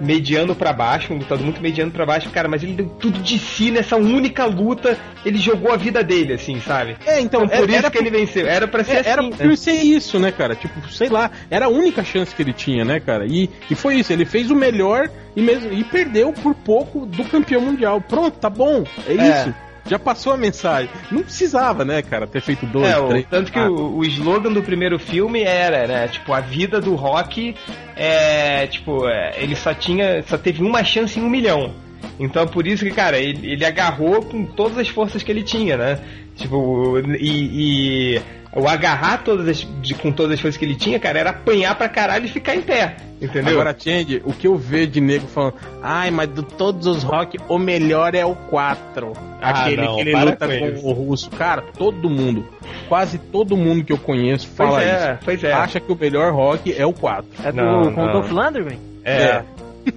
mediano 0.01 0.55
pra 0.55 0.73
baixo, 0.73 1.13
um 1.13 1.19
lutador 1.19 1.45
muito 1.45 1.61
mediano 1.61 1.91
pra 1.91 2.07
baixo, 2.07 2.31
cara, 2.31 2.49
mas 2.49 2.63
ele 2.63 2.73
deu 2.75 2.87
tudo 2.99 3.19
de 3.21 3.39
si 3.39 3.71
nessa 3.71 3.97
única 3.97 4.45
luta, 4.47 4.99
ele 5.25 5.39
jogou 5.39 5.73
a 5.73 5.77
vida 5.77 6.03
dele, 6.03 6.33
assim, 6.35 6.61
sabe? 6.61 6.97
É, 7.07 7.21
então, 7.21 7.45
Então, 7.45 7.59
por 7.59 7.69
era- 7.71 7.81
isso 7.83 7.91
que 7.91 7.99
ele 7.99 8.11
venceu. 8.11 8.47
Era 8.47 8.67
pra 8.67 8.83
ser 8.85 9.05
É, 9.07 9.09
era 9.09 9.21
assim. 9.23 9.31
por 9.31 9.57
ser 9.57 9.73
isso, 9.83 10.19
né, 10.19 10.33
cara? 10.33 10.55
Tipo, 10.55 10.89
sei 10.91 11.09
lá, 11.09 11.31
era 11.51 11.67
a 11.67 11.69
única 11.69 12.03
chance 12.03 12.35
que 12.35 12.43
ele 12.43 12.53
tinha, 12.53 12.85
né, 12.85 12.99
cara? 13.01 13.27
E, 13.27 13.49
e 13.71 13.75
foi 13.75 13.97
isso, 13.97 14.13
ele 14.13 14.25
fez 14.25 14.51
o 14.51 14.55
melhor 14.57 15.09
e, 15.37 15.43
mesmo, 15.43 15.73
e 15.73 15.85
perdeu 15.85 16.33
por 16.33 16.55
pouco 16.55 17.05
do 17.07 17.25
campeão 17.25 17.61
mundial. 17.61 18.01
Pronto, 18.01 18.39
tá 18.39 18.49
bom, 18.51 18.85
é, 19.07 19.13
É. 19.13 19.15
isso. 19.43 19.55
Já 19.87 19.99
passou 19.99 20.33
a 20.33 20.37
mensagem. 20.37 20.89
Não 21.11 21.23
precisava, 21.23 21.85
né, 21.85 22.03
cara, 22.03 22.27
ter 22.27 22.41
feito 22.41 22.65
dois, 22.67 22.87
É, 22.89 22.99
o- 22.99 23.09
três. 23.09 23.27
tanto 23.29 23.51
que 23.51 23.59
o, 23.59 23.97
o 23.99 24.05
slogan 24.05 24.53
do 24.53 24.63
primeiro 24.63 24.99
filme 24.99 25.43
era, 25.43 25.87
né, 25.87 26.09
tipo, 26.09 26.33
a 26.33 26.41
vida 26.41 26.81
do 26.81 26.95
Rock 26.95 27.55
é, 27.97 28.67
tipo, 28.67 29.07
é, 29.09 29.35
ele 29.43 29.57
só 29.57 29.75
tinha, 29.75 30.23
só 30.23 30.39
teve 30.39 30.63
uma 30.63 30.85
chance 30.85 31.19
em 31.19 31.23
um 31.23 31.29
milhão. 31.31 31.73
Então 32.19 32.47
por 32.47 32.67
isso 32.67 32.85
que, 32.85 32.91
cara, 32.91 33.19
ele, 33.19 33.53
ele 33.53 33.65
agarrou 33.65 34.23
com 34.23 34.45
todas 34.45 34.79
as 34.79 34.89
forças 34.89 35.23
que 35.23 35.31
ele 35.31 35.43
tinha, 35.43 35.77
né? 35.77 35.99
Tipo, 36.41 36.99
e, 37.19 38.15
e 38.17 38.23
o 38.55 38.67
agarrar 38.67 39.23
todas 39.23 39.47
as, 39.49 39.67
de, 39.81 39.95
com 39.95 40.11
todas 40.11 40.35
as 40.35 40.41
coisas 40.41 40.59
que 40.59 40.65
ele 40.65 40.75
tinha, 40.75 40.99
cara, 40.99 41.19
era 41.19 41.31
apanhar 41.31 41.75
pra 41.77 41.89
caralho 41.89 42.25
e 42.25 42.29
ficar 42.29 42.57
em 42.57 42.63
pé. 42.63 42.97
Entendeu? 43.21 43.53
Agora, 43.53 43.77
Change, 43.79 44.23
o 44.25 44.33
que 44.33 44.47
eu 44.47 44.57
vejo 44.57 44.93
de 44.93 45.01
nego 45.01 45.27
falando, 45.27 45.55
ai, 45.83 46.11
mas 46.11 46.33
de 46.33 46.43
todos 46.43 46.87
os 46.87 47.03
rock, 47.03 47.39
o 47.49 47.59
melhor 47.59 48.15
é 48.15 48.25
o 48.25 48.35
4. 48.35 49.13
Ah, 49.41 49.51
Aquele 49.51 49.83
não, 49.83 49.97
que 49.97 50.01
ele 50.01 50.17
luta 50.17 50.49
com 50.49 50.81
com, 50.81 50.89
o 50.89 50.93
russo. 50.93 51.31
Cara, 51.31 51.63
todo 51.77 52.09
mundo, 52.09 52.47
quase 52.89 53.19
todo 53.19 53.57
mundo 53.57 53.85
que 53.85 53.93
eu 53.93 53.99
conheço 53.99 54.49
pois 54.57 54.71
fala 54.71 54.83
é, 54.83 55.13
isso. 55.13 55.25
pois 55.25 55.45
é. 55.45 55.53
Acha 55.53 55.79
que 55.79 55.93
o 55.93 55.97
melhor 55.97 56.33
rock 56.33 56.73
é 56.73 56.87
o 56.87 56.93
4. 56.93 57.27
É 57.45 57.53
do. 57.53 57.91
Dolph 58.13 58.31
Lundgren? 58.31 58.79
É. 59.05 59.43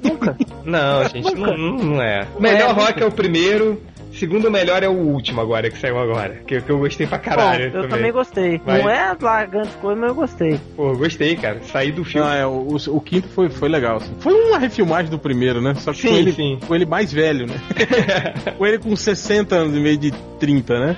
Nunca. 0.03 0.37
Não, 0.63 1.03
gente, 1.09 1.35
não, 1.35 1.57
não 1.57 2.01
é. 2.01 2.25
O 2.37 2.41
melhor 2.41 2.69
é, 2.69 2.71
rock 2.71 3.03
é 3.03 3.05
o 3.05 3.11
primeiro, 3.11 3.81
segundo 4.23 4.49
melhor 4.49 4.81
é 4.83 4.87
o 4.87 4.93
último 4.93 5.41
agora, 5.41 5.69
que 5.69 5.77
saiu 5.77 5.99
agora. 5.99 6.35
Que, 6.47 6.61
que 6.61 6.69
eu 6.69 6.79
gostei 6.79 7.05
pra 7.05 7.17
caralho. 7.19 7.71
Bom, 7.71 7.77
eu 7.79 7.89
também 7.89 8.09
gostei. 8.11 8.57
Vai. 8.65 8.81
Não 8.81 8.89
é 8.89 9.13
lá 9.21 9.45
grandes 9.45 9.75
coisas, 9.75 9.99
mas 9.99 10.09
eu 10.09 10.15
gostei. 10.15 10.59
Pô, 10.77 10.91
eu 10.91 10.97
gostei, 10.97 11.35
cara. 11.35 11.59
Saí 11.63 11.91
do 11.91 12.05
filme. 12.05 12.25
Não, 12.25 12.33
é, 12.33 12.45
o, 12.47 12.51
o- 12.77 12.95
o 12.97 13.01
quinto 13.01 13.27
foi, 13.27 13.49
foi 13.49 13.67
legal. 13.67 13.97
assim. 13.97 14.13
Foi 14.19 14.33
uma 14.33 14.57
refilmagem 14.57 15.11
do 15.11 15.19
primeiro, 15.19 15.61
né? 15.61 15.73
Só 15.75 15.91
que 15.91 16.01
Sim, 16.03 16.07
com, 16.09 16.15
ele, 16.15 16.31
sim. 16.31 16.59
com 16.65 16.73
ele 16.75 16.85
mais 16.85 17.11
velho, 17.11 17.47
né? 17.47 17.55
com 18.57 18.65
ele 18.65 18.79
com 18.79 18.95
60 18.95 19.53
anos 19.55 19.75
em 19.77 19.83
vez 19.83 19.99
de 19.99 20.11
30, 20.39 20.79
né? 20.79 20.97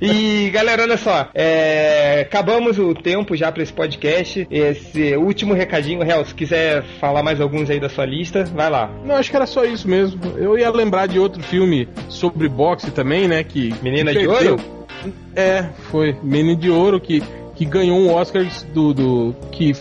E 0.00 0.50
galera, 0.50 0.82
olha 0.82 0.96
só, 0.96 1.28
é, 1.34 2.20
acabamos 2.22 2.78
o 2.78 2.94
tempo 2.94 3.36
já 3.36 3.52
pra 3.52 3.62
esse 3.62 3.72
podcast. 3.72 4.46
Esse 4.50 5.16
último 5.16 5.54
recadinho, 5.54 6.02
Real, 6.02 6.24
se 6.24 6.34
quiser 6.34 6.82
falar 7.00 7.22
mais 7.22 7.40
alguns 7.40 7.70
aí 7.70 7.78
da 7.78 7.88
sua 7.88 8.04
lista, 8.04 8.44
vai 8.44 8.68
lá. 8.70 8.90
Não, 9.04 9.16
acho 9.16 9.30
que 9.30 9.36
era 9.36 9.46
só 9.46 9.64
isso 9.64 9.88
mesmo. 9.88 10.20
Eu 10.36 10.58
ia 10.58 10.70
lembrar 10.70 11.06
de 11.06 11.18
outro 11.18 11.42
filme 11.52 11.86
sobre 12.08 12.48
boxe 12.48 12.90
também, 12.90 13.28
né? 13.28 13.44
Que 13.44 13.74
Menina 13.82 14.10
que 14.12 14.20
de 14.20 14.26
perdeu. 14.28 14.52
Ouro? 14.52 14.64
É, 15.36 15.66
foi 15.90 16.16
Menina 16.22 16.56
de 16.56 16.70
Ouro 16.70 16.98
que, 16.98 17.22
que 17.54 17.64
ganhou 17.66 17.98
um 17.98 18.10
Oscar 18.14 18.42
do, 18.72 18.94
do 18.94 19.36
que 19.50 19.72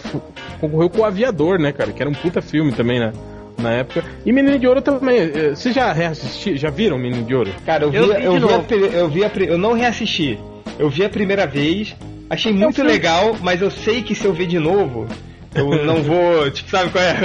concorreu 0.59 0.89
com 0.89 0.99
o 1.01 1.05
Aviador, 1.05 1.57
né, 1.59 1.71
cara? 1.71 1.91
Que 1.93 2.01
era 2.01 2.09
um 2.09 2.13
puta 2.13 2.41
filme 2.41 2.71
também, 2.73 2.99
né? 2.99 3.13
Na 3.57 3.71
época. 3.71 4.03
E 4.25 4.31
Menino 4.33 4.57
de 4.59 4.67
Ouro 4.67 4.81
também. 4.81 5.19
eh, 5.19 5.49
Vocês 5.55 5.73
já 5.73 5.93
reassistiram? 5.93 6.57
Já 6.57 6.69
viram 6.69 6.97
Menino 6.97 7.23
de 7.23 7.33
Ouro? 7.35 7.51
Cara, 7.65 7.83
eu 7.85 7.91
vi, 7.91 7.97
Eu 7.97 8.03
eu 8.05 8.33
vi 8.33 8.39
vi, 8.39 8.47
de 8.47 8.53
a, 8.53 8.97
eu 8.97 9.09
vi 9.09 9.23
a 9.23 9.31
eu 9.53 9.57
não 9.57 9.73
reassisti. 9.73 10.37
Eu 10.79 10.89
vi 10.89 11.05
a 11.05 11.09
primeira 11.09 11.45
vez, 11.47 11.95
achei 12.29 12.51
muito 12.51 12.75
filme- 12.75 12.91
legal, 12.91 13.35
mas 13.41 13.61
eu 13.61 13.69
sei 13.71 14.01
que 14.01 14.15
se 14.15 14.25
eu 14.25 14.33
ver 14.33 14.47
de 14.47 14.57
novo, 14.59 15.05
eu 15.55 15.69
não 15.85 16.01
vou, 16.01 16.49
tipo, 16.49 16.69
sabe 16.71 16.89
qual 16.89 17.03
é? 17.03 17.15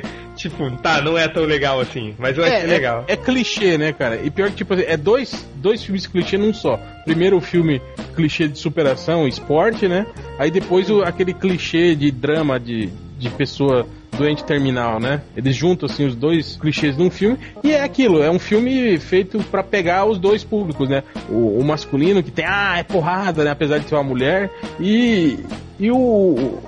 Tipo, 0.42 0.68
tá, 0.78 1.00
não 1.00 1.16
é 1.16 1.28
tão 1.28 1.44
legal 1.44 1.78
assim, 1.78 2.16
mas 2.18 2.36
eu 2.36 2.42
achei 2.44 2.66
legal. 2.66 3.04
É, 3.06 3.16
clichê, 3.16 3.78
né, 3.78 3.92
cara? 3.92 4.20
E 4.24 4.28
pior 4.28 4.50
que, 4.50 4.56
tipo 4.56 4.74
assim, 4.74 4.82
é 4.88 4.96
dois, 4.96 5.46
dois 5.54 5.84
filmes 5.84 6.04
clichê 6.04 6.36
num 6.36 6.52
só. 6.52 6.80
Primeiro 7.04 7.36
o 7.36 7.40
filme 7.40 7.80
clichê 8.16 8.48
de 8.48 8.58
superação, 8.58 9.28
esporte, 9.28 9.86
né? 9.86 10.04
Aí 10.40 10.50
depois 10.50 10.90
o, 10.90 11.02
aquele 11.02 11.32
clichê 11.32 11.94
de 11.94 12.10
drama 12.10 12.58
de, 12.58 12.90
de 13.16 13.30
pessoa 13.30 13.86
doente 14.16 14.44
terminal, 14.44 15.00
né? 15.00 15.22
Eles 15.36 15.56
juntam, 15.56 15.86
assim, 15.86 16.06
os 16.06 16.14
dois 16.14 16.56
clichês 16.56 16.96
num 16.96 17.10
filme. 17.10 17.38
E 17.64 17.72
é 17.72 17.82
aquilo, 17.82 18.22
é 18.22 18.30
um 18.30 18.38
filme 18.38 18.98
feito 18.98 19.38
pra 19.50 19.62
pegar 19.62 20.04
os 20.04 20.18
dois 20.18 20.44
públicos, 20.44 20.88
né? 20.88 21.02
O, 21.28 21.58
o 21.58 21.64
masculino 21.64 22.22
que 22.22 22.30
tem, 22.30 22.44
ah, 22.46 22.76
é 22.78 22.82
porrada, 22.82 23.44
né? 23.44 23.50
Apesar 23.50 23.78
de 23.78 23.88
ser 23.88 23.94
uma 23.94 24.04
mulher. 24.04 24.50
E, 24.80 25.38
e 25.80 25.90
o... 25.90 26.58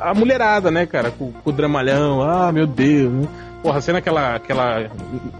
A 0.00 0.14
mulherada, 0.14 0.70
né, 0.70 0.86
cara? 0.86 1.10
Com, 1.10 1.32
com 1.32 1.50
o 1.50 1.52
dramalhão, 1.52 2.22
ah, 2.22 2.50
meu 2.52 2.66
Deus, 2.66 3.12
né? 3.12 3.28
Porra, 3.62 3.80
sendo 3.80 3.96
aquela, 3.96 4.34
aquela 4.34 4.90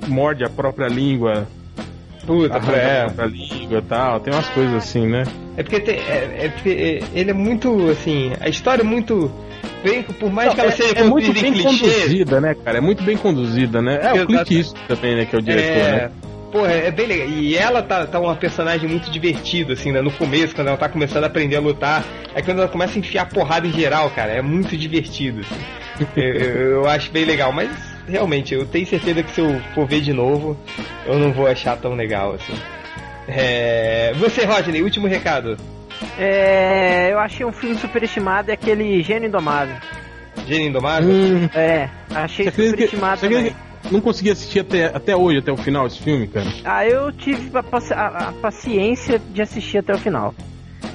morde 0.07 0.45
a 0.45 0.49
própria 0.49 0.87
língua, 0.87 1.47
Puta, 2.27 2.55
arranca 2.57 3.23
a 3.23 3.25
é. 3.25 3.29
língua 3.29 3.79
e 3.79 3.83
tal, 3.83 4.21
tem 4.21 4.33
umas 4.33 4.49
coisas 4.51 4.75
assim, 4.77 5.07
né? 5.09 5.25
É 5.57 5.63
porque, 5.65 5.81
tem- 5.81 5.97
é, 5.99 6.45
é 6.45 6.49
porque 6.51 6.69
é, 6.71 7.19
ele 7.19 7.31
é 7.31 7.35
muito, 7.35 7.91
assim, 7.91 8.33
a 8.41 8.49
história 8.49 8.83
é 8.83 8.85
muito. 8.85 9.31
Bem, 9.83 10.03
por 10.03 10.31
mais 10.33 10.55
que 10.55 10.61
ela 10.61 10.71
seja 10.73 10.95
é, 10.97 11.01
é 11.01 11.05
muito 11.05 11.33
bem 11.33 11.53
clichê, 11.53 11.63
conduzida, 11.87 12.41
né, 12.41 12.55
cara? 12.65 12.79
É 12.79 12.81
muito 12.81 13.03
bem 13.03 13.17
conduzida, 13.17 13.83
né? 13.83 13.99
É 14.03 14.13
o 14.13 14.17
Exato. 14.17 14.27
Clint 14.27 14.51
Eastwood 14.53 14.87
também, 14.89 15.17
né, 15.17 15.25
que 15.25 15.35
é 15.35 15.39
o 15.39 15.43
diretor, 15.43 15.69
É, 15.89 15.93
né? 15.93 16.11
porra, 16.53 16.73
é 16.73 16.91
bem 16.91 17.07
legal. 17.07 17.29
E 17.29 17.57
ela 17.57 17.83
tá, 17.83 18.07
tá 18.07 18.21
uma 18.21 18.37
personagem 18.37 18.89
muito 18.89 19.11
divertida, 19.11 19.73
assim, 19.73 19.91
né? 19.91 20.01
No 20.01 20.11
começo, 20.13 20.55
quando 20.55 20.69
ela 20.69 20.77
tá 20.77 20.89
começando 20.89 21.25
a 21.25 21.27
aprender 21.27 21.57
a 21.57 21.61
lutar. 21.61 22.05
Aí 22.35 22.43
quando 22.43 22.59
ela 22.59 22.69
começa 22.69 22.97
a 22.97 22.99
enfiar 23.01 23.29
porrada 23.29 23.67
em 23.67 23.73
geral, 23.73 24.09
cara, 24.11 24.33
é 24.33 24.43
muito 24.43 24.77
divertido, 24.77 25.41
assim. 25.41 26.07
eu, 26.17 26.23
eu- 26.35 26.71
eu 26.83 26.89
acho 26.89 27.11
bem 27.11 27.25
legal, 27.25 27.53
mas 27.53 27.69
realmente, 28.09 28.55
eu 28.55 28.65
tenho 28.67 28.87
certeza 28.87 29.23
que 29.23 29.31
se 29.33 29.41
eu 29.41 29.61
for 29.75 29.87
ver 29.87 30.01
de 30.01 30.13
novo, 30.13 30.57
eu 31.07 31.19
não 31.19 31.33
vou 31.33 31.47
achar 31.47 31.77
tão 31.77 31.95
legal, 31.95 32.35
assim. 32.35 32.55
É... 33.29 34.13
Você, 34.17 34.45
Rodney, 34.45 34.83
último 34.83 35.07
recado. 35.07 35.57
É, 36.19 37.13
eu 37.13 37.19
achei 37.19 37.45
um 37.47 37.53
filme 37.53 37.77
superestimado, 37.77 38.51
é 38.51 38.55
aquele 38.55 39.03
Gênio 39.03 39.29
Indomável. 39.29 39.77
Gênio 40.47 40.69
Indomável? 40.69 41.09
Hum, 41.11 41.49
É, 41.55 41.89
achei 42.15 42.47
você 42.47 42.51
que, 42.53 42.67
superestimado 42.71 43.21
você 43.21 43.27
acredita 43.27 43.51
também. 43.55 43.67
que 43.83 43.93
não 43.93 44.01
consegui 44.01 44.31
assistir 44.31 44.61
até, 44.61 44.87
até 44.87 45.17
hoje, 45.17 45.39
até 45.39 45.53
o 45.53 45.57
final, 45.57 45.87
esse 45.87 46.01
filme, 46.03 46.27
cara? 46.29 46.47
Ah, 46.65 46.87
eu 46.87 47.11
tive 47.13 47.57
a, 47.57 47.63
paci- 47.63 47.93
a- 47.95 48.29
a 48.29 48.33
paciência 48.41 49.19
de 49.19 49.43
assistir 49.43 49.79
até 49.79 49.95
o 49.95 49.99
final. 49.99 50.35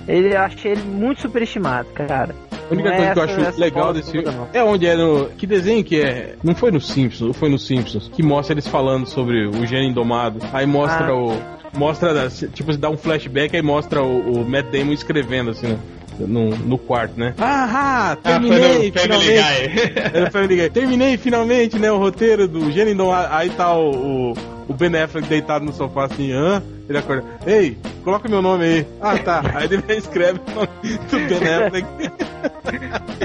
Ele 0.08 0.36
achei 0.36 0.72
ele 0.72 0.84
muito 0.84 1.22
superestimado, 1.22 1.90
cara. 1.90 2.34
A 2.70 2.74
única 2.74 2.90
coisa 2.92 3.06
é 3.06 3.14
que 3.14 3.20
eu 3.20 3.24
acho 3.24 3.60
legal 3.60 3.94
desse 3.94 4.12
filme 4.12 4.26
toda, 4.26 4.38
não. 4.38 4.48
é 4.54 4.64
onde 4.64 4.86
é 4.88 4.96
no. 4.96 5.26
Que 5.38 5.48
desenho 5.48 5.84
que 5.84 6.02
é? 6.02 6.36
Não 6.44 6.54
foi 6.56 6.72
no 6.72 6.82
Simpsons, 6.82 7.36
foi 7.38 7.50
no 7.50 7.58
Simpsons, 7.60 8.10
que 8.14 8.22
mostra 8.24 8.54
eles 8.54 8.68
falando 8.68 9.06
sobre 9.08 9.48
o 9.48 9.66
gênio 9.66 9.90
indomado. 9.90 10.40
Aí 10.54 10.66
mostra 10.66 11.08
Ah. 11.08 11.16
o. 11.16 11.58
Mostra, 11.78 12.30
tipo, 12.54 12.76
dá 12.78 12.90
um 12.90 12.98
flashback 12.98 13.56
aí 13.56 13.62
mostra 13.62 14.02
o, 14.02 14.42
o 14.42 14.50
Matt 14.50 14.68
Damon 14.72 14.94
escrevendo 14.94 15.52
assim, 15.52 15.68
né? 15.68 15.78
No, 16.20 16.50
no 16.50 16.78
quarto, 16.78 17.20
né? 17.20 17.36
Ah, 17.38 18.12
Ah, 18.12 18.16
terminei, 18.16 18.60
Family 18.60 18.92
finalmente. 18.92 19.94
Era 20.18 20.32
Family 20.32 20.56
Guy. 20.56 20.70
Terminei 20.72 21.18
finalmente, 21.18 21.78
né? 21.78 21.92
O 21.92 21.98
roteiro 22.00 22.48
do 22.48 22.72
Gênio 22.72 22.94
Indomado. 22.94 23.28
Aí 23.32 23.50
tá 23.52 23.72
o, 23.78 23.92
o, 24.32 24.34
o 24.68 24.74
Ben 24.74 24.96
Affleck 25.00 25.28
deitado 25.28 25.64
no 25.66 25.72
sofá 25.74 26.06
assim, 26.06 26.32
hã? 26.32 26.64
Ele 26.90 26.98
acorda. 26.98 27.24
Ei, 27.46 27.78
coloca 28.04 28.30
meu 28.30 28.42
nome 28.42 28.64
aí. 28.64 28.88
Ah, 29.02 29.18
tá. 29.18 29.42
Aí 29.54 29.66
ele 29.66 29.84
escreve 29.98 30.40
o 30.48 30.52
nome 30.56 30.98
do 31.10 31.40
Ben 31.40 31.54
Affleck. 31.56 31.88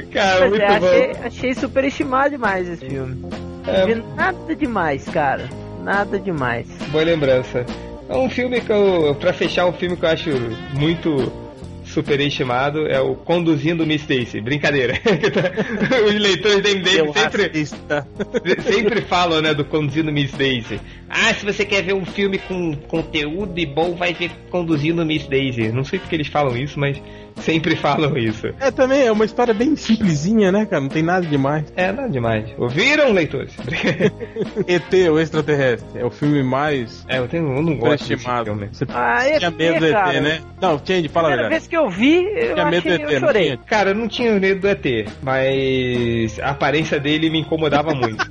Cara, 0.13 0.39
Pois 0.39 0.51
muito 0.51 0.63
é, 0.63 0.81
bom. 0.81 0.87
achei, 0.87 1.11
achei 1.27 1.55
superestimado 1.55 2.31
demais 2.31 2.69
esse 2.69 2.87
filme. 2.87 3.25
É. 3.67 3.81
Não 3.81 3.87
vi 3.87 4.03
nada 4.17 4.57
demais, 4.57 5.05
cara. 5.09 5.49
Nada 5.83 6.19
demais. 6.19 6.67
Boa 6.91 7.05
lembrança. 7.05 7.65
É 8.09 8.17
um 8.17 8.29
filme 8.29 8.61
que 8.61 8.71
eu. 8.73 9.15
Pra 9.19 9.33
fechar, 9.33 9.67
um 9.67 9.73
filme 9.73 9.97
que 9.97 10.05
eu 10.05 10.09
acho 10.11 10.31
muito 10.75 11.33
superestimado 11.93 12.87
é 12.87 13.01
o 13.01 13.15
Conduzindo 13.15 13.87
Miss 13.87 14.05
Daisy. 14.07 14.41
Brincadeira. 14.41 14.95
Os 16.07 16.15
leitores 16.15 16.63
da 16.63 16.71
MDM 16.71 17.13
sempre, 17.13 17.47
racista. 17.47 18.09
sempre 18.63 19.01
falam, 19.03 19.41
né, 19.41 19.55
do 19.55 19.65
Conduzindo 19.65 20.13
Miss 20.13 20.33
Daisy. 20.33 20.81
Ah, 21.09 21.33
se 21.35 21.45
você 21.45 21.65
quer 21.65 21.83
ver 21.83 21.95
um 21.95 22.05
filme 22.05 22.39
com 22.39 22.75
conteúdo 22.89 23.59
e 23.59 23.67
bom, 23.67 23.95
vai 23.95 24.15
ver 24.15 24.31
Conduzindo 24.51 25.05
Miss 25.05 25.27
Daisy. 25.27 25.71
Não 25.71 25.85
sei 25.85 25.99
porque 25.99 26.17
eles 26.17 26.29
falam 26.29 26.57
isso, 26.57 26.81
mas 26.81 27.01
sempre 27.37 27.77
falam 27.77 28.17
isso. 28.17 28.49
É, 28.61 28.71
também 28.71 29.07
é 29.07 29.13
uma 29.13 29.25
história 29.25 29.53
bem 29.55 29.75
simplesinha, 29.77 30.51
né, 30.53 30.67
cara? 30.67 30.81
Não 30.83 30.89
tem 30.89 31.03
nada 31.03 31.27
demais. 31.27 31.73
É, 31.77 31.91
nada 31.93 32.09
demais. 32.09 32.47
Ouviram, 32.59 33.13
leitores? 33.13 33.55
ET, 34.67 34.93
o 35.11 35.19
extraterrestre, 35.19 36.01
é 36.01 36.05
o 36.05 36.11
filme 36.11 36.43
mais 36.43 37.05
é, 37.09 37.19
eu, 37.19 37.29
tenho, 37.29 37.53
eu 37.57 37.63
não 37.63 37.77
gosto 37.77 38.09
desse 38.09 38.17
filme. 38.17 38.69
Você 38.73 38.87
Ah, 38.93 39.27
ET, 39.29 39.39
tinha 39.39 39.51
medo 39.51 39.79
do 39.81 39.87
ET, 39.87 39.93
cara. 39.93 40.21
né? 40.21 40.41
Não, 40.61 40.81
Change, 40.85 41.09
fala 41.09 41.29
a 41.29 41.31
Primeira 41.33 41.49
verdade. 41.49 41.51
vez 41.51 41.67
que 41.67 41.77
eu 41.77 41.89
vi, 41.91 42.25
eu, 42.25 42.55
Tinha 42.55 42.65
medo 42.71 42.89
achei, 42.89 42.99
do 42.99 43.03
eu 43.05 43.09
ET, 43.11 43.21
não 43.21 43.29
chorei. 43.29 43.45
tinha? 43.45 43.57
Cara, 43.59 43.91
eu 43.91 43.95
não 43.95 44.09
tinha 44.09 44.33
medo 44.39 44.61
do 44.61 44.69
ET, 44.69 45.09
mas 45.23 46.39
a 46.41 46.51
aparência 46.51 46.99
dele 47.01 47.31
me 47.31 47.41
incomodava 47.41 47.95
muito. 47.95 48.31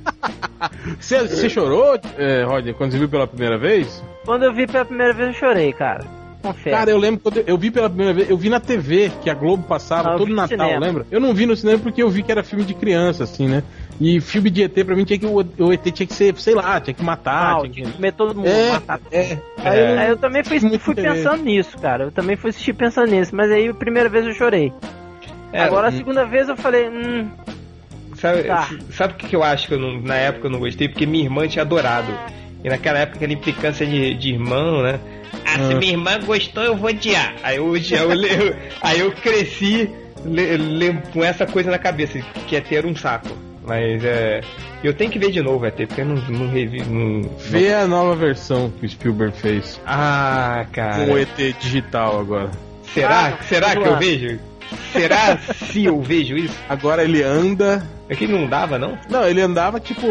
Você, 1.00 1.18
você 1.26 1.50
chorou, 1.50 1.98
é, 2.16 2.44
Roger, 2.44 2.72
quando 2.74 2.92
você 2.92 2.98
viu 2.98 3.08
pela 3.08 3.26
primeira 3.26 3.58
vez? 3.58 4.02
Quando 4.24 4.44
eu 4.44 4.54
vi 4.54 4.64
pela 4.66 4.84
primeira 4.84 5.12
vez, 5.12 5.28
eu 5.30 5.34
chorei, 5.34 5.72
cara. 5.72 6.04
Confesso. 6.42 6.76
Cara, 6.76 6.90
eu 6.90 6.98
lembro 6.98 7.20
quando 7.20 7.36
eu, 7.38 7.44
eu 7.46 7.56
vi 7.58 7.70
pela 7.70 7.88
primeira 7.88 8.12
vez, 8.12 8.28
eu 8.28 8.36
vi 8.36 8.48
na 8.50 8.58
TV, 8.58 9.10
que 9.22 9.30
a 9.30 9.34
Globo 9.34 9.62
passava 9.62 10.14
Ah, 10.14 10.16
todo 10.18 10.28
Natal, 10.34 10.48
cinema. 10.48 10.84
lembra? 10.84 11.06
Eu 11.10 11.20
não 11.20 11.32
vi 11.32 11.46
no 11.46 11.54
cinema 11.56 11.78
porque 11.78 12.02
eu 12.02 12.10
vi 12.10 12.22
que 12.22 12.32
era 12.32 12.42
filme 12.42 12.64
de 12.64 12.74
criança, 12.74 13.22
assim, 13.24 13.46
né? 13.48 13.62
E 14.00 14.20
filme 14.20 14.50
de 14.50 14.64
ET, 14.64 14.84
pra 14.84 14.96
mim, 14.96 15.04
tinha 15.04 15.18
que, 15.18 15.26
o, 15.26 15.36
o 15.58 15.72
ET 15.72 15.84
tinha 15.92 16.06
que 16.06 16.12
ser, 16.14 16.34
sei 16.36 16.54
lá, 16.54 16.80
tinha 16.80 16.92
que 16.94 17.02
matar, 17.04 17.54
Não, 17.54 17.60
tinha 17.62 17.72
tinha 17.72 17.86
que... 17.86 17.92
comer 17.92 18.12
todo 18.12 18.34
mundo, 18.34 18.48
É, 18.48 18.70
matar 18.70 19.00
é. 19.12 19.38
Aí 19.64 19.78
eu- 19.80 19.98
Aí 20.00 20.08
eu 20.10 20.16
também 20.16 20.42
fui, 20.42 20.58
fui 20.78 20.94
pensando 20.96 21.44
nisso, 21.44 21.78
cara. 21.78 22.04
Eu 22.04 22.10
também 22.10 22.36
fui 22.36 22.50
assistir 22.50 22.72
pensando 22.72 23.10
nisso, 23.10 23.34
mas 23.36 23.50
aí 23.50 23.68
a 23.68 23.74
primeira 23.74 24.08
vez 24.08 24.26
eu 24.26 24.32
chorei. 24.34 24.72
É, 25.52 25.62
Agora 25.62 25.88
a 25.88 25.90
hum. 25.90 25.96
segunda 25.96 26.24
vez 26.24 26.48
eu 26.48 26.56
falei, 26.56 26.88
hum, 26.88 27.28
Sabe, 28.16 28.44
Tá. 28.44 28.68
sabe 28.92 29.14
o 29.14 29.16
que 29.16 29.26
que 29.28 29.34
eu 29.36 29.42
acho 29.42 29.66
que 29.66 29.74
eu 29.74 29.80
não- 29.80 30.00
na 30.00 30.14
época 30.14 30.46
eu 30.46 30.50
não 30.50 30.60
gostei? 30.60 30.88
Porque 30.88 31.06
minha 31.06 31.24
irmã 31.24 31.46
tinha 31.48 31.62
adorado. 31.62 32.12
E 32.64 32.68
naquela 32.68 33.00
época, 33.00 33.16
aquela 33.18 33.32
implicância 33.32 33.84
de, 33.86 34.14
de 34.14 34.32
irmão, 34.32 34.82
né? 34.82 34.98
Ah, 35.44 35.56
se 35.66 35.72
Ah. 35.72 35.76
minha 35.76 35.92
irmã 35.92 36.18
gostou, 36.24 36.62
eu 36.62 36.76
vou 36.76 36.90
odiar. 36.90 37.34
Aí 37.42 37.56
eu, 37.56 37.68
odiar, 37.70 38.02
eu, 38.02 38.12
le- 38.12 38.54
aí 38.80 39.00
eu 39.00 39.10
cresci 39.12 39.90
le- 40.24 40.56
le- 40.56 40.98
com 41.12 41.24
essa 41.24 41.44
coisa 41.46 41.70
na 41.70 41.78
cabeça, 41.78 42.20
que 42.46 42.54
é 42.56 42.60
ter 42.60 42.86
um 42.86 42.94
saco. 42.94 43.28
Mas 43.66 44.04
é. 44.04 44.40
Eu 44.82 44.92
tenho 44.92 45.10
que 45.10 45.18
ver 45.18 45.30
de 45.30 45.40
novo, 45.40 45.64
ET, 45.66 45.76
porque 45.86 46.00
eu 46.00 46.04
não, 46.04 46.16
não 46.16 46.48
revi. 46.50 46.82
Não, 46.82 47.22
Vê 47.38 47.72
a 47.72 47.86
nova 47.86 48.14
versão 48.16 48.70
que 48.70 48.84
o 48.84 48.88
Spielberg 48.88 49.36
fez. 49.36 49.80
Ah, 49.86 50.66
cara. 50.72 51.04
Com 51.06 51.12
o 51.12 51.18
ET 51.18 51.36
digital 51.60 52.18
agora. 52.20 52.50
Será? 52.92 53.28
Ah, 53.38 53.42
Será 53.44 53.76
que 53.76 53.86
eu 53.86 53.96
vejo? 53.98 54.38
Será 54.92 55.38
se 55.38 55.84
eu 55.84 56.00
vejo 56.00 56.36
isso? 56.36 56.54
Agora 56.68 57.04
ele 57.04 57.22
anda. 57.22 57.82
É 58.08 58.14
que 58.14 58.26
não 58.26 58.46
dava, 58.46 58.78
não? 58.78 58.98
Não, 59.08 59.26
ele 59.26 59.40
andava 59.40 59.80
tipo. 59.80 60.06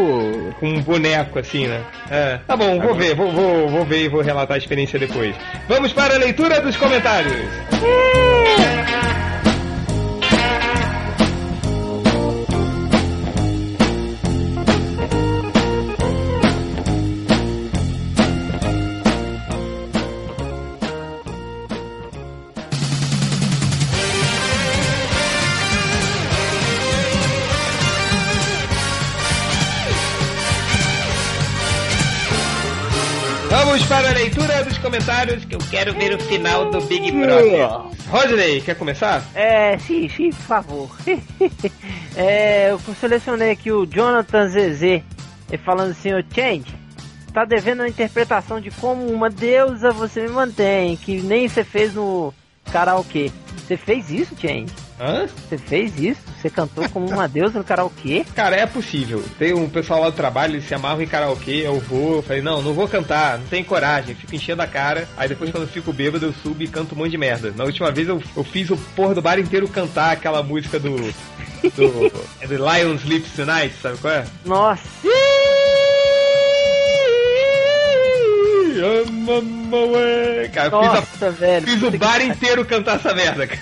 Com 0.58 0.68
um 0.68 0.80
boneco 0.80 1.38
assim, 1.38 1.66
né? 1.66 1.80
É. 2.10 2.38
Tá 2.46 2.56
bom, 2.56 2.80
vou 2.80 2.94
ver, 2.94 3.14
vou, 3.14 3.30
vou, 3.30 3.68
vou 3.68 3.84
ver 3.84 4.04
e 4.04 4.08
vou 4.08 4.22
relatar 4.22 4.56
a 4.56 4.58
experiência 4.58 4.98
depois. 4.98 5.34
Vamos 5.68 5.92
para 5.92 6.14
a 6.14 6.18
leitura 6.18 6.60
dos 6.60 6.76
comentários. 6.76 7.32
Vamos 7.70 8.41
comentários 34.92 35.42
que 35.46 35.54
eu 35.54 35.58
quero 35.70 35.94
ver 35.94 36.12
o 36.12 36.18
final 36.18 36.70
do 36.70 36.78
Big 36.82 37.10
Brother. 37.12 37.66
Rodney, 38.10 38.60
quer 38.60 38.74
começar? 38.74 39.24
É, 39.34 39.78
sim, 39.78 40.06
sim, 40.06 40.28
por 40.28 40.42
favor. 40.42 40.96
é, 42.14 42.72
eu 42.72 42.78
selecionei 43.00 43.52
aqui 43.52 43.72
o 43.72 43.86
Jonathan 43.86 44.50
Zezé, 44.50 45.02
falando 45.64 45.92
assim, 45.92 46.12
ô 46.12 46.22
Change, 46.34 46.76
tá 47.32 47.46
devendo 47.46 47.80
uma 47.80 47.88
interpretação 47.88 48.60
de 48.60 48.70
como 48.70 49.06
uma 49.06 49.30
deusa 49.30 49.92
você 49.92 50.20
me 50.24 50.28
mantém, 50.28 50.94
que 50.98 51.22
nem 51.22 51.48
você 51.48 51.64
fez 51.64 51.94
no 51.94 52.34
karaokê. 52.70 53.32
Você 53.66 53.78
fez 53.78 54.10
isso, 54.10 54.36
Change? 54.38 54.74
Hã? 55.02 55.26
Você 55.26 55.58
fez 55.58 55.98
isso? 55.98 56.20
Você 56.40 56.48
cantou 56.48 56.88
como 56.90 57.10
uma 57.10 57.26
deusa 57.26 57.58
no 57.58 57.64
karaokê? 57.64 58.24
Cara, 58.36 58.54
é 58.54 58.66
possível. 58.66 59.24
Tem 59.36 59.52
um 59.52 59.68
pessoal 59.68 60.00
lá 60.00 60.10
do 60.10 60.16
trabalho, 60.16 60.54
eles 60.54 60.64
se 60.64 60.74
amarram 60.74 61.02
em 61.02 61.08
karaokê, 61.08 61.62
eu 61.66 61.80
vou, 61.80 62.16
eu 62.16 62.22
falei, 62.22 62.40
não, 62.40 62.62
não 62.62 62.72
vou 62.72 62.86
cantar, 62.86 63.36
não 63.36 63.46
tenho 63.46 63.64
coragem, 63.64 64.14
fico 64.14 64.32
enchendo 64.32 64.62
a 64.62 64.66
cara. 64.66 65.08
Aí 65.16 65.28
depois 65.28 65.50
quando 65.50 65.64
eu 65.64 65.68
fico 65.68 65.92
bêbado, 65.92 66.26
eu 66.26 66.32
subo 66.32 66.62
e 66.62 66.68
canto 66.68 66.94
um 66.94 66.98
monte 66.98 67.10
de 67.10 67.18
merda. 67.18 67.52
Na 67.56 67.64
última 67.64 67.90
vez 67.90 68.08
eu, 68.08 68.22
eu 68.36 68.44
fiz 68.44 68.70
o 68.70 68.76
porra 68.94 69.12
do 69.12 69.20
bar 69.20 69.40
inteiro 69.40 69.66
cantar 69.66 70.12
aquela 70.12 70.40
música 70.40 70.78
do. 70.78 70.96
do. 70.96 72.12
é 72.40 72.46
do 72.46 72.54
Lion 72.54 72.94
Sleeps 72.94 73.32
Tonight, 73.34 73.74
sabe 73.82 73.98
qual 73.98 74.14
é? 74.14 74.24
Nossa, 74.44 74.82
Cara, 80.52 80.68
eu 80.68 80.80
fiz, 80.80 80.88
a- 80.88 80.94
nossa, 80.94 81.30
velho. 81.30 81.66
fiz 81.66 81.82
o 81.82 81.90
bar 81.92 82.20
inteiro 82.20 82.64
cantar 82.64 82.96
essa 82.96 83.14
merda, 83.14 83.46
cara. 83.46 83.60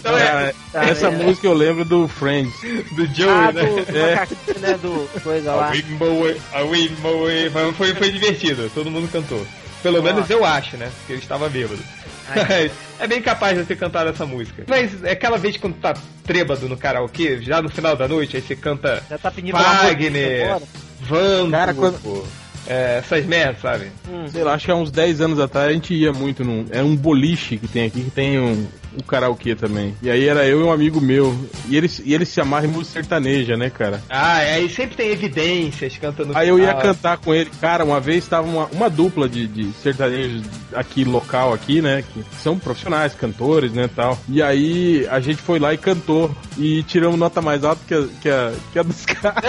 Então 0.00 0.18
é, 0.18 0.52
tá 0.72 0.84
Essa 0.84 1.10
vendo? 1.10 1.24
música 1.24 1.46
eu 1.46 1.52
lembro 1.54 1.84
do 1.84 2.08
Friends. 2.08 2.52
do 2.92 3.06
Joey, 3.14 3.30
Ah, 3.30 3.52
né? 3.52 3.62
do, 3.62 3.76
do 3.84 3.98
macaquinho, 4.10 4.58
né? 4.60 4.78
Do 4.82 5.20
coisa 5.22 5.52
A 5.52 5.54
lá. 5.54 5.66
A 5.68 6.62
Way. 6.64 7.50
Foi, 7.76 7.94
foi, 7.94 8.10
divertido, 8.10 8.70
todo 8.74 8.90
mundo 8.90 9.08
cantou. 9.10 9.46
Pelo 9.82 10.02
menos 10.02 10.28
eu 10.30 10.44
acho, 10.44 10.76
né? 10.76 10.90
Porque 10.98 11.12
eu 11.12 11.18
estava 11.18 11.48
bêbado. 11.48 11.78
é 12.98 13.06
bem 13.06 13.22
capaz 13.22 13.54
de 13.54 13.60
eu 13.60 13.66
ter 13.66 13.76
cantado 13.76 14.10
essa 14.10 14.26
música. 14.26 14.64
Mas 14.66 15.04
é 15.04 15.12
aquela 15.12 15.38
vez 15.38 15.56
quando 15.56 15.74
tá 15.76 15.94
trêbado 16.24 16.68
no 16.68 16.76
karaokê, 16.76 17.40
já 17.40 17.62
no 17.62 17.68
final 17.68 17.94
da 17.94 18.08
noite, 18.08 18.36
aí 18.36 18.42
você 18.42 18.56
canta 18.56 19.00
Já 19.08 19.16
tá 19.16 19.30
pedindo 19.30 19.56
Wagner? 19.56 20.56
Vando, 21.02 21.52
Cara, 21.52 21.72
quando- 21.72 22.26
é, 22.66 22.98
essas 22.98 23.24
merdas, 23.24 23.60
sabe? 23.60 23.90
Sei 24.30 24.42
lá, 24.42 24.54
acho 24.54 24.64
que 24.64 24.70
há 24.70 24.74
uns 24.74 24.90
10 24.90 25.20
anos 25.20 25.40
atrás 25.40 25.68
a 25.68 25.72
gente 25.72 25.94
ia 25.94 26.12
muito 26.12 26.44
num. 26.44 26.66
Era 26.70 26.84
um 26.84 26.96
boliche 26.96 27.56
que 27.56 27.68
tem 27.68 27.86
aqui, 27.86 28.02
que 28.02 28.10
tem 28.10 28.38
um, 28.38 28.66
um 28.96 29.02
karaokê 29.06 29.54
também. 29.54 29.94
E 30.02 30.10
aí 30.10 30.26
era 30.26 30.46
eu 30.46 30.60
e 30.60 30.64
um 30.64 30.72
amigo 30.72 31.00
meu. 31.00 31.36
E 31.68 31.76
ele, 31.76 31.90
e 32.04 32.14
ele 32.14 32.24
se 32.24 32.40
amarra 32.40 32.66
em 32.66 32.70
música 32.70 32.94
sertaneja, 32.94 33.56
né, 33.56 33.70
cara? 33.70 34.02
Ah, 34.08 34.40
é, 34.42 34.54
aí 34.54 34.68
sempre 34.68 34.96
tem 34.96 35.10
evidências 35.10 35.96
cantando. 35.98 36.36
Aí 36.36 36.48
eu 36.48 36.58
ia 36.58 36.74
cantar 36.74 37.18
com 37.18 37.34
ele. 37.34 37.50
Cara, 37.60 37.84
uma 37.84 38.00
vez 38.00 38.24
estava 38.24 38.46
uma, 38.46 38.66
uma 38.66 38.90
dupla 38.90 39.28
de, 39.28 39.46
de 39.46 39.72
sertanejos 39.82 40.42
aqui, 40.74 41.04
local 41.04 41.52
aqui, 41.52 41.80
né? 41.80 42.02
Que 42.12 42.24
são 42.42 42.58
profissionais, 42.58 43.14
cantores, 43.14 43.72
né, 43.72 43.88
tal. 43.94 44.18
E 44.28 44.42
aí 44.42 45.06
a 45.10 45.20
gente 45.20 45.40
foi 45.40 45.58
lá 45.58 45.72
e 45.72 45.78
cantou. 45.78 46.34
E 46.58 46.82
tiramos 46.84 47.18
nota 47.18 47.42
mais 47.42 47.64
alta 47.64 47.82
que 47.86 47.94
a, 47.94 48.06
que 48.22 48.28
a, 48.30 48.52
que 48.72 48.78
a 48.78 48.82
dos 48.82 49.04
caras. 49.06 49.44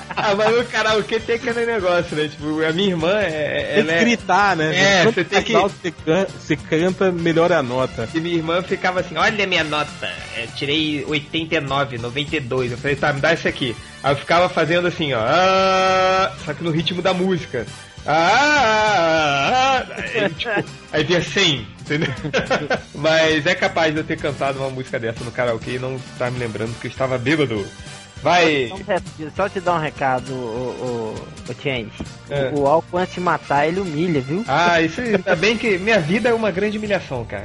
ah, 0.16 0.34
mas 0.34 0.56
no 0.56 0.64
karaokê 0.64 1.18
tem 1.20 1.36
aquele 1.36 1.66
negócio, 1.66 2.16
né? 2.16 2.28
Tipo, 2.28 2.62
a 2.64 2.72
minha 2.72 2.88
irmã 2.90 3.12
é. 3.18 3.72
Tem 3.74 3.80
Ela 3.80 3.84
que 3.84 3.90
é... 3.92 4.00
gritar, 4.00 4.56
né? 4.56 4.76
É, 5.00 5.04
você 5.04 5.24
tem 5.24 5.38
mais 5.38 5.44
que- 5.44 5.52
você 5.52 5.90
can- 5.90 6.26
você 6.38 6.56
canta, 6.56 7.12
melhor 7.12 7.50
é 7.50 7.54
a 7.56 7.62
nota. 7.62 8.08
E 8.14 8.20
minha 8.20 8.36
irmã 8.36 8.62
ficava 8.62 9.00
assim, 9.00 9.16
olha 9.16 9.44
a 9.44 9.46
minha 9.46 9.64
nota, 9.64 9.90
é, 10.36 10.46
tirei 10.54 11.04
89, 11.06 11.98
92. 11.98 12.72
Eu 12.72 12.78
falei, 12.78 12.96
tá, 12.96 13.12
me 13.12 13.20
dá 13.20 13.32
esse 13.32 13.48
aqui. 13.48 13.76
Aí 14.02 14.12
eu 14.12 14.16
ficava 14.16 14.48
fazendo 14.48 14.86
assim, 14.86 15.12
ó, 15.14 15.20
ah, 15.20 16.32
só 16.44 16.52
que 16.54 16.62
no 16.64 16.70
ritmo 16.70 17.00
da 17.02 17.12
música. 17.14 17.66
Ah, 18.06 19.82
ah, 19.82 19.86
ah. 19.88 19.94
Aí, 20.22 20.30
tipo, 20.30 20.64
aí 20.92 21.04
vinha 21.04 21.22
100, 21.22 21.66
entendeu? 21.80 22.08
Mas 22.94 23.46
é 23.46 23.54
capaz 23.54 23.92
de 23.94 24.00
eu 24.00 24.04
ter 24.04 24.18
cantado 24.18 24.58
uma 24.58 24.68
música 24.70 24.98
dessa 24.98 25.24
no 25.24 25.30
karaokê 25.32 25.72
e 25.72 25.78
não 25.78 25.96
estar 25.96 26.30
me 26.30 26.38
lembrando 26.38 26.78
que 26.80 26.86
eu 26.86 26.90
estava 26.90 27.16
bêbado. 27.18 27.66
Vai. 28.24 28.72
Só, 29.36 29.50
te 29.50 29.60
dar 29.60 29.74
um 29.74 29.78
recado, 29.78 30.32
o, 30.32 31.14
o, 31.46 31.50
o 31.50 31.62
Change. 31.62 31.92
É. 32.30 32.50
O, 32.54 32.66
álcool 32.66 32.96
antes 32.96 33.14
de 33.14 33.20
matar, 33.20 33.68
ele 33.68 33.80
humilha, 33.80 34.22
viu? 34.22 34.42
Ah, 34.48 34.80
isso 34.80 35.02
ainda 35.02 35.36
bem 35.36 35.58
que 35.58 35.76
minha 35.76 36.00
vida 36.00 36.30
é 36.30 36.34
uma 36.34 36.50
grande 36.50 36.78
humilhação, 36.78 37.22
cara. 37.26 37.44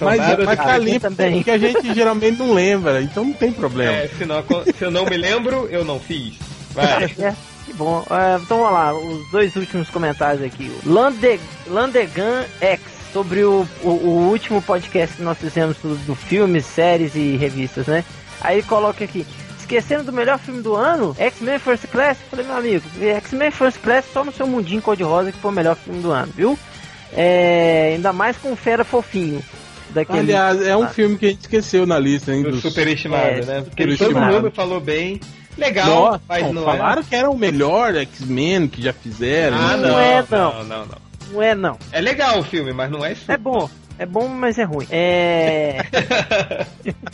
Mas, 0.00 0.18
mas 0.20 0.48
de- 0.48 0.56
tá 0.56 0.78
limpo 0.78 1.00
também. 1.00 1.34
porque 1.34 1.50
a 1.50 1.58
gente 1.58 1.92
geralmente 1.92 2.38
não 2.38 2.54
lembra, 2.54 3.02
então 3.02 3.24
não 3.24 3.32
tem 3.32 3.52
problema. 3.52 3.92
É, 3.92 4.08
se, 4.08 4.24
não, 4.24 4.42
se 4.78 4.84
eu 4.84 4.90
não 4.90 5.04
me 5.04 5.16
lembro, 5.16 5.68
eu 5.68 5.84
não 5.84 5.98
fiz. 5.98 6.36
Vai. 6.70 7.04
É, 7.18 7.34
que 7.66 7.72
bom. 7.74 8.06
É, 8.08 8.40
então 8.40 8.58
vamos 8.58 8.72
lá, 8.72 8.94
os 8.94 9.30
dois 9.32 9.54
últimos 9.56 9.90
comentários 9.90 10.44
aqui. 10.44 10.70
Lande, 10.86 11.40
Landegan 11.66 12.44
X, 12.60 12.80
sobre 13.12 13.42
o, 13.42 13.66
o, 13.82 13.88
o 13.88 14.28
último 14.30 14.62
podcast 14.62 15.16
que 15.16 15.22
nós 15.22 15.36
fizemos 15.36 15.76
do, 15.78 15.96
do 16.06 16.14
filmes, 16.14 16.64
séries 16.66 17.16
e 17.16 17.36
revistas, 17.36 17.86
né? 17.88 18.04
Aí 18.40 18.62
coloca 18.62 19.04
aqui. 19.04 19.26
Esquecendo 19.70 20.02
do 20.02 20.12
melhor 20.12 20.36
filme 20.40 20.60
do 20.62 20.74
ano, 20.74 21.14
X-Men 21.16 21.60
First 21.60 21.86
Class. 21.86 22.18
Falei, 22.28 22.44
meu 22.44 22.56
amigo, 22.56 22.84
X-Men 23.00 23.52
First 23.52 23.78
Class 23.78 24.04
só 24.12 24.24
no 24.24 24.32
seu 24.32 24.44
mundinho 24.44 24.82
cor-de-rosa 24.82 25.30
que 25.30 25.38
foi 25.38 25.52
o 25.52 25.54
melhor 25.54 25.76
filme 25.76 26.02
do 26.02 26.10
ano, 26.10 26.32
viu? 26.36 26.58
É, 27.12 27.92
ainda 27.94 28.12
mais 28.12 28.36
com 28.36 28.50
o 28.52 28.56
Fera 28.56 28.82
Fofinho. 28.84 29.40
Daquele... 29.90 30.18
Aliás, 30.34 30.60
é 30.66 30.76
um 30.76 30.84
Ah. 30.84 30.88
filme 30.88 31.16
que 31.16 31.26
a 31.26 31.28
gente 31.28 31.42
esqueceu 31.42 31.86
na 31.86 32.00
lista, 32.00 32.32
hein? 32.34 32.42
Do 32.42 32.50
dos- 32.50 32.62
superestimado, 32.62 33.24
É, 33.26 33.44
né? 33.44 33.60
Porque 33.62 33.82
superestimado. 33.82 34.32
todo 34.32 34.42
mundo 34.42 34.52
falou 34.52 34.80
bem. 34.80 35.20
Legal, 35.56 35.86
Nossa, 35.88 36.22
mas 36.28 36.42
não, 36.46 36.52
não 36.52 36.64
falaram 36.64 37.02
é. 37.02 37.04
que 37.08 37.14
era 37.14 37.30
o 37.30 37.38
melhor 37.38 37.94
X-Men 37.94 38.66
que 38.66 38.82
já 38.82 38.92
fizeram. 38.92 39.56
Ah, 39.56 39.76
né? 39.76 39.76
não, 39.76 39.88
Não 39.88 40.00
é, 40.00 40.24
não, 40.30 40.38
não. 40.52 40.64
não, 40.64 40.86
não. 40.86 40.98
Não 41.32 41.42
é, 41.42 41.54
não. 41.54 41.78
É 41.92 42.00
legal 42.00 42.40
o 42.40 42.42
filme, 42.44 42.72
mas 42.72 42.90
não 42.90 43.04
é 43.04 43.12
isso. 43.12 43.30
É 43.30 43.36
bom. 43.36 43.70
É 44.00 44.06
bom, 44.06 44.28
mas 44.28 44.58
é 44.58 44.62
ruim. 44.64 44.86
É. 44.90 45.84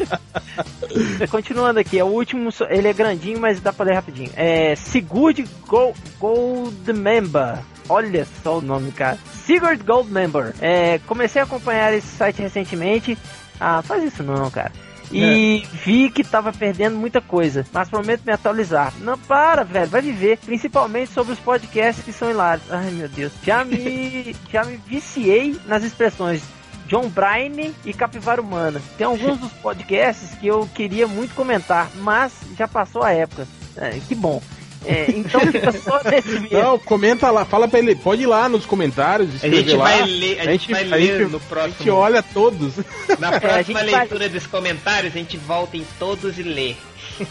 Continuando 1.28 1.80
aqui, 1.80 1.98
é 1.98 2.04
o 2.04 2.06
último. 2.06 2.48
Ele 2.70 2.86
é 2.86 2.92
grandinho, 2.92 3.40
mas 3.40 3.60
dá 3.60 3.72
pra 3.72 3.86
ler 3.86 3.94
rapidinho. 3.94 4.30
É. 4.36 4.76
Sigurd 4.76 5.44
Go 5.66 5.92
Goldmember. 6.20 7.58
Olha 7.88 8.24
só 8.40 8.58
o 8.58 8.62
nome, 8.62 8.92
cara. 8.92 9.18
Sigurd 9.32 9.82
Goldmember. 9.82 10.54
É, 10.60 11.00
comecei 11.08 11.42
a 11.42 11.44
acompanhar 11.44 11.92
esse 11.92 12.06
site 12.06 12.40
recentemente. 12.40 13.18
Ah, 13.58 13.82
faz 13.82 14.04
isso 14.04 14.22
não, 14.22 14.48
cara. 14.48 14.70
E 15.10 15.66
vi 15.84 16.08
que 16.08 16.22
tava 16.22 16.52
perdendo 16.52 16.96
muita 16.96 17.20
coisa, 17.20 17.66
mas 17.72 17.88
prometo 17.88 18.22
me 18.24 18.32
atualizar. 18.32 18.92
Não, 19.00 19.18
para, 19.18 19.64
velho, 19.64 19.90
vai 19.90 20.02
viver. 20.02 20.38
Principalmente 20.38 21.10
sobre 21.10 21.32
os 21.32 21.40
podcasts 21.40 22.04
que 22.04 22.12
são 22.12 22.30
hilários. 22.30 22.70
Ai, 22.70 22.92
meu 22.92 23.08
Deus. 23.08 23.32
Já 23.42 23.64
me, 23.64 24.36
já 24.52 24.64
me 24.64 24.76
viciei 24.76 25.58
nas 25.66 25.82
expressões 25.82 26.54
John 26.86 27.08
Bryan 27.08 27.72
e 27.84 27.92
Capivara 27.92 28.40
Humana. 28.40 28.80
Tem 28.96 29.06
alguns 29.06 29.38
dos 29.40 29.52
podcasts 29.52 30.30
que 30.38 30.46
eu 30.46 30.68
queria 30.74 31.06
muito 31.06 31.34
comentar, 31.34 31.90
mas 31.96 32.32
já 32.56 32.66
passou 32.68 33.02
a 33.02 33.12
época. 33.12 33.46
É, 33.76 33.98
que 34.06 34.14
bom. 34.14 34.42
É, 34.84 35.10
então 35.10 35.40
fica 35.50 35.72
só 35.72 36.00
nesse 36.04 36.28
mesmo. 36.38 36.48
Não, 36.62 36.78
comenta 36.78 37.30
lá, 37.30 37.44
fala 37.44 37.66
pra 37.66 37.78
ele, 37.80 37.96
pode 37.96 38.22
ir 38.22 38.26
lá 38.26 38.48
nos 38.48 38.64
comentários, 38.64 39.42
A 39.42 39.48
gente 39.48 39.72
lá. 39.74 39.84
vai 39.84 40.02
ler, 40.04 40.40
a 40.40 40.44
gente 40.52 40.70
vai 40.70 40.82
a 40.84 40.86
ler 40.96 41.00
gente- 41.18 41.30
no 41.30 41.36
A 41.36 41.40
gente 41.40 41.48
próximo. 41.48 41.92
olha 41.94 42.22
todos. 42.22 42.74
Na 43.18 43.30
a 43.30 43.40
próxima 43.40 43.80
vai- 43.80 43.90
leitura 43.98 44.28
dos 44.28 44.46
comentários, 44.46 45.12
a 45.14 45.18
gente 45.18 45.36
volta 45.38 45.76
em 45.76 45.84
todos 45.98 46.38
e 46.38 46.42
lê. 46.42 46.74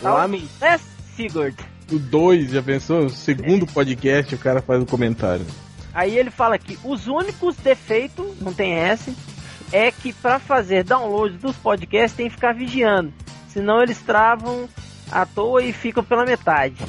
lá 0.01 0.27
no, 0.27 0.41
É, 0.59 0.77
Sigurd. 1.15 1.55
no 1.89 1.97
2, 1.99 2.51
já 2.51 2.61
pensou? 2.61 3.03
No 3.03 3.09
segundo 3.09 3.65
podcast 3.67 4.35
o 4.35 4.37
cara 4.37 4.61
faz 4.61 4.81
um 4.81 4.85
comentário. 4.85 5.45
Aí 5.93 6.17
ele 6.17 6.29
fala 6.31 6.57
que 6.57 6.77
os 6.83 7.07
únicos 7.07 7.55
defeitos, 7.55 8.25
não 8.41 8.51
tem 8.53 8.73
S, 8.73 9.15
é 9.71 9.91
que 9.91 10.13
para 10.13 10.39
fazer 10.39 10.83
download 10.83 11.37
dos 11.37 11.55
podcasts 11.57 12.15
tem 12.15 12.27
que 12.27 12.35
ficar 12.35 12.53
vigiando. 12.53 13.13
Senão 13.49 13.81
eles 13.81 14.01
travam 14.01 14.67
à 15.11 15.25
toa 15.25 15.63
e 15.63 15.71
ficam 15.71 16.03
pela 16.03 16.25
metade. 16.25 16.83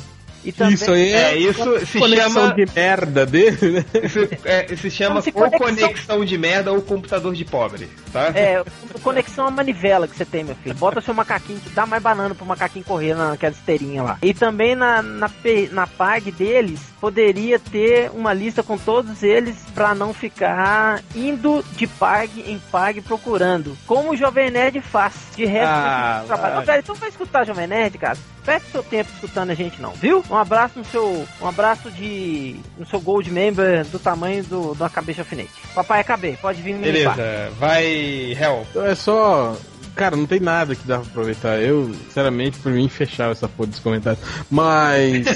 E 0.45 0.53
também, 0.53 0.75
Isso 0.75 0.91
aí 0.93 1.13
é, 1.13 1.17
É, 1.33 1.37
isso 1.37 1.87
se 1.87 1.99
conexão 1.99 2.31
chama. 2.31 2.55
de 2.55 2.67
merda 2.75 3.27
dele, 3.27 3.71
né? 3.73 3.85
Isso, 4.05 4.19
é, 4.45 4.77
se 4.77 4.91
chama 4.91 5.21
Como 5.21 5.23
se 5.23 5.31
ou 5.35 5.51
conexão- 5.59 5.89
conexão 5.89 6.25
de 6.25 6.39
merda 6.39 6.73
ou 6.73 6.81
computador 6.83 7.35
de 7.35 7.45
pobre, 7.45 7.89
tá? 8.13 8.29
É, 8.35 8.63
conexão 9.03 9.47
à 9.47 9.51
manivela 9.51 10.07
que 10.07 10.17
você 10.17 10.25
tem, 10.25 10.45
meu 10.45 10.55
filho. 10.57 10.75
Bota 10.77 11.01
seu 11.01 11.13
macaquinho, 11.15 11.61
dá 11.75 11.85
mais 11.87 12.03
banana 12.03 12.35
pro 12.35 12.47
macaquinho 12.47 12.85
correr 12.85 13.15
naquela 13.15 13.53
esteirinha 13.53 14.03
lá. 14.03 14.19
E 14.23 14.33
também 14.33 14.75
na, 14.77 15.03
na, 15.03 15.31
na 15.73 15.87
PAG 15.87 16.31
deles, 16.31 16.81
poderia 17.01 17.59
ter 17.59 18.11
uma 18.13 18.33
lista 18.33 18.63
com 18.63 18.79
todos 18.79 19.23
eles 19.23 19.57
pra 19.75 19.95
não 19.95 20.15
ficar 20.15 21.03
indo 21.15 21.65
de 21.73 21.87
PAG 21.87 22.45
em 22.47 22.59
PAG 22.71 23.01
procurando. 23.01 23.77
Como 23.87 24.13
o 24.13 24.17
Jovem 24.17 24.51
Nerd 24.51 24.81
faz. 24.81 25.15
De 25.37 25.45
resto, 25.45 25.69
Ah. 25.69 26.25
Ô, 26.59 26.63
velho, 26.63 26.81
então 26.81 26.95
vai 26.95 27.09
escutar 27.11 27.45
Jovem 27.45 27.67
Nerd, 27.67 27.99
cara. 27.99 28.17
Perde 28.45 28.67
seu 28.71 28.83
tempo 28.83 29.11
escutando 29.13 29.51
a 29.51 29.55
gente 29.55 29.83
não, 29.83 29.91
viu? 29.93 30.23
Um 30.31 30.37
abraço 30.37 30.79
no 30.79 30.85
seu. 30.85 31.27
Um 31.41 31.47
abraço 31.47 31.91
de. 31.91 32.57
no 32.79 32.87
seu 32.87 33.01
Gold 33.01 33.31
Member 33.31 33.85
do 33.87 33.99
tamanho 33.99 34.43
do, 34.45 34.75
da 34.75 34.89
cabeça 34.89 35.21
alfinete. 35.21 35.51
Papai 35.75 36.01
acabei, 36.01 36.37
pode 36.37 36.61
vir 36.63 36.75
me 36.75 36.91
limpar. 36.91 37.17
Beleza, 37.17 37.53
vai, 37.59 38.33
Hell. 38.33 38.67
Então 38.71 38.85
é 38.85 38.95
só. 38.95 39.57
Cara, 39.95 40.15
não 40.15 40.27
tem 40.27 40.41
nada 40.41 40.75
que 40.75 40.87
dá 40.87 40.99
pra 40.99 41.09
aproveitar. 41.09 41.59
Eu, 41.59 41.91
sinceramente, 42.07 42.59
por 42.59 42.71
mim, 42.71 42.89
fechava 42.89 43.33
essa 43.33 43.49
porra 43.49 43.71
dos 43.71 43.79
comentários. 43.79 44.23
Mas. 44.51 45.27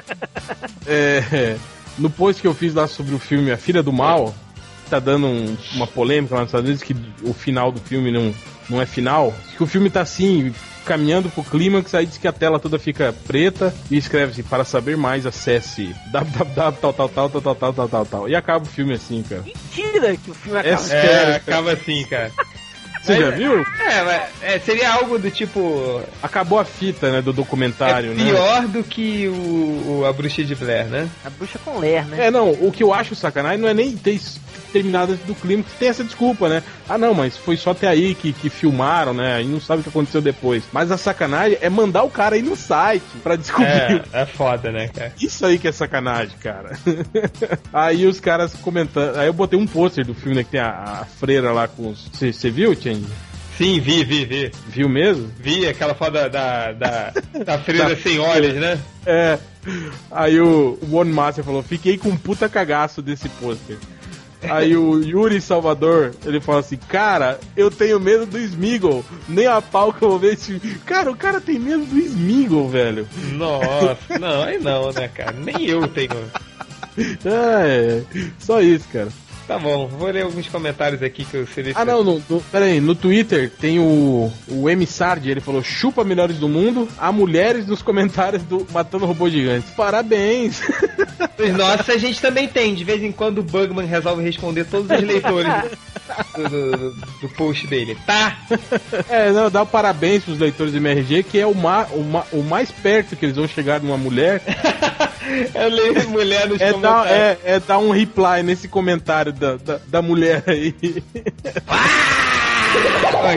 é, 0.86 1.56
no 1.98 2.08
post 2.08 2.40
que 2.40 2.46
eu 2.46 2.54
fiz 2.54 2.74
lá 2.74 2.86
sobre 2.86 3.14
o 3.14 3.18
filme 3.18 3.50
A 3.50 3.56
Filha 3.56 3.82
do 3.82 3.92
Mal, 3.92 4.34
tá 4.90 4.98
dando 4.98 5.26
um- 5.26 5.56
uma 5.74 5.86
polêmica 5.86 6.34
lá 6.34 6.40
nos 6.42 6.48
Estados 6.50 6.68
Unidos 6.68 6.82
que 6.84 6.96
o 7.22 7.32
final 7.32 7.70
do 7.72 7.80
filme 7.80 8.10
não, 8.10 8.34
não 8.68 8.80
é 8.82 8.86
final. 8.86 9.34
Que 9.56 9.62
o 9.62 9.66
filme 9.66 9.88
tá 9.90 10.00
assim, 10.02 10.52
caminhando 10.84 11.28
pro 11.30 11.42
clímax, 11.44 11.94
aí 11.94 12.06
diz 12.06 12.18
que 12.18 12.26
a 12.26 12.32
tela 12.32 12.58
toda 12.58 12.78
fica 12.78 13.14
preta 13.26 13.72
e 13.90 13.96
escreve 13.96 14.32
assim: 14.32 14.42
para 14.42 14.64
saber 14.64 14.96
mais, 14.96 15.24
acesse 15.26 15.94
www 16.10 16.72
tal 16.80 16.92
tal 16.92 16.92
tal 17.08 17.08
tal 17.08 17.40
tal 17.40 17.54
tal 17.54 17.72
tal 17.72 17.88
tal 17.88 18.06
tal. 18.06 18.28
E 18.28 18.34
acaba 18.34 18.64
o 18.64 18.68
filme 18.68 18.94
assim, 18.94 19.22
cara. 19.28 19.42
Mentira 19.42 20.16
que 20.16 20.30
o 20.30 20.34
filme 20.34 20.58
acaba. 20.58 20.72
É 20.74 20.74
É, 20.74 20.78
sério, 20.78 21.34
acaba 21.36 21.72
assim, 21.72 22.04
cara. 22.04 22.30
Você 23.02 23.16
já 23.18 23.30
viu? 23.30 23.60
É, 23.60 24.02
mas 24.04 24.22
é, 24.42 24.58
seria 24.58 24.92
algo 24.92 25.18
do 25.18 25.30
tipo. 25.30 26.02
Acabou 26.22 26.58
a 26.58 26.66
fita, 26.66 27.10
né, 27.10 27.22
do 27.22 27.32
documentário, 27.32 28.10
é 28.12 28.14
né? 28.14 28.24
pior 28.30 28.66
do 28.68 28.84
que 28.84 29.26
o, 29.26 30.00
o- 30.00 30.04
a 30.06 30.12
bruxa 30.12 30.44
de 30.44 30.54
Blair, 30.54 30.84
né? 30.84 31.08
A 31.24 31.30
bruxa 31.30 31.58
com 31.64 31.78
ler, 31.78 32.04
né? 32.04 32.26
É, 32.26 32.30
não, 32.30 32.50
o 32.50 32.70
que 32.70 32.82
eu 32.82 32.92
acho 32.92 33.14
sacanagem 33.14 33.58
não 33.58 33.68
é 33.68 33.72
nem 33.72 33.96
ter 33.96 34.20
antes 34.78 35.24
do 35.26 35.34
clima, 35.34 35.62
que 35.62 35.70
tem 35.78 35.88
essa 35.88 36.04
desculpa, 36.04 36.48
né? 36.48 36.62
Ah, 36.88 36.98
não, 36.98 37.14
mas 37.14 37.36
foi 37.36 37.56
só 37.56 37.70
até 37.70 37.88
aí 37.88 38.14
que, 38.14 38.32
que 38.32 38.48
filmaram, 38.48 39.12
né? 39.12 39.42
E 39.42 39.46
não 39.46 39.60
sabe 39.60 39.80
o 39.80 39.82
que 39.82 39.88
aconteceu 39.88 40.20
depois. 40.20 40.64
Mas 40.72 40.90
a 40.90 40.96
sacanagem 40.96 41.58
é 41.60 41.68
mandar 41.68 42.02
o 42.02 42.10
cara 42.10 42.36
ir 42.36 42.42
no 42.42 42.56
site 42.56 43.04
pra 43.22 43.36
descobrir. 43.36 44.04
É, 44.12 44.22
é 44.22 44.26
foda, 44.26 44.70
né, 44.70 44.88
cara? 44.88 45.12
Isso 45.20 45.44
aí 45.44 45.58
que 45.58 45.68
é 45.68 45.72
sacanagem, 45.72 46.36
cara. 46.38 46.78
aí 47.72 48.06
os 48.06 48.20
caras 48.20 48.54
comentando. 48.54 49.16
Aí 49.16 49.26
eu 49.26 49.32
botei 49.32 49.58
um 49.58 49.66
pôster 49.66 50.04
do 50.04 50.14
filme, 50.14 50.36
né? 50.36 50.44
Que 50.44 50.50
tem 50.50 50.60
a, 50.60 51.00
a 51.00 51.04
freira 51.04 51.52
lá 51.52 51.68
com 51.68 51.90
os. 51.90 52.08
Você 52.12 52.50
viu, 52.50 52.74
Change? 52.74 53.06
Sim, 53.60 53.78
vi, 53.78 54.02
vi, 54.04 54.24
vi. 54.24 54.50
Viu 54.68 54.88
mesmo? 54.88 55.30
Vi 55.38 55.66
aquela 55.66 55.94
foda 55.94 56.30
da, 56.30 56.72
da, 56.72 57.12
da 57.44 57.58
freira 57.58 57.94
sem 58.00 58.18
olhos, 58.18 58.54
né? 58.54 58.80
É. 59.04 59.38
Aí 60.10 60.40
o, 60.40 60.78
o 60.80 60.96
One 60.96 61.12
Master 61.12 61.44
falou: 61.44 61.62
fiquei 61.62 61.98
com 61.98 62.08
um 62.08 62.16
puta 62.16 62.48
cagaço 62.48 63.02
desse 63.02 63.28
pôster. 63.28 63.76
Aí 64.42 64.76
o 64.76 65.02
Yuri 65.02 65.40
Salvador, 65.40 66.14
ele 66.24 66.40
fala 66.40 66.60
assim, 66.60 66.76
cara, 66.76 67.38
eu 67.56 67.70
tenho 67.70 68.00
medo 68.00 68.24
do 68.26 68.38
Smeagol, 68.38 69.04
nem 69.28 69.46
a 69.46 69.60
pau 69.60 69.92
que 69.92 70.02
eu 70.02 70.10
vou 70.10 70.18
ver 70.18 70.34
esse. 70.34 70.58
Cara, 70.86 71.10
o 71.10 71.16
cara 71.16 71.40
tem 71.40 71.58
medo 71.58 71.84
do 71.84 71.98
Smeagol, 71.98 72.68
velho. 72.68 73.06
Nossa, 73.32 74.18
não, 74.18 74.42
aí 74.42 74.58
não, 74.58 74.92
né, 74.92 75.08
cara? 75.08 75.32
Nem 75.32 75.66
eu 75.66 75.86
tenho. 75.88 76.10
É, 77.24 78.02
só 78.38 78.60
isso, 78.60 78.86
cara. 78.92 79.08
Tá 79.50 79.58
bom, 79.58 79.88
vou 79.88 80.08
ler 80.08 80.22
alguns 80.22 80.46
comentários 80.46 81.02
aqui 81.02 81.24
que 81.24 81.34
eu 81.36 81.44
selecionei. 81.44 81.74
Ah, 81.74 81.84
não, 81.84 82.04
no, 82.04 82.22
no, 82.30 82.40
pera 82.40 82.66
aí, 82.66 82.80
no 82.80 82.94
Twitter 82.94 83.50
tem 83.50 83.80
o, 83.80 84.30
o 84.46 84.70
M. 84.70 84.86
Sardi, 84.86 85.28
ele 85.28 85.40
falou, 85.40 85.60
chupa 85.60 86.04
melhores 86.04 86.38
do 86.38 86.48
mundo, 86.48 86.86
há 86.96 87.10
mulheres 87.10 87.66
nos 87.66 87.82
comentários 87.82 88.44
do 88.44 88.64
Matando 88.70 89.06
Robô 89.06 89.28
Gigantes. 89.28 89.68
Parabéns! 89.70 90.60
Nossa, 91.58 91.94
a 91.94 91.98
gente 91.98 92.20
também 92.20 92.46
tem. 92.46 92.76
De 92.76 92.84
vez 92.84 93.02
em 93.02 93.10
quando 93.10 93.38
o 93.38 93.42
Bugman 93.42 93.86
resolve 93.86 94.22
responder 94.22 94.66
todos 94.66 94.88
os 94.88 95.02
leitores 95.04 95.52
do, 96.36 96.48
do- 96.48 96.90
do- 97.22 97.28
post 97.30 97.66
dele. 97.66 97.96
Tá? 98.06 98.38
É, 99.08 99.32
não, 99.32 99.50
dá 99.50 99.62
o 99.62 99.66
parabéns 99.66 100.22
pros 100.22 100.38
leitores 100.38 100.72
do 100.72 100.78
MRG, 100.78 101.24
que 101.24 101.40
é 101.40 101.46
o, 101.46 101.54
ma, 101.56 101.86
o, 101.90 102.04
ma- 102.04 102.26
o 102.32 102.42
mais 102.44 102.70
perto 102.70 103.16
que 103.16 103.24
eles 103.24 103.34
vão 103.36 103.48
chegar 103.48 103.80
de 103.80 103.86
uma 103.86 103.96
mulher, 103.98 104.40
Eu 105.54 105.68
leio 105.68 106.08
mulher 106.08 106.48
nos 106.48 106.60
é 106.60 106.66
dar, 106.66 106.72
comentários. 106.72 107.12
é, 107.12 107.38
é 107.44 107.60
dar 107.60 107.78
um 107.78 107.90
reply 107.90 108.42
nesse 108.42 108.68
comentário 108.68 109.32
da, 109.32 109.56
da, 109.56 109.80
da 109.86 110.02
mulher 110.02 110.42
aí. 110.46 110.74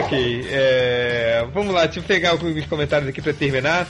Ok, 0.04 0.46
é, 0.48 1.46
vamos 1.52 1.74
lá, 1.74 1.84
deixa 1.84 2.00
eu 2.00 2.04
pegar 2.04 2.30
alguns 2.30 2.64
comentários 2.66 3.08
aqui 3.08 3.20
pra 3.20 3.32
terminar. 3.32 3.86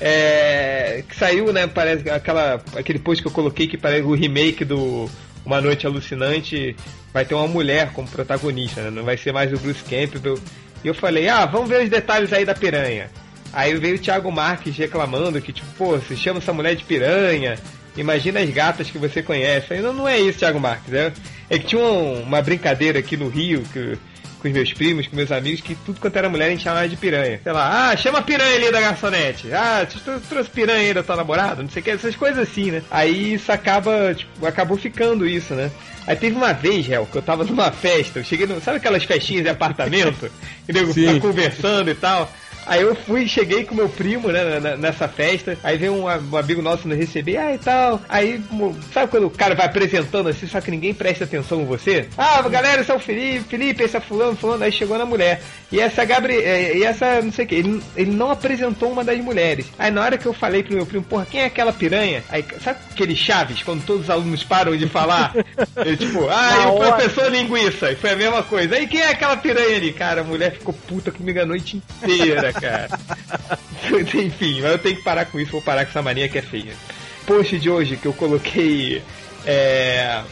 É, 0.00 1.04
que 1.08 1.16
saiu, 1.16 1.52
né? 1.52 1.66
Parece 1.66 2.08
aquela, 2.10 2.62
aquele 2.76 2.98
post 2.98 3.22
que 3.22 3.28
eu 3.28 3.32
coloquei 3.32 3.66
que 3.66 3.78
parece 3.78 4.02
o 4.02 4.14
remake 4.14 4.64
do 4.64 5.08
Uma 5.44 5.60
Noite 5.60 5.86
Alucinante. 5.86 6.76
Vai 7.12 7.24
ter 7.24 7.34
uma 7.34 7.46
mulher 7.46 7.92
como 7.92 8.08
protagonista, 8.08 8.82
né? 8.82 8.90
Não 8.90 9.04
vai 9.04 9.16
ser 9.16 9.32
mais 9.32 9.52
o 9.52 9.58
Bruce 9.58 9.82
Campbell. 9.84 10.38
E 10.82 10.88
eu 10.88 10.94
falei, 10.94 11.28
ah, 11.28 11.46
vamos 11.46 11.68
ver 11.68 11.84
os 11.84 11.88
detalhes 11.88 12.32
aí 12.32 12.44
da 12.44 12.54
piranha. 12.54 13.10
Aí 13.52 13.74
veio 13.76 13.96
o 13.96 13.98
Thiago 13.98 14.30
Marques 14.32 14.76
reclamando 14.76 15.40
que, 15.40 15.52
tipo, 15.52 15.66
pô, 15.76 15.96
você 15.98 16.16
chama 16.16 16.38
essa 16.38 16.52
mulher 16.52 16.74
de 16.74 16.84
piranha. 16.84 17.58
Imagina 17.96 18.40
as 18.40 18.48
gatas 18.50 18.90
que 18.90 18.96
você 18.98 19.22
conhece. 19.22 19.74
Aí 19.74 19.80
não, 19.80 19.92
não 19.92 20.08
é 20.08 20.18
isso, 20.18 20.38
Thiago 20.38 20.58
Marques. 20.58 20.92
É, 20.94 21.12
é 21.50 21.58
que 21.58 21.66
tinha 21.66 21.82
um- 21.82 22.22
uma 22.22 22.40
brincadeira 22.40 22.98
aqui 22.98 23.16
no 23.16 23.28
Rio 23.28 23.62
que 23.72 23.98
com 24.40 24.48
os 24.48 24.54
meus 24.54 24.72
primos, 24.72 25.06
com 25.06 25.14
meus 25.14 25.30
amigos, 25.30 25.60
que 25.60 25.76
tudo 25.76 26.00
quanto 26.00 26.16
era 26.16 26.28
mulher 26.28 26.46
a 26.46 26.50
gente 26.50 26.64
chamava 26.64 26.88
de 26.88 26.96
piranha. 26.96 27.38
Sei 27.44 27.52
lá, 27.52 27.90
ah, 27.90 27.96
chama 27.96 28.18
a 28.18 28.22
piranha 28.22 28.56
ali 28.56 28.72
da 28.72 28.80
garçonete. 28.80 29.52
Ah, 29.52 29.86
tu 29.88 30.00
tu 30.00 30.20
trouxe 30.28 30.50
piranha 30.50 30.80
aí 30.88 30.92
da 30.94 31.00
tua 31.02 31.14
namorada, 31.14 31.62
não 31.62 31.70
sei 31.70 31.80
o 31.80 31.84
que, 31.84 31.90
essas 31.92 32.16
coisas 32.16 32.40
assim, 32.48 32.72
né? 32.72 32.82
Aí 32.90 33.34
isso 33.34 33.52
acaba, 33.52 34.12
tipo, 34.12 34.44
acabou 34.44 34.76
ficando 34.76 35.28
isso, 35.28 35.54
né? 35.54 35.70
Aí 36.08 36.16
teve 36.16 36.34
uma 36.34 36.52
vez, 36.52 36.90
Hel, 36.90 37.06
que 37.06 37.16
eu 37.16 37.22
tava 37.22 37.44
numa 37.44 37.70
festa, 37.70 38.18
eu 38.18 38.24
cheguei 38.24 38.44
no. 38.46 38.60
Sabe 38.60 38.78
aquelas 38.78 39.04
festinhas 39.04 39.44
de 39.44 39.48
apartamento? 39.50 40.28
que 40.66 40.72
nego 40.72 40.92
Sim. 40.92 41.14
tá 41.14 41.20
conversando 41.20 41.90
e 41.90 41.94
tal? 41.94 42.28
Aí 42.66 42.82
eu 42.82 42.94
fui, 42.94 43.26
cheguei 43.26 43.64
com 43.64 43.74
meu 43.74 43.88
primo, 43.88 44.28
né, 44.28 44.58
na- 44.60 44.76
nessa 44.76 45.08
festa. 45.08 45.58
Aí 45.62 45.76
veio 45.76 45.92
um, 45.94 46.04
um 46.04 46.36
amigo 46.36 46.62
nosso 46.62 46.86
nos 46.86 46.96
receber, 46.96 47.36
ah, 47.36 47.54
e 47.54 47.58
tal. 47.58 48.00
Aí, 48.08 48.42
sabe 48.92 49.10
quando 49.10 49.26
o 49.26 49.30
cara 49.30 49.54
vai 49.54 49.66
apresentando 49.66 50.28
assim, 50.28 50.46
só 50.46 50.60
que 50.60 50.70
ninguém 50.70 50.94
presta 50.94 51.24
atenção 51.24 51.60
em 51.62 51.64
você? 51.66 52.08
Ah, 52.16 52.40
galera, 52.48 52.80
esse 52.80 52.90
é 52.90 52.94
o 52.94 52.98
Felipe, 53.00 53.44
Felipe, 53.48 53.82
esse 53.82 53.96
é 53.96 54.00
fulano, 54.00 54.36
fulano. 54.36 54.64
Aí 54.64 54.72
chegou 54.72 54.96
na 54.96 55.04
mulher. 55.06 55.40
E 55.72 55.80
essa 55.80 56.04
Gabriel, 56.04 56.76
e 56.76 56.84
essa, 56.84 57.22
não 57.22 57.32
sei 57.32 57.46
o 57.46 57.48
que, 57.48 57.54
ele, 57.54 57.82
ele 57.96 58.10
não 58.10 58.30
apresentou 58.30 58.92
uma 58.92 59.02
das 59.02 59.18
mulheres. 59.18 59.66
Aí 59.78 59.90
na 59.90 60.02
hora 60.02 60.18
que 60.18 60.26
eu 60.26 60.34
falei 60.34 60.62
pro 60.62 60.74
meu 60.74 60.84
primo, 60.84 61.02
porra, 61.02 61.26
quem 61.28 61.40
é 61.40 61.46
aquela 61.46 61.72
piranha? 61.72 62.22
Aí, 62.28 62.44
sabe 62.62 62.78
aquele 62.90 63.16
Chaves, 63.16 63.62
quando 63.62 63.82
todos 63.84 64.02
os 64.04 64.10
alunos 64.10 64.44
param 64.44 64.76
de 64.76 64.86
falar? 64.86 65.34
Ele 65.82 65.96
tipo, 65.96 66.28
ah, 66.28 66.70
o 66.70 66.76
professor 66.76 67.32
linguiça. 67.32 67.90
E 67.90 67.96
foi 67.96 68.10
a 68.10 68.16
mesma 68.16 68.42
coisa. 68.42 68.76
Aí 68.76 68.86
quem 68.86 69.00
é 69.00 69.08
aquela 69.08 69.34
piranha 69.34 69.76
ali? 69.76 69.94
Cara, 69.94 70.20
a 70.20 70.24
mulher 70.24 70.52
ficou 70.52 70.74
puta 70.74 71.10
comigo 71.10 71.40
a 71.40 71.46
noite 71.46 71.76
inteira, 71.76 72.52
cara. 72.52 72.90
Enfim, 74.14 74.60
mas 74.60 74.72
eu 74.72 74.78
tenho 74.78 74.96
que 74.96 75.02
parar 75.02 75.24
com 75.24 75.40
isso, 75.40 75.52
vou 75.52 75.62
parar 75.62 75.86
com 75.86 75.90
essa 75.90 76.02
mania 76.02 76.28
que 76.28 76.36
é 76.36 76.42
feia. 76.42 76.74
Post 77.26 77.58
de 77.58 77.70
hoje 77.70 77.96
que 77.96 78.06
eu 78.06 78.12
coloquei 78.12 79.02
é. 79.46 80.22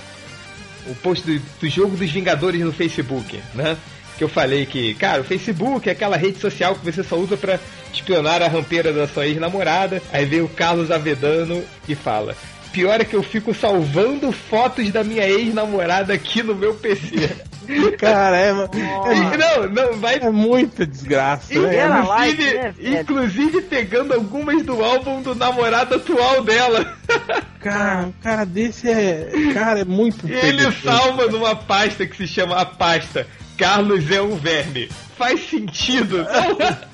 O 0.87 0.95
post 0.97 1.27
do, 1.27 1.39
do 1.61 1.69
jogo 1.69 1.97
dos 1.97 2.11
Vingadores 2.11 2.61
no 2.61 2.73
Facebook, 2.73 3.41
né? 3.55 3.77
Que 4.21 4.25
eu 4.25 4.29
falei 4.29 4.67
que, 4.67 4.93
cara, 4.97 5.23
o 5.23 5.25
Facebook 5.25 5.89
é 5.89 5.93
aquela 5.93 6.15
rede 6.15 6.39
social 6.39 6.75
que 6.75 6.85
você 6.85 7.03
só 7.03 7.17
usa 7.17 7.39
pra 7.39 7.59
espionar 7.91 8.43
a 8.43 8.49
rampeira 8.49 8.93
da 8.93 9.09
sua 9.09 9.27
ex-namorada. 9.27 10.03
Aí 10.13 10.27
veio 10.27 10.45
o 10.45 10.49
Carlos 10.51 10.91
Avedano 10.91 11.65
e 11.89 11.95
fala: 11.95 12.37
Pior 12.71 13.01
é 13.01 13.05
que 13.07 13.17
eu 13.17 13.23
fico 13.23 13.55
salvando 13.55 14.31
fotos 14.31 14.91
da 14.91 15.03
minha 15.03 15.27
ex-namorada 15.27 16.13
aqui 16.13 16.43
no 16.43 16.55
meu 16.55 16.75
PC. 16.75 17.31
Cara, 17.97 18.37
é, 18.37 18.51
E 18.51 19.39
não, 19.39 19.69
não, 19.71 19.99
vai 19.99 20.17
é, 20.17 20.27
é 20.27 20.31
muita 20.31 20.85
desgraça, 20.85 21.55
E 21.55 21.59
né? 21.59 21.87
Inclusive, 21.87 22.09
like, 22.09 22.55
né, 22.55 22.75
inclusive 23.01 23.63
pegando 23.63 24.13
algumas 24.13 24.63
do 24.63 24.85
álbum 24.85 25.23
do 25.23 25.35
namorado 25.35 25.95
atual 25.95 26.45
dela. 26.45 26.95
Cara, 27.61 28.07
um 28.07 28.13
cara 28.23 28.45
desse 28.47 28.89
é. 28.89 29.31
Cara, 29.53 29.81
é 29.81 29.85
muito 29.85 30.27
ele 30.27 30.73
salva 30.83 31.27
numa 31.27 31.55
pasta 31.55 32.07
que 32.07 32.17
se 32.17 32.27
chama 32.27 32.57
a 32.57 32.65
pasta 32.65 33.27
Carlos 33.61 34.11
é 34.11 34.23
um 34.23 34.37
verme. 34.37 34.89
Faz 35.19 35.51
sentido? 35.51 36.27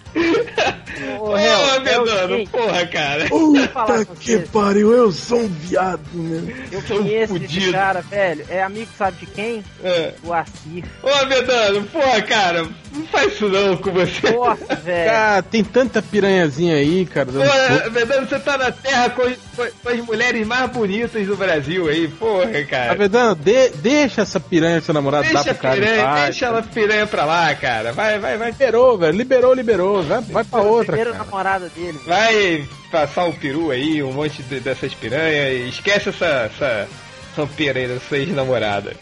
Ô, 1.21 1.29
Ô, 1.31 1.39
Hel, 1.39 1.47
é 1.47 1.57
o 1.57 1.77
Avedano, 1.77 2.29
seguinte, 2.33 2.51
porra, 2.51 2.87
cara. 2.87 3.27
Puta 3.29 4.05
com 4.07 4.15
que 4.17 4.39
pariu, 4.39 4.93
eu 4.93 5.13
sou 5.13 5.43
um 5.43 5.49
viado, 5.49 6.01
né? 6.15 6.67
Eu 6.73 6.83
sou 6.83 6.99
conheço 6.99 7.37
esse 7.37 7.71
cara, 7.71 8.01
velho. 8.01 8.45
É 8.49 8.63
amigo, 8.63 8.91
sabe 8.97 9.19
de 9.19 9.27
quem? 9.27 9.63
É. 9.85 10.15
O 10.25 10.33
Assir. 10.33 10.85
Ô, 11.03 11.09
Avedano, 11.09 11.85
porra, 11.85 12.23
cara. 12.23 12.67
Não 12.93 13.07
faz 13.09 13.35
isso 13.35 13.49
não 13.49 13.77
com 13.77 13.93
você. 13.93 14.31
Nossa, 14.31 14.75
velho. 14.75 15.11
Cara, 15.11 15.43
tem 15.43 15.63
tanta 15.63 16.03
piranhazinha 16.03 16.77
aí, 16.77 17.07
cara. 17.07 17.29
Pô, 17.31 17.91
Vedano, 17.91 18.27
você 18.27 18.39
tá 18.41 18.59
na 18.59 18.73
terra 18.73 19.11
com 19.57 19.89
as 19.89 19.97
mulheres 20.01 20.47
mais 20.47 20.71
bonitas 20.71 21.27
do 21.27 21.37
Brasil 21.37 21.89
aí, 21.89 22.07
porra, 22.09 22.47
Tá 22.47 22.65
cara. 22.65 22.95
Vedano, 22.95 23.35
de- 23.35 23.71
deixa 23.71 24.23
essa 24.23 24.39
piranha 24.39 24.81
seu 24.81 24.93
namorado 24.95 25.25
dar 25.33 25.43
Deixa 25.43 25.55
pro 25.55 25.63
cara. 25.63 25.75
piranha, 25.75 26.03
paz, 26.05 26.25
deixa 26.25 26.47
ela 26.47 26.63
piranha 26.63 27.07
pra 27.07 27.25
lá, 27.25 27.55
cara. 27.55 27.93
Vai, 27.93 28.19
vai, 28.19 28.37
vai. 28.37 28.51
Liberou, 28.51 28.99
velho. 28.99 29.17
Liberou, 29.17 29.55
liberou. 29.55 30.03
Vai, 30.03 30.21
vai 30.21 30.45
pra 30.45 30.61
outra. 30.61 30.87
Primeiro 30.87 31.13
Cara. 31.13 31.25
namorada 31.25 31.69
dele. 31.71 31.99
Vai 32.07 32.69
passar 32.91 33.25
o 33.25 33.33
peru 33.33 33.71
aí, 33.71 34.03
um 34.03 34.13
monte 34.13 34.43
de- 34.43 34.61
dessas 34.61 34.93
piranhas. 34.95 35.69
Esquece 35.75 36.11
essa, 36.11 36.51
essa 36.55 36.89
rampeira 37.37 37.79
aí 37.81 37.89
da 37.89 37.99
sua 38.01 38.19
ex-namorada. 38.19 38.95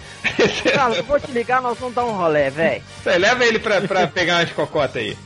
Carlos, 0.74 0.98
eu 0.98 1.04
vou 1.04 1.20
te 1.20 1.30
ligar, 1.32 1.60
nós 1.62 1.78
vamos 1.78 1.94
dar 1.94 2.04
um 2.04 2.12
rolé, 2.12 2.50
velho. 2.50 2.82
Leva 3.18 3.44
ele 3.44 3.58
pra, 3.58 3.80
pra 3.82 4.06
pegar 4.06 4.36
umas 4.40 4.50
cocotas 4.50 4.96
aí. 4.96 5.16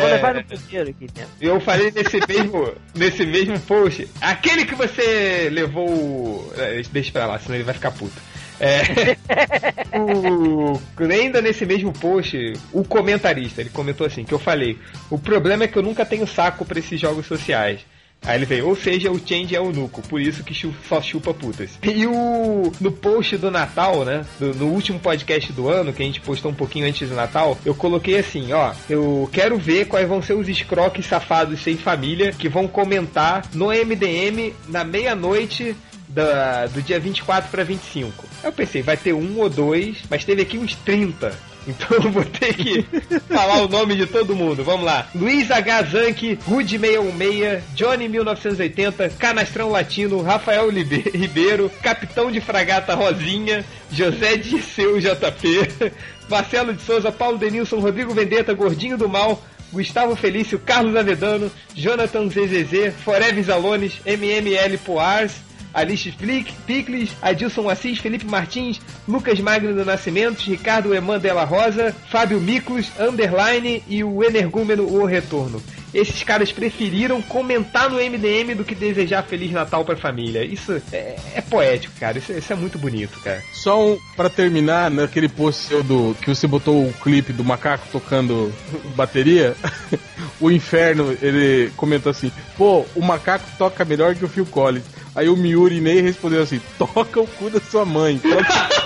Vou 0.00 0.08
É, 0.08 0.12
levar 0.14 0.34
no 0.34 0.44
primeiro 0.44 0.90
aqui 0.90 1.06
dentro. 1.12 1.30
Eu 1.40 1.60
falei 1.60 1.90
nesse 1.90 2.18
mesmo, 2.26 2.72
nesse 2.94 3.26
mesmo 3.26 3.58
post. 3.60 4.08
Aquele 4.20 4.64
que 4.64 4.74
você 4.74 5.48
levou. 5.52 5.88
o- 5.88 6.52
é, 6.56 6.82
Deixa 6.90 7.12
pra 7.12 7.26
lá, 7.26 7.38
senão 7.38 7.54
ele 7.56 7.64
vai 7.64 7.74
ficar 7.74 7.90
puto. 7.90 8.20
É, 8.60 8.80
o- 9.98 10.80
ainda 11.10 11.40
nesse 11.40 11.66
mesmo 11.66 11.92
post, 11.92 12.52
o 12.72 12.84
comentarista, 12.84 13.60
ele 13.60 13.70
comentou 13.70 14.06
assim, 14.06 14.24
que 14.24 14.32
eu 14.32 14.38
falei, 14.38 14.78
o 15.10 15.18
problema 15.18 15.64
é 15.64 15.68
que 15.68 15.76
eu 15.76 15.82
nunca 15.82 16.04
tenho 16.04 16.26
saco 16.26 16.64
pra 16.64 16.78
esses 16.78 17.00
jogos 17.00 17.26
sociais. 17.26 17.80
Aí 18.24 18.36
ele 18.38 18.44
veio, 18.46 18.68
ou 18.68 18.76
seja, 18.76 19.10
o 19.10 19.18
Change 19.18 19.54
é 19.56 19.60
o 19.60 19.72
nuco, 19.72 20.00
por 20.02 20.20
isso 20.20 20.44
que 20.44 20.54
chu- 20.54 20.72
só 20.88 21.02
chupa 21.02 21.34
putas. 21.34 21.70
E 21.82 22.06
o 22.06 22.72
no 22.80 22.92
post 22.92 23.36
do 23.36 23.50
Natal, 23.50 24.04
né? 24.04 24.24
do- 24.38 24.54
no 24.54 24.66
último 24.66 24.98
podcast 25.00 25.52
do 25.52 25.68
ano, 25.68 25.92
que 25.92 26.02
a 26.02 26.06
gente 26.06 26.20
postou 26.20 26.50
um 26.50 26.54
pouquinho 26.54 26.86
antes 26.86 27.08
do 27.08 27.14
Natal, 27.16 27.58
eu 27.64 27.74
coloquei 27.74 28.18
assim, 28.18 28.52
ó, 28.52 28.72
eu 28.88 29.28
quero 29.32 29.58
ver 29.58 29.86
quais 29.86 30.08
vão 30.08 30.22
ser 30.22 30.34
os 30.34 30.48
escroques 30.48 31.06
safados 31.06 31.60
sem 31.62 31.76
família 31.76 32.32
que 32.32 32.48
vão 32.48 32.68
comentar 32.68 33.44
no 33.52 33.66
MDM 33.72 34.52
na 34.68 34.84
meia-noite 34.84 35.74
da, 36.08 36.66
do 36.66 36.80
dia 36.82 37.00
24 37.00 37.50
para 37.50 37.64
25. 37.64 38.24
Aí 38.42 38.48
eu 38.48 38.52
pensei, 38.52 38.82
vai 38.82 38.96
ter 38.96 39.12
um 39.14 39.38
ou 39.40 39.48
dois, 39.48 39.96
mas 40.10 40.24
teve 40.24 40.42
aqui 40.42 40.58
uns 40.58 40.74
30. 40.76 41.32
Então 41.66 41.96
eu 41.96 42.10
vou 42.10 42.24
ter 42.24 42.54
que 42.54 42.82
falar 43.28 43.62
o 43.62 43.68
nome 43.68 43.94
de 43.96 44.06
todo 44.06 44.34
mundo. 44.34 44.64
Vamos 44.64 44.84
lá. 44.84 45.08
Luiz 45.14 45.50
H. 45.50 45.82
Zanck, 45.84 46.38
Rude 46.46 46.78
616, 46.78 47.62
Johnny 47.74 48.08
1980, 48.08 49.10
Canastrão 49.10 49.70
Latino, 49.70 50.22
Rafael 50.22 50.68
Ribeiro, 50.70 51.70
Capitão 51.82 52.30
de 52.30 52.40
Fragata 52.40 52.94
Rosinha, 52.94 53.64
José 53.90 54.36
Disseu 54.36 54.98
JP, 55.00 55.92
Marcelo 56.28 56.72
de 56.72 56.82
Souza, 56.82 57.12
Paulo 57.12 57.38
Denilson, 57.38 57.78
Rodrigo 57.78 58.12
Vendetta, 58.12 58.52
Gordinho 58.54 58.98
do 58.98 59.08
Mal, 59.08 59.40
Gustavo 59.72 60.14
Felício, 60.14 60.58
Carlos 60.58 60.96
Avedano, 60.96 61.50
Jonathan 61.74 62.28
ZZZ, 62.28 62.94
Forever 63.02 63.42
Zalones, 63.42 64.00
MML 64.04 64.78
Poars, 64.84 65.32
Alice 65.74 66.10
Flick, 66.12 66.52
Picles, 66.66 67.10
Adilson 67.20 67.68
Assis, 67.68 67.98
Felipe 67.98 68.26
Martins, 68.26 68.80
Lucas 69.06 69.40
Magno 69.40 69.74
do 69.74 69.84
Nascimento, 69.84 70.40
Ricardo 70.40 70.94
Eman 70.94 71.18
Della 71.18 71.44
Rosa, 71.44 71.94
Fábio 72.10 72.40
Miklos, 72.40 72.90
Underline 72.98 73.82
e 73.88 74.04
o 74.04 74.22
Energúmeno 74.22 74.84
O 74.84 75.04
Retorno. 75.04 75.62
Esses 75.94 76.22
caras 76.22 76.50
preferiram 76.50 77.20
comentar 77.20 77.90
no 77.90 77.96
MDM 77.96 78.54
do 78.56 78.64
que 78.64 78.74
desejar 78.74 79.22
Feliz 79.24 79.50
Natal 79.50 79.84
pra 79.84 79.94
família. 79.94 80.42
Isso 80.42 80.80
é, 80.90 81.16
é 81.34 81.40
poético, 81.42 81.92
cara. 82.00 82.16
Isso, 82.16 82.32
isso 82.32 82.50
é 82.50 82.56
muito 82.56 82.78
bonito, 82.78 83.20
cara. 83.20 83.42
Só 83.52 83.78
um, 83.78 83.98
pra 84.16 84.30
terminar, 84.30 84.90
naquele 84.90 85.28
post 85.28 85.68
seu 85.68 85.82
do, 85.82 86.16
que 86.22 86.28
você 86.34 86.46
botou 86.46 86.86
o 86.86 86.92
clipe 86.94 87.32
do 87.32 87.44
macaco 87.44 87.86
tocando 87.92 88.50
bateria, 88.96 89.54
o 90.40 90.50
Inferno, 90.50 91.16
ele 91.20 91.70
comentou 91.76 92.08
assim, 92.08 92.32
pô, 92.56 92.86
o 92.96 93.02
macaco 93.02 93.44
toca 93.58 93.84
melhor 93.84 94.14
que 94.14 94.24
o 94.24 94.28
Phil 94.28 94.46
Collins. 94.46 94.84
Aí 95.14 95.28
o 95.28 95.36
Miuri 95.36 95.80
Ney 95.80 96.00
respondeu 96.00 96.42
assim, 96.42 96.60
toca 96.78 97.20
o 97.20 97.26
cu 97.26 97.50
da 97.50 97.60
sua 97.60 97.84
mãe. 97.84 98.18
Toca 98.18 98.82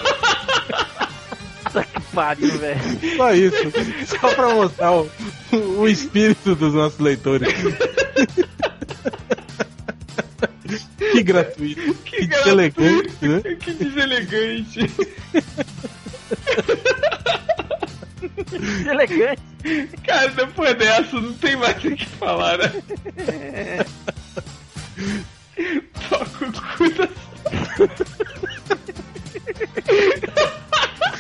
Puta 1.64 1.84
que 1.84 2.00
pariu, 2.14 2.58
velho. 2.58 2.80
só 3.16 3.34
isso. 3.34 3.56
Só 4.20 4.34
pra 4.34 4.54
mostrar 4.54 4.92
o, 4.92 5.10
o 5.78 5.88
espírito 5.88 6.54
dos 6.54 6.74
nossos 6.74 6.98
leitores. 6.98 7.48
Que 10.98 11.22
gratuito. 11.22 11.94
Que, 12.04 12.26
deselegante, 12.26 13.28
né? 13.28 13.40
Que 13.60 13.72
deselegante. 13.72 14.90
Elegante. 18.88 19.42
Cara, 20.04 20.28
depois 20.28 20.76
dessa 20.76 21.20
não 21.20 21.32
tem 21.34 21.56
mais 21.56 21.76
o 21.84 21.90
que 21.94 22.06
falar, 22.06 22.58
né? 22.58 22.72
Toca 26.08 26.44
o 26.44 26.52
cu 26.76 26.90
da 26.94 27.08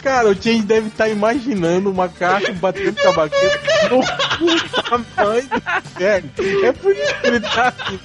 Cara, 0.02 0.28
o 0.28 0.34
Change 0.34 0.62
deve 0.62 0.88
estar 0.88 1.08
imaginando 1.08 1.90
o 1.90 1.94
macaco 1.94 2.52
batendo 2.54 2.94
tabaqueiro 2.94 3.58
no 3.90 4.00
cu 4.38 4.46
da 4.72 4.98
mãe 5.24 5.42
do 5.42 5.56
inferno. 5.56 6.30
É 6.64 6.72
por 6.72 6.92
isso 6.94 7.14
que 7.20 7.26
ele 7.26 7.40
tá 7.40 7.68
assim. 7.68 7.98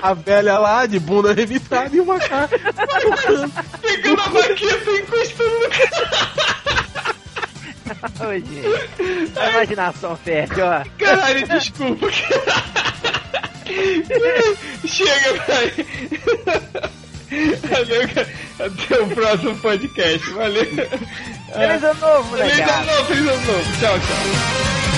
A 0.00 0.14
velha 0.14 0.58
lá 0.58 0.86
de 0.86 1.00
bunda 1.00 1.32
revitada 1.32 1.96
e 1.96 2.00
o 2.00 2.06
macaco 2.06 2.54
pegando 3.80 4.20
a 4.20 4.28
baqueta 4.28 4.90
e 4.90 5.00
encostando 5.00 5.58
no 5.58 5.68
Ô, 8.20 8.32
gente. 8.32 9.38
A 9.38 9.50
imaginação 9.50 10.16
fértil, 10.16 10.64
ó. 10.64 10.84
Caralho, 10.98 11.48
desculpa. 11.48 12.06
Chega, 14.86 15.34
pai. 15.46 15.72
Valeu, 17.70 18.08
cara. 18.14 18.28
Até 18.58 19.00
o 19.00 19.08
próximo 19.08 19.56
podcast. 19.58 20.30
Valeu. 20.30 20.64
Feliz 20.64 21.84
ano 21.84 21.94
novo, 22.00 22.36
Feliz 22.36 22.52
molecada. 22.56 22.74
ano 22.74 22.86
novo, 22.92 23.04
feliz 23.06 23.28
ano 23.28 23.46
novo. 23.46 23.80
Tchau, 23.80 23.98
tchau. 24.00 24.97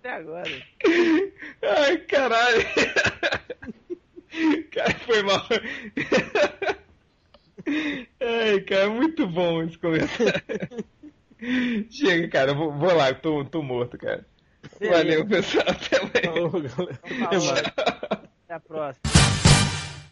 Até 0.00 0.10
agora. 0.10 0.50
Ai, 1.62 1.98
caralho. 1.98 2.66
Cara, 4.72 4.94
foi 5.00 5.22
mal. 5.22 5.46
Ai, 8.20 8.60
cara, 8.60 8.88
muito 8.88 9.26
bom 9.26 9.62
esse 9.62 9.78
comentário. 9.78 10.32
Chega, 11.90 12.28
cara, 12.28 12.54
vou, 12.54 12.72
vou 12.72 12.94
lá, 12.94 13.10
eu 13.10 13.20
tô, 13.20 13.44
tô 13.44 13.62
morto, 13.62 13.98
cara. 13.98 14.24
Valeu, 14.80 15.26
pessoal. 15.26 15.64
Até 15.68 15.96
amanhã. 15.96 16.32
Falou, 16.32 16.50
galera. 16.50 17.00
Falou. 17.18 17.54
Até 18.44 18.54
a 18.54 18.60
próxima. 18.60 19.49